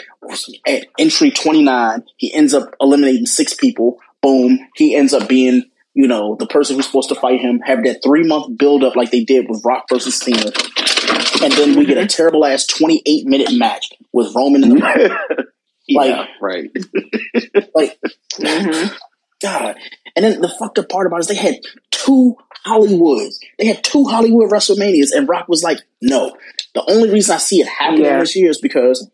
at 0.65 0.87
entry 0.97 1.33
29. 1.33 2.05
He 2.17 2.33
ends 2.33 2.55
up 2.55 2.73
eliminating 2.81 3.27
six 3.27 3.53
people. 3.53 3.99
Boom. 4.23 4.61
He 4.77 4.95
ends 4.95 5.13
up 5.13 5.29
being, 5.29 5.65
you 5.93 6.07
know, 6.07 6.37
the 6.39 6.47
person 6.47 6.77
who's 6.77 6.87
supposed 6.87 7.09
to 7.09 7.17
fight 7.17 7.41
him. 7.41 7.59
Have 7.65 7.83
that 7.83 8.01
three 8.05 8.23
month 8.23 8.57
build 8.59 8.85
up 8.85 8.95
like 8.95 9.11
they 9.11 9.25
did 9.25 9.49
with 9.49 9.65
Rock 9.65 9.87
versus 9.93 10.21
Cena. 10.21 10.53
And 11.43 11.53
then 11.53 11.77
we 11.77 11.85
get 11.85 11.99
a 11.99 12.07
terrible 12.07 12.47
ass 12.47 12.65
28 12.65 13.27
minute 13.27 13.59
match 13.59 13.91
with 14.13 14.33
Roman 14.37 14.63
in 14.63 14.71
the 14.71 15.47
Like, 15.91 16.11
yeah, 16.11 16.27
right. 16.41 16.71
like, 17.75 17.99
mm-hmm. 18.35 18.95
God. 19.41 19.77
And 20.17 20.25
then 20.25 20.41
the 20.41 20.49
fucked 20.49 20.79
up 20.79 20.89
part 20.89 21.07
about 21.07 21.19
it 21.19 21.21
is 21.21 21.29
they 21.29 21.35
had 21.37 21.61
two 21.91 22.37
Hollywoods. 22.67 23.37
They 23.59 23.67
had 23.67 23.85
two 23.85 24.05
Hollywood 24.05 24.51
WrestleManias, 24.51 25.11
and 25.15 25.29
Rock 25.29 25.49
was 25.49 25.63
like, 25.63 25.79
no. 26.03 26.37
The 26.75 26.85
only 26.91 27.11
reason 27.11 27.35
I 27.35 27.39
see 27.39 27.61
it 27.61 27.69
happening 27.69 28.05
yeah. 28.05 28.21
this 28.21 28.37
year 28.37 28.51
is 28.51 28.61
because 28.61 29.09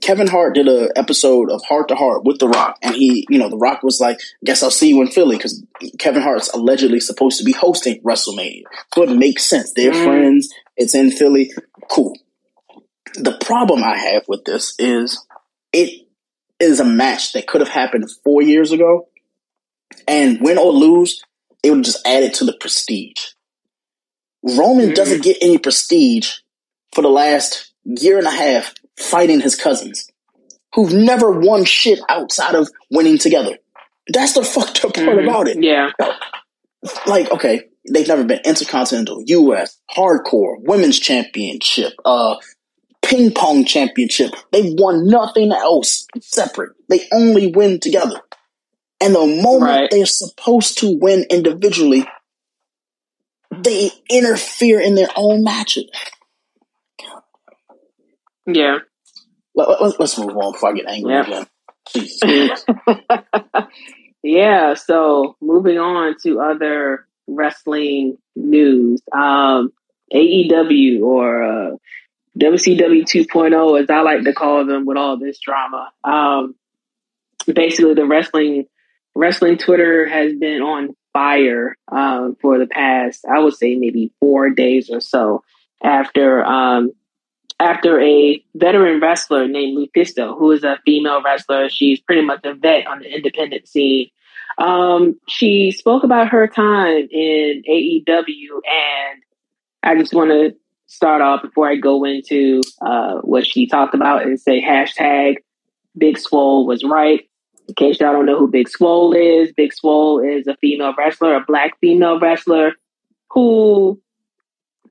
Kevin 0.00 0.26
Hart 0.26 0.54
did 0.54 0.68
an 0.68 0.88
episode 0.96 1.50
of 1.50 1.62
Heart 1.64 1.88
to 1.88 1.94
Heart 1.94 2.24
with 2.24 2.38
The 2.38 2.48
Rock, 2.48 2.78
and 2.82 2.94
he, 2.94 3.26
you 3.28 3.38
know, 3.38 3.48
The 3.48 3.58
Rock 3.58 3.82
was 3.82 4.00
like, 4.00 4.20
"Guess 4.44 4.62
I'll 4.62 4.70
see 4.70 4.88
you 4.88 5.00
in 5.02 5.08
Philly," 5.08 5.36
because 5.36 5.64
Kevin 5.98 6.22
Hart's 6.22 6.48
allegedly 6.50 7.00
supposed 7.00 7.38
to 7.38 7.44
be 7.44 7.52
hosting 7.52 8.00
WrestleMania, 8.02 8.62
so 8.94 9.02
it 9.02 9.10
makes 9.10 9.44
sense. 9.44 9.72
They're 9.74 9.92
mm. 9.92 10.04
friends. 10.04 10.52
It's 10.76 10.94
in 10.94 11.10
Philly. 11.10 11.52
Cool. 11.90 12.16
The 13.14 13.36
problem 13.44 13.82
I 13.82 13.96
have 13.96 14.24
with 14.28 14.44
this 14.44 14.74
is 14.78 15.24
it 15.72 16.06
is 16.58 16.80
a 16.80 16.84
match 16.84 17.32
that 17.32 17.46
could 17.46 17.60
have 17.60 17.70
happened 17.70 18.10
four 18.24 18.42
years 18.42 18.72
ago, 18.72 19.08
and 20.06 20.40
win 20.40 20.58
or 20.58 20.72
lose, 20.72 21.22
it 21.62 21.70
would 21.70 21.84
just 21.84 22.06
add 22.06 22.22
it 22.22 22.34
to 22.34 22.44
the 22.44 22.56
prestige. 22.60 23.26
Roman 24.42 24.86
mm-hmm. 24.86 24.94
doesn't 24.94 25.22
get 25.22 25.38
any 25.40 25.58
prestige 25.58 26.34
for 26.94 27.02
the 27.02 27.08
last 27.08 27.72
year 27.84 28.18
and 28.18 28.26
a 28.26 28.30
half 28.30 28.74
fighting 28.98 29.40
his 29.40 29.56
cousins, 29.56 30.08
who've 30.74 30.92
never 30.92 31.30
won 31.30 31.64
shit 31.64 31.98
outside 32.08 32.54
of 32.54 32.70
winning 32.90 33.18
together. 33.18 33.58
That's 34.08 34.34
the 34.34 34.44
fucked 34.44 34.84
up 34.84 34.94
part 34.94 35.08
mm-hmm. 35.08 35.28
about 35.28 35.48
it. 35.48 35.62
Yeah. 35.62 35.90
Like, 37.06 37.30
okay, 37.32 37.62
they've 37.92 38.06
never 38.06 38.24
been 38.24 38.40
intercontinental, 38.44 39.22
US, 39.26 39.80
hardcore, 39.90 40.56
women's 40.60 41.00
championship, 41.00 41.94
uh, 42.04 42.36
ping 43.02 43.32
pong 43.32 43.64
championship. 43.64 44.32
They've 44.52 44.74
won 44.76 45.08
nothing 45.08 45.52
else 45.52 46.06
separate. 46.20 46.72
They 46.88 47.06
only 47.12 47.48
win 47.48 47.80
together. 47.80 48.20
And 49.00 49.14
the 49.14 49.40
moment 49.42 49.62
right. 49.62 49.90
they're 49.90 50.06
supposed 50.06 50.78
to 50.78 50.98
win 50.98 51.26
individually, 51.30 52.06
they 53.50 53.90
interfere 54.10 54.80
in 54.80 54.94
their 54.94 55.08
own 55.16 55.42
matches. 55.42 55.90
Yeah. 58.46 58.78
Let, 59.54 59.68
us 59.68 59.98
let, 59.98 60.26
move 60.26 60.36
on 60.36 60.52
before 60.52 60.70
I 60.70 60.74
get 60.74 60.86
angry 60.86 61.12
yep. 61.12 61.26
again. 61.26 61.46
yeah, 64.22 64.74
so 64.74 65.36
moving 65.40 65.78
on 65.78 66.16
to 66.22 66.40
other 66.40 67.06
wrestling 67.26 68.18
news. 68.34 69.00
Um, 69.12 69.72
AEW 70.12 71.02
or 71.02 71.42
uh, 71.42 71.76
WCW 72.38 73.02
2.0, 73.02 73.82
as 73.82 73.90
I 73.90 74.00
like 74.02 74.24
to 74.24 74.32
call 74.32 74.66
them, 74.66 74.84
with 74.84 74.96
all 74.96 75.18
this 75.18 75.40
drama. 75.40 75.90
Um, 76.04 76.54
basically, 77.46 77.94
the 77.94 78.06
wrestling 78.06 78.66
wrestling 79.16 79.58
Twitter 79.58 80.06
has 80.06 80.34
been 80.34 80.62
on 80.62 80.94
fire 81.12 81.76
um, 81.90 82.36
for 82.40 82.58
the 82.58 82.66
past, 82.66 83.24
I 83.24 83.38
would 83.38 83.54
say, 83.54 83.74
maybe 83.74 84.12
four 84.20 84.50
days 84.50 84.90
or 84.90 85.00
so 85.00 85.42
after 85.82 86.44
um, 86.44 86.92
after 87.58 88.00
a 88.00 88.44
veteran 88.54 89.00
wrestler 89.00 89.48
named 89.48 89.78
Lufisto, 89.78 90.38
who 90.38 90.52
is 90.52 90.62
a 90.62 90.78
female 90.84 91.22
wrestler. 91.22 91.70
She's 91.70 92.00
pretty 92.00 92.22
much 92.22 92.40
a 92.44 92.54
vet 92.54 92.86
on 92.86 93.00
the 93.00 93.12
independent 93.12 93.66
scene. 93.66 94.10
Um, 94.58 95.18
she 95.26 95.70
spoke 95.70 96.04
about 96.04 96.28
her 96.28 96.46
time 96.46 97.08
in 97.10 97.62
AEW, 97.68 98.60
and 98.66 99.22
I 99.82 99.96
just 99.96 100.14
want 100.14 100.30
to 100.30 100.54
start 100.86 101.22
off 101.22 101.42
before 101.42 101.68
I 101.68 101.76
go 101.76 102.04
into 102.04 102.60
uh, 102.80 103.16
what 103.16 103.46
she 103.46 103.66
talked 103.66 103.94
about 103.94 104.22
and 104.22 104.38
say 104.38 104.62
hashtag 104.62 105.36
Big 105.96 106.18
Swole 106.18 106.66
was 106.66 106.84
right. 106.84 107.28
In 107.68 107.74
case 107.74 108.00
y'all 108.00 108.12
don't 108.12 108.26
know 108.26 108.38
who 108.38 108.48
Big 108.48 108.68
Swole 108.68 109.12
is, 109.12 109.52
Big 109.52 109.72
Swole 109.72 110.20
is 110.20 110.46
a 110.46 110.56
female 110.56 110.94
wrestler, 110.96 111.34
a 111.34 111.44
black 111.44 111.78
female 111.80 112.20
wrestler 112.20 112.72
who 113.30 114.00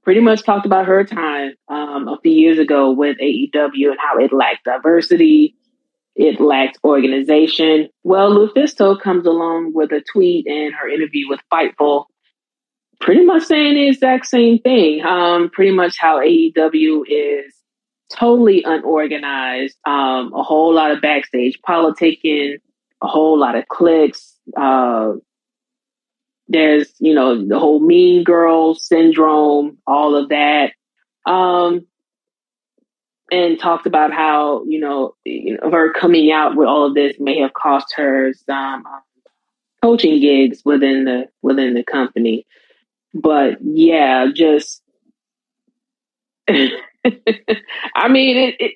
pretty 0.03 0.19
much 0.19 0.43
talked 0.43 0.65
about 0.65 0.85
her 0.85 1.03
time 1.03 1.53
um, 1.67 2.07
a 2.07 2.19
few 2.21 2.31
years 2.31 2.59
ago 2.59 2.91
with 2.91 3.17
AEW 3.17 3.89
and 3.89 3.99
how 3.99 4.17
it 4.19 4.31
lacked 4.33 4.65
diversity, 4.65 5.55
it 6.15 6.39
lacked 6.39 6.77
organization. 6.83 7.89
Well, 8.03 8.31
Lufisto 8.31 8.99
comes 9.01 9.25
along 9.25 9.71
with 9.73 9.91
a 9.91 10.03
tweet 10.13 10.45
and 10.47 10.73
her 10.75 10.87
interview 10.87 11.27
with 11.27 11.39
Fightful, 11.51 12.05
pretty 13.01 13.25
much 13.25 13.43
saying 13.43 13.73
the 13.73 13.87
exact 13.87 14.27
same 14.27 14.59
thing. 14.59 15.03
Um, 15.03 15.49
pretty 15.49 15.71
much 15.71 15.95
how 15.97 16.19
AEW 16.19 17.03
is 17.07 17.53
totally 18.13 18.63
unorganized, 18.63 19.77
um, 19.85 20.31
a 20.33 20.43
whole 20.43 20.73
lot 20.73 20.91
of 20.91 21.01
backstage 21.01 21.59
politicking, 21.67 22.57
a 23.01 23.07
whole 23.07 23.37
lot 23.37 23.55
of 23.55 23.67
clicks. 23.67 24.37
Uh, 24.55 25.13
there's, 26.47 26.93
you 26.99 27.13
know, 27.13 27.45
the 27.47 27.59
whole 27.59 27.79
mean 27.79 28.23
girl 28.23 28.75
syndrome, 28.75 29.77
all 29.87 30.15
of 30.15 30.29
that. 30.29 30.73
Um, 31.25 31.87
and 33.31 33.59
talked 33.59 33.87
about 33.87 34.13
how, 34.13 34.63
you 34.65 34.79
know, 34.79 35.15
you 35.25 35.57
know, 35.57 35.71
her 35.71 35.91
coming 35.91 36.31
out 36.31 36.55
with 36.55 36.67
all 36.67 36.85
of 36.85 36.93
this 36.93 37.15
may 37.19 37.39
have 37.39 37.53
cost 37.53 37.93
her 37.97 38.33
some 38.33 38.85
um, 38.85 39.01
coaching 39.81 40.21
gigs 40.21 40.61
within 40.63 41.05
the 41.05 41.25
within 41.41 41.73
the 41.73 41.83
company. 41.83 42.45
But 43.13 43.57
yeah, 43.61 44.27
just 44.33 44.83
I 46.47 48.07
mean, 48.09 48.37
it, 48.37 48.55
it, 48.59 48.59
it, 48.59 48.73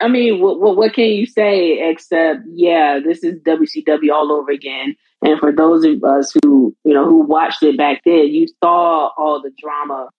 I 0.00 0.08
mean, 0.08 0.40
what, 0.40 0.60
what, 0.60 0.76
what 0.76 0.92
can 0.92 1.06
you 1.06 1.26
say 1.26 1.88
except, 1.88 2.40
yeah, 2.48 3.00
this 3.02 3.24
is 3.24 3.40
WCW 3.40 4.12
all 4.12 4.30
over 4.32 4.50
again. 4.50 4.94
And 5.22 5.38
for 5.38 5.52
those 5.52 5.84
of 5.84 6.04
us 6.04 6.34
who, 6.42 6.76
you 6.84 6.92
know, 6.92 7.06
who 7.06 7.22
watched 7.22 7.62
it 7.62 7.78
back 7.78 8.02
then, 8.04 8.28
you 8.28 8.46
saw 8.62 9.10
all 9.16 9.40
the 9.42 9.52
drama 9.58 10.10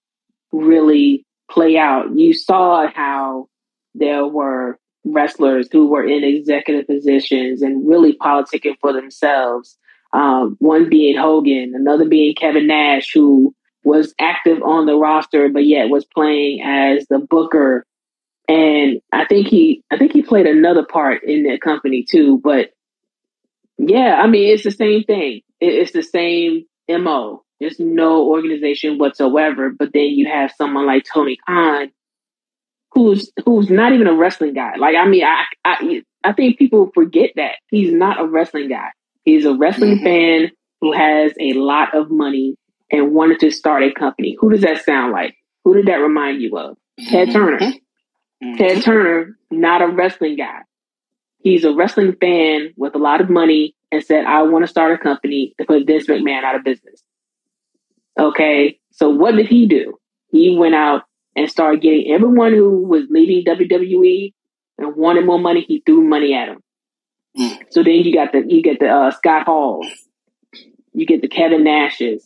really 0.51 1.25
play 1.49 1.77
out. 1.77 2.15
You 2.15 2.33
saw 2.33 2.87
how 2.93 3.49
there 3.93 4.25
were 4.25 4.79
wrestlers 5.05 5.69
who 5.71 5.87
were 5.87 6.05
in 6.05 6.23
executive 6.23 6.87
positions 6.87 7.61
and 7.61 7.87
really 7.87 8.17
politicking 8.17 8.75
for 8.81 8.93
themselves. 8.93 9.77
Um, 10.13 10.55
one 10.59 10.89
being 10.89 11.17
Hogan, 11.17 11.73
another 11.75 12.05
being 12.05 12.33
Kevin 12.35 12.67
Nash, 12.67 13.11
who 13.13 13.53
was 13.83 14.13
active 14.19 14.61
on 14.63 14.85
the 14.85 14.95
roster, 14.95 15.49
but 15.49 15.65
yet 15.65 15.89
was 15.89 16.05
playing 16.05 16.61
as 16.61 17.05
the 17.09 17.19
booker. 17.19 17.85
And 18.47 19.01
I 19.11 19.25
think 19.25 19.47
he, 19.47 19.83
I 19.91 19.97
think 19.97 20.13
he 20.13 20.21
played 20.21 20.45
another 20.45 20.85
part 20.85 21.23
in 21.23 21.43
that 21.43 21.61
company 21.61 22.05
too. 22.09 22.39
But 22.41 22.69
yeah, 23.77 24.19
I 24.21 24.27
mean, 24.27 24.53
it's 24.53 24.63
the 24.63 24.71
same 24.71 25.03
thing. 25.03 25.41
It's 25.59 25.91
the 25.91 26.03
same 26.03 26.65
mo. 26.89 27.43
There's 27.59 27.79
no 27.79 28.27
organization 28.27 28.97
whatsoever. 28.97 29.71
But 29.77 29.91
then 29.93 30.05
you 30.05 30.27
have 30.27 30.53
someone 30.57 30.85
like 30.85 31.05
Tony 31.11 31.37
Khan, 31.45 31.91
who's 32.91 33.31
who's 33.45 33.69
not 33.69 33.93
even 33.93 34.07
a 34.07 34.15
wrestling 34.15 34.53
guy. 34.53 34.75
Like, 34.77 34.95
I 34.95 35.07
mean, 35.07 35.23
I 35.23 35.43
I, 35.65 36.03
I 36.23 36.33
think 36.33 36.57
people 36.57 36.91
forget 36.93 37.31
that 37.35 37.55
he's 37.69 37.91
not 37.91 38.19
a 38.19 38.25
wrestling 38.25 38.69
guy. 38.69 38.89
He's 39.23 39.45
a 39.45 39.55
wrestling 39.55 39.97
mm-hmm. 39.97 40.03
fan 40.03 40.51
who 40.81 40.93
has 40.93 41.33
a 41.39 41.53
lot 41.53 41.95
of 41.95 42.09
money 42.09 42.55
and 42.91 43.13
wanted 43.13 43.39
to 43.41 43.51
start 43.51 43.83
a 43.83 43.91
company. 43.91 44.37
Who 44.39 44.49
does 44.49 44.61
that 44.61 44.85
sound 44.85 45.11
like? 45.11 45.35
Who 45.63 45.73
did 45.73 45.87
that 45.87 45.95
remind 45.95 46.41
you 46.41 46.57
of? 46.57 46.77
Ted 47.09 47.31
Turner. 47.31 47.59
Mm-hmm. 48.43 48.57
Ted 48.57 48.83
Turner, 48.83 49.37
not 49.51 49.81
a 49.81 49.87
wrestling 49.87 50.35
guy. 50.35 50.61
He's 51.39 51.63
a 51.63 51.73
wrestling 51.73 52.15
fan 52.19 52.73
with 52.75 52.95
a 52.95 52.99
lot 52.99 53.21
of 53.21 53.29
money 53.29 53.75
and 53.91 54.03
said, 54.03 54.25
I 54.25 54.41
want 54.43 54.63
to 54.63 54.67
start 54.67 54.93
a 54.93 54.97
company 54.97 55.53
to 55.59 55.65
put 55.65 55.87
Vince 55.87 56.07
McMahon 56.07 56.43
out 56.43 56.55
of 56.55 56.63
business. 56.63 57.01
Okay. 58.19 58.79
So 58.91 59.09
what 59.09 59.35
did 59.35 59.47
he 59.47 59.67
do? 59.67 59.97
He 60.29 60.57
went 60.57 60.75
out 60.75 61.03
and 61.35 61.49
started 61.49 61.81
getting 61.81 62.11
everyone 62.11 62.53
who 62.53 62.83
was 62.83 63.03
leaving 63.09 63.45
WWE 63.45 64.33
and 64.77 64.95
wanted 64.95 65.25
more 65.25 65.39
money. 65.39 65.61
He 65.61 65.81
threw 65.85 66.03
money 66.03 66.33
at 66.33 66.47
them. 66.47 66.63
Mm. 67.37 67.63
So 67.69 67.83
then 67.83 67.93
you 67.93 68.13
got 68.13 68.31
the, 68.31 68.43
you 68.47 68.61
get 68.61 68.79
the 68.79 68.89
uh, 68.89 69.11
Scott 69.11 69.45
Hall, 69.45 69.87
you 70.93 71.05
get 71.05 71.21
the 71.21 71.27
Kevin 71.27 71.63
Nashes, 71.63 72.23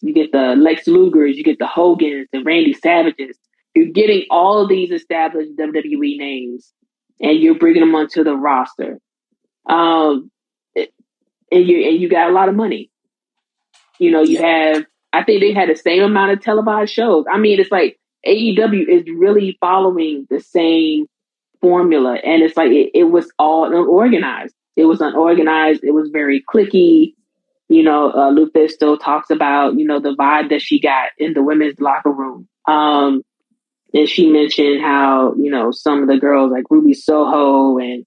you 0.00 0.14
get 0.14 0.30
the 0.30 0.54
Lex 0.56 0.84
Lugers, 0.84 1.34
you 1.34 1.42
get 1.42 1.58
the 1.58 1.66
Hogans, 1.66 2.28
the 2.32 2.42
Randy 2.42 2.72
Savages. 2.72 3.36
You're 3.74 3.92
getting 3.92 4.26
all 4.30 4.62
of 4.62 4.68
these 4.68 4.90
established 4.90 5.56
WWE 5.56 6.18
names, 6.18 6.72
and 7.20 7.38
you're 7.38 7.58
bringing 7.58 7.80
them 7.80 7.94
onto 7.94 8.24
the 8.24 8.34
roster. 8.34 8.98
Um, 9.68 10.30
and 10.76 11.66
you 11.66 11.88
and 11.88 12.00
you 12.00 12.08
got 12.08 12.30
a 12.30 12.32
lot 12.32 12.48
of 12.48 12.54
money. 12.54 12.90
You 13.98 14.10
know, 14.10 14.22
you 14.22 14.38
have. 14.42 14.84
I 15.12 15.24
think 15.24 15.40
they 15.40 15.54
had 15.54 15.70
the 15.70 15.76
same 15.76 16.02
amount 16.02 16.32
of 16.32 16.42
televised 16.42 16.92
shows. 16.92 17.24
I 17.30 17.38
mean, 17.38 17.58
it's 17.58 17.70
like 17.70 17.98
AEW 18.26 18.86
is 18.88 19.04
really 19.08 19.56
following 19.60 20.26
the 20.28 20.40
same 20.40 21.06
formula, 21.60 22.14
and 22.14 22.42
it's 22.42 22.56
like 22.56 22.70
it, 22.70 22.90
it 22.94 23.04
was 23.04 23.30
all 23.38 23.64
unorganized. 23.64 24.54
It 24.76 24.84
was 24.84 25.00
unorganized. 25.00 25.82
It 25.82 25.92
was 25.92 26.10
very 26.10 26.42
clicky 26.42 27.14
you 27.68 27.82
know, 27.82 28.10
uh, 28.10 28.32
Lufisto 28.32 28.98
talks 28.98 29.30
about, 29.30 29.78
you 29.78 29.86
know, 29.86 30.00
the 30.00 30.16
vibe 30.16 30.48
that 30.50 30.62
she 30.62 30.80
got 30.80 31.10
in 31.18 31.34
the 31.34 31.42
women's 31.42 31.78
locker 31.78 32.10
room. 32.10 32.48
Um, 32.66 33.22
and 33.98 34.08
she 34.08 34.30
mentioned 34.30 34.80
how, 34.80 35.34
you 35.34 35.50
know, 35.50 35.72
some 35.72 36.02
of 36.02 36.08
the 36.08 36.18
girls 36.18 36.52
like 36.52 36.64
Ruby 36.70 36.94
Soho 36.94 37.78
and, 37.78 38.06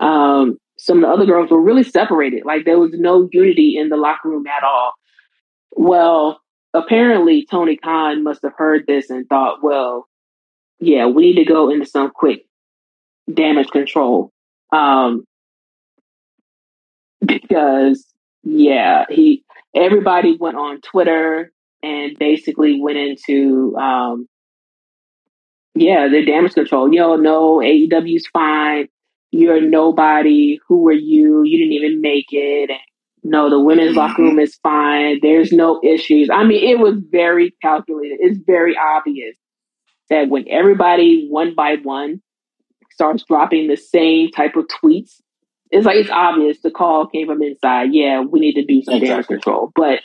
um, 0.00 0.58
some 0.76 0.98
of 0.98 1.02
the 1.02 1.08
other 1.08 1.26
girls 1.26 1.50
were 1.50 1.60
really 1.60 1.84
separated. 1.84 2.44
Like 2.44 2.64
there 2.64 2.78
was 2.78 2.90
no 2.94 3.28
unity 3.30 3.76
in 3.78 3.90
the 3.90 3.96
locker 3.96 4.28
room 4.28 4.46
at 4.46 4.64
all. 4.64 4.92
Well, 5.72 6.40
apparently 6.74 7.46
Tony 7.48 7.76
Khan 7.76 8.24
must 8.24 8.42
have 8.42 8.54
heard 8.56 8.86
this 8.86 9.08
and 9.08 9.28
thought, 9.28 9.62
well, 9.62 10.08
yeah, 10.80 11.06
we 11.06 11.26
need 11.26 11.44
to 11.44 11.44
go 11.44 11.70
into 11.70 11.86
some 11.86 12.10
quick 12.10 12.46
damage 13.32 13.68
control. 13.68 14.32
Um, 14.72 15.24
because 17.24 18.04
yeah, 18.42 19.04
he 19.08 19.44
everybody 19.74 20.36
went 20.40 20.56
on 20.56 20.80
Twitter 20.80 21.52
and 21.82 22.18
basically 22.18 22.80
went 22.80 22.98
into 22.98 23.76
um 23.76 24.26
yeah, 25.74 26.08
the 26.08 26.24
damage 26.24 26.54
control. 26.54 26.92
Yo, 26.92 27.16
no, 27.16 27.58
AEW's 27.58 28.26
fine. 28.32 28.88
You're 29.30 29.60
nobody. 29.60 30.58
Who 30.68 30.88
are 30.88 30.92
you? 30.92 31.42
You 31.44 31.58
didn't 31.58 31.72
even 31.72 32.00
make 32.00 32.26
it. 32.30 32.70
No, 33.22 33.50
the 33.50 33.60
women's 33.60 33.90
mm-hmm. 33.90 33.98
locker 33.98 34.22
room 34.22 34.38
is 34.38 34.58
fine. 34.62 35.18
There's 35.22 35.52
no 35.52 35.80
issues. 35.84 36.30
I 36.32 36.44
mean, 36.44 36.68
it 36.68 36.78
was 36.78 36.94
very 37.10 37.54
calculated. 37.62 38.18
It's 38.20 38.40
very 38.46 38.74
obvious 38.76 39.36
that 40.08 40.28
when 40.28 40.46
everybody 40.48 41.28
one 41.28 41.54
by 41.54 41.76
one 41.82 42.22
starts 42.92 43.24
dropping 43.24 43.68
the 43.68 43.76
same 43.76 44.30
type 44.30 44.56
of 44.56 44.64
tweets 44.82 45.20
it's 45.70 45.86
like 45.86 45.96
it's 45.96 46.10
obvious 46.10 46.58
the 46.62 46.70
call 46.70 47.06
came 47.06 47.26
from 47.26 47.42
inside. 47.42 47.90
Yeah, 47.92 48.22
we 48.22 48.40
need 48.40 48.54
to 48.54 48.64
do 48.64 48.82
some 48.82 48.94
exactly. 48.94 49.08
damage 49.08 49.26
control. 49.26 49.72
But 49.74 50.00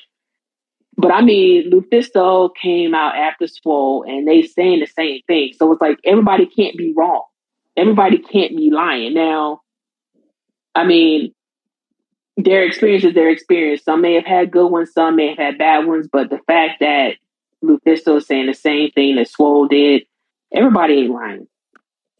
but 0.97 1.11
I 1.11 1.21
mean, 1.21 1.71
Lufisto 1.71 2.49
came 2.55 2.93
out 2.93 3.15
after 3.15 3.47
Swole 3.47 4.05
and 4.07 4.27
they 4.27 4.43
saying 4.43 4.79
the 4.79 4.87
same 4.87 5.21
thing. 5.27 5.53
So 5.57 5.71
it's 5.71 5.81
like 5.81 5.99
everybody 6.05 6.45
can't 6.45 6.77
be 6.77 6.93
wrong. 6.95 7.23
Everybody 7.75 8.17
can't 8.17 8.55
be 8.55 8.71
lying. 8.71 9.13
Now, 9.13 9.61
I 10.73 10.85
mean, 10.85 11.33
their 12.37 12.63
experience 12.63 13.03
is 13.03 13.13
their 13.13 13.29
experience. 13.29 13.83
Some 13.83 14.01
may 14.01 14.13
have 14.13 14.25
had 14.25 14.51
good 14.51 14.67
ones, 14.67 14.93
some 14.93 15.15
may 15.17 15.29
have 15.29 15.37
had 15.37 15.57
bad 15.57 15.85
ones, 15.85 16.07
but 16.11 16.29
the 16.29 16.39
fact 16.47 16.79
that 16.79 17.15
Lufisto 17.63 18.17
is 18.17 18.27
saying 18.27 18.47
the 18.47 18.53
same 18.53 18.91
thing 18.91 19.15
that 19.15 19.29
Swole 19.29 19.67
did, 19.67 20.03
everybody 20.53 20.95
ain't 20.95 21.11
lying. 21.11 21.47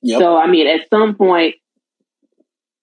Yep. 0.02 0.20
So 0.20 0.38
I 0.38 0.48
mean, 0.48 0.68
at 0.68 0.90
some 0.90 1.16
point, 1.16 1.56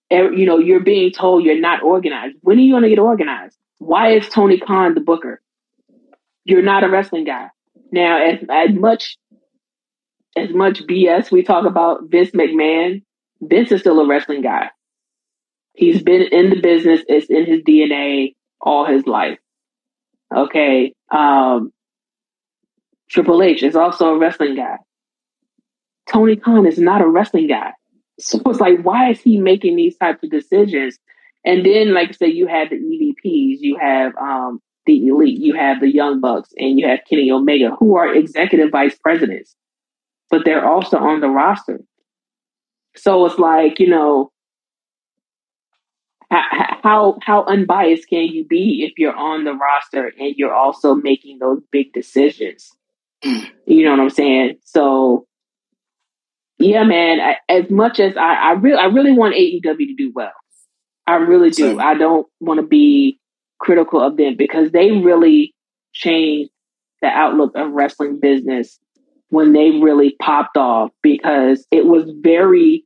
you 0.09 0.45
know, 0.45 0.57
you're 0.57 0.79
being 0.79 1.11
told 1.11 1.43
you're 1.43 1.59
not 1.59 1.83
organized. 1.83 2.37
When 2.41 2.57
are 2.57 2.61
you 2.61 2.73
going 2.73 2.83
to 2.83 2.89
get 2.89 2.99
organized? 2.99 3.57
Why 3.77 4.13
is 4.13 4.27
Tony 4.29 4.59
Khan 4.59 4.93
the 4.93 5.01
booker? 5.01 5.41
You're 6.45 6.61
not 6.61 6.83
a 6.83 6.89
wrestling 6.89 7.25
guy. 7.25 7.47
Now, 7.91 8.21
as, 8.23 8.39
as 8.49 8.75
much 8.75 9.17
as 10.35 10.49
much 10.49 10.81
BS 10.83 11.31
we 11.31 11.43
talk 11.43 11.65
about 11.65 12.09
Vince 12.09 12.31
McMahon, 12.31 13.03
Vince 13.41 13.71
is 13.71 13.81
still 13.81 13.99
a 13.99 14.07
wrestling 14.07 14.41
guy. 14.41 14.69
He's 15.73 16.01
been 16.01 16.23
in 16.23 16.49
the 16.49 16.59
business. 16.59 17.01
It's 17.07 17.27
in 17.29 17.45
his 17.45 17.61
DNA 17.61 18.35
all 18.59 18.85
his 18.85 19.05
life. 19.05 19.37
Okay. 20.35 20.93
Um, 21.11 21.71
Triple 23.09 23.43
H 23.43 23.63
is 23.63 23.75
also 23.75 24.15
a 24.15 24.17
wrestling 24.17 24.55
guy. 24.55 24.77
Tony 26.11 26.35
Khan 26.35 26.65
is 26.65 26.79
not 26.79 27.01
a 27.01 27.07
wrestling 27.07 27.47
guy. 27.47 27.71
So 28.19 28.41
it's 28.45 28.59
like, 28.59 28.81
why 28.81 29.11
is 29.11 29.21
he 29.21 29.37
making 29.37 29.75
these 29.75 29.97
types 29.97 30.23
of 30.23 30.29
decisions? 30.29 30.97
And 31.45 31.65
then, 31.65 31.93
like 31.93 32.09
I 32.09 32.11
said, 32.13 32.33
you 32.33 32.47
have 32.47 32.69
the 32.69 32.75
EVPs, 32.75 33.57
you 33.59 33.77
have 33.79 34.15
um, 34.17 34.61
the 34.85 35.07
elite, 35.07 35.39
you 35.39 35.55
have 35.55 35.79
the 35.79 35.91
Young 35.91 36.19
Bucks, 36.19 36.49
and 36.57 36.79
you 36.79 36.87
have 36.87 36.99
Kenny 37.09 37.31
Omega, 37.31 37.75
who 37.79 37.95
are 37.95 38.13
executive 38.13 38.71
vice 38.71 38.97
presidents, 38.97 39.55
but 40.29 40.41
they're 40.45 40.65
also 40.65 40.97
on 40.97 41.21
the 41.21 41.29
roster. 41.29 41.79
So 42.95 43.25
it's 43.25 43.39
like, 43.39 43.79
you 43.79 43.89
know, 43.89 44.31
how 46.29 47.17
how 47.21 47.43
unbiased 47.45 48.07
can 48.09 48.23
you 48.23 48.45
be 48.45 48.85
if 48.87 48.93
you're 48.97 49.15
on 49.15 49.43
the 49.43 49.53
roster 49.53 50.11
and 50.19 50.35
you're 50.35 50.53
also 50.53 50.95
making 50.95 51.39
those 51.39 51.61
big 51.71 51.93
decisions? 51.93 52.71
Mm. 53.23 53.49
You 53.65 53.85
know 53.85 53.91
what 53.91 53.99
I'm 53.99 54.09
saying? 54.09 54.57
So, 54.63 55.27
yeah, 56.57 56.83
man. 56.83 57.19
I, 57.19 57.35
as 57.49 57.69
much 57.69 57.99
as 57.99 58.17
I, 58.17 58.35
I 58.35 58.51
really, 58.53 58.77
I 58.77 58.85
really 58.85 59.11
want 59.11 59.35
AEW 59.35 59.61
to 59.63 59.95
do 59.95 60.11
well. 60.13 60.33
I 61.05 61.15
really 61.15 61.49
do. 61.49 61.69
Same. 61.69 61.79
I 61.79 61.95
don't 61.95 62.27
want 62.39 62.59
to 62.59 62.65
be 62.65 63.19
critical 63.59 64.01
of 64.01 64.17
them 64.17 64.35
because 64.37 64.71
they 64.71 64.91
really 64.91 65.53
changed 65.93 66.51
the 67.01 67.07
outlook 67.07 67.51
of 67.55 67.71
wrestling 67.71 68.19
business 68.19 68.79
when 69.29 69.53
they 69.53 69.71
really 69.71 70.15
popped 70.21 70.57
off 70.57 70.91
because 71.01 71.65
it 71.71 71.85
was 71.85 72.03
very 72.21 72.85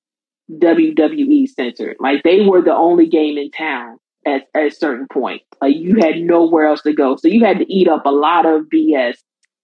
WWE 0.52 1.48
centered. 1.49 1.98
Like 1.99 2.23
they 2.23 2.41
were 2.45 2.61
the 2.61 2.73
only 2.73 3.07
game 3.07 3.38
in 3.38 3.52
town 3.52 3.98
at, 4.26 4.44
at 4.56 4.68
a 4.68 4.72
certain 4.72 5.07
point. 5.11 5.41
Like 5.61 5.76
you 5.76 5.98
had 5.99 6.18
nowhere 6.19 6.68
else 6.68 6.81
to 6.84 6.94
go. 6.94 7.15
So 7.18 7.27
you 7.27 7.44
had 7.44 7.60
to 7.60 7.73
eat 7.73 7.88
up 7.88 8.06
a 8.06 8.11
lot 8.11 8.45
of 8.45 8.64
BS 8.73 9.18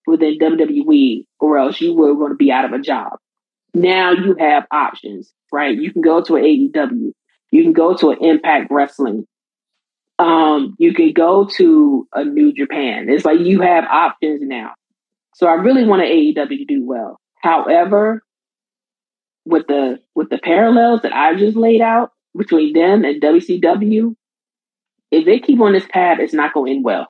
within 0.05 0.37
WWE 0.37 1.25
or 1.39 1.57
else 1.57 1.79
you 1.79 1.93
were 1.93 2.13
going 2.15 2.31
to 2.31 2.37
be 2.37 2.51
out 2.51 2.65
of 2.65 2.73
a 2.73 2.79
job. 2.79 3.13
Now 3.73 4.11
you 4.11 4.35
have 4.39 4.65
options, 4.71 5.33
right? 5.51 5.75
You 5.75 5.91
can 5.91 6.01
go 6.01 6.21
to 6.21 6.35
an 6.35 6.43
AEW. 6.43 7.11
You 7.51 7.63
can 7.63 7.73
go 7.73 7.95
to 7.95 8.11
an 8.11 8.17
Impact 8.21 8.67
Wrestling. 8.69 9.25
Um, 10.23 10.75
you 10.77 10.93
can 10.93 11.11
go 11.11 11.49
to 11.57 12.07
a 12.13 12.23
New 12.23 12.53
Japan. 12.53 13.07
It's 13.09 13.25
like 13.25 13.41
you 13.41 13.59
have 13.59 13.83
options 13.83 14.41
now. 14.41 14.71
So 15.35 15.47
I 15.47 15.55
really 15.55 15.85
want 15.85 16.01
an 16.01 16.07
AEW 16.07 16.47
to 16.59 16.65
do 16.65 16.85
well. 16.85 17.19
However, 17.41 18.23
with 19.45 19.67
the 19.67 19.99
with 20.15 20.29
the 20.29 20.37
parallels 20.37 21.01
that 21.01 21.13
I 21.13 21.35
just 21.35 21.57
laid 21.57 21.81
out 21.81 22.11
between 22.37 22.71
them 22.71 23.03
and 23.03 23.21
WCW, 23.21 24.15
if 25.11 25.25
they 25.25 25.39
keep 25.39 25.59
on 25.59 25.73
this 25.73 25.85
path, 25.89 26.19
it's 26.21 26.33
not 26.33 26.53
going 26.53 26.71
to 26.71 26.75
end 26.77 26.85
well, 26.85 27.07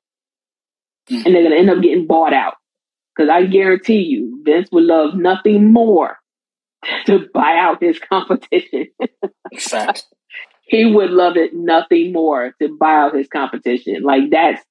mm. 1.12 1.24
and 1.24 1.36
they're 1.36 1.44
going 1.44 1.52
to 1.52 1.58
end 1.58 1.70
up 1.70 1.84
getting 1.84 2.08
bought 2.08 2.34
out. 2.34 2.56
Because 3.16 3.30
I 3.30 3.46
guarantee 3.46 4.02
you, 4.02 4.42
Vince 4.44 4.70
would 4.72 4.86
love 4.86 5.14
nothing 5.14 5.72
more 5.72 6.18
to 7.06 7.28
buy 7.32 7.58
out 7.58 7.84
his 7.84 8.00
competition. 8.00 8.88
Fact. 9.60 10.08
He 10.66 10.86
would 10.86 11.12
love 11.12 11.38
it 11.38 11.54
nothing 11.54 12.14
more 12.14 12.54
to 12.62 12.78
buy 12.78 12.96
out 12.96 13.16
his 13.16 13.28
competition. 13.28 14.04
Like 14.04 14.30
that's 14.32 14.64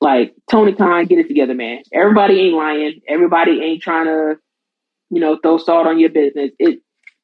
like 0.00 0.34
Tony 0.50 0.74
Khan, 0.74 1.06
get 1.06 1.18
it 1.18 1.28
together, 1.28 1.54
man. 1.54 1.82
Everybody 1.92 2.40
ain't 2.40 2.54
lying. 2.54 3.00
Everybody 3.08 3.60
ain't 3.62 3.82
trying 3.82 4.06
to 4.06 4.38
you 5.10 5.20
know, 5.20 5.38
throw 5.42 5.58
salt 5.58 5.86
on 5.86 5.98
your 5.98 6.10
business. 6.10 6.50
It 6.58 6.80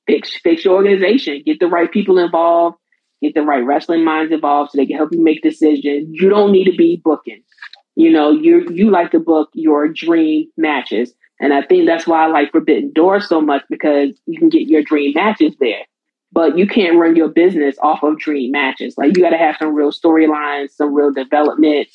fix 0.07 0.35
fix 0.43 0.65
your 0.65 0.75
organization. 0.75 1.43
Get 1.45 1.61
the 1.61 1.67
right 1.67 1.91
people 1.91 2.19
involved. 2.19 2.77
Get 3.23 3.35
the 3.35 3.43
right 3.43 3.65
wrestling 3.65 4.05
minds 4.05 4.33
involved 4.33 4.73
so 4.73 4.79
they 4.79 4.87
can 4.87 4.97
help 4.97 5.11
you 5.13 5.23
make 5.23 5.43
decisions. 5.43 6.09
You 6.11 6.29
don't 6.29 6.53
need 6.53 6.65
to 6.65 6.77
be 6.77 7.01
booking. 7.03 7.43
You 7.97 8.11
know, 8.11 8.31
you 8.31 8.67
you 8.71 8.91
like 8.91 9.13
to 9.13 9.21
book 9.21 9.51
your 9.55 9.89
dream 9.89 10.51
matches. 10.57 11.15
And 11.41 11.53
I 11.53 11.63
think 11.63 11.87
that's 11.87 12.07
why 12.07 12.25
I 12.25 12.27
like 12.29 12.53
Forbidden 12.53 12.93
Door 12.93 13.21
so 13.21 13.41
much 13.41 13.63
because 13.69 14.19
you 14.27 14.39
can 14.39 14.49
get 14.49 14.69
your 14.69 14.83
dream 14.83 15.13
matches 15.15 15.55
there. 15.59 15.85
But 16.35 16.59
you 16.59 16.67
can't 16.67 16.99
run 16.99 17.15
your 17.15 17.29
business 17.29 17.77
off 17.81 18.03
of 18.03 18.19
dream 18.19 18.51
matches. 18.51 18.99
Like 18.99 19.17
you 19.17 19.23
gotta 19.23 19.39
have 19.39 19.57
some 19.57 19.73
real 19.73 19.93
storylines, 19.93 20.71
some 20.73 20.93
real 20.93 21.13
development. 21.13 21.89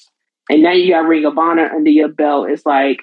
And 0.49 0.63
now 0.63 0.71
you 0.71 0.93
got 0.93 1.05
Ring 1.05 1.25
of 1.25 1.37
Honor 1.37 1.69
under 1.69 1.89
your 1.89 2.07
belt. 2.07 2.49
It's 2.49 2.65
like 2.65 3.01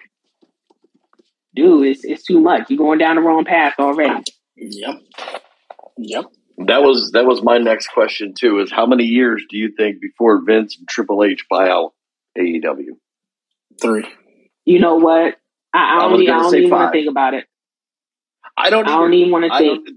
dude, 1.54 1.86
it's 1.88 2.04
it's 2.04 2.24
too 2.24 2.40
much. 2.40 2.70
You're 2.70 2.78
going 2.78 2.98
down 2.98 3.16
the 3.16 3.22
wrong 3.22 3.44
path 3.44 3.74
already. 3.78 4.24
Yep. 4.56 5.02
Yep. 5.98 6.24
That 6.66 6.82
was 6.82 7.10
that 7.12 7.26
was 7.26 7.42
my 7.42 7.58
next 7.58 7.88
question 7.88 8.32
too. 8.38 8.60
Is 8.60 8.72
how 8.72 8.86
many 8.86 9.04
years 9.04 9.44
do 9.50 9.58
you 9.58 9.72
think 9.76 10.00
before 10.00 10.42
Vince 10.42 10.76
and 10.78 10.88
Triple 10.88 11.22
H 11.22 11.44
buy 11.50 11.68
out 11.68 11.92
AEW? 12.38 12.96
Three. 13.80 14.06
You 14.64 14.80
know 14.80 14.96
what? 14.96 15.36
I, 15.74 15.96
I 15.96 16.00
don't, 16.00 16.12
I 16.28 16.40
don't 16.40 16.54
even 16.54 16.70
want 16.70 16.92
to 16.92 16.98
think 16.98 17.10
about 17.10 17.34
it. 17.34 17.44
I 18.56 18.70
don't. 18.70 18.88
I 18.88 18.96
don't 18.96 19.12
even 19.12 19.32
want 19.32 19.44
to 19.52 19.58
think. 19.58 19.88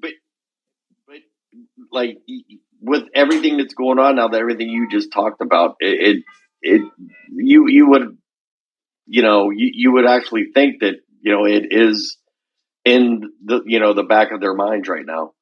But, 1.92 1.98
but 1.98 2.00
like 2.00 2.18
with 2.82 3.04
everything 3.14 3.58
that's 3.58 3.74
going 3.74 4.00
on 4.00 4.16
now, 4.16 4.30
that 4.30 4.40
everything 4.40 4.70
you 4.70 4.88
just 4.90 5.12
talked 5.12 5.42
about, 5.42 5.76
it, 5.80 6.18
it, 6.18 6.24
it 6.62 6.92
you 7.32 7.68
you 7.68 7.90
would 7.90 8.18
you 9.06 9.22
know 9.22 9.50
you, 9.50 9.72
you 9.74 9.92
would 9.94 10.06
actually 10.06 10.52
think 10.54 10.82
that 10.82 10.96
you 11.22 11.32
know, 11.32 11.46
it 11.46 11.68
is 11.72 12.18
in 12.86 13.32
the 13.44 13.62
you 13.66 13.80
know 13.80 13.94
the 13.94 14.04
back 14.04 14.32
of 14.32 14.40
their 14.40 14.54
minds 14.54 14.88
right 14.88 15.06
now. 15.06 15.34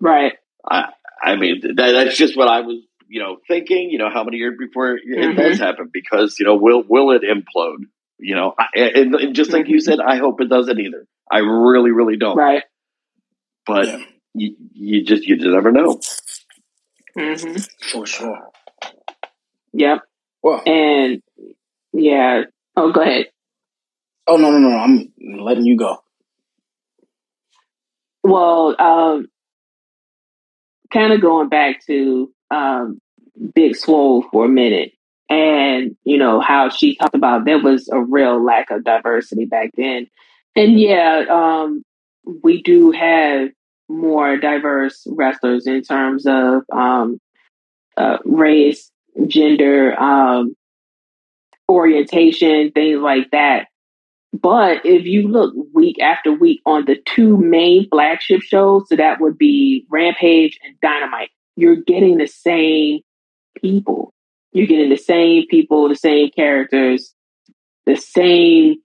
Right. 0.00 0.32
I 0.68 0.90
I 1.22 1.36
mean 1.36 1.60
that, 1.62 1.74
that's 1.76 2.16
just 2.16 2.36
what 2.36 2.48
I 2.48 2.60
was 2.60 2.76
you 3.08 3.20
know 3.20 3.36
thinking. 3.46 3.90
You 3.90 3.98
know, 3.98 4.10
how 4.12 4.24
many 4.24 4.38
years 4.38 4.56
before 4.58 4.96
it 4.96 5.02
mm-hmm. 5.08 5.38
does 5.38 5.58
happen? 5.58 5.90
Because 5.92 6.38
you 6.38 6.46
know, 6.46 6.56
will 6.56 6.82
will 6.86 7.12
it 7.12 7.22
implode? 7.22 7.86
You 8.20 8.34
know, 8.34 8.52
I, 8.58 8.66
and, 8.74 9.14
and, 9.14 9.34
just 9.34 9.52
like 9.52 9.64
mm-hmm. 9.64 9.74
you 9.74 9.80
said, 9.80 10.00
I 10.00 10.16
hope 10.16 10.40
it 10.40 10.48
doesn't 10.48 10.76
either. 10.76 11.06
I 11.30 11.38
really, 11.38 11.92
really 11.92 12.16
don't. 12.16 12.36
Right. 12.36 12.64
But 13.64 13.86
yeah. 13.86 14.02
You, 14.38 14.56
you 14.72 15.04
just 15.04 15.24
you 15.24 15.36
just 15.36 15.48
never 15.48 15.72
know. 15.72 16.00
Mm-hmm. 17.16 17.56
For 17.90 18.06
sure. 18.06 18.50
Yep. 19.72 20.02
Well, 20.42 20.62
and 20.66 21.22
yeah. 21.92 22.42
Oh, 22.76 22.92
go 22.92 23.02
ahead. 23.02 23.26
Oh 24.26 24.36
no 24.36 24.50
no 24.50 24.58
no! 24.58 24.76
I'm 24.76 25.12
letting 25.40 25.64
you 25.64 25.76
go. 25.76 26.02
Well, 28.22 28.76
um, 28.78 29.28
kind 30.92 31.12
of 31.12 31.20
going 31.20 31.48
back 31.48 31.84
to 31.86 32.32
um, 32.50 33.00
Big 33.54 33.74
Swole 33.74 34.22
for 34.30 34.44
a 34.44 34.48
minute, 34.48 34.92
and 35.28 35.96
you 36.04 36.18
know 36.18 36.40
how 36.40 36.68
she 36.68 36.96
talked 36.96 37.14
about 37.14 37.44
there 37.44 37.62
was 37.62 37.88
a 37.88 38.00
real 38.00 38.44
lack 38.44 38.70
of 38.70 38.84
diversity 38.84 39.46
back 39.46 39.70
then, 39.76 40.06
and 40.54 40.78
yeah, 40.78 41.24
um, 41.30 41.82
we 42.42 42.62
do 42.62 42.90
have 42.90 43.48
more 43.88 44.36
diverse 44.36 45.06
wrestlers 45.06 45.66
in 45.66 45.82
terms 45.82 46.26
of 46.26 46.62
um, 46.72 47.18
uh, 47.96 48.18
race, 48.24 48.90
gender, 49.26 49.98
um, 49.98 50.54
orientation, 51.68 52.70
things 52.72 53.00
like 53.00 53.30
that. 53.32 53.68
But 54.32 54.84
if 54.84 55.06
you 55.06 55.28
look 55.28 55.54
week 55.74 56.00
after 56.00 56.32
week 56.32 56.60
on 56.66 56.84
the 56.84 56.96
two 57.06 57.38
main 57.38 57.88
flagship 57.88 58.42
shows, 58.42 58.88
so 58.88 58.96
that 58.96 59.20
would 59.20 59.38
be 59.38 59.86
Rampage 59.90 60.58
and 60.64 60.78
Dynamite, 60.80 61.30
you're 61.56 61.76
getting 61.76 62.18
the 62.18 62.26
same 62.26 63.00
people. 63.60 64.12
You're 64.52 64.66
getting 64.66 64.90
the 64.90 64.96
same 64.96 65.46
people, 65.48 65.88
the 65.88 65.96
same 65.96 66.30
characters, 66.30 67.14
the 67.86 67.96
same 67.96 68.76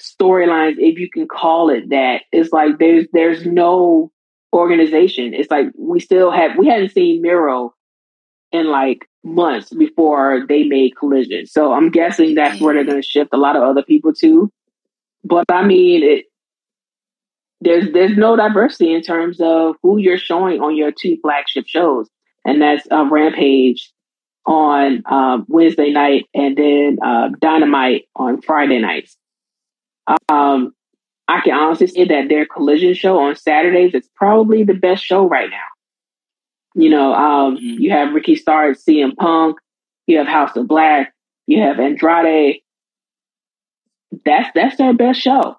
storylines, 0.00 0.76
if 0.78 0.98
you 0.98 1.10
can 1.10 1.28
call 1.28 1.70
it 1.70 1.90
that. 1.90 2.22
It's 2.32 2.52
like 2.52 2.78
there's 2.78 3.06
there's 3.12 3.46
no 3.46 4.10
organization. 4.56 5.34
It's 5.34 5.50
like 5.50 5.66
we 5.78 6.00
still 6.00 6.30
have 6.30 6.56
we 6.56 6.66
hadn't 6.66 6.92
seen 6.92 7.22
Miro 7.22 7.74
in 8.52 8.66
like 8.66 9.08
months 9.22 9.70
before 9.70 10.44
they 10.48 10.64
made 10.64 10.96
collision. 10.96 11.46
So 11.46 11.72
I'm 11.72 11.90
guessing 11.90 12.34
that's 12.34 12.60
where 12.60 12.74
they're 12.74 12.84
gonna 12.84 13.02
shift 13.02 13.30
a 13.32 13.36
lot 13.36 13.56
of 13.56 13.62
other 13.62 13.82
people 13.82 14.12
to. 14.14 14.50
But 15.24 15.44
I 15.50 15.64
mean, 15.64 16.02
it, 16.02 16.26
there's 17.60 17.92
there's 17.92 18.16
no 18.16 18.36
diversity 18.36 18.94
in 18.94 19.02
terms 19.02 19.40
of 19.40 19.76
who 19.82 19.98
you're 19.98 20.18
showing 20.18 20.60
on 20.60 20.76
your 20.76 20.92
two 20.92 21.18
flagship 21.22 21.66
shows, 21.66 22.08
and 22.44 22.62
that's 22.62 22.86
uh, 22.90 23.04
Rampage 23.04 23.92
on 24.46 25.02
um, 25.06 25.44
Wednesday 25.48 25.90
night 25.90 26.26
and 26.32 26.56
then 26.56 26.98
uh, 27.04 27.30
Dynamite 27.40 28.04
on 28.14 28.40
Friday 28.40 28.78
nights. 28.78 29.16
Um, 30.28 30.72
I 31.28 31.40
can 31.40 31.54
honestly 31.54 31.88
say 31.88 32.04
that 32.04 32.28
their 32.28 32.46
collision 32.46 32.94
show 32.94 33.18
on 33.18 33.34
Saturdays 33.34 33.94
is 33.94 34.08
probably 34.14 34.62
the 34.62 34.74
best 34.74 35.04
show 35.04 35.26
right 35.28 35.50
now. 35.50 35.56
You 36.74 36.90
know, 36.90 37.14
um, 37.14 37.56
mm-hmm. 37.56 37.80
you 37.80 37.90
have 37.90 38.14
Ricky 38.14 38.36
Starr, 38.36 38.72
CM 38.72 39.16
Punk, 39.16 39.56
you 40.06 40.18
have 40.18 40.26
House 40.26 40.56
of 40.56 40.68
Black, 40.68 41.12
you 41.46 41.62
have 41.62 41.80
Andrade, 41.80 42.62
that's 44.24 44.50
that's 44.54 44.76
their 44.76 44.94
best 44.94 45.20
show. 45.20 45.56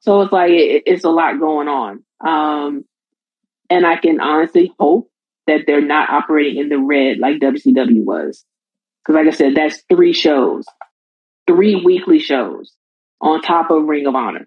So 0.00 0.22
it's 0.22 0.32
like 0.32 0.52
it, 0.52 0.84
it's 0.86 1.04
a 1.04 1.10
lot 1.10 1.38
going 1.38 1.68
on, 1.68 2.04
um, 2.24 2.84
and 3.68 3.86
I 3.86 3.96
can 3.96 4.20
honestly 4.20 4.72
hope 4.78 5.10
that 5.46 5.64
they're 5.66 5.84
not 5.84 6.08
operating 6.08 6.58
in 6.58 6.68
the 6.68 6.78
red 6.78 7.18
like 7.18 7.40
WCW 7.40 8.04
was, 8.04 8.44
because 9.02 9.16
like 9.16 9.26
I 9.26 9.36
said, 9.36 9.54
that's 9.54 9.82
three 9.90 10.14
shows, 10.14 10.64
three 11.46 11.74
weekly 11.74 12.20
shows 12.20 12.72
on 13.20 13.42
top 13.42 13.70
of 13.70 13.84
Ring 13.84 14.06
of 14.06 14.14
Honor. 14.14 14.46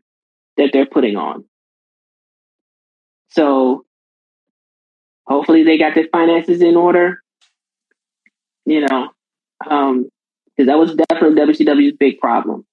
that 0.58 0.70
they're 0.74 0.86
putting 0.86 1.16
on. 1.16 1.46
So 3.30 3.86
hopefully 5.26 5.64
they 5.64 5.78
got 5.78 5.96
their 5.96 6.08
finances 6.12 6.62
in 6.62 6.76
order. 6.76 7.20
You 8.66 8.82
know, 8.88 9.10
um, 9.70 10.10
because 10.56 10.68
that 10.68 10.78
was 10.78 10.96
definitely 11.10 11.42
WCW's 11.42 11.98
big 11.98 12.20
problem. 12.20 12.66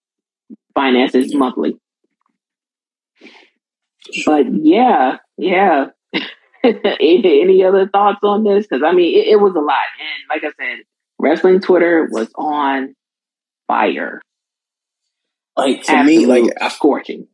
Finances 0.75 1.35
monthly. 1.35 1.77
But 4.25 4.47
yeah, 4.53 5.17
yeah. 5.37 5.87
any, 6.65 7.65
other 7.65 7.89
thoughts 7.89 8.21
on 8.23 8.45
this? 8.45 8.67
Because 8.67 8.83
I 8.85 8.93
mean, 8.93 9.19
it, 9.19 9.29
it 9.29 9.41
was 9.41 9.55
a 9.55 9.61
lot, 9.61 9.77
and 9.99 10.29
like 10.29 10.45
I 10.45 10.53
said, 10.63 10.85
wrestling 11.19 11.61
Twitter 11.61 12.09
was 12.11 12.31
on 12.37 12.95
fire. 13.67 14.21
Like 15.61 15.85
for 15.85 15.93
Absolute 15.93 16.21
me, 16.21 16.27
like 16.27 16.53
I 16.61 16.69
scorching. 16.69 17.29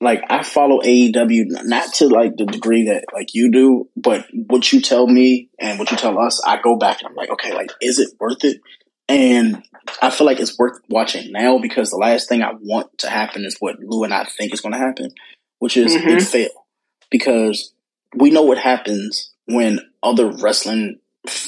Like 0.00 0.22
I 0.28 0.42
follow 0.42 0.80
AEW 0.80 1.46
not 1.64 1.94
to 1.94 2.08
like 2.08 2.36
the 2.36 2.46
degree 2.46 2.86
that 2.86 3.04
like 3.12 3.34
you 3.34 3.50
do, 3.50 3.88
but 3.96 4.26
what 4.32 4.72
you 4.72 4.80
tell 4.80 5.06
me 5.06 5.48
and 5.58 5.78
what 5.78 5.90
you 5.90 5.96
tell 5.96 6.18
us, 6.18 6.42
I 6.44 6.60
go 6.60 6.76
back 6.76 7.00
and 7.00 7.08
I'm 7.08 7.14
like, 7.14 7.30
okay, 7.30 7.54
like 7.54 7.70
is 7.80 7.98
it 7.98 8.10
worth 8.20 8.44
it? 8.44 8.60
And 9.08 9.62
I 10.00 10.10
feel 10.10 10.26
like 10.26 10.40
it's 10.40 10.58
worth 10.58 10.80
watching 10.88 11.32
now 11.32 11.58
because 11.58 11.90
the 11.90 11.96
last 11.96 12.28
thing 12.28 12.42
I 12.42 12.52
want 12.52 12.98
to 12.98 13.10
happen 13.10 13.44
is 13.44 13.56
what 13.60 13.78
Lou 13.80 14.04
and 14.04 14.14
I 14.14 14.24
think 14.24 14.52
is 14.52 14.60
going 14.60 14.72
to 14.72 14.78
happen, 14.78 15.10
which 15.58 15.76
is 15.76 15.94
mm-hmm. 15.94 16.18
fail. 16.20 16.66
Because 17.10 17.72
we 18.14 18.30
know 18.30 18.42
what 18.42 18.58
happens 18.58 19.32
when 19.46 19.80
other 20.02 20.30
wrestling 20.30 21.00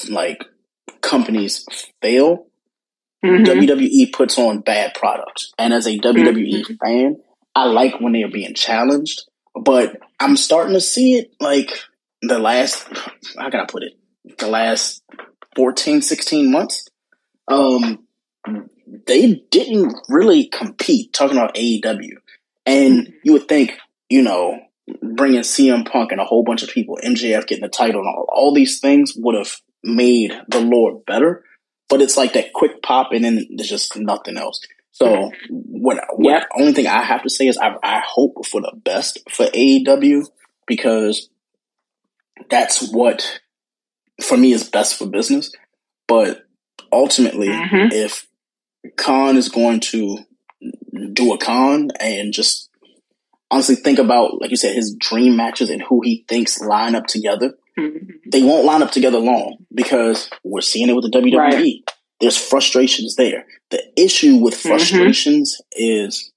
like 0.09 0.43
companies 1.01 1.65
fail. 2.01 2.46
Mm-hmm. 3.25 3.45
WWE 3.45 4.13
puts 4.13 4.37
on 4.37 4.61
bad 4.61 4.93
products, 4.93 5.53
and 5.57 5.73
as 5.73 5.87
a 5.87 5.97
WWE 5.97 6.61
mm-hmm. 6.61 6.73
fan, 6.75 7.17
I 7.55 7.65
like 7.65 7.99
when 7.99 8.13
they 8.13 8.23
are 8.23 8.31
being 8.31 8.53
challenged. 8.53 9.23
But 9.59 9.97
I'm 10.19 10.37
starting 10.37 10.73
to 10.73 10.81
see 10.81 11.15
it 11.15 11.31
like 11.39 11.71
the 12.21 12.37
last. 12.39 12.87
How 13.37 13.49
can 13.49 13.59
I 13.59 13.65
put 13.65 13.83
it? 13.83 13.93
The 14.37 14.47
last 14.47 15.03
14, 15.55 16.01
16 16.01 16.51
months. 16.51 16.87
Um, 17.47 18.05
they 19.07 19.45
didn't 19.49 19.95
really 20.09 20.45
compete. 20.47 21.13
Talking 21.13 21.37
about 21.37 21.55
AEW, 21.55 22.17
and 22.65 23.07
mm-hmm. 23.07 23.13
you 23.23 23.33
would 23.33 23.47
think, 23.47 23.77
you 24.09 24.21
know, 24.21 24.59
bringing 25.01 25.41
CM 25.41 25.89
Punk 25.89 26.11
and 26.11 26.21
a 26.21 26.25
whole 26.25 26.43
bunch 26.43 26.63
of 26.63 26.69
people, 26.69 26.99
MJF 27.03 27.47
getting 27.47 27.63
the 27.63 27.69
title 27.69 28.01
and 28.01 28.07
all, 28.07 28.25
all 28.29 28.53
these 28.53 28.79
things 28.79 29.13
would 29.15 29.35
have 29.35 29.57
made 29.83 30.33
the 30.47 30.61
Lord 30.61 31.05
better. 31.05 31.43
But 31.89 32.01
it's 32.01 32.17
like 32.17 32.33
that 32.33 32.53
quick 32.53 32.81
pop 32.81 33.11
and 33.13 33.23
then 33.23 33.47
there's 33.55 33.69
just 33.69 33.97
nothing 33.97 34.37
else. 34.37 34.59
So 34.91 35.31
what, 35.49 36.03
what 36.15 36.31
yep. 36.31 36.49
only 36.57 36.73
thing 36.73 36.87
I 36.87 37.03
have 37.03 37.21
to 37.23 37.29
say 37.29 37.47
is 37.47 37.57
I, 37.57 37.75
I 37.83 38.01
hope 38.05 38.45
for 38.47 38.61
the 38.61 38.73
best 38.75 39.19
for 39.29 39.45
AEW 39.45 40.25
because 40.65 41.29
that's 42.49 42.91
what 42.91 43.41
for 44.21 44.37
me 44.37 44.53
is 44.53 44.69
best 44.69 44.97
for 44.97 45.05
business. 45.05 45.51
But 46.07 46.45
ultimately, 46.91 47.49
mm-hmm. 47.49 47.91
if 47.91 48.27
Khan 48.95 49.37
is 49.37 49.49
going 49.49 49.81
to 49.81 50.19
do 51.13 51.33
a 51.33 51.37
con 51.37 51.89
and 51.99 52.33
just 52.33 52.69
honestly 53.51 53.75
think 53.75 53.99
about, 53.99 54.41
like 54.41 54.51
you 54.51 54.57
said, 54.57 54.75
his 54.75 54.95
dream 54.97 55.35
matches 55.35 55.69
and 55.69 55.81
who 55.81 56.01
he 56.03 56.25
thinks 56.27 56.59
line 56.59 56.95
up 56.95 57.05
together. 57.05 57.53
they 58.31 58.43
won't 58.43 58.65
line 58.65 58.81
up 58.81 58.91
together 58.91 59.19
long 59.19 59.57
because 59.73 60.29
we're 60.43 60.61
seeing 60.61 60.89
it 60.89 60.95
with 60.95 61.11
the 61.11 61.17
WWE. 61.17 61.37
Right. 61.37 61.91
There's 62.19 62.37
frustrations 62.37 63.15
there. 63.15 63.45
The 63.69 63.83
issue 63.95 64.37
with 64.37 64.55
mm-hmm. 64.55 64.69
frustrations 64.69 65.61
mm-hmm. 65.61 66.05
is 66.07 66.31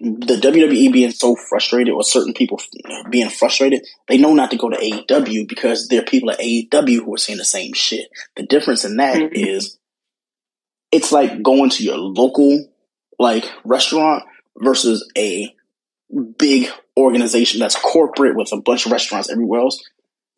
the 0.00 0.36
WWE 0.36 0.92
being 0.92 1.10
so 1.10 1.34
frustrated 1.34 1.92
or 1.92 2.04
certain 2.04 2.32
people 2.32 2.60
being 3.10 3.30
frustrated, 3.30 3.84
they 4.06 4.18
know 4.18 4.34
not 4.34 4.50
to 4.50 4.56
go 4.56 4.68
to 4.68 4.76
AEW 4.76 5.48
because 5.48 5.88
there 5.88 6.02
are 6.02 6.04
people 6.04 6.30
at 6.30 6.38
AEW 6.38 7.04
who 7.04 7.14
are 7.14 7.18
saying 7.18 7.38
the 7.38 7.44
same 7.44 7.72
shit. 7.72 8.08
The 8.36 8.44
difference 8.44 8.84
in 8.84 8.96
that 8.96 9.16
mm-hmm. 9.16 9.34
is 9.34 9.78
it's 10.92 11.12
like 11.12 11.42
going 11.42 11.70
to 11.70 11.84
your 11.84 11.98
local 11.98 12.68
like 13.18 13.44
restaurant 13.64 14.24
versus 14.56 15.10
a 15.16 15.54
big 16.38 16.68
organization 16.96 17.60
that's 17.60 17.76
corporate 17.76 18.36
with 18.36 18.52
a 18.52 18.60
bunch 18.60 18.86
of 18.86 18.92
restaurants 18.92 19.30
everywhere 19.30 19.60
else, 19.60 19.82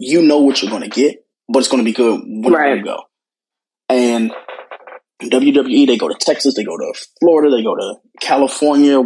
you 0.01 0.23
know 0.23 0.39
what 0.39 0.63
you're 0.63 0.71
going 0.71 0.83
to 0.83 0.89
get, 0.89 1.25
but 1.49 1.61
it's 1.61 1.69
going 1.69 1.83
to 1.83 1.85
be 1.85 1.93
good 1.93 2.21
when 2.25 2.53
right. 2.53 2.79
you 2.79 2.85
go. 2.85 3.03
And 3.89 4.33
WWE, 5.23 5.87
they 5.87 5.99
go 5.99 6.09
to 6.09 6.15
Texas, 6.15 6.55
they 6.55 6.65
go 6.65 6.77
to 6.77 6.95
Florida, 7.21 7.55
they 7.55 7.63
go 7.63 7.77
to 7.77 7.97
California, 8.21 9.03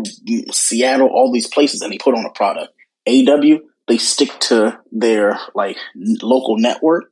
Seattle, 0.52 1.08
all 1.08 1.32
these 1.32 1.48
places, 1.48 1.82
and 1.82 1.92
they 1.92 1.98
put 1.98 2.14
on 2.14 2.24
a 2.24 2.30
product. 2.30 2.72
AW, 3.08 3.58
they 3.88 3.98
stick 3.98 4.30
to 4.40 4.78
their 4.92 5.38
like 5.54 5.76
local 5.94 6.58
network, 6.58 7.10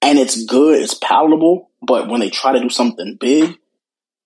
and 0.00 0.18
it's 0.18 0.44
good, 0.44 0.80
it's 0.80 0.94
palatable. 0.94 1.70
But 1.82 2.08
when 2.08 2.20
they 2.20 2.30
try 2.30 2.52
to 2.52 2.60
do 2.60 2.70
something 2.70 3.16
big, 3.20 3.56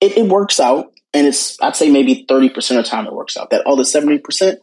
it, 0.01 0.17
it 0.17 0.27
works 0.29 0.61
out 0.61 0.93
and 1.15 1.27
it's 1.27 1.61
I'd 1.61 1.77
say 1.77 1.91
maybe 1.91 2.25
thirty 2.29 2.49
percent 2.49 2.79
of 2.79 2.85
the 2.85 2.91
time 2.91 3.07
it 3.07 3.13
works 3.13 3.37
out. 3.37 3.51
That 3.51 3.67
other 3.67 3.85
seventy 3.85 4.19
percent, 4.19 4.61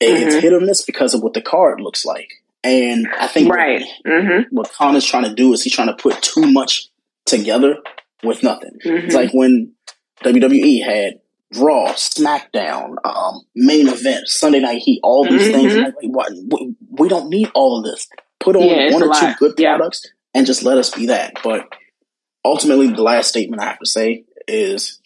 it's 0.00 0.34
mm-hmm. 0.34 0.40
hit 0.40 0.52
or 0.52 0.60
miss 0.60 0.82
because 0.82 1.14
of 1.14 1.22
what 1.22 1.34
the 1.34 1.42
card 1.42 1.80
looks 1.80 2.04
like. 2.04 2.39
And 2.62 3.08
I 3.18 3.26
think 3.26 3.52
right. 3.52 3.80
what, 3.80 4.12
mm-hmm. 4.12 4.54
what 4.54 4.72
Khan 4.72 4.96
is 4.96 5.06
trying 5.06 5.24
to 5.24 5.34
do 5.34 5.52
is 5.52 5.62
he's 5.62 5.74
trying 5.74 5.88
to 5.88 5.96
put 5.96 6.20
too 6.22 6.50
much 6.50 6.88
together 7.24 7.76
with 8.22 8.42
nothing. 8.42 8.78
Mm-hmm. 8.84 9.06
It's 9.06 9.14
like 9.14 9.32
when 9.32 9.72
WWE 10.22 10.84
had 10.84 11.20
Raw, 11.56 11.92
SmackDown, 11.94 12.96
um, 13.04 13.40
main 13.56 13.88
event, 13.88 14.28
Sunday 14.28 14.60
Night 14.60 14.82
Heat, 14.82 15.00
all 15.02 15.24
these 15.28 15.50
things. 15.50 15.72
Mm-hmm. 15.72 15.84
Like, 15.84 15.94
what, 16.02 16.32
we, 16.32 16.74
we, 16.90 17.08
don't 17.08 17.28
need 17.28 17.50
all 17.54 17.78
of 17.78 17.84
this. 17.84 18.08
Put 18.38 18.56
on 18.56 18.62
yeah, 18.62 18.92
one 18.92 19.02
or 19.02 19.14
two 19.14 19.32
good 19.38 19.54
yeah. 19.58 19.76
products 19.76 20.06
and 20.34 20.46
just 20.46 20.62
let 20.62 20.78
us 20.78 20.90
be 20.90 21.06
that. 21.06 21.38
But 21.42 21.66
ultimately, 22.44 22.88
the 22.88 23.02
last 23.02 23.28
statement 23.28 23.62
I 23.62 23.66
have 23.66 23.78
to 23.80 23.86
say 23.86 24.24
is 24.46 25.00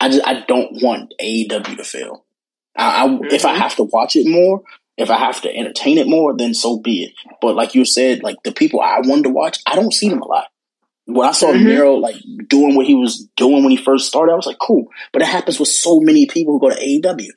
I 0.00 0.08
just 0.08 0.26
I 0.26 0.44
don't 0.46 0.82
want 0.82 1.14
AEW 1.20 1.76
to 1.76 1.84
fail. 1.84 2.24
I, 2.76 3.04
I 3.04 3.08
mm-hmm. 3.08 3.24
if 3.26 3.44
I 3.44 3.52
mm-hmm. 3.52 3.62
have 3.62 3.76
to 3.76 3.84
watch 3.84 4.16
it 4.16 4.28
more, 4.28 4.62
if 4.96 5.10
I 5.10 5.18
have 5.18 5.40
to 5.42 5.54
entertain 5.54 5.98
it 5.98 6.08
more, 6.08 6.36
then 6.36 6.54
so 6.54 6.78
be 6.78 7.04
it. 7.04 7.12
But 7.40 7.54
like 7.54 7.74
you 7.74 7.84
said, 7.84 8.22
like 8.22 8.36
the 8.44 8.52
people 8.52 8.80
I 8.80 9.00
wanted 9.04 9.24
to 9.24 9.30
watch, 9.30 9.58
I 9.66 9.74
don't 9.74 9.92
see 9.92 10.08
them 10.08 10.22
a 10.22 10.26
lot. 10.26 10.46
When 11.04 11.28
I 11.28 11.32
saw 11.32 11.52
mm-hmm. 11.52 11.64
Miro 11.64 11.94
like 11.94 12.16
doing 12.48 12.74
what 12.74 12.86
he 12.86 12.94
was 12.94 13.28
doing 13.36 13.62
when 13.62 13.70
he 13.70 13.76
first 13.76 14.06
started, 14.06 14.32
I 14.32 14.36
was 14.36 14.46
like, 14.46 14.58
cool. 14.58 14.88
But 15.12 15.22
it 15.22 15.28
happens 15.28 15.60
with 15.60 15.68
so 15.68 16.00
many 16.00 16.26
people 16.26 16.54
who 16.54 16.60
go 16.60 16.74
to 16.74 16.80
AEW. 16.80 17.28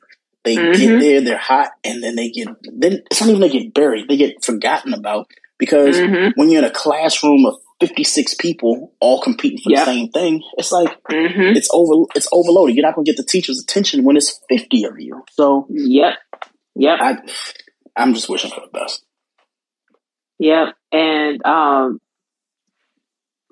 They 0.42 0.56
mm-hmm. 0.56 0.72
get 0.72 1.00
there, 1.00 1.20
they're 1.20 1.38
hot, 1.38 1.72
and 1.84 2.02
then 2.02 2.16
they 2.16 2.30
get 2.30 2.48
then 2.62 3.02
it's 3.10 3.20
not 3.20 3.28
even 3.28 3.42
they 3.42 3.50
get 3.50 3.74
buried; 3.74 4.08
they 4.08 4.16
get 4.16 4.42
forgotten 4.42 4.94
about 4.94 5.30
because 5.58 5.98
mm-hmm. 5.98 6.30
when 6.34 6.48
you're 6.48 6.64
in 6.64 6.68
a 6.68 6.72
classroom 6.72 7.44
of 7.44 7.56
56 7.80 8.34
people 8.34 8.92
all 9.00 9.20
competing 9.22 9.58
for 9.58 9.70
yep. 9.70 9.84
the 9.84 9.92
same 9.92 10.08
thing, 10.10 10.42
it's 10.56 10.72
like 10.72 10.88
mm-hmm. 11.04 11.56
it's 11.56 11.68
over 11.72 12.06
it's 12.14 12.28
overloaded. 12.32 12.74
You're 12.74 12.86
not 12.86 12.94
gonna 12.94 13.04
get 13.04 13.18
the 13.18 13.24
teacher's 13.24 13.60
attention 13.60 14.02
when 14.02 14.16
it's 14.16 14.40
50 14.48 14.84
of 14.84 14.98
you. 14.98 15.22
So 15.32 15.66
Yep. 15.68 16.14
Yep. 16.80 16.98
I 17.00 17.18
I'm 17.94 18.14
just 18.14 18.28
wishing 18.28 18.50
for 18.50 18.60
the 18.60 18.78
best. 18.78 19.04
Yep. 20.38 20.74
And 20.92 21.44
um 21.46 22.00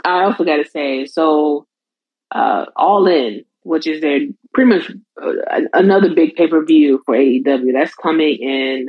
I 0.04 0.22
also 0.24 0.44
gotta 0.44 0.64
say, 0.68 1.04
so 1.04 1.66
uh 2.34 2.66
all 2.74 3.06
in, 3.06 3.44
which 3.64 3.86
is 3.86 4.00
their 4.00 4.20
pretty 4.54 4.70
much 4.70 4.90
uh, 5.22 5.60
another 5.74 6.14
big 6.14 6.36
pay 6.36 6.48
per 6.48 6.64
view 6.64 7.02
for 7.04 7.14
AEW. 7.14 7.72
That's 7.74 7.94
coming 7.94 8.38
in, 8.38 8.86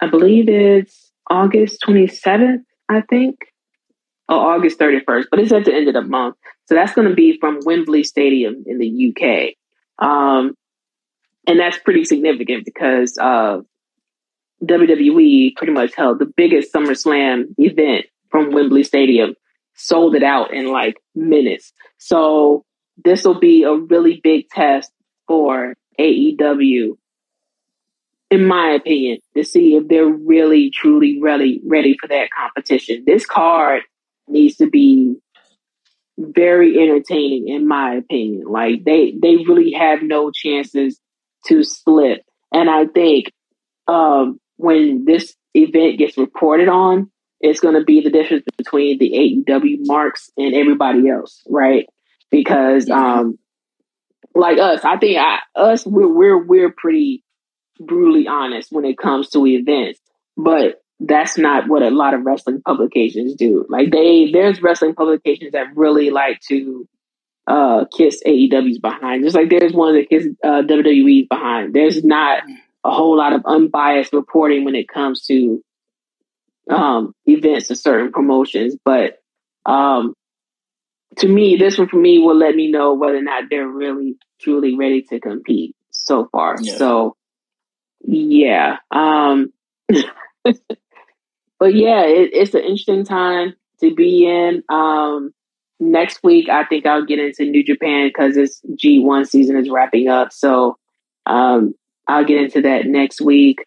I 0.00 0.06
believe 0.08 0.48
it's 0.48 1.10
August 1.28 1.82
27th, 1.86 2.62
I 2.88 3.00
think 3.00 3.38
oh, 4.28 4.38
August 4.38 4.78
31st, 4.78 5.24
but 5.30 5.40
it's 5.40 5.52
at 5.52 5.64
the 5.64 5.74
end 5.74 5.88
of 5.88 5.94
the 5.94 6.02
month. 6.02 6.36
So 6.66 6.74
that's 6.74 6.94
going 6.94 7.08
to 7.08 7.14
be 7.14 7.38
from 7.38 7.58
Wembley 7.64 8.04
Stadium 8.04 8.62
in 8.66 8.78
the 8.78 9.10
UK. 9.10 10.06
Um, 10.06 10.54
and 11.46 11.60
that's 11.60 11.78
pretty 11.78 12.04
significant 12.04 12.64
because 12.64 13.18
uh, 13.18 13.60
WWE 14.62 15.56
pretty 15.56 15.72
much 15.72 15.94
held 15.94 16.18
the 16.18 16.32
biggest 16.36 16.72
SummerSlam 16.72 17.54
event 17.58 18.06
from 18.30 18.52
Wembley 18.52 18.82
Stadium, 18.82 19.34
sold 19.74 20.14
it 20.14 20.22
out 20.22 20.52
in 20.52 20.66
like 20.66 20.96
minutes. 21.14 21.72
So 21.98 22.64
this 23.04 23.24
will 23.24 23.38
be 23.38 23.64
a 23.64 23.74
really 23.74 24.20
big 24.22 24.48
test 24.48 24.90
for 25.26 25.74
AEW, 25.98 26.96
in 28.30 28.46
my 28.46 28.70
opinion, 28.70 29.18
to 29.36 29.44
see 29.44 29.76
if 29.76 29.88
they're 29.88 30.06
really, 30.06 30.70
truly, 30.70 31.20
really 31.20 31.60
ready 31.64 31.96
for 32.00 32.08
that 32.08 32.30
competition. 32.30 33.04
This 33.06 33.26
card 33.26 33.82
needs 34.28 34.56
to 34.56 34.68
be 34.68 35.16
very 36.16 36.78
entertaining 36.78 37.48
in 37.48 37.66
my 37.66 37.94
opinion. 37.94 38.44
Like 38.46 38.84
they 38.84 39.14
they 39.20 39.36
really 39.36 39.72
have 39.72 40.02
no 40.02 40.30
chances 40.30 41.00
to 41.46 41.62
slip. 41.62 42.22
And 42.52 42.70
I 42.70 42.86
think 42.86 43.32
um, 43.88 44.40
when 44.56 45.04
this 45.04 45.34
event 45.54 45.98
gets 45.98 46.16
reported 46.16 46.68
on, 46.68 47.10
it's 47.40 47.60
going 47.60 47.74
to 47.74 47.84
be 47.84 48.00
the 48.00 48.10
difference 48.10 48.44
between 48.56 48.98
the 48.98 49.44
AEW 49.48 49.86
marks 49.86 50.30
and 50.36 50.54
everybody 50.54 51.08
else, 51.08 51.42
right? 51.48 51.86
Because 52.30 52.88
um, 52.88 53.38
like 54.34 54.58
us, 54.58 54.80
I 54.84 54.96
think 54.96 55.18
I, 55.18 55.38
us 55.54 55.86
we're 55.86 56.08
we're 56.08 56.42
we're 56.42 56.72
pretty 56.72 57.22
brutally 57.78 58.26
honest 58.26 58.72
when 58.72 58.84
it 58.84 58.96
comes 58.96 59.28
to 59.30 59.46
events, 59.46 60.00
but 60.36 60.80
that's 61.00 61.36
not 61.36 61.68
what 61.68 61.82
a 61.82 61.90
lot 61.90 62.14
of 62.14 62.22
wrestling 62.22 62.62
publications 62.62 63.34
do. 63.34 63.66
Like 63.68 63.90
they, 63.90 64.30
there's 64.32 64.62
wrestling 64.62 64.94
publications 64.94 65.52
that 65.52 65.76
really 65.76 66.10
like 66.10 66.40
to 66.48 66.88
uh, 67.46 67.84
kiss 67.96 68.22
AEW's 68.26 68.78
behind. 68.78 69.24
Just 69.24 69.36
like 69.36 69.50
there's 69.50 69.72
one 69.72 69.94
that 69.94 70.08
kiss 70.08 70.26
uh, 70.42 70.62
WWE's 70.62 71.28
behind. 71.28 71.74
There's 71.74 72.04
not 72.04 72.42
a 72.84 72.90
whole 72.90 73.16
lot 73.16 73.32
of 73.32 73.42
unbiased 73.46 74.12
reporting 74.12 74.64
when 74.64 74.74
it 74.74 74.88
comes 74.88 75.24
to 75.26 75.62
um, 76.70 77.14
events 77.26 77.70
and 77.70 77.78
certain 77.78 78.12
promotions. 78.12 78.76
But 78.84 79.18
um, 79.66 80.14
to 81.16 81.28
me, 81.28 81.56
this 81.56 81.78
one 81.78 81.88
for 81.88 81.96
me 81.96 82.18
will 82.18 82.36
let 82.36 82.54
me 82.54 82.70
know 82.70 82.94
whether 82.94 83.16
or 83.16 83.22
not 83.22 83.44
they're 83.50 83.68
really 83.68 84.16
truly 84.40 84.76
ready 84.76 85.02
to 85.02 85.20
compete 85.20 85.76
so 85.90 86.28
far. 86.30 86.56
Yeah. 86.60 86.76
So 86.76 87.16
yeah. 88.06 88.76
Um, 88.90 89.52
but 89.88 91.74
yeah, 91.74 92.02
it, 92.02 92.30
it's 92.32 92.54
an 92.54 92.62
interesting 92.62 93.04
time 93.04 93.54
to 93.80 93.94
be 93.94 94.26
in. 94.26 94.62
Um, 94.68 95.32
next 95.80 96.20
week, 96.22 96.48
I 96.48 96.64
think 96.64 96.86
I'll 96.86 97.04
get 97.04 97.18
into 97.18 97.44
New 97.44 97.64
Japan 97.64 98.08
because 98.08 98.34
this 98.34 98.60
G1 98.76 99.26
season 99.26 99.56
is 99.56 99.70
wrapping 99.70 100.08
up. 100.08 100.32
So 100.32 100.78
um, 101.26 101.74
I'll 102.06 102.24
get 102.24 102.42
into 102.42 102.62
that 102.62 102.86
next 102.86 103.20
week. 103.20 103.64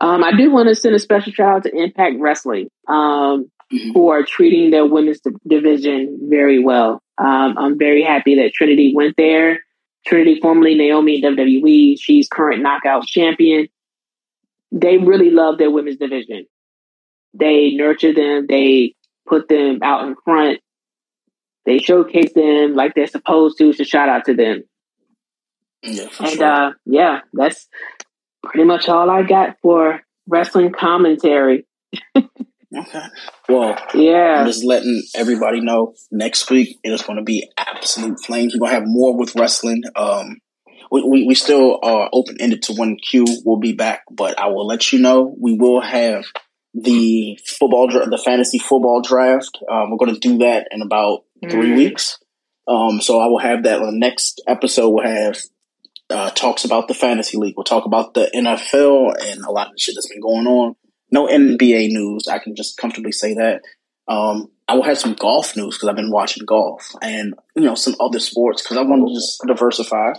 Um, 0.00 0.24
I 0.24 0.32
do 0.32 0.50
want 0.50 0.68
to 0.68 0.74
send 0.74 0.94
a 0.94 0.98
special 0.98 1.32
shout 1.32 1.56
out 1.56 1.62
to 1.62 1.76
Impact 1.76 2.16
Wrestling, 2.18 2.68
um, 2.88 3.50
mm-hmm. 3.72 3.92
who 3.92 4.08
are 4.08 4.24
treating 4.24 4.70
their 4.70 4.84
women's 4.84 5.20
division 5.46 6.18
very 6.28 6.58
well. 6.58 7.00
Um, 7.18 7.56
I'm 7.56 7.78
very 7.78 8.02
happy 8.02 8.34
that 8.36 8.52
Trinity 8.52 8.92
went 8.94 9.16
there. 9.16 9.60
Trinity, 10.04 10.40
formerly 10.40 10.74
Naomi 10.74 11.22
in 11.22 11.36
WWE, 11.36 11.96
she's 12.00 12.28
current 12.28 12.62
knockout 12.62 13.06
champion. 13.06 13.68
They 14.72 14.98
really 14.98 15.30
love 15.30 15.58
their 15.58 15.70
women's 15.70 15.98
division. 15.98 16.46
They 17.34 17.70
nurture 17.70 18.12
them. 18.12 18.46
They 18.48 18.96
put 19.28 19.48
them 19.48 19.78
out 19.82 20.08
in 20.08 20.16
front. 20.24 20.60
They 21.64 21.78
showcase 21.78 22.32
them 22.34 22.74
like 22.74 22.94
they're 22.94 23.06
supposed 23.06 23.58
to. 23.58 23.72
So 23.72 23.84
shout 23.84 24.08
out 24.08 24.24
to 24.26 24.34
them. 24.34 24.64
Yeah, 25.82 26.08
and 26.20 26.28
sure. 26.28 26.44
uh, 26.44 26.72
yeah, 26.84 27.20
that's 27.32 27.68
pretty 28.42 28.64
much 28.64 28.88
all 28.88 29.10
I 29.10 29.22
got 29.22 29.56
for 29.62 30.00
wrestling 30.26 30.72
commentary. 30.72 31.66
okay. 32.16 33.02
Well, 33.48 33.76
yeah. 33.94 34.40
I'm 34.40 34.46
just 34.46 34.64
letting 34.64 35.02
everybody 35.16 35.60
know 35.60 35.94
next 36.10 36.50
week 36.50 36.78
it 36.82 36.90
is 36.90 37.02
going 37.02 37.18
to 37.18 37.24
be 37.24 37.48
absolute 37.56 38.20
flames. 38.20 38.54
We're 38.54 38.60
going 38.60 38.70
to 38.70 38.74
have 38.76 38.86
more 38.86 39.16
with 39.16 39.34
wrestling. 39.34 39.82
Um, 39.96 40.38
we, 40.90 41.02
we, 41.02 41.26
we 41.26 41.34
still 41.34 41.78
are 41.82 42.08
open 42.12 42.36
ended 42.38 42.62
to 42.64 42.74
when 42.74 42.96
Q 42.96 43.24
We'll 43.44 43.58
be 43.58 43.72
back, 43.72 44.02
but 44.10 44.38
I 44.38 44.48
will 44.48 44.66
let 44.66 44.92
you 44.92 45.00
know 45.00 45.34
we 45.40 45.54
will 45.54 45.80
have 45.80 46.24
the 46.74 47.38
football, 47.46 47.88
the 47.88 48.22
fantasy 48.24 48.58
football 48.58 49.02
draft. 49.02 49.58
Um, 49.70 49.90
we're 49.90 49.98
going 49.98 50.14
to 50.14 50.20
do 50.20 50.38
that 50.38 50.68
in 50.70 50.82
about 50.82 51.24
three 51.50 51.70
mm. 51.70 51.76
weeks. 51.76 52.18
Um, 52.68 53.00
so 53.00 53.20
I 53.20 53.26
will 53.26 53.38
have 53.38 53.64
that 53.64 53.80
on 53.80 53.86
the 53.86 53.98
next 53.98 54.40
episode. 54.46 54.90
We'll 54.90 55.06
have 55.06 55.38
uh, 56.10 56.30
talks 56.30 56.64
about 56.64 56.88
the 56.88 56.94
fantasy 56.94 57.36
league. 57.38 57.54
We'll 57.56 57.64
talk 57.64 57.86
about 57.86 58.14
the 58.14 58.30
NFL 58.34 59.14
and 59.20 59.44
a 59.44 59.50
lot 59.50 59.68
of 59.68 59.74
shit 59.78 59.94
that's 59.94 60.08
been 60.08 60.20
going 60.20 60.46
on. 60.46 60.76
No 61.10 61.26
NBA 61.26 61.88
news. 61.88 62.28
I 62.28 62.38
can 62.38 62.54
just 62.54 62.76
comfortably 62.76 63.12
say 63.12 63.34
that. 63.34 63.62
Um, 64.08 64.50
I 64.68 64.74
will 64.74 64.82
have 64.84 64.98
some 64.98 65.14
golf 65.14 65.56
news 65.56 65.76
because 65.76 65.88
I've 65.88 65.96
been 65.96 66.10
watching 66.10 66.44
golf 66.46 66.94
and 67.02 67.34
you 67.54 67.62
know 67.62 67.74
some 67.74 67.94
other 68.00 68.20
sports 68.20 68.62
because 68.62 68.76
I 68.76 68.82
want 68.82 69.06
to 69.08 69.14
just 69.14 69.42
diversify. 69.46 70.12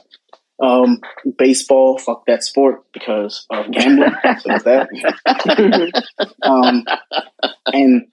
Um, 0.62 1.00
baseball, 1.38 1.98
fuck 1.98 2.26
that 2.28 2.44
sport 2.44 2.84
because 2.94 3.46
of 3.50 3.72
gambling. 3.72 4.14
so 4.40 4.58
that. 4.60 6.04
um, 6.44 6.86
and 7.68 8.08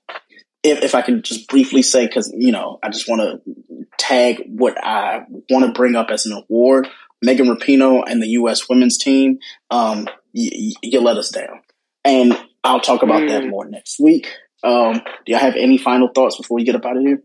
if, 0.62 0.82
if 0.82 0.94
I 0.94 1.02
can 1.02 1.22
just 1.22 1.48
briefly 1.48 1.82
say, 1.82 2.06
because 2.06 2.32
you 2.36 2.52
know, 2.52 2.78
I 2.82 2.90
just 2.90 3.08
want 3.08 3.22
to 3.22 3.86
tag 3.98 4.42
what 4.46 4.82
I 4.82 5.24
want 5.50 5.66
to 5.66 5.72
bring 5.72 5.96
up 5.96 6.10
as 6.10 6.26
an 6.26 6.32
award. 6.32 6.88
Megan 7.22 7.46
Rapinoe 7.46 8.02
and 8.06 8.22
the 8.22 8.28
U.S. 8.28 8.68
women's 8.68 8.96
team, 8.96 9.40
um, 9.70 10.06
y- 10.34 10.72
you 10.82 11.00
let 11.00 11.18
us 11.18 11.30
down, 11.30 11.60
and 12.04 12.38
I'll 12.64 12.80
talk 12.80 13.02
about 13.02 13.22
mm. 13.22 13.28
that 13.28 13.46
more 13.46 13.66
next 13.66 14.00
week. 14.00 14.28
Um, 14.62 14.94
do 14.94 15.32
you 15.32 15.36
have 15.36 15.56
any 15.56 15.78
final 15.78 16.08
thoughts 16.14 16.36
before 16.36 16.56
we 16.56 16.64
get 16.64 16.76
up 16.76 16.84
out 16.84 16.96
of 16.96 17.02
here? 17.02 17.22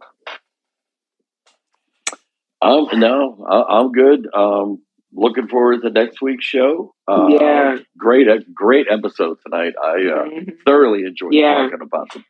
Um, 2.61 2.87
no, 2.93 3.45
I, 3.49 3.79
am 3.79 3.91
good. 3.91 4.27
Um, 4.33 4.81
looking 5.13 5.47
forward 5.47 5.81
to 5.81 5.89
next 5.89 6.21
week's 6.21 6.45
show. 6.45 6.93
Uh, 7.07 7.27
yeah, 7.29 7.77
great, 7.97 8.27
great 8.53 8.87
episode 8.89 9.37
tonight. 9.45 9.73
I 9.81 9.89
uh, 9.89 10.25
mm-hmm. 10.25 10.49
thoroughly 10.65 11.03
enjoyed 11.03 11.33
yeah. 11.33 11.55
talking 11.55 11.81
about 11.81 12.11
the, 12.13 12.23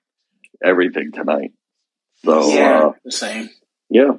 everything 0.64 1.11
tonight. 1.11 1.52
So 2.23 2.53
yeah, 2.53 2.88
uh, 2.88 2.91
the 3.03 3.11
same. 3.11 3.49
Yeah. 3.90 4.11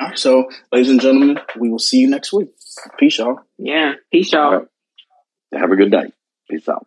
All 0.00 0.08
right, 0.08 0.18
so 0.18 0.48
ladies 0.72 0.90
and 0.90 1.00
gentlemen, 1.00 1.38
we 1.58 1.68
will 1.68 1.78
see 1.78 1.98
you 1.98 2.08
next 2.08 2.32
week. 2.32 2.48
Peace, 2.98 3.18
y'all. 3.18 3.40
Yeah, 3.58 3.94
peace, 4.10 4.32
y'all. 4.32 4.52
Right. 4.52 4.66
Have 5.60 5.70
a 5.70 5.76
good 5.76 5.90
night. 5.90 6.14
Peace 6.48 6.68
out. 6.68 6.86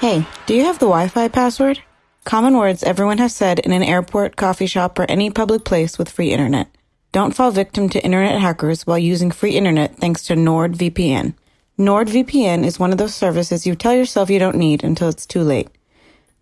Hey, 0.00 0.26
do 0.46 0.54
you 0.54 0.64
have 0.64 0.78
the 0.78 0.86
Wi-Fi 0.86 1.28
password? 1.28 1.80
Common 2.24 2.56
words 2.56 2.82
everyone 2.82 3.18
has 3.18 3.34
said 3.34 3.58
in 3.60 3.72
an 3.72 3.82
airport, 3.82 4.36
coffee 4.36 4.66
shop, 4.66 4.98
or 4.98 5.06
any 5.08 5.30
public 5.30 5.64
place 5.64 5.98
with 5.98 6.08
free 6.08 6.32
internet. 6.32 6.68
Don't 7.12 7.34
fall 7.34 7.50
victim 7.50 7.88
to 7.90 8.04
internet 8.04 8.40
hackers 8.40 8.86
while 8.86 8.98
using 8.98 9.30
free 9.30 9.52
internet 9.52 9.96
thanks 9.96 10.22
to 10.24 10.34
NordVPN. 10.34 11.34
NordVPN 11.78 12.64
is 12.64 12.78
one 12.78 12.90
of 12.90 12.96
those 12.96 13.14
services 13.14 13.66
you 13.66 13.74
tell 13.74 13.94
yourself 13.94 14.30
you 14.30 14.38
don't 14.38 14.56
need 14.56 14.82
until 14.82 15.10
it's 15.10 15.26
too 15.26 15.42
late. 15.42 15.68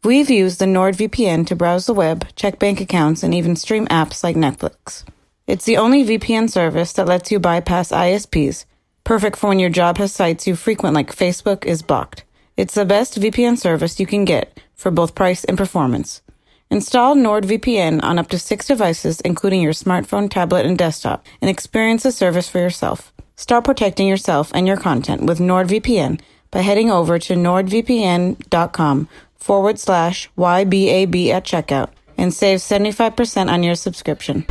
We've 0.05 0.31
used 0.31 0.61
the 0.61 0.65
NordVPN 0.65 1.49
to 1.49 1.57
browse 1.57 1.87
the 1.87 1.93
web, 1.93 2.29
check 2.37 2.61
bank 2.61 2.81
accounts, 2.81 3.25
and 3.25 3.35
even 3.35 3.57
stream 3.57 3.89
apps 3.89 4.23
like 4.23 4.37
Netflix. 4.37 5.03
It's 5.49 5.65
the 5.65 5.77
only 5.77 6.05
VPN 6.05 6.49
service 6.49 6.93
that 6.93 7.09
lets 7.09 7.33
you 7.33 7.41
bypass 7.41 7.91
ISPs, 7.91 8.65
perfect 9.03 9.37
for 9.37 9.49
when 9.49 9.59
your 9.59 9.71
job 9.71 9.99
has 9.99 10.13
sites 10.13 10.47
you 10.47 10.55
frequent 10.55 10.95
like 10.95 11.11
Facebook 11.13 11.65
is 11.65 11.83
blocked. 11.83 12.23
It's 12.57 12.75
the 12.75 12.85
best 12.85 13.21
VPN 13.21 13.59
service 13.59 13.99
you 13.99 14.07
can 14.07 14.25
get 14.25 14.61
for 14.77 14.93
both 14.93 15.17
price 15.17 15.43
and 15.43 15.59
performance. 15.59 16.23
Install 16.71 17.17
NordVPN 17.17 18.05
on 18.05 18.21
up 18.21 18.29
to 18.29 18.39
six 18.39 18.69
devices, 18.69 19.21
including 19.23 19.63
your 19.63 19.73
smartphone, 19.73 20.31
tablet, 20.31 20.65
and 20.65 20.79
desktop, 20.79 21.27
and 21.41 21.51
experience 21.51 22.05
the 22.05 22.13
service 22.13 22.49
for 22.49 22.61
yourself. 22.61 23.13
Start 23.37 23.65
protecting 23.65 24.07
yourself 24.07 24.51
and 24.55 24.67
your 24.67 24.77
content 24.77 25.23
with 25.23 25.39
NordVPN 25.39 26.21
by 26.51 26.61
heading 26.61 26.91
over 26.91 27.19
to 27.19 27.35
nordvpn.com 27.35 29.09
forward 29.37 29.79
slash 29.79 30.31
YBAB 30.39 31.29
at 31.31 31.45
checkout 31.45 31.91
and 32.17 32.33
save 32.33 32.61
75% 32.61 33.51
on 33.51 33.63
your 33.63 33.75
subscription. 33.75 34.47